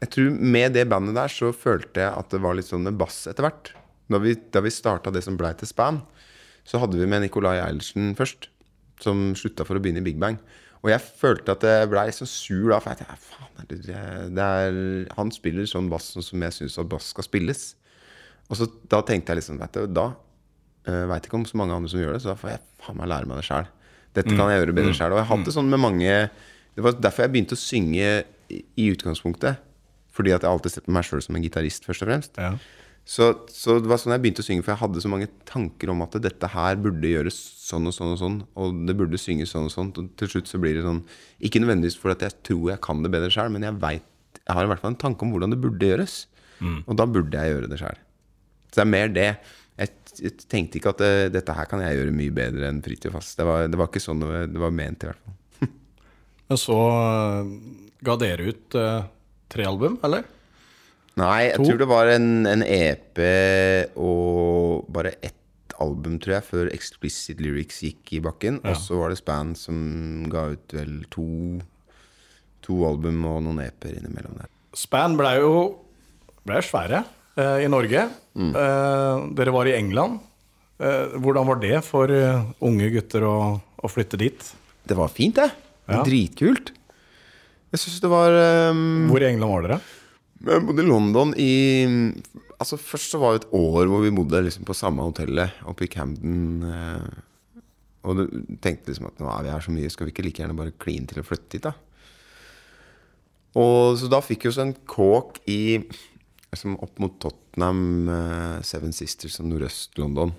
Jeg 0.01 0.13
tror 0.15 0.39
med 0.39 0.75
det 0.79 0.87
bandet 0.91 1.19
der 1.19 1.33
så 1.33 1.51
følte 1.55 2.05
jeg 2.05 2.15
at 2.15 2.31
det 2.31 2.43
var 2.43 2.57
litt 2.59 2.71
sånn 2.71 2.87
med 2.87 2.99
bass 2.99 3.25
etter 3.31 3.47
hvert. 3.47 3.75
Da 4.11 4.19
vi, 4.23 4.35
da 4.35 4.63
vi 4.65 4.73
starta 4.75 5.13
det 5.15 5.23
som 5.27 5.37
blei 5.39 5.53
til 5.59 5.71
Span, 5.71 6.01
så 6.67 6.81
hadde 6.83 6.99
vi 6.99 7.07
med 7.11 7.23
Nicolai 7.25 7.59
Eilertsen 7.63 8.15
først. 8.19 8.49
Som 9.01 9.31
slutta 9.39 9.65
for 9.65 9.79
å 9.79 9.83
begynne 9.83 10.03
i 10.03 10.07
Big 10.11 10.19
Bang. 10.21 10.37
Og 10.81 10.89
jeg 10.89 11.03
følte 11.21 11.53
at 11.53 11.65
jeg 11.67 11.89
blei 11.93 12.07
så 12.15 12.27
sur 12.29 12.71
da. 12.73 12.79
For 12.81 12.93
jeg 12.93 13.03
tenkte, 13.03 13.19
faen, 13.27 13.69
det, 13.69 13.81
det 14.37 14.47
er, 14.47 14.81
han 15.19 15.33
spiller 15.35 15.69
sånn 15.69 15.91
bass 15.93 16.15
som 16.17 16.47
jeg 16.47 16.57
syns 16.57 16.79
at 16.81 16.89
bass 16.91 17.11
skal 17.13 17.27
spilles. 17.27 17.65
Og 18.51 18.59
så 18.59 18.69
da 18.91 19.03
tenkte 19.07 19.35
jeg 19.35 19.43
liksom 19.43 19.61
vet 19.61 19.77
du, 19.77 19.85
Da 19.95 20.09
uh, 20.89 21.05
veit 21.11 21.29
ikke 21.29 21.39
om 21.39 21.47
så 21.47 21.61
mange 21.61 21.77
andre 21.77 21.93
som 21.93 22.01
gjør 22.03 22.17
det, 22.17 22.23
så 22.25 22.33
da 22.33 22.39
får 22.41 22.55
jeg 22.55 22.63
faen 22.83 22.99
meg 22.99 23.11
lære 23.13 23.29
meg 23.31 23.43
det 23.43 23.47
sjæl. 23.51 23.69
Dette 24.17 24.35
kan 24.35 24.51
jeg 24.51 24.63
gjøre 24.63 24.77
bedre 24.81 24.95
sjæl. 24.97 25.15
Og 25.15 25.21
jeg 25.21 25.31
hadde 25.31 25.55
sånn 25.55 25.69
med 25.71 25.79
mange 25.85 26.15
Det 26.75 26.83
var 26.83 26.97
derfor 26.99 27.27
jeg 27.27 27.35
begynte 27.35 27.59
å 27.59 27.61
synge 27.61 28.09
i, 28.51 28.63
i 28.81 28.89
utgangspunktet. 28.95 29.61
Fordi 30.11 30.33
at 30.35 30.43
jeg 30.43 30.51
alltid 30.51 30.75
sett 30.75 30.89
på 30.89 30.95
meg 30.97 31.07
sjøl 31.07 31.23
som 31.23 31.37
en 31.39 31.45
gitarist, 31.45 31.85
først 31.87 32.03
og 32.03 32.11
fremst. 32.11 32.41
Ja. 32.41 32.55
Så, 33.11 33.27
så 33.51 33.81
det 33.83 33.91
var 33.91 33.99
sånn 33.99 34.15
jeg 34.15 34.23
begynte 34.23 34.43
å 34.45 34.47
synge, 34.47 34.63
for 34.63 34.71
jeg 34.71 34.83
hadde 34.85 35.01
så 35.03 35.11
mange 35.11 35.27
tanker 35.49 35.91
om 35.91 36.05
at 36.05 36.15
dette 36.23 36.51
her 36.53 36.77
burde 36.79 37.11
gjøres 37.11 37.39
sånn 37.59 37.91
og 37.91 37.95
sånn 37.97 38.13
og 38.13 38.21
sånn, 38.21 38.37
og 38.55 38.85
det 38.87 38.95
burde 38.99 39.19
synges 39.19 39.51
sånn 39.51 39.67
og 39.67 39.73
sånn. 39.75 39.91
Og 39.99 40.13
til 40.21 40.31
slutt 40.31 40.51
så 40.51 40.61
blir 40.63 40.79
det 40.79 40.85
sånn 40.87 41.01
Ikke 41.43 41.63
nødvendigvis 41.63 41.99
fordi 41.99 42.29
jeg 42.29 42.39
tror 42.47 42.69
jeg 42.71 42.83
kan 42.87 43.03
det 43.03 43.11
bedre 43.11 43.33
sjøl, 43.35 43.51
men 43.51 43.67
jeg 43.67 43.81
vet, 43.83 44.07
jeg 44.45 44.55
har 44.55 44.67
i 44.67 44.71
hvert 44.71 44.85
fall 44.85 44.95
en 44.95 45.01
tanke 45.03 45.27
om 45.27 45.35
hvordan 45.35 45.57
det 45.57 45.59
burde 45.65 45.91
gjøres. 45.91 46.21
Og 46.87 46.97
da 47.01 47.07
burde 47.09 47.43
jeg 47.43 47.55
gjøre 47.55 47.73
det 47.73 47.81
sjøl. 47.81 48.01
Så 48.71 48.79
det 48.79 48.85
er 48.85 48.93
mer 48.95 49.13
det. 49.15 49.29
Jeg, 49.81 49.93
jeg 50.21 50.35
tenkte 50.53 50.79
ikke 50.79 50.93
at 50.95 51.03
det, 51.03 51.13
dette 51.35 51.55
her 51.57 51.69
kan 51.71 51.83
jeg 51.83 51.99
gjøre 51.99 52.15
mye 52.15 52.35
bedre 52.37 52.69
enn 52.69 52.83
Fridtjof 52.85 53.17
Fast. 53.17 53.39
Det 53.41 53.47
var, 53.49 53.67
det 53.73 53.81
var 53.81 53.91
ikke 53.91 54.03
sånn 54.05 54.23
det 54.23 54.45
det 54.53 54.61
var 54.63 54.75
ment, 54.77 55.03
i 55.03 55.11
hvert 55.11 55.25
fall. 55.25 55.71
Men 56.51 56.61
så 56.61 56.77
eh, 56.93 57.55
ga 58.07 58.21
dere 58.21 58.53
ut 58.53 58.79
eh, 58.79 59.09
tre 59.51 59.67
album, 59.67 59.99
eller? 60.07 60.29
Nei, 61.21 61.51
jeg 61.51 61.59
To? 61.61 61.67
tror 61.69 61.81
det 61.83 61.89
var 61.91 62.11
en, 62.15 62.29
en 62.49 62.63
EP 62.65 63.21
og 64.01 64.87
bare 64.93 65.15
ett 65.21 65.37
album, 65.81 66.19
tror 66.21 66.37
jeg, 66.39 66.45
før 66.49 66.71
Explicit 66.75 67.41
Lyrics 67.41 67.79
gikk 67.85 68.15
i 68.19 68.23
bakken. 68.25 68.59
Og 68.69 68.77
så 68.77 68.99
var 69.01 69.13
det 69.13 69.21
Span 69.21 69.55
som 69.57 69.79
ga 70.33 70.47
ut 70.55 70.75
vel 70.77 70.99
to, 71.13 71.25
to 72.67 72.81
album 72.89 73.23
og 73.29 73.41
noen 73.47 73.63
EP-er 73.65 73.97
innimellom 74.01 74.37
der. 74.43 74.51
Span 74.77 75.17
ble 75.19 75.33
jo 75.41 75.53
ble 76.47 76.61
svære 76.65 77.03
eh, 77.37 77.65
i 77.65 77.71
Norge. 77.73 78.05
Eh, 78.37 79.25
dere 79.37 79.55
var 79.57 79.69
i 79.71 79.77
England. 79.79 80.21
Eh, 80.81 81.17
hvordan 81.21 81.49
var 81.49 81.61
det 81.65 81.79
for 81.85 82.13
eh, 82.13 82.45
unge 82.65 82.91
gutter 82.95 83.25
å, 83.29 83.37
å 83.61 83.91
flytte 83.93 84.21
dit? 84.21 84.53
Det 84.89 84.97
var 84.97 85.11
fint, 85.13 85.37
det. 85.41 85.49
Ja. 85.91 86.05
Dritkult. 86.07 86.71
Jeg 87.71 87.83
syns 87.83 88.01
det 88.03 88.11
var 88.11 88.35
um... 88.73 89.09
Hvor 89.11 89.23
i 89.23 89.29
England 89.29 89.53
var 89.53 89.67
dere? 89.67 89.81
Jeg 90.41 90.65
bodde 90.65 90.85
i 90.85 90.89
London 90.89 91.35
i 91.37 91.51
Altså 92.61 92.79
Først 92.81 93.13
så 93.13 93.21
var 93.21 93.35
det 93.35 93.43
et 93.43 93.53
år 93.57 93.89
hvor 93.89 94.05
vi 94.05 94.13
bodde 94.15 94.41
liksom 94.45 94.65
på 94.69 94.77
samme 94.77 95.05
hotellet 95.05 95.61
oppe 95.69 95.87
i 95.87 95.91
Camden. 95.93 96.65
Eh, 96.65 97.63
og 98.05 98.17
du 98.17 98.25
tenkte 98.65 98.93
liksom 98.93 99.09
at 99.09 99.21
nå 99.21 99.29
er 99.33 99.47
vi 99.47 99.53
her 99.53 99.65
så 99.65 99.73
mye, 99.73 99.93
skal 99.93 100.09
vi 100.09 100.15
ikke 100.15 100.25
like 100.27 100.43
gjerne 100.43 100.57
bare 100.57 100.77
kline 100.81 101.09
til 101.09 101.21
å 101.23 101.25
flytte 101.27 101.57
dit, 101.57 101.65
da? 101.65 101.73
Og 103.61 103.97
Så 103.99 104.11
da 104.13 104.21
fikk 104.25 104.45
vi 104.45 104.53
oss 104.53 104.61
en 104.63 104.75
kåk 104.89 105.41
i 105.51 105.81
liksom 106.51 106.77
opp 106.83 107.01
mot 107.03 107.17
Tottenham, 107.23 108.09
eh, 108.09 108.63
Seven 108.67 108.93
Sisters, 108.93 109.39
og 109.41 109.51
nordøst-London. 109.51 110.33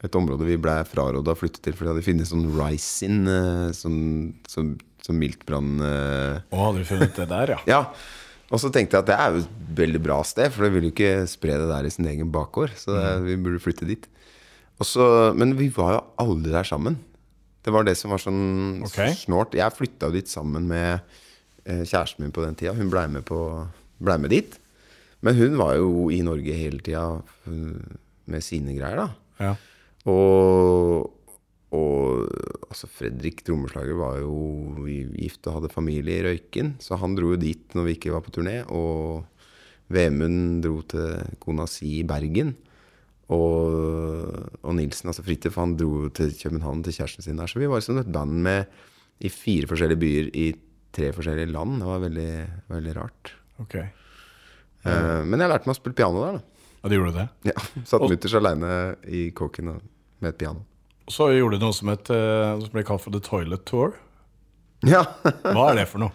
Et 0.00 0.16
område 0.16 0.46
vi 0.48 0.56
ble 0.56 0.78
fraråda 0.88 1.34
å 1.34 1.38
flytte 1.38 1.60
til, 1.64 1.76
for 1.76 1.84
det 1.84 1.94
hadde 1.94 2.06
funnet 2.06 2.30
sånn 2.30 2.46
Rising, 2.56 3.20
eh, 3.28 3.66
sånn, 3.76 4.00
sånn, 4.48 4.72
sånn 5.04 5.20
miltbrann... 5.20 5.74
Eh, 5.84 6.40
Å, 6.48 6.62
hadde 6.64 6.82
du 6.82 6.88
funnet 6.88 7.20
det 7.20 7.28
der, 7.28 7.54
ja? 7.54 7.60
ja. 7.68 7.82
Og 8.50 8.58
så 8.58 8.70
tenkte 8.74 8.98
jeg 8.98 9.04
at 9.04 9.10
det 9.10 9.16
er 9.16 9.34
jo 9.34 9.42
et 9.44 9.76
veldig 9.78 10.00
bra 10.02 10.16
sted, 10.26 10.50
for 10.50 10.66
det 10.66 10.72
vil 10.74 10.88
jo 10.88 10.94
ikke 10.94 11.12
spre 11.30 11.54
det 11.60 11.68
der 11.70 11.86
i 11.86 11.92
sin 11.94 12.08
egen 12.10 12.32
bakgård. 12.34 12.74
Så 12.78 12.96
det, 12.96 13.04
vi 13.28 13.38
burde 13.38 13.62
flytte 13.62 13.86
dit. 13.86 14.08
Så, 14.82 15.04
men 15.36 15.54
vi 15.58 15.68
var 15.74 15.94
jo 15.94 16.02
aldri 16.24 16.52
der 16.54 16.66
sammen. 16.66 16.96
Det 17.60 17.72
var 17.74 17.84
det 17.84 17.94
som 18.00 18.14
var 18.14 18.22
sånn 18.22 18.80
okay. 18.86 19.12
snålt. 19.18 19.54
Jeg 19.58 19.76
flytta 19.76 20.08
jo 20.08 20.16
dit 20.16 20.30
sammen 20.30 20.66
med 20.70 20.98
eh, 21.66 21.84
kjæresten 21.84 22.24
min 22.24 22.34
på 22.34 22.42
den 22.42 22.56
tida. 22.58 22.72
Hun 22.74 22.90
blei 22.92 23.04
med, 23.12 23.28
ble 24.00 24.16
med 24.22 24.32
dit. 24.32 24.56
Men 25.20 25.36
hun 25.36 25.58
var 25.60 25.76
jo 25.76 26.08
i 26.10 26.22
Norge 26.24 26.56
hele 26.56 26.80
tida 26.82 27.04
eh, 27.46 27.98
med 28.30 28.46
sine 28.46 28.74
greier, 28.76 29.04
da. 29.04 29.50
ja. 29.50 29.56
Og, 30.08 31.10
og 31.70 32.26
altså 32.66 32.88
Fredrik 32.90 33.44
trommeslager 33.46 33.94
var 33.98 34.18
jo 34.18 34.86
gift 35.14 35.46
og 35.46 35.60
hadde 35.60 35.70
familie 35.70 36.18
i 36.18 36.24
Røyken, 36.26 36.74
så 36.82 36.98
han 36.98 37.14
dro 37.18 37.34
jo 37.34 37.38
dit 37.38 37.76
når 37.78 37.86
vi 37.86 37.94
ikke 37.94 38.14
var 38.14 38.24
på 38.26 38.34
turné. 38.34 38.56
Og 38.66 39.22
Vemund 39.90 40.64
dro 40.64 40.80
til 40.90 41.36
kona 41.42 41.66
si 41.70 42.00
i 42.00 42.06
Bergen. 42.06 42.56
Og, 43.30 44.26
og 44.66 44.74
Nilsen, 44.74 45.12
altså 45.12 45.22
Fridtjof, 45.22 45.58
han 45.62 45.76
dro 45.78 46.08
til 46.14 46.32
København 46.34 46.82
til 46.86 46.96
kjæresten 46.96 47.26
sin 47.26 47.38
der. 47.38 47.50
Så 47.50 47.62
vi 47.62 47.70
var 47.70 47.78
liksom 47.78 48.00
et 48.02 48.10
band 48.10 48.42
med 48.42 48.80
i 49.22 49.30
fire 49.30 49.70
forskjellige 49.70 50.02
byer 50.02 50.30
i 50.34 50.48
tre 50.94 51.12
forskjellige 51.14 51.52
land. 51.52 51.78
Det 51.78 51.90
var 51.90 52.02
veldig, 52.02 52.32
veldig 52.72 52.96
rart. 52.98 53.34
Ok. 53.62 53.76
Eh, 53.78 55.20
men 55.22 55.38
jeg 55.38 55.52
lærte 55.52 55.70
meg 55.70 55.76
å 55.76 55.78
spille 55.78 55.98
piano 55.98 56.24
der, 56.24 56.40
da. 56.40 56.66
Ja, 56.80 56.88
du 56.88 56.96
gjorde 56.96 57.14
det? 57.18 57.28
Ja, 57.52 57.68
Satt 57.86 58.08
mutters 58.08 58.34
aleine 58.38 58.74
i 59.06 59.28
kåken 59.36 59.74
med 59.76 60.30
et 60.32 60.40
piano. 60.40 60.64
Så 61.10 61.30
gjorde 61.34 61.58
du 61.58 61.66
noe 61.66 61.74
som, 61.76 61.90
het, 61.92 62.10
eh, 62.14 62.58
som 62.62 62.74
ble 62.74 62.84
kalt 62.86 63.02
for 63.04 63.14
The 63.14 63.22
Toilet 63.24 63.64
Tour. 63.68 63.96
Ja 64.86 65.02
Hva 65.54 65.70
er 65.72 65.82
det 65.82 65.88
for 65.90 66.00
noe? 66.00 66.14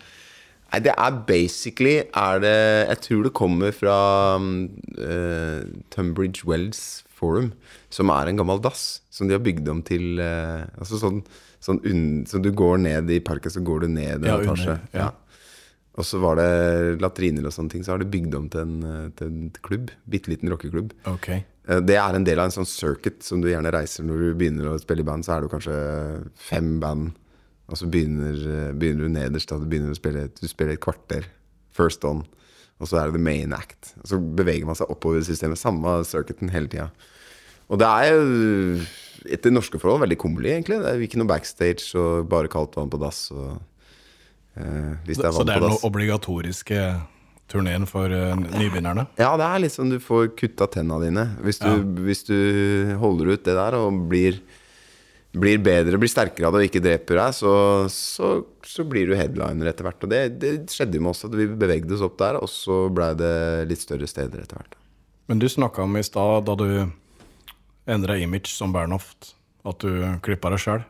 Nei, 0.72 0.80
det 0.88 0.94
er 0.98 1.18
basically 1.28 1.98
er 2.02 2.40
det, 2.42 2.56
Jeg 2.90 3.02
tror 3.06 3.28
det 3.28 3.34
kommer 3.38 3.76
fra 3.76 3.98
eh, 4.40 5.60
Tunbridge 5.94 6.48
Wells 6.50 7.04
Forum, 7.16 7.52
som 7.94 8.10
er 8.12 8.32
en 8.32 8.40
gammel 8.42 8.60
dass 8.64 9.04
som 9.14 9.30
de 9.30 9.38
har 9.38 9.44
bygd 9.46 9.70
om 9.72 9.84
til 9.88 10.18
uh, 10.20 10.66
Altså 10.82 10.98
sånn, 11.00 11.22
sånn 11.64 11.80
un, 11.88 12.02
Så 12.28 12.42
du 12.44 12.50
går 12.52 12.82
ned 12.84 13.14
i 13.14 13.22
parken, 13.24 13.54
så 13.54 13.64
går 13.64 13.86
du 13.86 13.94
ned 13.94 14.26
en 14.26 14.28
Ja, 14.28 14.40
etasje. 14.42 14.80
ja. 14.96 15.12
Og 15.96 16.04
så 16.04 16.20
var 16.20 16.36
det 16.42 17.00
latriner 17.00 17.46
og 17.48 17.54
sånne 17.56 17.72
ting, 17.72 17.86
så 17.88 17.94
har 17.94 18.02
de 18.02 18.10
bygd 18.12 18.34
om 18.36 18.50
til 18.52 18.66
en, 18.66 19.12
til 19.16 19.30
en 19.30 19.46
klubb. 19.64 19.94
Bitte 20.12 20.28
liten 20.28 20.52
rockeklubb. 20.52 20.92
Ok. 21.08 21.30
Eh, 21.68 21.82
Det 21.82 21.98
er 21.98 22.16
en 22.16 22.24
del 22.28 22.40
av 22.40 22.50
en 22.50 22.58
sånn 22.60 22.70
circuit 22.70 23.24
som 23.24 23.42
du 23.42 23.50
gjerne 23.50 23.72
reiser 23.74 24.06
når 24.06 24.20
du 24.20 24.36
begynner 24.36 24.72
å 24.72 24.80
spille 24.82 25.02
i 25.06 25.08
band. 25.08 25.26
Så 25.26 25.36
er 25.36 25.42
det 25.46 25.52
kanskje 25.54 25.78
fem 26.36 26.80
band, 26.80 27.14
og 27.70 27.80
så 27.80 27.90
begynner, 27.90 28.34
eh, 28.36 28.74
begynner 28.74 29.08
du 29.08 29.10
nederst. 29.10 29.50
Da 29.50 29.58
du 29.58 29.66
begynner 29.66 29.92
å 29.92 30.00
spille 30.00 30.30
Du 30.34 30.48
spiller 30.48 30.74
et 30.74 30.82
kvarter. 30.82 31.26
First 31.72 32.06
on. 32.06 32.26
Og 32.80 32.88
så 32.88 33.00
er 33.00 33.06
det 33.06 33.14
the 33.14 33.24
main 33.24 33.54
act. 33.54 33.94
Og 34.04 34.08
så 34.12 34.20
beveger 34.20 34.66
man 34.66 34.76
seg 34.76 34.90
oppover 34.90 35.20
i 35.20 35.28
systemet. 35.28 35.58
Samme 35.58 36.04
circuiten 36.04 36.52
hele 36.52 36.68
tida. 36.68 36.92
Og 37.70 37.80
det 37.80 37.88
er 37.88 38.12
jo 38.12 38.86
etter 39.32 39.54
norske 39.54 39.80
forhold 39.82 40.04
veldig 40.04 40.18
kummerlig, 40.22 40.52
egentlig. 40.60 40.82
Det 40.84 40.92
er 40.92 41.02
ikke 41.02 41.18
noe 41.22 41.32
backstage 41.32 41.96
og 41.98 42.28
bare 42.30 42.52
kaldt 42.52 42.76
vann 42.76 42.92
på 42.92 43.00
dass. 43.02 43.32
Og, 43.32 43.62
eh, 44.58 44.96
hvis 45.08 45.18
det 45.18 45.26
er 45.26 45.32
Så 45.32 45.46
det 45.46 45.56
er 45.56 45.62
noe 45.62 45.82
obligatoriske 45.82 47.02
turneen 47.52 47.86
for 47.90 48.10
eh, 48.12 48.34
nybegynnerne? 48.36 49.08
Ja, 49.22 49.34
det 49.38 49.46
er 49.48 49.70
sånn 49.70 49.92
du 49.94 50.00
får 50.02 50.32
kutta 50.40 50.68
tenna 50.72 50.98
dine. 51.04 51.28
Hvis 51.46 51.60
du, 51.62 51.70
Ja. 51.70 51.78
hvis 52.08 52.24
du 52.28 52.38
holder 53.02 53.34
ut 53.36 53.44
det 53.46 53.56
der 53.58 53.78
og 53.78 54.00
blir, 54.10 54.40
blir 55.36 55.60
bedre, 55.62 56.00
blir 56.02 56.10
sterkere 56.10 56.48
av 56.48 56.56
det 56.56 56.64
og 56.64 56.68
ikke 56.70 56.84
dreper 56.86 57.20
deg, 57.22 57.36
så, 57.38 57.54
så, 57.92 58.32
så 58.66 58.86
blir 58.88 59.08
du 59.12 59.16
headliner 59.20 59.70
etter 59.70 59.86
hvert. 59.88 60.02
Og 60.04 60.10
det, 60.10 60.22
det 60.42 60.54
skjedde 60.74 61.02
med 61.04 61.12
oss 61.14 61.26
at 61.28 61.36
vi 61.38 61.46
bevegde 61.52 61.94
oss 61.98 62.04
opp 62.06 62.18
der, 62.22 62.40
og 62.42 62.50
så 62.50 62.86
blei 62.90 63.12
det 63.20 63.34
litt 63.70 63.84
større 63.84 64.08
steder 64.10 64.42
etter 64.46 64.62
hvert. 64.62 64.78
Men 65.28 65.42
du 65.42 65.48
snakka 65.50 65.84
om 65.86 65.98
i 65.98 66.04
stad, 66.06 66.46
da 66.48 66.56
du 66.60 66.92
endra 67.90 68.18
image 68.18 68.50
som 68.54 68.74
Bernhoft, 68.74 69.34
at 69.66 69.82
du 69.82 70.02
klippa 70.26 70.50
deg 70.54 70.62
sjøl. 70.62 70.84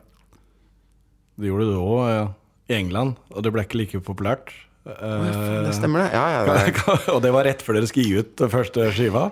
Det 1.36 1.50
gjorde 1.50 1.68
du 1.68 1.76
òg 1.80 2.02
eh, 2.08 2.28
i 2.72 2.78
England, 2.80 3.18
og 3.32 3.42
det 3.44 3.52
ble 3.52 3.64
ikke 3.66 3.78
like 3.82 4.00
populært. 4.04 4.52
Det 4.86 5.74
stemmer, 5.74 6.04
det. 6.04 6.10
Ja, 6.14 6.26
ja, 6.30 6.42
det, 6.46 6.84
og 7.14 7.18
det 7.24 7.32
var 7.34 7.48
rett 7.48 7.64
før 7.66 7.80
dere 7.80 7.88
skulle 7.90 8.06
gi 8.06 8.22
ut 8.22 8.46
første 8.52 8.86
skiva. 8.94 9.28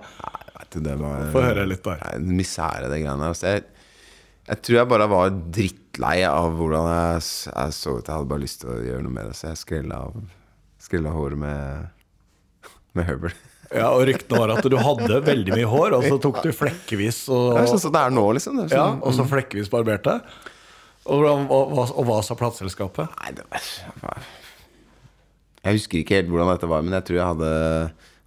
Få 0.74 1.44
høre 1.44 1.66
litt 1.70 1.85
der. 1.86 2.01
Er 2.10 2.24
misere, 2.26 2.89
det 2.90 2.98
greiene 3.05 3.31
der. 3.31 3.55
Jeg, 3.55 3.64
jeg 4.48 4.62
tror 4.66 4.78
jeg 4.81 4.90
bare 4.90 5.09
var 5.12 5.35
drittlei 5.55 6.16
av 6.26 6.56
hvordan 6.59 6.90
jeg, 6.90 7.26
jeg 7.52 7.76
så 7.78 7.94
ut. 7.94 8.02
Jeg 8.02 8.16
hadde 8.16 8.31
bare 8.35 8.43
lyst 8.43 8.64
til 8.64 8.74
å 8.74 8.81
gjøre 8.82 9.06
noe 9.06 9.14
med 9.14 9.31
det, 9.31 9.39
så 9.39 9.52
jeg 9.52 9.62
skrella 9.62 10.06
av 10.09 10.24
Skrella 10.85 11.14
håret 11.14 11.40
med, 11.40 11.86
med 12.93 13.06
høvel. 13.09 13.32
Ja, 13.72 13.86
Og 13.94 14.02
ryktene 14.05 14.43
var 14.43 14.51
at 14.52 14.66
du 14.68 14.76
hadde 14.76 15.20
veldig 15.24 15.55
mye 15.56 15.68
hår, 15.70 15.94
og 15.97 16.05
så 16.05 16.18
tok 16.20 16.43
du 16.44 16.51
flekkevis 16.52 17.22
og, 17.32 17.55
Det 17.55 17.62
er 17.62 17.70
sånn 17.70 17.85
som 17.86 17.94
det 17.94 18.02
er 18.05 18.12
nå, 18.12 18.24
liksom. 18.36 18.60
Er 18.60 18.68
ja, 18.68 18.82
sånn, 18.90 19.01
og 19.01 19.16
så 19.16 19.24
flekkevis 19.31 19.72
barberte. 19.72 20.18
Og, 21.05 21.24
og, 21.24 21.48
og, 21.48 21.81
og 21.89 22.09
hva 22.10 22.20
sa 22.26 22.36
plateselskapet? 22.36 23.16
Nei, 23.22 23.32
det 23.39 23.48
var 23.48 24.20
Jeg 25.65 25.78
husker 25.78 26.01
ikke 26.03 26.19
helt 26.19 26.28
hvordan 26.32 26.51
dette 26.53 26.69
var, 26.69 26.82
men 26.85 26.93
jeg 26.99 27.07
tror 27.09 27.16
jeg 27.20 27.31
hadde 27.32 27.53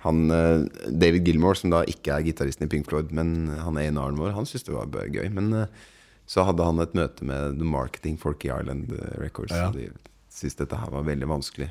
han 0.07 0.21
eh, 0.31 0.63
David 0.93 1.25
Gilmore, 1.27 1.57
som 1.59 1.71
da 1.73 1.83
ikke 1.89 2.13
er 2.15 2.25
gitaristen 2.25 2.65
i 2.67 2.71
Pink 2.71 2.87
Floyd, 2.89 3.09
men 3.17 3.49
han 3.61 3.77
A&R-en 3.81 4.17
vår, 4.19 4.33
han 4.37 4.45
syntes 4.47 4.65
det 4.67 4.75
var 4.77 4.89
gøy. 5.13 5.27
Men 5.33 5.51
eh, 5.63 5.71
så 6.29 6.45
hadde 6.47 6.65
han 6.65 6.79
et 6.83 6.95
møte 6.97 7.25
med 7.27 7.57
The 7.59 7.67
Marketing 7.67 8.17
Forky 8.21 8.49
Island 8.53 8.93
eh, 8.93 9.17
Records, 9.21 9.53
Ja. 9.55 9.69
de 9.73 9.89
syntes 10.33 10.57
dette 10.59 10.77
her 10.77 10.91
var 10.93 11.05
veldig 11.07 11.29
vanskelig. 11.29 11.69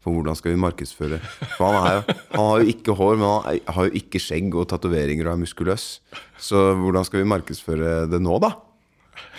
For 0.00 0.14
hvordan 0.16 0.36
skal 0.38 0.54
vi 0.54 0.60
markedsføre? 0.62 1.18
For 1.58 1.74
han, 1.76 1.98
jo, 1.98 2.14
han 2.32 2.46
har 2.46 2.62
jo 2.62 2.70
ikke 2.72 2.94
hår, 2.96 3.18
men 3.20 3.28
han 3.44 3.74
har 3.76 3.88
jo 3.90 3.98
ikke 4.00 4.22
skjegg 4.22 4.54
og 4.56 4.68
tatoveringer 4.70 5.26
og 5.28 5.34
er 5.34 5.42
muskuløs. 5.42 5.86
Så 6.40 6.62
hvordan 6.80 7.04
skal 7.04 7.20
vi 7.20 7.28
markedsføre 7.28 8.06
det 8.08 8.22
nå, 8.24 8.38
da? 8.40 8.54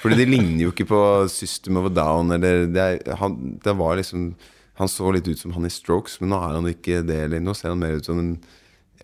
Fordi 0.03 0.19
det 0.19 0.27
ligner 0.29 0.67
jo 0.67 0.73
ikke 0.75 0.85
på 0.91 0.99
System 1.33 1.79
of 1.81 1.87
a 1.89 1.93
Down. 1.97 2.29
Eller 2.37 2.67
det, 2.69 2.85
han, 3.17 3.39
det 3.63 3.73
var 3.79 3.97
liksom 3.97 4.35
Han 4.81 4.89
så 4.91 5.11
litt 5.13 5.27
ut 5.29 5.39
som 5.39 5.53
han 5.55 5.67
i 5.67 5.71
Strokes, 5.73 6.17
men 6.21 6.31
nå 6.33 6.39
er 6.41 6.57
han 6.57 6.67
ikke 6.71 7.01
det. 7.05 7.19
lenger. 7.29 7.45
nå 7.51 7.53
ser 7.57 7.69
han 7.73 7.79
mer 7.83 7.99
ut 8.01 8.07
som 8.09 8.19
en, 8.21 8.31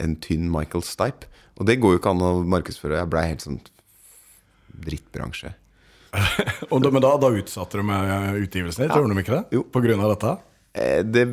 en 0.01 0.15
tynn 0.23 0.49
Michael 0.53 0.83
Stipe. 0.85 1.29
Og 1.57 1.65
det 1.69 1.77
går 1.81 1.95
jo 1.95 1.99
ikke 2.01 2.11
an 2.13 2.21
å 2.25 2.31
markedsføre. 2.45 2.97
Jeg 2.99 3.09
blei 3.13 3.23
helt 3.31 3.45
sånn 3.45 3.61
drittbransje. 4.87 5.53
Men 6.71 7.01
da, 7.03 7.13
da 7.21 7.29
utsatte 7.35 7.77
de 7.79 7.85
med 7.85 8.37
utgivelsen 8.43 8.85
din, 8.85 8.93
tror 8.93 9.09
de 9.11 9.21
ikke 9.23 9.35
det? 9.37 9.43
Jo. 9.57 9.63
På 9.73 9.81
grunn 9.83 10.01
av 10.05 10.13
dette? 10.15 10.35
Eh, 10.77 11.01
Det 11.05 11.25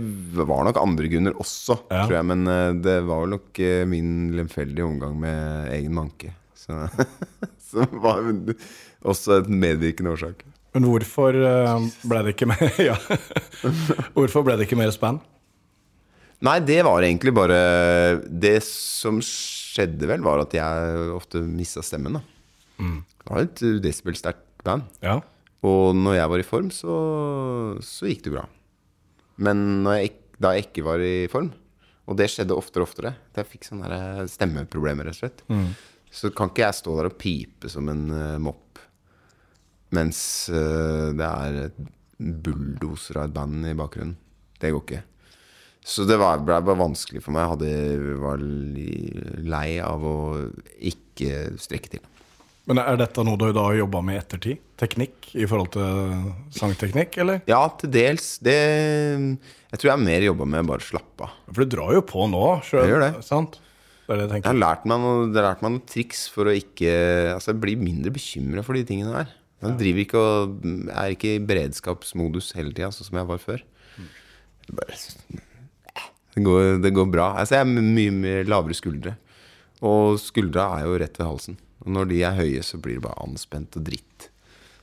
var 0.49 0.65
nok 0.69 0.81
andre 0.81 1.09
grunner 1.13 1.37
også, 1.41 1.77
Ja. 1.93 2.05
tror 2.07 2.17
jeg. 2.19 2.29
Men 2.33 2.47
eh, 2.51 2.71
det 2.85 2.97
var 3.09 3.29
nok 3.31 3.61
eh, 3.65 3.85
min 3.89 4.33
lemfeldige 4.37 4.87
omgang 4.89 5.17
med 5.21 5.71
egen 5.77 5.95
manke. 5.97 6.33
Som 6.65 7.99
var 8.01 8.23
også 9.05 9.41
et 9.43 9.49
medvirkende 9.53 10.15
årsak. 10.15 10.45
Men 10.75 10.89
hvorfor 10.91 11.37
eh, 11.39 11.85
ble 12.11 12.23
det 12.27 12.35
ikke 12.35 12.49
mer 12.51 12.65
ja. 12.91 12.97
Hvorfor 14.17 14.45
ble 14.47 14.57
det 14.59 14.67
ikke 14.67 14.79
mer 14.81 14.91
spenn? 14.95 15.21
Nei, 16.45 16.59
det 16.67 16.81
var 16.85 17.05
egentlig 17.07 17.33
bare 17.33 17.59
Det 18.27 18.59
som 18.67 19.21
skjedde, 19.25 20.09
vel, 20.11 20.25
var 20.27 20.43
at 20.43 20.57
jeg 20.57 21.07
ofte 21.15 21.41
mista 21.47 21.83
stemmen. 21.85 22.19
da 22.19 22.25
Det 23.23 23.31
var 23.31 23.47
et 23.47 23.63
desibelsterkt 23.85 24.43
band. 24.67 24.89
Ja. 25.05 25.21
Og 25.65 25.95
når 25.97 26.19
jeg 26.19 26.31
var 26.35 26.43
i 26.43 26.47
form, 26.47 26.69
så, 26.75 26.95
så 27.85 28.11
gikk 28.11 28.27
det 28.27 28.35
bra. 28.35 28.45
Men 29.41 29.63
når 29.87 29.97
jeg, 30.03 30.11
da 30.43 30.53
jeg 30.55 30.69
ikke 30.69 30.85
var 30.87 31.03
i 31.03 31.15
form, 31.33 31.53
og 32.05 32.19
det 32.21 32.29
skjedde 32.29 32.57
oftere 32.57 32.85
og 32.85 32.91
oftere 32.91 33.15
da 33.33 33.41
Jeg 33.41 33.49
fikk 33.55 33.65
sånne 33.71 34.27
stemmeproblemer, 34.29 35.09
rett 35.09 35.17
og 35.17 35.23
slett. 35.23 35.45
Så 36.15 36.31
kan 36.37 36.51
ikke 36.53 36.67
jeg 36.67 36.79
stå 36.79 36.99
der 36.99 37.09
og 37.09 37.17
pipe 37.19 37.71
som 37.73 37.89
en 37.91 38.05
eh, 38.13 38.37
mopp 38.43 38.61
mens 39.95 40.21
eh, 40.53 41.11
det 41.17 41.29
er 41.29 41.59
bulldoser 42.19 43.21
av 43.21 43.29
et 43.29 43.37
band 43.37 43.67
i 43.69 43.77
bakgrunnen. 43.79 44.17
Det 44.61 44.73
går 44.73 44.85
ikke. 44.85 45.03
Så 45.85 46.07
det 46.09 46.17
var, 46.17 46.41
ble 46.41 46.57
bare 46.65 46.81
vanskelig 46.81 47.21
for 47.25 47.37
meg. 47.37 47.61
Jeg 47.69 48.19
var 48.23 48.41
lei 49.45 49.69
av 49.85 50.05
å 50.09 50.17
ikke 50.81 51.59
strekke 51.61 51.97
til. 51.97 52.05
Men 52.65 52.81
er 52.81 52.97
dette 52.97 53.21
noe 53.27 53.37
du 53.37 53.51
da 53.53 53.67
har 53.67 53.77
jobba 53.77 54.01
med 54.01 54.17
i 54.17 54.21
ettertid? 54.23 54.63
Teknikk 54.81 55.35
i 55.37 55.45
forhold 55.45 55.75
til 55.75 56.31
sangteknikk, 56.57 57.19
eller? 57.21 57.43
Ja, 57.51 57.61
til 57.77 57.93
dels. 57.93 58.39
Det 58.41 58.57
Jeg 58.57 59.77
tror 59.77 59.91
jeg 59.91 59.93
har 59.93 60.07
mer 60.07 60.25
jobba 60.25 60.49
med 60.49 60.71
bare 60.71 60.81
å 60.81 60.89
slappe 60.89 61.29
av. 61.29 61.37
For 61.51 61.61
du 61.61 61.77
drar 61.77 61.93
jo 61.99 62.05
på 62.09 62.25
nå 62.33 62.45
sjøl. 62.65 62.89
Det. 63.05 63.13
Sant? 63.27 63.61
Det 64.09 64.17
det 64.17 64.25
jeg 64.25 64.43
Jeg 64.43 64.49
har 64.49 64.61
lært 64.63 64.89
meg 64.89 65.05
noe, 65.05 65.29
det 65.29 65.41
har 65.41 65.51
lært 65.51 65.65
meg 65.65 65.75
noen 65.75 65.87
triks 65.89 66.25
for 66.33 66.49
å 66.49 66.57
ikke 66.57 66.93
Altså, 67.35 67.53
jeg 67.53 67.61
blir 67.61 67.81
mindre 67.81 68.13
bekymra 68.13 68.65
for 68.65 68.77
de 68.77 68.85
tingene 68.89 69.13
der. 69.13 69.37
Jeg 69.65 69.79
driver 69.81 70.05
ikke 70.05 70.23
og 70.23 70.69
er 70.93 71.15
ikke 71.15 71.35
i 71.37 71.43
beredskapsmodus 71.49 72.53
hele 72.59 72.75
tida, 72.75 72.91
sånn 72.95 73.09
som 73.09 73.21
jeg 73.21 73.29
var 73.31 73.43
før. 73.43 73.65
Det, 74.69 76.43
går, 76.43 76.79
det 76.85 76.93
går 76.97 77.11
bra. 77.13 77.33
Altså, 77.41 77.59
jeg 77.59 77.65
har 77.65 77.71
mye, 77.71 78.15
mye 78.15 78.45
lavere 78.49 78.77
skuldre. 78.77 79.17
Og 79.85 80.19
skuldra 80.23 80.71
er 80.79 80.89
jo 80.89 80.99
rett 81.03 81.19
ved 81.21 81.29
halsen. 81.29 81.59
Og 81.85 81.93
når 81.97 82.09
de 82.11 82.23
er 82.25 82.39
høye, 82.39 82.63
så 82.65 82.81
blir 82.81 82.99
det 82.99 83.07
bare 83.07 83.25
anspent 83.25 83.77
og 83.79 83.87
dritt. 83.87 84.31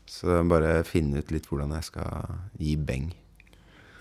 Så 0.09 0.41
bare 0.49 0.81
finne 0.87 1.21
ut 1.21 1.31
litt 1.33 1.47
hvordan 1.49 1.73
jeg 1.77 1.87
skal 1.87 2.35
gi 2.59 2.75
beng. 2.77 3.11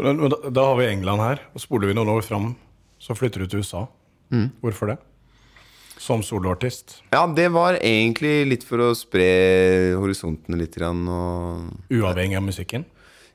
Da, 0.01 0.13
da 0.49 0.65
har 0.71 0.79
vi 0.81 0.89
England 0.89 1.23
her, 1.23 1.43
og 1.53 1.63
spoler 1.63 1.91
vi 1.91 1.97
noen 1.97 2.11
år 2.13 2.25
fram, 2.25 2.55
så 3.01 3.17
flytter 3.17 3.45
du 3.45 3.51
til 3.51 3.65
USA. 3.65 3.85
Mm. 4.33 4.49
Hvorfor 4.63 4.93
det? 4.93 4.99
Som 6.01 6.23
soloartist. 6.25 7.03
Ja, 7.13 7.27
det 7.29 7.51
var 7.53 7.77
egentlig 7.77 8.47
litt 8.49 8.65
for 8.65 8.81
å 8.81 8.95
spre 8.97 9.27
horisontene 10.01 10.57
litt. 10.63 10.79
Grann, 10.79 11.03
og 11.13 11.93
Uavhengig 11.93 12.39
av 12.39 12.47
musikken. 12.47 12.87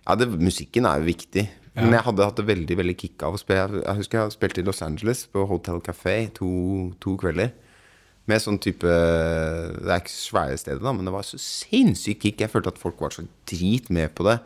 Ja, 0.05 0.15
det, 0.17 0.31
musikken 0.33 0.87
er 0.89 1.01
jo 1.01 1.09
viktig. 1.11 1.45
Men 1.75 1.91
jeg 1.91 2.05
hadde 2.07 2.25
hatt 2.25 2.37
det 2.39 2.47
veldig 2.47 2.77
veldig 2.79 2.95
kick 2.97 3.23
av 3.27 3.35
å 3.35 3.39
spille. 3.39 3.81
Jeg, 3.83 3.99
husker 3.99 4.21
jeg 4.21 4.33
spilte 4.37 4.61
i 4.63 4.65
Los 4.65 4.81
Angeles, 4.85 5.25
på 5.27 5.43
Hotel 5.49 5.81
Café, 5.83 6.15
to, 6.33 6.49
to 7.03 7.17
kvelder. 7.19 7.51
Med 8.25 8.41
sånn 8.41 8.57
type 8.57 8.89
Det 8.89 9.91
er 9.91 9.99
ikke 10.01 10.13
svære 10.15 10.57
stedet, 10.57 10.81
da, 10.81 10.93
men 10.95 11.05
det 11.05 11.13
var 11.13 11.27
så 11.27 11.37
sinnssykt 11.41 12.23
kick. 12.23 12.41
Jeg 12.41 12.53
følte 12.53 12.71
at 12.73 12.81
folk 12.81 13.03
var 13.03 13.13
så 13.13 13.27
drit 13.49 13.91
med 13.93 14.15
på 14.17 14.25
det. 14.25 14.39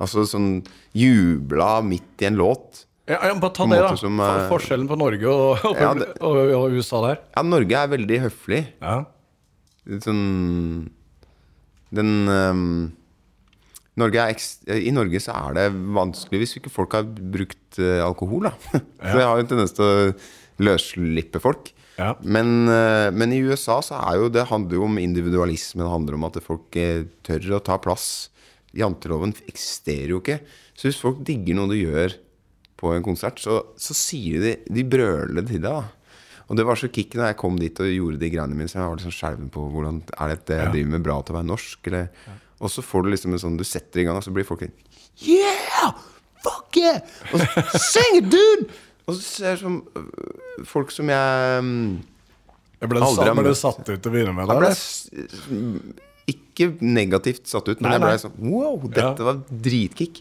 Altså 0.00 0.24
sånn 0.26 0.62
jubla 0.96 1.76
midt 1.84 2.24
i 2.24 2.30
en 2.30 2.40
låt. 2.40 2.86
Ja, 3.10 3.18
ja, 3.26 3.34
bare 3.42 3.54
ta 3.56 3.66
det, 3.66 3.80
da. 3.82 3.90
som, 3.98 4.20
eh, 4.22 4.44
Forskjellen 4.50 4.86
på 4.90 4.96
Norge 5.00 5.26
og, 5.26 5.64
og, 5.66 5.80
Ja, 5.80 5.90
det- 5.98 6.12
og, 6.22 6.38
og 6.60 6.76
USA 6.78 7.00
der. 7.08 7.18
Ja, 7.36 7.42
Norge 7.46 7.80
er 7.82 7.90
veldig 7.96 8.20
høflig. 8.28 8.60
Ja. 8.80 9.00
Litt 9.90 10.04
Sånn 10.06 10.90
Den 11.90 12.10
um, 12.30 12.92
Norge 13.98 14.22
ekst- 14.30 14.68
I 14.70 14.92
Norge 14.94 15.18
så 15.20 15.34
er 15.34 15.56
det 15.58 15.66
vanskelig 15.96 16.44
hvis 16.44 16.54
ikke 16.60 16.70
folk 16.72 16.94
har 16.94 17.02
brukt 17.08 17.80
uh, 17.82 17.98
alkohol, 18.06 18.46
da. 18.46 18.52
så 19.10 19.16
jeg 19.18 19.26
har 19.26 19.36
jo 19.40 19.44
en 19.44 19.50
tendens 19.50 19.74
til 19.76 19.84
å 19.84 20.14
løsslippe 20.62 21.40
folk. 21.42 21.72
Ja. 21.98 22.14
Men, 22.22 22.68
uh, 22.70 23.10
men 23.12 23.34
i 23.34 23.42
USA 23.44 23.80
så 23.84 23.98
er 23.98 24.20
jo 24.22 24.30
det 24.32 24.46
handler 24.52 24.78
jo 24.78 24.86
om 24.86 25.00
individualisme. 25.02 25.82
Det 25.82 25.90
handler 25.92 26.16
om 26.20 26.28
at 26.30 26.38
folk 26.46 26.78
eh, 26.80 27.02
tør 27.26 27.58
å 27.58 27.62
ta 27.66 27.76
plass. 27.82 28.06
Janteloven 28.76 29.34
eksisterer 29.50 30.14
jo 30.14 30.20
ikke. 30.22 30.38
Så 30.78 30.86
hvis 30.88 31.00
folk 31.02 31.24
digger 31.26 31.58
noe 31.58 31.72
du 31.74 31.76
gjør 31.80 32.14
på 32.80 32.92
en 32.96 33.04
konsert, 33.04 33.40
så, 33.42 33.60
så 33.76 33.94
sier 33.96 34.40
de 34.44 34.52
De 34.72 34.84
brøler 34.88 35.44
til 35.46 35.60
deg. 35.60 35.68
da 35.68 36.46
Og 36.48 36.56
det 36.58 36.64
var 36.66 36.80
så 36.80 36.88
kick 36.90 37.12
da 37.14 37.28
jeg 37.30 37.36
kom 37.40 37.58
dit 37.60 37.78
og 37.82 37.90
gjorde 37.92 38.18
de 38.22 38.30
greiene 38.32 38.56
mine. 38.56 38.68
Så 38.72 38.80
jeg 38.80 38.88
var 38.88 38.96
liksom 38.98 39.14
skjelven 39.14 39.50
på 39.52 39.66
hvordan 39.70 40.02
Er 40.16 40.32
dette 40.34 40.56
jeg 40.62 40.72
driver 40.74 40.94
med 40.96 41.04
bra 41.06 41.18
til 41.22 41.36
å 41.36 41.40
være 41.40 41.50
norsk, 41.52 41.90
eller 41.92 42.08
Og 42.60 42.72
så 42.72 42.82
får 42.84 43.04
du 43.06 43.10
liksom 43.14 43.36
en 43.36 43.42
sånn 43.44 43.58
Du 43.60 43.64
setter 43.68 44.02
i 44.02 44.06
gang, 44.08 44.16
og 44.18 44.24
så 44.26 44.32
blir 44.34 44.48
folk 44.48 44.64
litt 44.66 44.80
Yeah! 45.20 45.92
Fuck 46.40 46.78
yeah! 46.80 47.02
Og 47.34 47.42
så, 47.42 47.64
Sing 47.92 48.16
it, 48.22 48.30
dude! 48.32 48.70
Og 49.06 49.16
så 49.16 49.20
ser 49.26 49.48
jeg 49.54 49.58
som 49.64 49.80
øh, 49.98 50.64
folk 50.68 50.92
som 50.94 51.08
jeg 51.10 51.64
mm, 51.66 51.88
Jeg 52.80 52.92
ble, 52.92 53.00
satt, 53.04 53.32
ble 53.36 53.54
satt 53.58 53.80
ut 53.82 53.90
til 53.96 54.08
å 54.08 54.14
begynne 54.14 54.32
med? 54.36 54.48
jeg 54.48 54.62
ble 54.62 55.98
ikke 56.30 56.68
negativt 56.84 57.48
satt 57.50 57.66
ut, 57.68 57.80
men 57.82 57.90
Nei, 57.90 57.96
jeg 57.96 58.04
ble 58.04 58.14
sånn 58.22 58.36
Wow, 58.52 58.76
dette 58.86 59.02
Ja. 59.18 59.26
var 59.32 59.40
dritkick. 59.50 60.20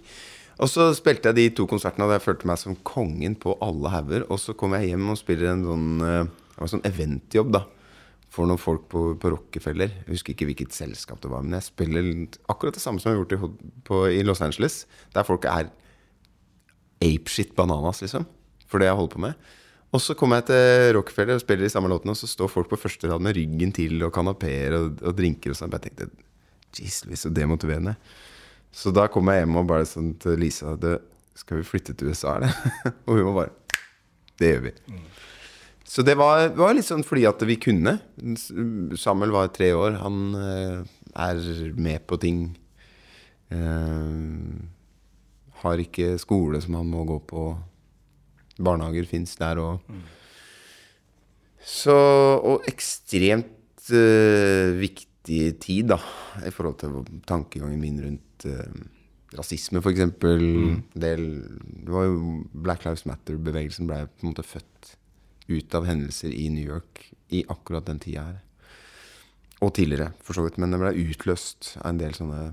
Og 0.60 0.68
så 0.68 0.90
spilte 0.98 1.32
jeg 1.32 1.38
de 1.38 1.48
to 1.56 1.66
konsertene, 1.72 2.08
og 2.08 2.18
jeg 2.18 2.26
følte 2.26 2.48
meg 2.50 2.60
som 2.60 2.76
kongen 2.88 3.38
på 3.40 3.56
alle 3.64 3.92
hauger. 3.94 4.26
Og 4.28 4.42
så 4.44 4.56
kom 4.60 4.76
jeg 4.76 4.92
hjem 4.92 5.14
og 5.14 5.20
spiller 5.20 5.54
en 5.54 5.66
sånn 5.68 5.90
eh, 6.04 6.32
en 6.64 6.72
sånn 6.72 6.88
eventjobb, 6.88 7.54
da. 7.56 7.66
For 8.30 8.46
noen 8.46 8.62
folk 8.62 8.86
på, 8.92 9.04
på 9.18 9.32
Rockefeller. 9.34 9.94
Jeg 10.04 10.14
husker 10.14 10.36
ikke 10.36 10.50
hvilket 10.52 10.76
selskap 10.76 11.22
det 11.24 11.32
var, 11.32 11.46
men 11.46 11.58
jeg 11.58 11.66
spiller 11.72 12.10
akkurat 12.52 12.76
det 12.78 12.84
samme 12.84 13.02
som 13.02 13.10
jeg 13.10 13.18
har 13.18 13.24
gjort 13.24 13.34
i, 13.34 13.70
på, 13.88 14.02
i 14.20 14.20
Los 14.26 14.44
Angeles. 14.46 14.84
Der 15.16 15.26
folk 15.26 15.48
er 15.50 15.72
apeshit 17.02 17.56
bananas, 17.58 18.04
liksom. 18.06 18.28
For 18.70 18.82
det 18.82 18.92
jeg 18.92 19.00
holder 19.00 19.16
på 19.16 19.24
med. 19.26 19.50
Og 19.90 20.04
så 20.06 20.14
kommer 20.14 20.44
jeg 20.44 20.52
til 20.52 20.92
Rockefeller 21.00 21.40
og 21.40 21.42
spiller 21.42 21.66
de 21.66 21.74
samme 21.74 21.90
låtene, 21.90 22.14
og 22.14 22.20
så 22.20 22.30
står 22.30 22.52
folk 22.54 22.70
på 22.70 22.78
første 22.78 23.10
rad 23.10 23.24
med 23.26 23.34
ryggen 23.40 23.74
til 23.74 23.98
og 24.06 24.14
kanapeer 24.14 24.78
og, 24.78 25.02
og 25.02 25.16
drinker 25.18 25.56
og 25.56 25.58
sånn. 25.58 25.74
Jeg 25.74 25.88
tenkte 25.88 26.12
Jeez, 26.78 27.02
så 27.18 27.32
demotiverende. 27.34 27.96
Så 28.72 28.94
da 28.94 29.08
kom 29.12 29.30
jeg 29.32 29.44
hjem 29.44 29.58
og 29.62 29.70
bare 29.70 29.88
sånn 29.90 30.14
til 30.22 30.38
Lisa 30.40 30.76
det, 30.80 31.00
Skal 31.38 31.62
vi 31.62 31.68
flytte 31.68 31.96
til 31.98 32.12
USA, 32.12 32.38
eller? 32.38 32.54
og 33.08 33.16
hun 33.16 33.26
var 33.32 33.38
bare 33.42 33.84
Det 34.40 34.54
gjør 34.54 34.66
vi. 34.68 34.74
Så 35.90 36.06
det 36.06 36.14
var, 36.20 36.52
var 36.54 36.76
litt 36.78 36.86
sånn 36.86 37.02
fordi 37.02 37.24
at 37.26 37.42
vi 37.50 37.56
kunne. 37.58 37.96
Samuel 39.00 39.34
var 39.34 39.50
tre 39.56 39.72
år. 39.74 39.98
Han 40.04 40.20
eh, 40.38 40.84
er 41.18 41.40
med 41.82 42.06
på 42.06 42.20
ting. 42.22 42.44
Uh, 43.50 44.62
har 45.64 45.82
ikke 45.82 46.20
skole 46.22 46.62
som 46.62 46.78
han 46.78 46.92
må 46.92 47.02
gå 47.10 47.18
på. 47.32 47.48
Barnehager 48.62 49.10
fins 49.10 49.34
der 49.40 49.58
òg. 49.64 49.82
Så 51.66 51.98
Og 52.46 52.70
ekstremt 52.70 53.90
uh, 53.90 54.78
viktig 54.78 55.09
tid, 55.26 55.90
da, 55.92 56.00
i 56.46 56.52
forhold 56.54 56.80
til 56.82 57.22
tankegangen 57.28 57.82
min 57.82 58.00
rundt 58.04 58.46
eh, 58.50 58.80
rasisme, 59.38 59.82
f.eks. 59.82 60.06
Mm. 60.22 60.80
Del, 60.98 61.26
det 61.86 61.94
var 61.94 62.08
jo 62.08 62.20
Black 62.54 62.86
Lives 62.88 63.06
Matter-bevegelsen 63.10 63.90
ble 63.90 64.06
på 64.08 64.26
en 64.26 64.32
måte 64.32 64.46
født 64.48 64.96
ut 65.50 65.76
av 65.78 65.88
hendelser 65.90 66.34
i 66.34 66.48
New 66.54 66.66
York 66.66 67.10
i 67.34 67.44
akkurat 67.50 67.88
den 67.90 68.02
tida 68.02 68.26
her. 68.26 68.40
Og 69.66 69.74
tidligere, 69.76 70.14
for 70.24 70.38
så 70.38 70.46
vidt. 70.46 70.58
Men 70.62 70.72
det 70.72 70.80
ble 70.82 70.94
utløst 71.10 71.74
av 71.82 71.92
en 71.92 72.02
del 72.02 72.14
sånne 72.16 72.44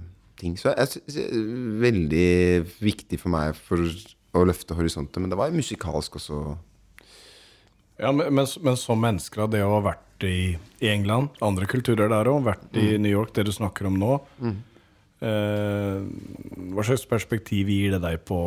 ting. 0.41 0.57
Så 0.59 0.73
jeg 0.73 0.91
synes 0.91 1.17
det 1.17 1.27
er 1.29 1.45
veldig 1.85 2.31
viktig 2.83 3.21
for 3.21 3.33
meg 3.33 3.55
for 3.59 3.85
å 4.37 4.43
løfte 4.49 4.77
horisonten. 4.77 5.23
Men 5.23 5.33
det 5.33 5.39
var 5.39 5.55
musikalsk 5.55 6.19
også. 6.19 6.41
Ja, 8.03 8.11
men, 8.13 8.33
men, 8.35 8.49
men 8.65 8.81
som 8.81 9.01
mennesker, 9.01 9.47
det 9.53 9.63
å 9.65 9.77
ha 9.79 9.85
vært 9.93 10.06
i, 10.25 10.57
i 10.81 10.89
England, 10.89 11.29
andre 11.45 11.67
kulturer 11.67 12.09
der 12.09 12.25
òg, 12.31 12.45
vært 12.47 12.65
Mm. 12.73 12.81
i 12.83 12.99
New 12.99 13.13
York, 13.13 13.33
det 13.35 13.45
du 13.47 13.53
snakker 13.53 13.87
om 13.87 13.99
nå 14.01 14.15
eh, 15.21 16.01
Hva 16.73 16.85
slags 16.85 17.07
perspektiv 17.09 17.69
gir 17.69 17.91
det 17.97 18.01
deg 18.03 18.25
på 18.25 18.39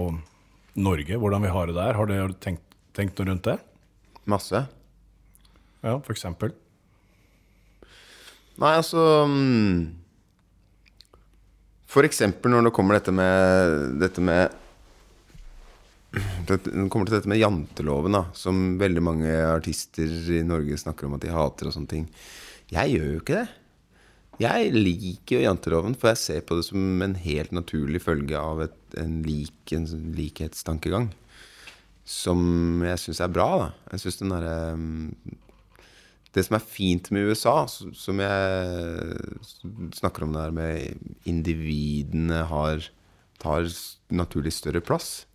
Norge, 0.80 1.18
hvordan 1.18 1.42
vi 1.44 1.50
har 1.54 1.68
det 1.68 1.76
der? 1.76 1.94
Har 1.98 2.06
du 2.08 2.14
har 2.14 2.28
du 2.30 2.34
tenkt, 2.40 2.62
tenkt 2.94 3.18
noe 3.20 3.28
rundt 3.32 3.44
det? 3.44 3.58
Masse. 4.30 4.66
Ja, 5.84 5.98
for 6.00 6.14
eksempel? 6.14 6.52
Nei, 8.60 8.74
altså 8.76 9.26
mm, 9.28 9.96
For 11.88 12.04
eksempel 12.04 12.52
når 12.52 12.68
det 12.68 12.74
kommer 12.76 12.98
dette 12.98 13.14
med 13.16 14.00
Dette 14.02 14.22
med 14.22 14.52
det 16.10 16.60
kommer 16.90 17.06
til 17.06 17.20
dette 17.20 17.30
med 17.30 17.42
janteloven, 17.42 18.16
da, 18.18 18.24
som 18.34 18.80
veldig 18.82 19.04
mange 19.06 19.34
artister 19.46 20.10
i 20.40 20.42
Norge 20.46 20.80
snakker 20.82 21.06
om 21.06 21.18
at 21.18 21.26
de 21.26 21.34
hater 21.34 21.70
og 21.70 21.76
sånne 21.76 21.92
ting. 21.92 22.08
Jeg 22.74 22.96
gjør 22.96 23.10
jo 23.12 23.24
ikke 23.24 23.42
det. 23.42 23.48
Jeg 24.40 24.72
liker 24.72 25.36
jo 25.36 25.44
janteloven, 25.44 25.98
for 26.00 26.14
jeg 26.14 26.22
ser 26.22 26.44
på 26.48 26.56
det 26.58 26.64
som 26.70 27.04
en 27.04 27.18
helt 27.20 27.52
naturlig 27.52 28.00
følge 28.06 28.40
av 28.40 28.64
et, 28.64 28.78
en, 29.02 29.20
lik, 29.26 29.74
en 29.76 29.86
likhetstankegang. 30.16 31.10
Som 32.08 32.80
jeg 32.88 33.02
syns 33.04 33.20
er 33.22 33.34
bra, 33.36 33.50
da. 33.60 33.70
Jeg 33.92 34.06
synes 34.06 34.22
den 34.22 34.34
derre 34.34 34.56
mm, 34.80 35.36
det 36.38 36.46
som 36.46 36.56
er 36.56 36.66
fint 36.66 37.10
med 37.14 37.32
USA, 37.32 37.56
som 37.68 38.22
jeg 38.22 39.94
snakker 39.98 40.26
om 40.26 40.36
det 40.36 40.44
her 40.46 40.54
med 40.56 41.28
individene 41.30 42.44
har, 42.50 42.86
tar 43.42 43.66
naturlig 44.14 44.54
større 44.54 44.82
plass, 44.86 45.26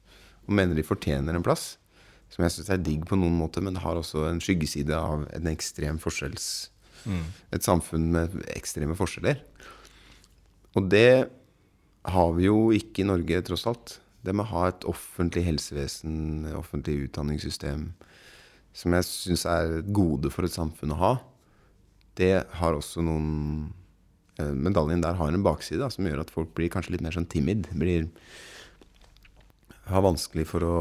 og 0.44 0.52
mener 0.54 0.76
de 0.76 0.86
fortjener 0.86 1.36
en 1.36 1.44
plass, 1.44 1.74
som 2.32 2.44
jeg 2.44 2.54
syns 2.54 2.70
er 2.72 2.82
digg 2.82 3.04
på 3.08 3.18
noen 3.18 3.36
måte, 3.38 3.62
men 3.62 3.76
det 3.76 3.84
har 3.84 3.98
også 3.98 4.26
en 4.28 4.40
skyggeside 4.42 4.96
av 4.96 5.26
en 5.30 5.50
ekstrem 5.52 6.00
forskjells... 6.02 6.70
Et 7.52 7.60
samfunn 7.60 8.06
med 8.14 8.38
ekstreme 8.54 8.94
forskjeller. 8.96 9.42
Og 10.72 10.86
det 10.88 11.28
har 12.08 12.32
vi 12.36 12.46
jo 12.46 12.70
ikke 12.72 13.02
i 13.02 13.08
Norge, 13.08 13.42
tross 13.44 13.66
alt. 13.68 13.98
Det 14.24 14.32
med 14.32 14.46
å 14.46 14.52
ha 14.54 14.62
et 14.70 14.86
offentlig 14.88 15.44
helsevesen, 15.44 16.48
offentlig 16.56 17.10
utdanningssystem, 17.10 17.90
som 18.74 18.96
jeg 18.96 19.06
syns 19.06 19.44
er 19.48 19.78
et 19.80 19.92
gode 19.94 20.32
for 20.32 20.48
et 20.48 20.56
samfunn 20.56 20.94
å 20.96 21.00
ha, 21.02 21.12
det 22.18 22.32
har 22.60 22.76
også 22.76 23.02
noen 23.04 23.28
eh, 24.38 24.50
Medaljen 24.54 25.02
der 25.02 25.18
har 25.18 25.34
en 25.34 25.44
bakside 25.46 25.82
da, 25.82 25.90
som 25.90 26.06
gjør 26.06 26.22
at 26.22 26.32
folk 26.34 26.52
blir 26.56 26.70
kanskje 26.72 26.94
litt 26.94 27.04
mer 27.04 27.14
sånn 27.14 27.28
timid. 27.30 27.68
Blir, 27.74 28.06
har 29.90 30.02
vanskelig 30.04 30.46
for 30.48 30.64
å, 30.66 30.76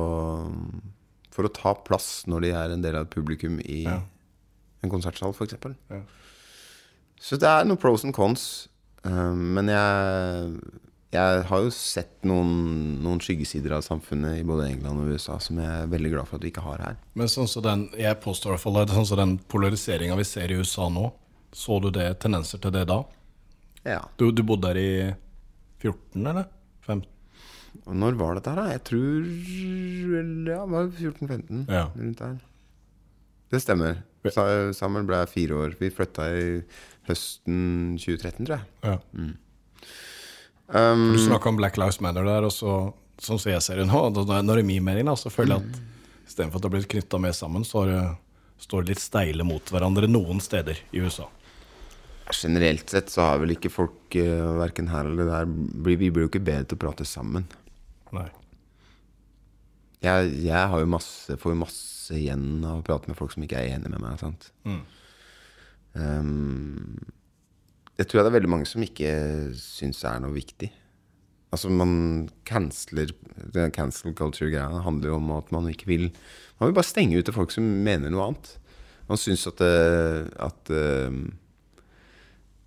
for 1.34 1.48
å 1.48 1.54
ta 1.54 1.74
plass 1.86 2.24
når 2.30 2.46
de 2.46 2.52
er 2.56 2.74
en 2.76 2.84
del 2.86 2.96
av 3.00 3.08
et 3.08 3.14
publikum 3.16 3.60
i 3.64 3.84
Ja. 3.88 4.00
en 4.84 4.90
konsertsal, 4.92 5.34
f.eks. 5.36 5.56
Ja. 5.90 6.02
Så 7.24 7.38
det 7.40 7.48
er 7.48 7.66
noen 7.66 7.80
pros 7.80 8.04
and 8.04 8.14
cons. 8.16 8.68
eh, 9.06 9.34
men 9.36 9.68
jeg, 9.68 10.60
jeg 11.14 11.44
har 11.50 11.62
jo 11.64 11.70
sett 11.72 12.24
noen, 12.28 13.02
noen 13.04 13.20
skyggesider 13.24 13.76
av 13.78 13.84
samfunnet 13.86 14.40
i 14.40 14.44
både 14.48 14.70
England 14.72 15.00
og 15.04 15.12
USA 15.14 15.38
som 15.40 15.60
jeg 15.60 15.68
er 15.84 15.88
veldig 15.92 16.12
glad 16.16 16.28
for 16.28 16.38
at 16.40 16.44
vi 16.44 16.52
ikke 16.52 16.64
har 16.66 16.80
her. 16.84 16.96
Men 17.16 17.28
sånn 17.32 17.48
som 17.48 17.64
den, 17.64 17.86
jeg 18.00 18.20
påstår 18.24 18.52
i 18.52 18.56
hvert 18.56 18.64
fall 18.66 18.80
sånn 18.96 19.06
som 19.12 19.22
den 19.22 19.38
polariseringa 19.52 20.16
vi 20.20 20.24
ser 20.28 20.52
i 20.52 20.60
USA 20.60 20.90
nå, 20.90 21.12
så 21.54 21.80
du 21.84 21.92
det 21.94 22.08
tendenser 22.24 22.60
til 22.64 22.72
det 22.74 22.88
da? 22.90 23.04
Ja. 23.86 24.02
Du, 24.18 24.32
du 24.32 24.42
bodde 24.44 24.72
der 24.74 24.80
i 24.80 25.16
14, 25.84 26.26
eller? 26.26 26.48
15? 26.88 27.08
Og 27.86 27.96
når 28.00 28.16
var 28.20 28.36
dette 28.38 28.50
her, 28.54 28.60
da? 28.62 28.66
Jeg 28.72 28.84
tror 28.88 29.28
Ja, 30.48 30.60
det 30.64 30.72
var 30.72 30.90
14-15. 30.96 31.64
Ja. 31.68 31.86
Rundt 31.98 32.18
der. 32.22 32.38
Det 33.54 33.62
stemmer. 33.62 33.98
Sa- 34.32 34.72
Samuel 34.74 35.04
ble 35.06 35.20
fire 35.28 35.58
år. 35.66 35.76
Vi 35.80 35.90
flytta 35.94 36.30
i 36.32 36.46
høsten 37.10 37.98
2013, 38.00 38.46
tror 38.48 38.60
jeg. 38.60 38.66
Ja. 38.84 38.98
Um, 40.74 41.12
Du 41.14 41.20
snakka 41.20 41.50
om 41.52 41.58
Black 41.60 41.78
Lives 41.78 42.00
Matter 42.02 42.24
der, 42.26 42.46
og 42.48 42.54
så, 42.56 42.94
sånn 43.22 43.40
som 43.42 43.52
jeg 43.52 43.62
ser 43.66 43.82
det 43.82 43.88
nå, 43.90 44.00
når 44.16 44.56
det 44.56 44.64
er 44.64 44.68
min 44.68 44.84
mening, 44.86 45.06
da, 45.12 45.16
så 45.20 45.30
føler 45.34 45.60
jeg 45.60 45.68
at 45.70 46.30
istedenfor 46.30 46.56
at 46.58 46.64
det 46.64 46.70
har 46.70 46.76
blitt 46.78 46.90
knytta 46.96 47.20
mer 47.22 47.36
sammen, 47.36 47.66
så 47.68 47.86
det- 47.90 48.18
står 48.64 48.86
det 48.86 48.94
litt 48.94 49.04
steile 49.04 49.44
mot 49.44 49.66
hverandre 49.74 50.08
noen 50.08 50.40
steder 50.42 50.78
i 50.94 51.00
USA. 51.04 51.28
generelt 52.32 52.90
sett 52.90 53.08
så 53.12 53.20
har 53.22 53.40
vel 53.40 53.50
ikke 53.52 53.70
folk, 53.70 54.16
uh, 54.16 54.56
verken 54.58 54.88
her 54.88 55.04
eller 55.06 55.26
der 55.28 55.46
Vi 55.46 55.96
blir 56.10 56.24
jo 56.24 56.30
ikke 56.30 56.44
bedre 56.44 56.64
til 56.66 56.78
å 56.78 56.80
prate 56.80 57.04
sammen. 57.06 57.44
Nei. 58.14 58.30
Jeg, 60.04 60.32
jeg 60.44 60.70
har 60.74 60.84
jo 60.84 60.90
masse, 60.92 61.38
får 61.40 61.54
jo 61.54 61.62
masse 61.64 62.18
igjen 62.18 62.64
av 62.68 62.82
å 62.82 62.86
prate 62.86 63.10
med 63.10 63.18
folk 63.18 63.32
som 63.34 63.46
ikke 63.46 63.62
er 63.62 63.78
enig 63.78 63.92
med 63.94 64.04
meg. 64.04 64.20
Sant? 64.20 64.50
Um, 65.96 66.98
jeg 68.00 68.10
tror 68.10 68.24
det 68.24 68.32
er 68.32 68.38
veldig 68.40 68.52
mange 68.52 68.68
som 68.68 68.84
ikke 68.84 69.14
syns 69.58 70.02
det 70.02 70.10
er 70.10 70.24
noe 70.24 70.36
viktig. 70.36 70.70
Altså 71.54 71.70
Man 71.70 71.94
canceler 72.50 73.14
den 73.54 73.72
Cancel 73.76 74.16
culture-greia 74.18 74.82
handler 74.84 75.12
jo 75.12 75.20
om 75.20 75.32
at 75.36 75.52
man 75.54 75.68
ikke 75.70 75.86
vil 75.86 76.08
Man 76.58 76.72
vil 76.72 76.76
bare 76.80 76.90
stenge 76.90 77.20
ute 77.20 77.36
folk 77.36 77.54
som 77.54 77.68
mener 77.86 78.10
noe 78.10 78.32
annet. 78.32 78.50
Man 79.10 79.20
syns 79.20 79.46
at, 79.50 79.60
det, 79.60 80.32
at 80.42 80.72
eh, 80.74 81.18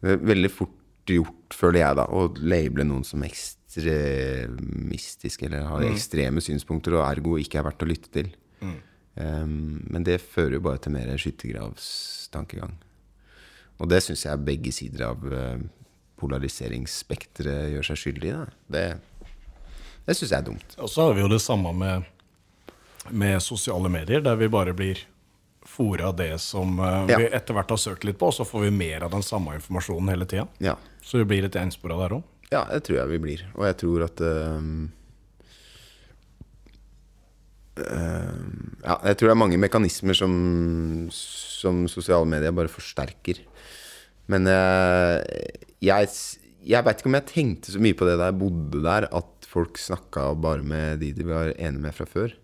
det 0.04 0.14
er 0.14 0.26
veldig 0.30 0.50
fort 0.52 0.74
gjort, 1.08 1.54
føler 1.54 1.80
jeg, 1.80 1.96
da, 1.98 2.04
å 2.10 2.26
label 2.42 2.86
noen 2.86 3.06
som 3.06 3.22
ekstremistisk 3.76 5.42
eller 5.46 5.66
har 5.68 5.84
ekstreme 5.90 6.40
synspunkter 6.44 6.96
og 6.96 7.04
ergo 7.06 7.36
ikke 7.40 7.60
er 7.60 7.66
verdt 7.68 7.84
å 7.84 7.88
lytte 7.90 8.12
til. 8.12 8.32
Um, 9.16 9.80
men 9.88 10.04
det 10.04 10.18
fører 10.20 10.58
jo 10.58 10.64
bare 10.66 10.80
til 10.84 10.92
mer 10.92 11.08
skyttergravstankegang. 11.16 12.74
Og 13.80 13.88
det 13.88 14.02
syns 14.04 14.26
jeg 14.26 14.44
begge 14.44 14.72
sider 14.72 15.06
av 15.08 15.24
uh, 15.24 15.56
polariseringsspekteret 16.20 17.72
gjør 17.74 17.88
seg 17.90 18.00
skyldig 18.02 18.28
i. 18.28 18.34
da. 18.36 18.46
Det, 18.76 18.84
det 20.06 20.16
syns 20.18 20.32
jeg 20.32 20.38
er 20.40 20.46
dumt. 20.50 20.76
Og 20.80 20.92
så 20.92 21.08
har 21.08 21.16
vi 21.16 21.24
jo 21.24 21.30
det 21.32 21.40
samme 21.44 21.72
med, 21.76 22.08
med 23.12 23.40
sosiale 23.44 23.88
medier, 23.92 24.20
der 24.24 24.36
vi 24.40 24.48
bare 24.52 24.76
blir 24.76 25.00
fora 25.66 26.12
av 26.12 26.16
det 26.20 26.36
som 26.40 26.76
eh, 26.78 27.10
Ja. 27.10 27.18
vi 27.18 27.26
etter 27.34 27.56
hvert 27.56 27.72
har 27.72 27.80
søkt 27.80 28.04
litt 28.06 28.18
på, 28.20 28.28
og 28.30 28.36
så 28.36 28.44
får 28.46 28.68
vi 28.68 28.70
mer 28.70 29.02
av 29.08 29.10
den 29.16 29.24
samme 29.26 29.56
informasjonen 29.58 30.12
hele 30.12 30.28
tida. 30.28 30.46
Ja. 30.62 30.76
Så 31.02 31.18
det 31.18 31.26
blir 31.28 31.42
litt 31.42 31.56
enspora 31.58 31.96
der 32.04 32.18
òg. 32.20 32.22
Ja, 32.52 32.62
det 32.70 32.84
tror 32.86 33.00
jeg 33.00 33.12
vi 33.14 33.22
blir. 33.22 33.42
Og 33.56 33.66
jeg 33.66 33.78
tror 33.82 34.06
at 34.06 34.22
um, 34.22 34.70
um, 37.82 38.54
Ja, 38.84 38.96
jeg 39.10 39.18
tror 39.18 39.28
det 39.28 39.34
er 39.34 39.42
mange 39.42 39.60
mekanismer 39.60 40.14
som, 40.14 40.34
som 41.10 41.84
sosiale 41.90 42.28
medier 42.30 42.54
bare 42.54 42.70
forsterker. 42.70 43.42
Men 44.30 44.46
uh, 44.50 45.22
jeg, 45.82 46.10
jeg 46.66 46.86
veit 46.86 47.02
ikke 47.02 47.10
om 47.10 47.18
jeg 47.18 47.30
tenkte 47.32 47.74
så 47.74 47.82
mye 47.82 47.98
på 47.98 48.06
det 48.08 48.18
da 48.20 48.30
jeg 48.30 48.40
bodde 48.40 48.82
der, 48.86 49.08
at 49.10 49.50
folk 49.50 49.78
snakka 49.80 50.32
bare 50.42 50.66
med 50.66 51.02
de 51.02 51.12
de 51.16 51.26
var 51.26 51.52
enige 51.54 51.82
med 51.82 51.96
fra 51.96 52.06
før. 52.10 52.34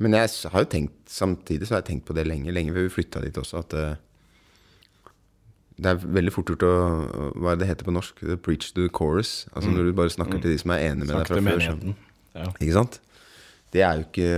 Men 0.00 0.16
jeg 0.16 0.30
har 0.50 0.64
jo 0.64 0.70
tenkt 0.72 1.10
samtidig 1.12 1.68
så 1.68 1.76
har 1.76 1.82
jeg 1.82 1.92
tenkt 1.92 2.06
på 2.08 2.16
det 2.16 2.24
lenge, 2.26 2.54
lenge 2.54 2.72
før 2.72 2.86
vi 2.86 2.94
flytta 2.94 3.20
dit 3.22 3.36
også, 3.38 3.62
at 3.62 3.76
uh, 3.76 3.98
det 5.80 5.90
er 5.94 6.00
veldig 6.04 6.32
fort 6.34 6.50
gjort 6.52 6.64
å 6.66 6.72
Hva 7.40 7.52
er 7.54 7.60
det 7.60 7.68
heter 7.70 7.86
på 7.88 7.94
norsk? 7.94 8.18
The 8.20 8.36
preach 8.36 8.70
to 8.74 8.82
the 8.84 8.90
chorus. 8.92 9.46
Altså 9.54 9.70
når 9.72 9.88
du 9.90 9.92
bare 9.96 10.12
snakker 10.12 10.40
til 10.42 10.52
de 10.52 10.58
som 10.60 10.70
er 10.74 10.84
enige 10.90 11.06
med 11.08 11.14
deg 11.16 11.30
fra 11.30 11.40
før. 11.40 11.94
Ja. 12.36 12.48
Ikke 12.60 12.74
sant? 12.76 13.00
Det 13.72 13.82
er 13.86 14.00
jo 14.00 14.04
ikke 14.08 14.30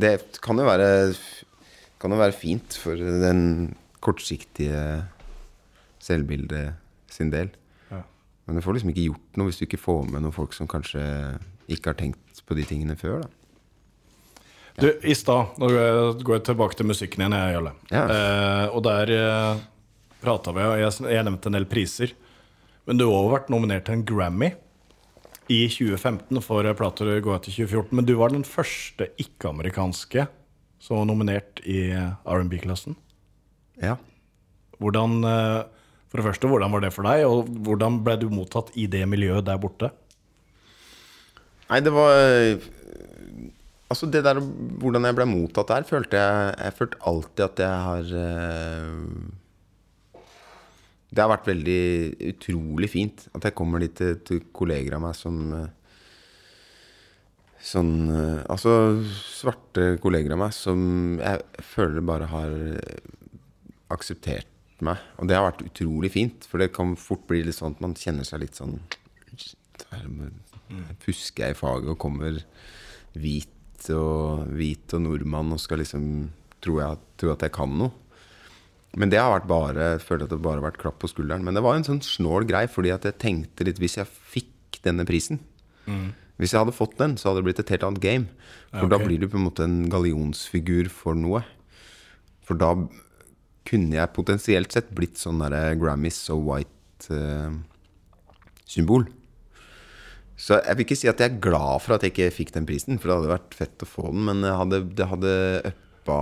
Det 0.00 0.12
kan 0.44 0.60
jo 0.60 0.64
være 0.68 0.88
Kan 2.00 2.12
jo 2.14 2.20
være 2.20 2.36
fint 2.36 2.76
for 2.80 2.94
den 3.00 3.74
kortsiktige 4.04 5.04
selvbildet 6.04 6.74
sin 7.08 7.30
del. 7.32 7.48
Ja. 7.90 8.02
Men 8.46 8.58
du 8.58 8.64
får 8.64 8.76
liksom 8.76 8.90
ikke 8.92 9.06
gjort 9.08 9.38
noe 9.40 9.48
hvis 9.48 9.60
du 9.62 9.64
ikke 9.68 9.80
får 9.80 10.02
med 10.10 10.20
noen 10.24 10.34
folk 10.36 10.52
som 10.52 10.68
kanskje 10.68 11.00
ikke 11.72 11.92
har 11.94 11.96
tenkt 12.00 12.42
på 12.44 12.56
de 12.58 12.66
tingene 12.68 12.96
før. 13.00 13.22
da 13.24 13.30
Du, 14.82 14.88
I 15.06 15.14
stad 15.14 15.54
Nå 15.58 15.68
går 16.24 16.34
jeg- 16.36 16.44
tilbake 16.50 16.76
til 16.76 16.86
musikken 16.86 17.22
igjen, 17.22 17.32
jeg, 17.32 17.54
Jarle. 17.54 17.72
Ja. 17.90 18.04
Eh, 18.10 18.66
og 18.74 18.82
der 18.84 19.10
eh, 19.14 19.56
prata 20.24 20.54
vi, 20.56 20.64
og 20.64 20.80
jeg, 20.80 21.08
jeg 21.12 21.26
nevnte 21.26 21.50
en 21.50 21.58
del 21.58 21.68
priser. 21.70 22.14
Men 22.88 23.00
du 23.00 23.06
har 23.06 23.16
også 23.16 23.34
vært 23.38 23.52
nominert 23.52 23.86
til 23.86 23.98
en 23.98 24.06
Grammy 24.08 24.50
i 25.52 25.60
2015 25.68 26.40
for 26.44 26.66
plater 26.76 27.12
gå 27.20 27.34
etter 27.36 27.52
2014. 27.52 27.92
Men 27.96 28.08
du 28.08 28.14
var 28.20 28.32
den 28.32 28.46
første 28.48 29.10
ikke-amerikanske 29.20 30.26
som 30.84 31.00
var 31.00 31.08
nominert 31.08 31.62
i 31.64 31.86
R&B-klassen. 31.94 32.96
Ja. 33.80 33.96
Hvordan, 34.82 35.20
eh, 35.24 35.60
for 36.10 36.20
det 36.20 36.26
første, 36.28 36.48
hvordan 36.50 36.72
var 36.74 36.84
det 36.84 36.92
for 36.92 37.08
deg, 37.08 37.24
og 37.24 37.48
hvordan 37.64 38.02
ble 38.04 38.18
du 38.20 38.28
mottatt 38.32 38.72
i 38.76 38.86
det 38.90 39.04
miljøet 39.08 39.46
der 39.46 39.60
borte? 39.60 39.92
Nei, 41.70 41.80
det 41.80 41.92
var 41.94 42.12
Altså, 43.92 44.08
det 44.10 44.24
der 44.24 44.40
hvordan 44.40 45.04
jeg 45.06 45.14
ble 45.14 45.26
mottatt 45.28 45.70
der, 45.70 45.84
følte 45.86 46.18
jeg 46.18 46.54
Jeg 46.58 46.76
følte 46.78 47.00
alltid 47.06 47.44
at 47.44 47.60
jeg 47.62 47.82
har 47.86 48.12
eh, 48.20 48.94
Det 51.14 51.22
har 51.22 51.30
vært 51.30 51.46
veldig 51.52 51.80
utrolig 52.32 52.90
fint 52.90 53.26
at 53.36 53.46
jeg 53.46 53.54
kommer 53.54 53.82
dit 53.82 53.94
til, 53.94 54.16
til 54.26 54.40
kolleger 54.56 54.96
av 54.98 55.04
meg 55.06 55.18
som 55.18 55.40
Sånn 57.64 58.10
Altså 58.12 58.72
svarte 59.24 59.94
kolleger 60.02 60.34
av 60.34 60.42
meg 60.42 60.52
som 60.52 60.80
jeg 61.16 61.64
føler 61.64 62.04
bare 62.04 62.28
har 62.28 62.52
akseptert 63.94 64.50
meg. 64.84 65.00
Og 65.20 65.28
det 65.30 65.38
har 65.38 65.46
vært 65.46 65.64
utrolig 65.64 66.10
fint, 66.12 66.46
for 66.48 66.60
det 66.60 66.72
kan 66.74 66.94
fort 66.98 67.24
bli 67.30 67.44
litt 67.46 67.56
sånn 67.56 67.76
at 67.76 67.82
man 67.84 67.96
kjenner 67.98 68.26
seg 68.26 68.42
litt 68.44 68.58
sånn 68.58 68.78
Pusker 71.04 71.46
jeg 71.46 71.54
i 71.54 71.58
faget 71.58 71.92
og 71.92 72.00
kommer 72.00 72.40
hvit 73.14 73.88
og, 73.94 74.48
hvit 74.56 74.94
og 74.96 75.04
nordmann 75.04 75.52
og 75.54 75.60
skal 75.62 75.82
liksom 75.82 76.04
tro, 76.64 76.78
tro 77.20 77.32
at 77.34 77.44
jeg 77.44 77.54
kan 77.54 77.74
noe. 77.78 77.92
Men 78.94 79.10
det 79.10 79.18
har 79.18 79.32
vært 79.34 79.50
bare 79.50 79.86
jeg 79.94 80.04
føler 80.06 80.24
at 80.26 80.32
det 80.34 80.42
bare 80.44 80.58
har 80.60 80.68
vært 80.68 80.82
klapp 80.82 80.98
på 81.02 81.10
skulderen. 81.10 81.44
Men 81.46 81.54
det 81.56 81.64
var 81.66 81.74
en 81.78 81.86
sånn 81.86 82.02
snål 82.04 82.42
grei, 82.50 82.64
fordi 82.70 82.90
at 82.94 83.04
jeg 83.08 83.20
tenkte 83.22 83.66
litt 83.66 83.80
Hvis 83.82 83.98
jeg 83.98 84.06
fikk 84.06 84.78
denne 84.86 85.04
prisen 85.08 85.38
Hvis 86.38 86.52
jeg 86.54 86.60
hadde 86.62 86.74
fått 86.76 86.96
den, 86.98 87.12
så 87.18 87.24
hadde 87.28 87.40
det 87.42 87.46
blitt 87.48 87.62
et 87.62 87.72
helt 87.74 87.86
annet 87.86 88.02
game. 88.04 88.26
For 88.72 88.86
Ja, 88.86 88.92
da 88.94 88.98
blir 89.02 89.18
du 89.22 89.26
på 89.30 89.38
en 89.38 89.46
måte 89.46 89.62
en 89.66 89.90
gallionsfigur 89.90 90.86
for 90.90 91.14
noe. 91.18 91.40
For 92.42 92.54
da 92.58 92.70
kunne 93.64 93.94
jeg 93.96 94.14
potensielt 94.16 94.70
sett 94.74 94.90
blitt 94.94 95.16
sånn 95.20 95.38
derre 95.40 95.78
Grammys 95.80 96.18
so 96.26 96.34
white-symbol. 96.42 97.62
Så 100.34 100.58
jeg 100.58 100.74
vil 100.74 100.84
ikke 100.88 100.98
si 100.98 101.08
at 101.08 101.20
jeg 101.22 101.30
er 101.30 101.42
glad 101.44 101.78
for 101.84 101.94
at 101.94 102.02
jeg 102.02 102.10
ikke 102.12 102.36
fikk 102.42 102.50
den 102.56 102.66
prisen, 102.68 102.98
for 102.98 103.06
det 103.08 103.16
hadde 103.20 103.36
vært 103.36 103.54
fett 103.54 103.78
å 103.86 103.88
få 103.88 104.04
den, 104.10 104.22
men 104.26 104.42
hadde, 104.42 104.82
det 104.98 105.06
hadde 105.12 105.32
uppa 105.70 106.18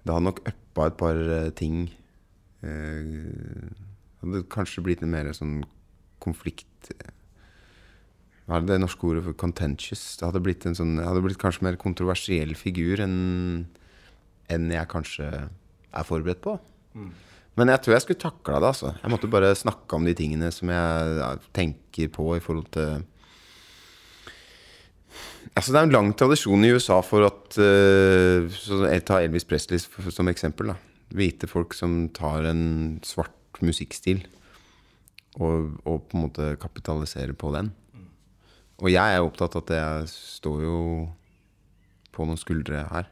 Det 0.00 0.10
hadde 0.14 0.26
nok 0.30 0.40
uppa 0.46 0.59
et 0.88 0.96
par 1.00 1.16
eh, 1.16 1.50
ting. 1.50 1.90
Eh, 2.62 3.02
Det 4.20 4.26
hadde 4.28 4.42
kanskje 4.52 4.82
blitt 4.84 5.02
en 5.02 5.10
mer 5.10 5.30
sånn 5.32 5.62
konflikt 6.20 6.90
Hva 8.44 8.58
er 8.58 8.60
det 8.66 8.74
det 8.74 8.80
norske 8.82 9.06
ordet 9.08 9.22
for 9.24 9.32
contentious? 9.40 10.16
Det 10.20 10.26
hadde 10.26 10.42
blitt 10.44 10.66
en 10.68 10.74
sånn 10.76 10.98
Jeg 10.98 11.06
hadde 11.08 11.22
blitt 11.24 11.40
kanskje 11.40 11.64
mer 11.64 11.78
kontroversiell 11.80 12.52
figur 12.58 13.00
enn 13.00 13.66
enn 14.50 14.70
jeg 14.74 14.88
kanskje 14.90 15.26
er 15.30 16.04
forberedt 16.04 16.40
på. 16.42 16.56
Men 17.56 17.68
jeg 17.70 17.80
tror 17.84 17.94
jeg 17.94 18.02
skulle 18.02 18.18
takla 18.18 18.58
det. 18.58 18.66
altså 18.72 18.88
Jeg 18.98 19.10
måtte 19.12 19.30
bare 19.30 19.54
snakke 19.54 19.94
om 19.94 20.04
de 20.04 20.14
tingene 20.18 20.48
som 20.52 20.68
jeg 20.68 21.38
tenker 21.54 22.08
på 22.10 22.26
i 22.36 22.40
forhold 22.42 22.66
til 22.74 23.04
Altså 25.54 25.72
Det 25.72 25.80
er 25.80 25.88
en 25.88 25.94
lang 25.94 26.10
tradisjon 26.16 26.64
i 26.64 26.72
USA 26.74 27.00
for 27.04 27.26
at 27.26 27.58
uh, 27.58 28.46
Ta 28.46 28.92
Jeg 28.92 29.04
tar 29.08 29.24
Elvis 29.26 29.46
Presley 29.48 29.80
som 29.80 30.30
eksempel. 30.30 30.72
da 30.72 30.76
Hvite 31.10 31.48
folk 31.50 31.74
som 31.74 32.04
tar 32.14 32.46
en 32.46 33.00
svart 33.04 33.58
musikkstil 33.60 34.22
og, 35.40 35.76
og 35.86 36.04
på 36.08 36.16
en 36.16 36.22
måte 36.24 36.46
kapitaliserer 36.60 37.34
på 37.38 37.50
den. 37.54 37.70
Og 38.80 38.88
jeg 38.90 39.14
er 39.14 39.22
opptatt 39.22 39.56
av 39.58 39.64
at 39.66 39.72
jeg 39.76 40.10
står 40.12 40.62
jo 40.64 40.78
på 42.14 42.26
noen 42.26 42.40
skuldre 42.40 42.84
her. 42.88 43.10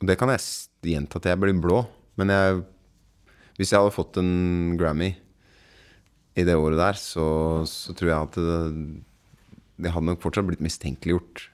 Og 0.00 0.08
det 0.08 0.16
kan 0.20 0.32
jeg 0.32 0.44
gjenta 0.94 1.20
til 1.20 1.34
jeg 1.34 1.40
blir 1.42 1.60
blå. 1.60 1.82
Men 2.20 2.32
jeg 2.32 2.62
Hvis 3.60 3.72
jeg 3.72 3.80
hadde 3.80 3.92
fått 3.92 4.16
en 4.16 4.76
Grammy 4.80 5.10
i 6.38 6.44
det 6.46 6.54
året 6.56 6.78
der, 6.78 6.96
så, 6.96 7.60
så 7.68 7.92
tror 7.92 8.08
jeg 8.08 8.28
at 8.28 8.36
det, 8.40 9.02
det 9.80 9.92
hadde 9.94 10.10
nok 10.10 10.22
fortsatt 10.22 10.46
blitt 10.48 10.62
mistenkeliggjort. 10.64 11.46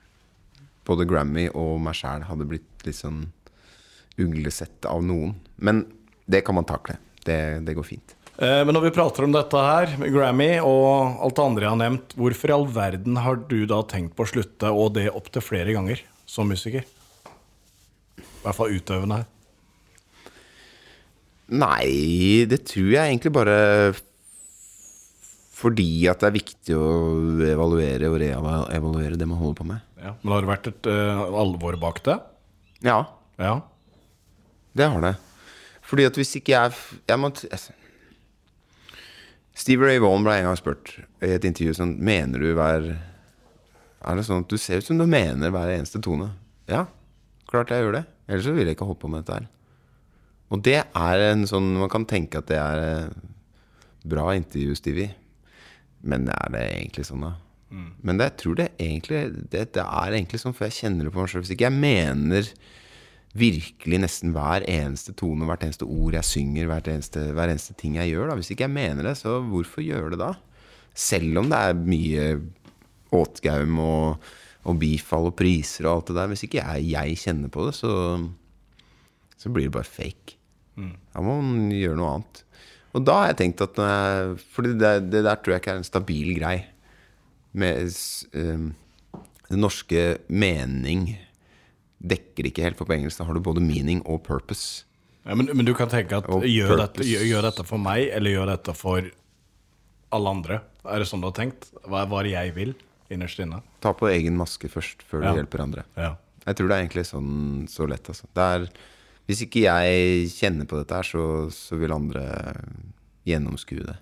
Både 0.86 1.06
Grammy 1.08 1.48
og 1.52 1.80
meg 1.82 1.96
sjæl 1.98 2.26
hadde 2.28 2.46
blitt 2.48 2.86
litt 2.86 2.98
sånn 2.98 3.24
uglesett 4.22 4.86
av 4.88 5.02
noen. 5.04 5.34
Men 5.56 5.84
det 6.30 6.44
kan 6.46 6.56
man 6.58 6.66
takle. 6.68 6.98
Det, 7.26 7.38
det 7.66 7.74
går 7.76 7.86
fint. 7.86 8.14
Eh, 8.38 8.62
Men 8.64 8.74
når 8.76 8.86
vi 8.88 8.94
prater 8.96 9.26
om 9.26 9.32
dette 9.34 9.62
her, 9.66 9.94
Grammy 10.12 10.50
og 10.60 11.22
alt 11.24 11.38
det 11.38 11.46
andre 11.46 11.66
jeg 11.66 11.72
har 11.74 11.80
nevnt, 11.82 12.14
hvorfor 12.18 12.52
i 12.52 12.56
all 12.56 12.66
verden 12.70 13.22
har 13.24 13.40
du 13.50 13.58
da 13.68 13.80
tenkt 13.88 14.14
på 14.16 14.26
å 14.26 14.30
slutte, 14.30 14.70
og 14.70 14.94
det 14.98 15.08
opptil 15.10 15.44
flere 15.44 15.74
ganger, 15.76 16.02
som 16.28 16.48
musiker? 16.50 16.84
I 18.16 18.26
hvert 18.44 18.58
fall 18.58 18.76
utøvende 18.76 19.22
her. 19.22 19.32
Nei, 21.46 22.42
det 22.50 22.64
tror 22.66 22.88
jeg 22.90 23.06
egentlig 23.06 23.30
bare 23.34 23.56
fordi 25.56 25.88
at 26.10 26.20
det 26.20 26.28
er 26.28 26.34
viktig 26.36 26.74
å 26.76 26.88
evaluere 27.48 28.10
og 28.10 28.18
reevaluere 28.20 29.16
det 29.16 29.28
man 29.28 29.38
holder 29.40 29.56
på 29.62 29.64
med. 29.70 29.84
Ja. 30.02 30.12
Men 30.20 30.34
har 30.34 30.44
det 30.44 30.50
vært 30.50 30.68
et 30.68 30.88
uh, 30.92 31.22
alvor 31.40 31.78
bak 31.80 32.02
det? 32.04 32.18
Ja, 32.84 32.98
Ja. 33.40 33.54
det 34.76 34.90
har 34.92 35.00
det. 35.00 35.14
Fordi 35.86 36.04
at 36.08 36.16
hvis 36.18 36.34
ikke 36.36 36.52
jeg 36.52 36.72
Jeg 37.08 37.18
må. 37.22 37.30
Steve 39.56 39.86
Ray 39.86 39.98
Vaughan 40.02 40.24
ble 40.26 40.34
en 40.36 40.48
gang 40.50 40.58
spurt 40.60 40.90
i 41.24 41.30
et 41.32 41.44
intervju 41.48 41.72
sånn 41.78 41.94
Mener 42.04 42.42
du 42.42 42.50
hver 42.56 42.88
Er 44.04 44.18
det 44.18 44.24
sånn 44.26 44.42
at 44.44 44.50
du 44.52 44.58
ser 44.60 44.82
ut 44.82 44.88
som 44.88 44.98
du 45.00 45.06
mener 45.08 45.54
hver 45.54 45.72
eneste 45.72 46.02
tone? 46.04 46.30
Ja, 46.68 46.84
klart 47.48 47.70
jeg 47.72 47.84
gjør 47.84 47.94
det. 48.00 48.04
Ellers 48.28 48.44
så 48.44 48.52
ville 48.52 48.68
jeg 48.72 48.76
ikke 48.76 48.88
holdt 48.90 49.00
på 49.00 49.08
med 49.08 49.22
dette 49.24 49.38
her. 49.38 49.46
Og 50.52 50.60
det 50.66 50.80
er 50.84 51.22
en 51.30 51.46
sånn 51.48 51.72
Man 51.80 51.88
kan 51.92 52.04
tenke 52.04 52.42
at 52.42 52.50
det 52.50 52.58
er 52.60 52.82
eh, 52.82 53.14
bra 54.06 54.34
intervju, 54.36 54.74
Stevie. 54.78 55.14
Men 56.02 56.28
er 56.32 56.52
det 56.54 56.64
egentlig 56.74 57.06
sånn, 57.08 57.24
da? 57.26 57.34
Men 58.06 58.18
det, 58.18 58.28
jeg 58.30 58.36
tror 58.42 58.58
det 58.60 58.66
egentlig 58.78 59.20
det, 59.50 59.62
det 59.74 59.82
er 59.82 60.14
egentlig 60.14 60.38
sånn, 60.42 60.54
for 60.54 60.68
jeg 60.68 60.76
kjenner 60.78 61.06
det 61.06 61.12
på 61.14 61.22
meg 61.22 61.30
sjøl. 61.32 61.42
Hvis 61.42 61.54
ikke 61.56 61.66
jeg 61.66 61.80
mener 61.82 62.50
virkelig 63.36 63.98
nesten 64.00 64.32
hver 64.32 64.64
eneste 64.70 65.12
tone, 65.18 65.44
hvert 65.48 65.64
eneste 65.66 65.88
ord 65.88 66.16
jeg 66.16 66.28
synger, 66.28 66.70
hvert 66.70 66.88
eneste, 66.88 67.24
hver 67.36 67.52
eneste 67.52 67.76
ting 67.80 67.98
jeg 67.98 68.14
gjør, 68.14 68.30
da. 68.30 68.38
Hvis 68.38 68.52
ikke 68.54 68.64
jeg 68.68 68.76
mener 68.76 69.08
det, 69.08 69.16
så 69.20 69.40
hvorfor 69.44 69.84
gjøre 69.84 70.14
det 70.14 70.20
da? 70.22 70.32
Selv 70.96 71.42
om 71.42 71.50
det 71.52 71.58
er 71.58 71.76
mye 71.76 72.28
åtgaum 73.16 73.76
og, 73.82 74.30
og 74.66 74.80
bifall 74.80 75.28
og 75.30 75.36
priser 75.38 75.86
og 75.86 75.92
alt 75.92 76.10
det 76.10 76.16
der. 76.20 76.32
Hvis 76.32 76.46
ikke 76.46 76.62
jeg, 76.62 76.88
jeg 76.94 77.20
kjenner 77.26 77.52
på 77.52 77.66
det, 77.68 77.74
så, 77.76 77.92
så 79.36 79.52
blir 79.52 79.68
det 79.68 79.76
bare 79.76 79.90
fake. 79.90 80.38
Da 81.12 81.22
må 81.24 81.38
man 81.42 81.70
gjøre 81.74 81.98
noe 82.00 82.14
annet. 82.14 82.42
Og 82.96 83.04
da 83.04 83.18
har 83.20 83.30
jeg 83.32 83.38
tenkt 83.42 83.60
at 83.64 83.76
For 84.40 84.64
det, 84.64 84.92
det 85.12 85.22
der 85.26 85.38
tror 85.42 85.56
jeg 85.56 85.62
ikke 85.62 85.74
er 85.74 85.82
en 85.82 85.86
stabil 85.86 86.32
grei. 86.38 86.56
Med 87.56 87.92
um, 88.36 88.70
den 89.50 89.62
norske 89.62 90.16
mening 90.28 91.06
dekker 92.06 92.48
ikke 92.50 92.64
helt, 92.64 92.76
for 92.78 92.88
på 92.88 92.96
engelsk 92.96 93.20
da 93.20 93.26
har 93.28 93.36
du 93.36 93.42
både 93.44 93.62
meaning 93.64 94.02
og 94.04 94.22
purpose. 94.26 94.84
Ja, 95.26 95.34
men, 95.34 95.48
men 95.56 95.66
du 95.66 95.72
kan 95.74 95.88
tenke 95.90 96.18
at 96.20 96.28
gjør 96.28 96.76
dette, 96.78 97.06
gjør, 97.06 97.24
gjør 97.26 97.46
dette 97.48 97.64
for 97.66 97.82
meg, 97.82 98.10
eller 98.14 98.34
gjør 98.36 98.50
dette 98.52 98.74
for 98.76 99.08
alle 100.14 100.34
andre? 100.36 100.60
Er 100.86 101.02
det 101.02 101.08
sånn 101.10 101.24
du 101.24 101.30
har 101.30 101.34
tenkt? 101.38 101.70
Hva 101.86 102.04
er 102.04 102.10
hva 102.12 102.20
er 102.20 102.28
det 102.28 102.34
jeg 102.36 102.52
vil 102.58 102.74
innerst 103.12 103.40
inne? 103.42 103.62
Ta 103.82 103.94
på 103.96 104.10
egen 104.12 104.36
maske 104.38 104.70
først, 104.70 105.02
før 105.08 105.24
du 105.24 105.28
Ja. 105.30 105.34
hjelper 105.40 105.64
andre. 105.64 105.86
Ja. 105.96 106.12
Jeg 106.46 106.58
tror 106.58 106.68
det 106.68 106.76
er 106.76 106.84
egentlig 106.84 107.06
sånn 107.08 107.66
så 107.70 107.88
lett. 107.90 108.06
Altså. 108.12 108.28
Det 108.36 108.44
er, 108.54 108.68
hvis 109.26 109.42
ikke 109.46 109.64
jeg 109.64 110.28
kjenner 110.30 110.68
på 110.70 110.78
dette 110.78 110.98
her, 110.98 111.06
så, 111.06 111.24
så 111.50 111.78
vil 111.80 111.94
andre 111.94 112.26
gjennomskue 113.26 113.86
det. 113.86 113.96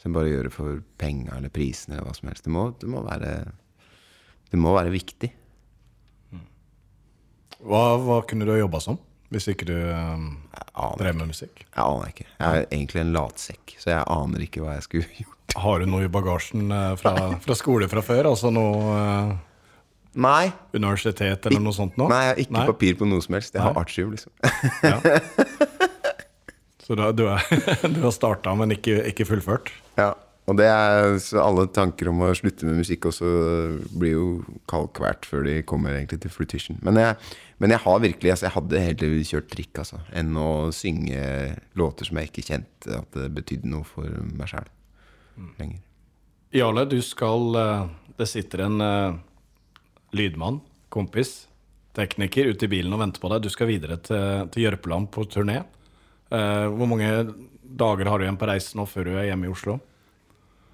Så 0.00 0.08
bare 0.08 0.30
gjøre 0.30 0.48
det 0.48 0.54
for 0.54 0.78
penga 1.00 1.36
eller 1.36 1.52
prisene 1.52 1.98
eller 1.98 2.06
hva 2.08 2.14
som 2.16 2.30
helst. 2.30 2.46
Det 2.46 2.52
må, 2.54 2.70
det 2.80 2.88
må, 2.88 3.02
være, 3.04 3.34
det 4.48 4.60
må 4.60 4.72
være 4.72 4.94
viktig. 4.94 5.28
Hva, 7.60 7.82
hva 8.00 8.22
kunne 8.24 8.48
du 8.48 8.54
ha 8.54 8.60
jobba 8.62 8.80
som 8.80 8.96
hvis 9.30 9.46
ikke 9.52 9.66
du 9.68 9.76
um, 9.76 10.24
drev 10.98 11.14
med 11.20 11.28
musikk? 11.30 11.60
Jeg 11.68 11.82
aner 11.84 12.08
ikke. 12.10 12.24
Jeg 12.32 12.46
er 12.48 12.64
egentlig 12.64 13.02
en 13.04 13.12
latsekk, 13.14 13.76
så 13.78 13.92
jeg 13.92 14.08
aner 14.10 14.42
ikke 14.42 14.64
hva 14.64 14.72
jeg 14.74 14.86
skulle 14.88 15.12
gjort. 15.20 15.36
Har 15.60 15.82
du 15.82 15.86
noe 15.90 16.06
i 16.06 16.10
bagasjen 16.10 16.72
eh, 16.74 16.94
fra, 16.98 17.12
fra 17.42 17.56
skole 17.58 17.86
fra 17.90 18.02
før? 18.06 18.30
Altså 18.32 18.50
noe 18.54 18.96
eh, 18.96 19.30
Nei. 20.14 20.50
universitet 20.74 21.46
eller 21.46 21.62
noe 21.62 21.74
sånt 21.76 21.94
Nå? 22.00 22.08
Nei, 22.10 22.22
jeg 22.24 22.32
har 22.34 22.40
ikke 22.46 22.72
papir 22.72 22.96
på 22.98 23.06
noe 23.06 23.22
som 23.22 23.36
helst. 23.36 23.54
Jeg 23.54 23.62
har 23.62 23.76
Nei. 23.76 23.84
artium, 23.84 24.10
liksom. 24.16 24.32
Så 26.86 26.96
da, 26.98 27.12
du, 27.14 27.28
er, 27.30 27.44
du 27.94 28.00
har 28.02 28.10
starta, 28.14 28.50
men 28.58 28.74
ikke, 28.74 28.96
ikke 29.12 29.28
fullført? 29.28 29.70
Ja, 30.00 30.08
og 30.50 30.56
det 30.58 30.66
er 30.66 31.12
så 31.22 31.38
alle 31.44 31.68
tanker 31.70 32.08
om 32.10 32.24
å 32.26 32.32
slutte 32.34 32.66
med 32.66 32.80
musikk 32.80 33.06
også 33.06 33.28
blir 33.94 34.16
jo 34.16 34.24
kalkvært 34.70 35.28
før 35.28 35.44
de 35.46 35.60
kommer 35.62 35.94
egentlig 35.94 36.18
til 36.24 36.32
fruition. 36.34 36.80
Men 36.82 36.98
jeg, 36.98 37.14
men 37.62 37.70
jeg 37.70 37.82
har 37.84 38.02
virkelig 38.02 38.32
altså 38.34 38.48
Jeg 38.48 38.56
hadde 38.56 38.82
heller 38.88 39.14
kjørt 39.30 39.50
trikk, 39.52 39.72
altså, 39.84 40.00
enn 40.16 40.34
å 40.34 40.48
synge 40.74 41.22
låter 41.78 42.08
som 42.10 42.18
jeg 42.18 42.32
ikke 42.32 42.46
kjente 42.48 42.98
at 42.98 43.14
det 43.14 43.28
betydde 43.38 43.70
noe 43.70 43.86
for 43.86 44.10
meg 44.34 44.50
sjæl 44.50 44.66
lenger. 45.60 45.78
Jarle, 46.50 46.82
du 46.90 46.98
skal 47.06 47.54
eh, 47.60 47.84
Det 48.18 48.26
sitter 48.26 48.64
en 48.66 48.82
eh, 48.82 49.20
lydmann, 50.16 50.60
kompis, 50.92 51.46
tekniker 51.96 52.50
ute 52.50 52.66
i 52.66 52.70
bilen 52.70 52.94
og 52.94 53.02
venter 53.02 53.22
på 53.22 53.30
deg. 53.32 53.44
Du 53.44 53.52
skal 53.52 53.70
videre 53.70 53.98
til, 54.04 54.48
til 54.54 54.66
Jørpeland 54.66 55.10
på 55.14 55.26
turné. 55.30 55.62
Uh, 56.30 56.66
hvor 56.70 56.86
mange 56.90 57.10
dager 57.62 58.10
har 58.10 58.18
du 58.18 58.26
igjen 58.26 58.38
på 58.38 58.48
reisen 58.50 58.78
nå 58.80 58.86
før 58.90 59.08
du 59.08 59.16
er 59.16 59.30
hjemme 59.30 59.48
i 59.48 59.52
Oslo? 59.52 59.78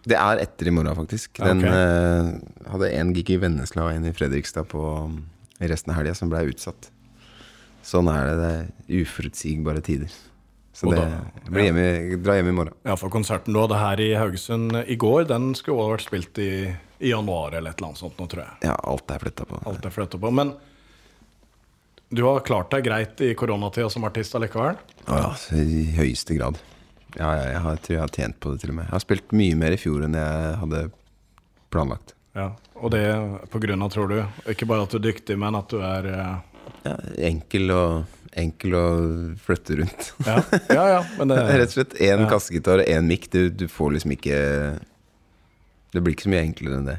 Det 0.06 0.18
er 0.18 0.42
etter 0.44 0.68
i 0.70 0.74
morgen, 0.74 0.94
faktisk. 0.94 1.40
Den 1.40 1.64
okay. 1.64 1.72
uh, 1.72 2.68
hadde 2.72 2.92
en 2.94 3.14
gig 3.16 3.32
i 3.34 3.40
Vennesla 3.42 3.88
og 3.88 3.96
en 3.96 4.06
i 4.06 4.14
Fredrikstad 4.14 4.68
på 4.70 4.82
um, 5.08 5.18
resten 5.58 5.92
av 5.92 5.98
helga 5.98 6.14
som 6.14 6.30
ble 6.30 6.44
utsatt. 6.52 6.90
Sånn 7.86 8.10
er 8.10 8.28
det. 8.28 8.36
Det 8.38 8.52
er 8.52 9.02
uforutsigbare 9.02 9.82
tider. 9.86 10.14
Så 10.76 10.90
det 10.92 10.98
da- 11.00 11.50
blir 11.50 11.64
hjemme, 11.70 11.84
i- 12.12 12.16
dra 12.20 12.34
hjem 12.36 12.48
i 12.50 12.56
morgen. 12.58 12.74
Ja, 12.84 12.96
for 13.00 13.08
konserten 13.08 13.54
du 13.56 13.60
hadde 13.62 13.78
her 13.80 14.00
i 14.04 14.10
Haugesund 14.20 14.76
i 14.84 14.96
går, 15.00 15.24
den 15.30 15.54
skulle 15.56 15.78
også 15.80 15.94
vært 15.96 16.04
spilt 16.06 16.38
i, 16.44 16.50
i 17.00 17.12
januar 17.14 17.54
eller 17.56 17.70
et 17.72 17.78
eller 17.80 17.88
annet 17.94 18.02
sånt 18.02 18.18
nå, 18.20 18.26
tror 18.28 18.42
jeg. 18.44 18.56
Ja, 18.68 18.74
alt 18.84 19.10
er 19.14 19.22
flytta 19.24 19.46
på. 19.48 19.60
Alt 19.72 19.86
er 19.88 19.94
flyttet 19.94 20.20
på. 20.20 20.32
Men 20.36 20.52
du 22.12 22.22
har 22.28 22.40
klart 22.46 22.70
deg 22.70 22.84
greit 22.86 23.20
i 23.24 23.32
koronatida 23.34 23.88
som 23.90 24.04
artist 24.06 24.34
allikevel? 24.38 24.76
Ja, 25.08 25.32
i 25.56 25.86
høyeste 25.96 26.36
grad. 26.38 26.60
Ja, 27.16 27.30
ja, 27.32 27.46
jeg 27.54 27.60
har, 27.64 27.76
tror 27.80 27.94
jeg 27.96 28.02
har 28.04 28.12
tjent 28.14 28.38
på 28.44 28.52
det 28.52 28.60
til 28.62 28.70
og 28.74 28.76
med. 28.76 28.84
Jeg 28.90 28.92
har 28.98 29.02
spilt 29.06 29.32
mye 29.32 29.56
mer 29.56 29.72
i 29.74 29.80
fjor 29.80 30.04
enn 30.04 30.14
jeg 30.18 30.56
hadde 30.60 30.82
planlagt. 31.72 32.12
Ja. 32.36 32.50
Og 32.76 32.90
det 32.92 33.06
på 33.50 33.58
grunn 33.62 33.80
av, 33.82 33.90
tror 33.94 34.10
du, 34.12 34.18
ikke 34.52 34.68
bare 34.68 34.84
at 34.84 34.92
du 34.92 34.98
er 35.00 35.06
dyktig, 35.08 35.38
men 35.40 35.56
at 35.56 35.72
du 35.72 35.80
er 35.80 36.10
eh, 36.12 36.36
Ja, 36.84 36.94
enkel, 37.30 37.70
og, 37.72 38.15
enkel 38.36 38.76
å 38.76 38.86
flytte 39.42 39.78
rundt. 39.80 40.10
Ja, 40.26 40.36
ja, 40.68 40.84
ja 40.94 41.00
men 41.18 41.32
det 41.32 41.38
Rett 41.60 41.70
og 41.70 41.76
slett 41.78 41.96
én 42.00 42.24
Ja. 42.24 42.28
kassegitar 42.30 42.82
og 42.82 42.90
én 42.90 43.08
mic. 43.08 43.28
Du, 43.32 43.48
du 43.50 43.66
får 43.68 43.96
liksom 43.96 44.12
ikke 44.16 44.38
Det 45.94 46.02
blir 46.02 46.16
ikke 46.16 46.26
så 46.28 46.32
mye 46.34 46.44
enklere 46.44 46.80
enn 46.80 46.90
det. 46.90 46.98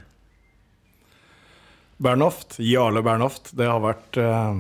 Bernhoft, 1.98 2.60
Jarle 2.62 3.02
Bernhoft, 3.02 3.52
det 3.58 3.66
har 3.66 3.82
vært 3.82 4.20
uh, 4.22 4.58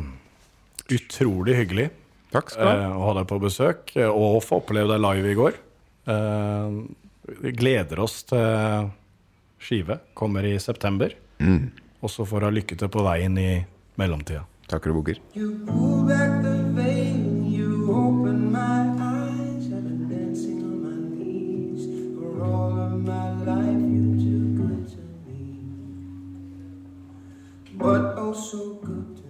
utrolig 0.89 1.53
hyggelig 1.59 1.91
Takk 2.33 2.49
skal 2.49 2.65
du 2.65 2.71
ha. 2.71 2.87
Uh, 2.89 2.95
å 2.97 3.03
ha 3.07 3.17
deg 3.19 3.27
på 3.29 3.37
besøk, 3.41 3.93
Og 4.07 4.23
og 4.37 4.39
få 4.45 4.61
oppleve 4.61 4.89
deg 4.95 5.03
live 5.05 5.31
i 5.31 5.37
går. 5.37 5.59
Uh, 6.09 6.81
vi 7.43 7.53
gleder 7.55 8.01
oss 8.03 8.21
til 8.27 8.89
skive. 9.61 9.99
Kommer 10.17 10.45
i 10.47 10.57
september. 10.59 11.13
Mm. 11.39 11.71
Og 12.01 12.13
så 12.13 12.25
får 12.27 12.47
du 12.47 12.59
lykke 12.59 12.77
til 12.79 12.91
på 12.93 13.05
veien 13.05 13.37
i 13.41 13.51
mellomtida. 13.99 14.45
Takker 14.67 14.93
og 14.93 15.03
bukker. 15.03 16.65
But 27.77 28.03
oh 28.17 28.33
so 28.33 28.71
good 28.81 29.21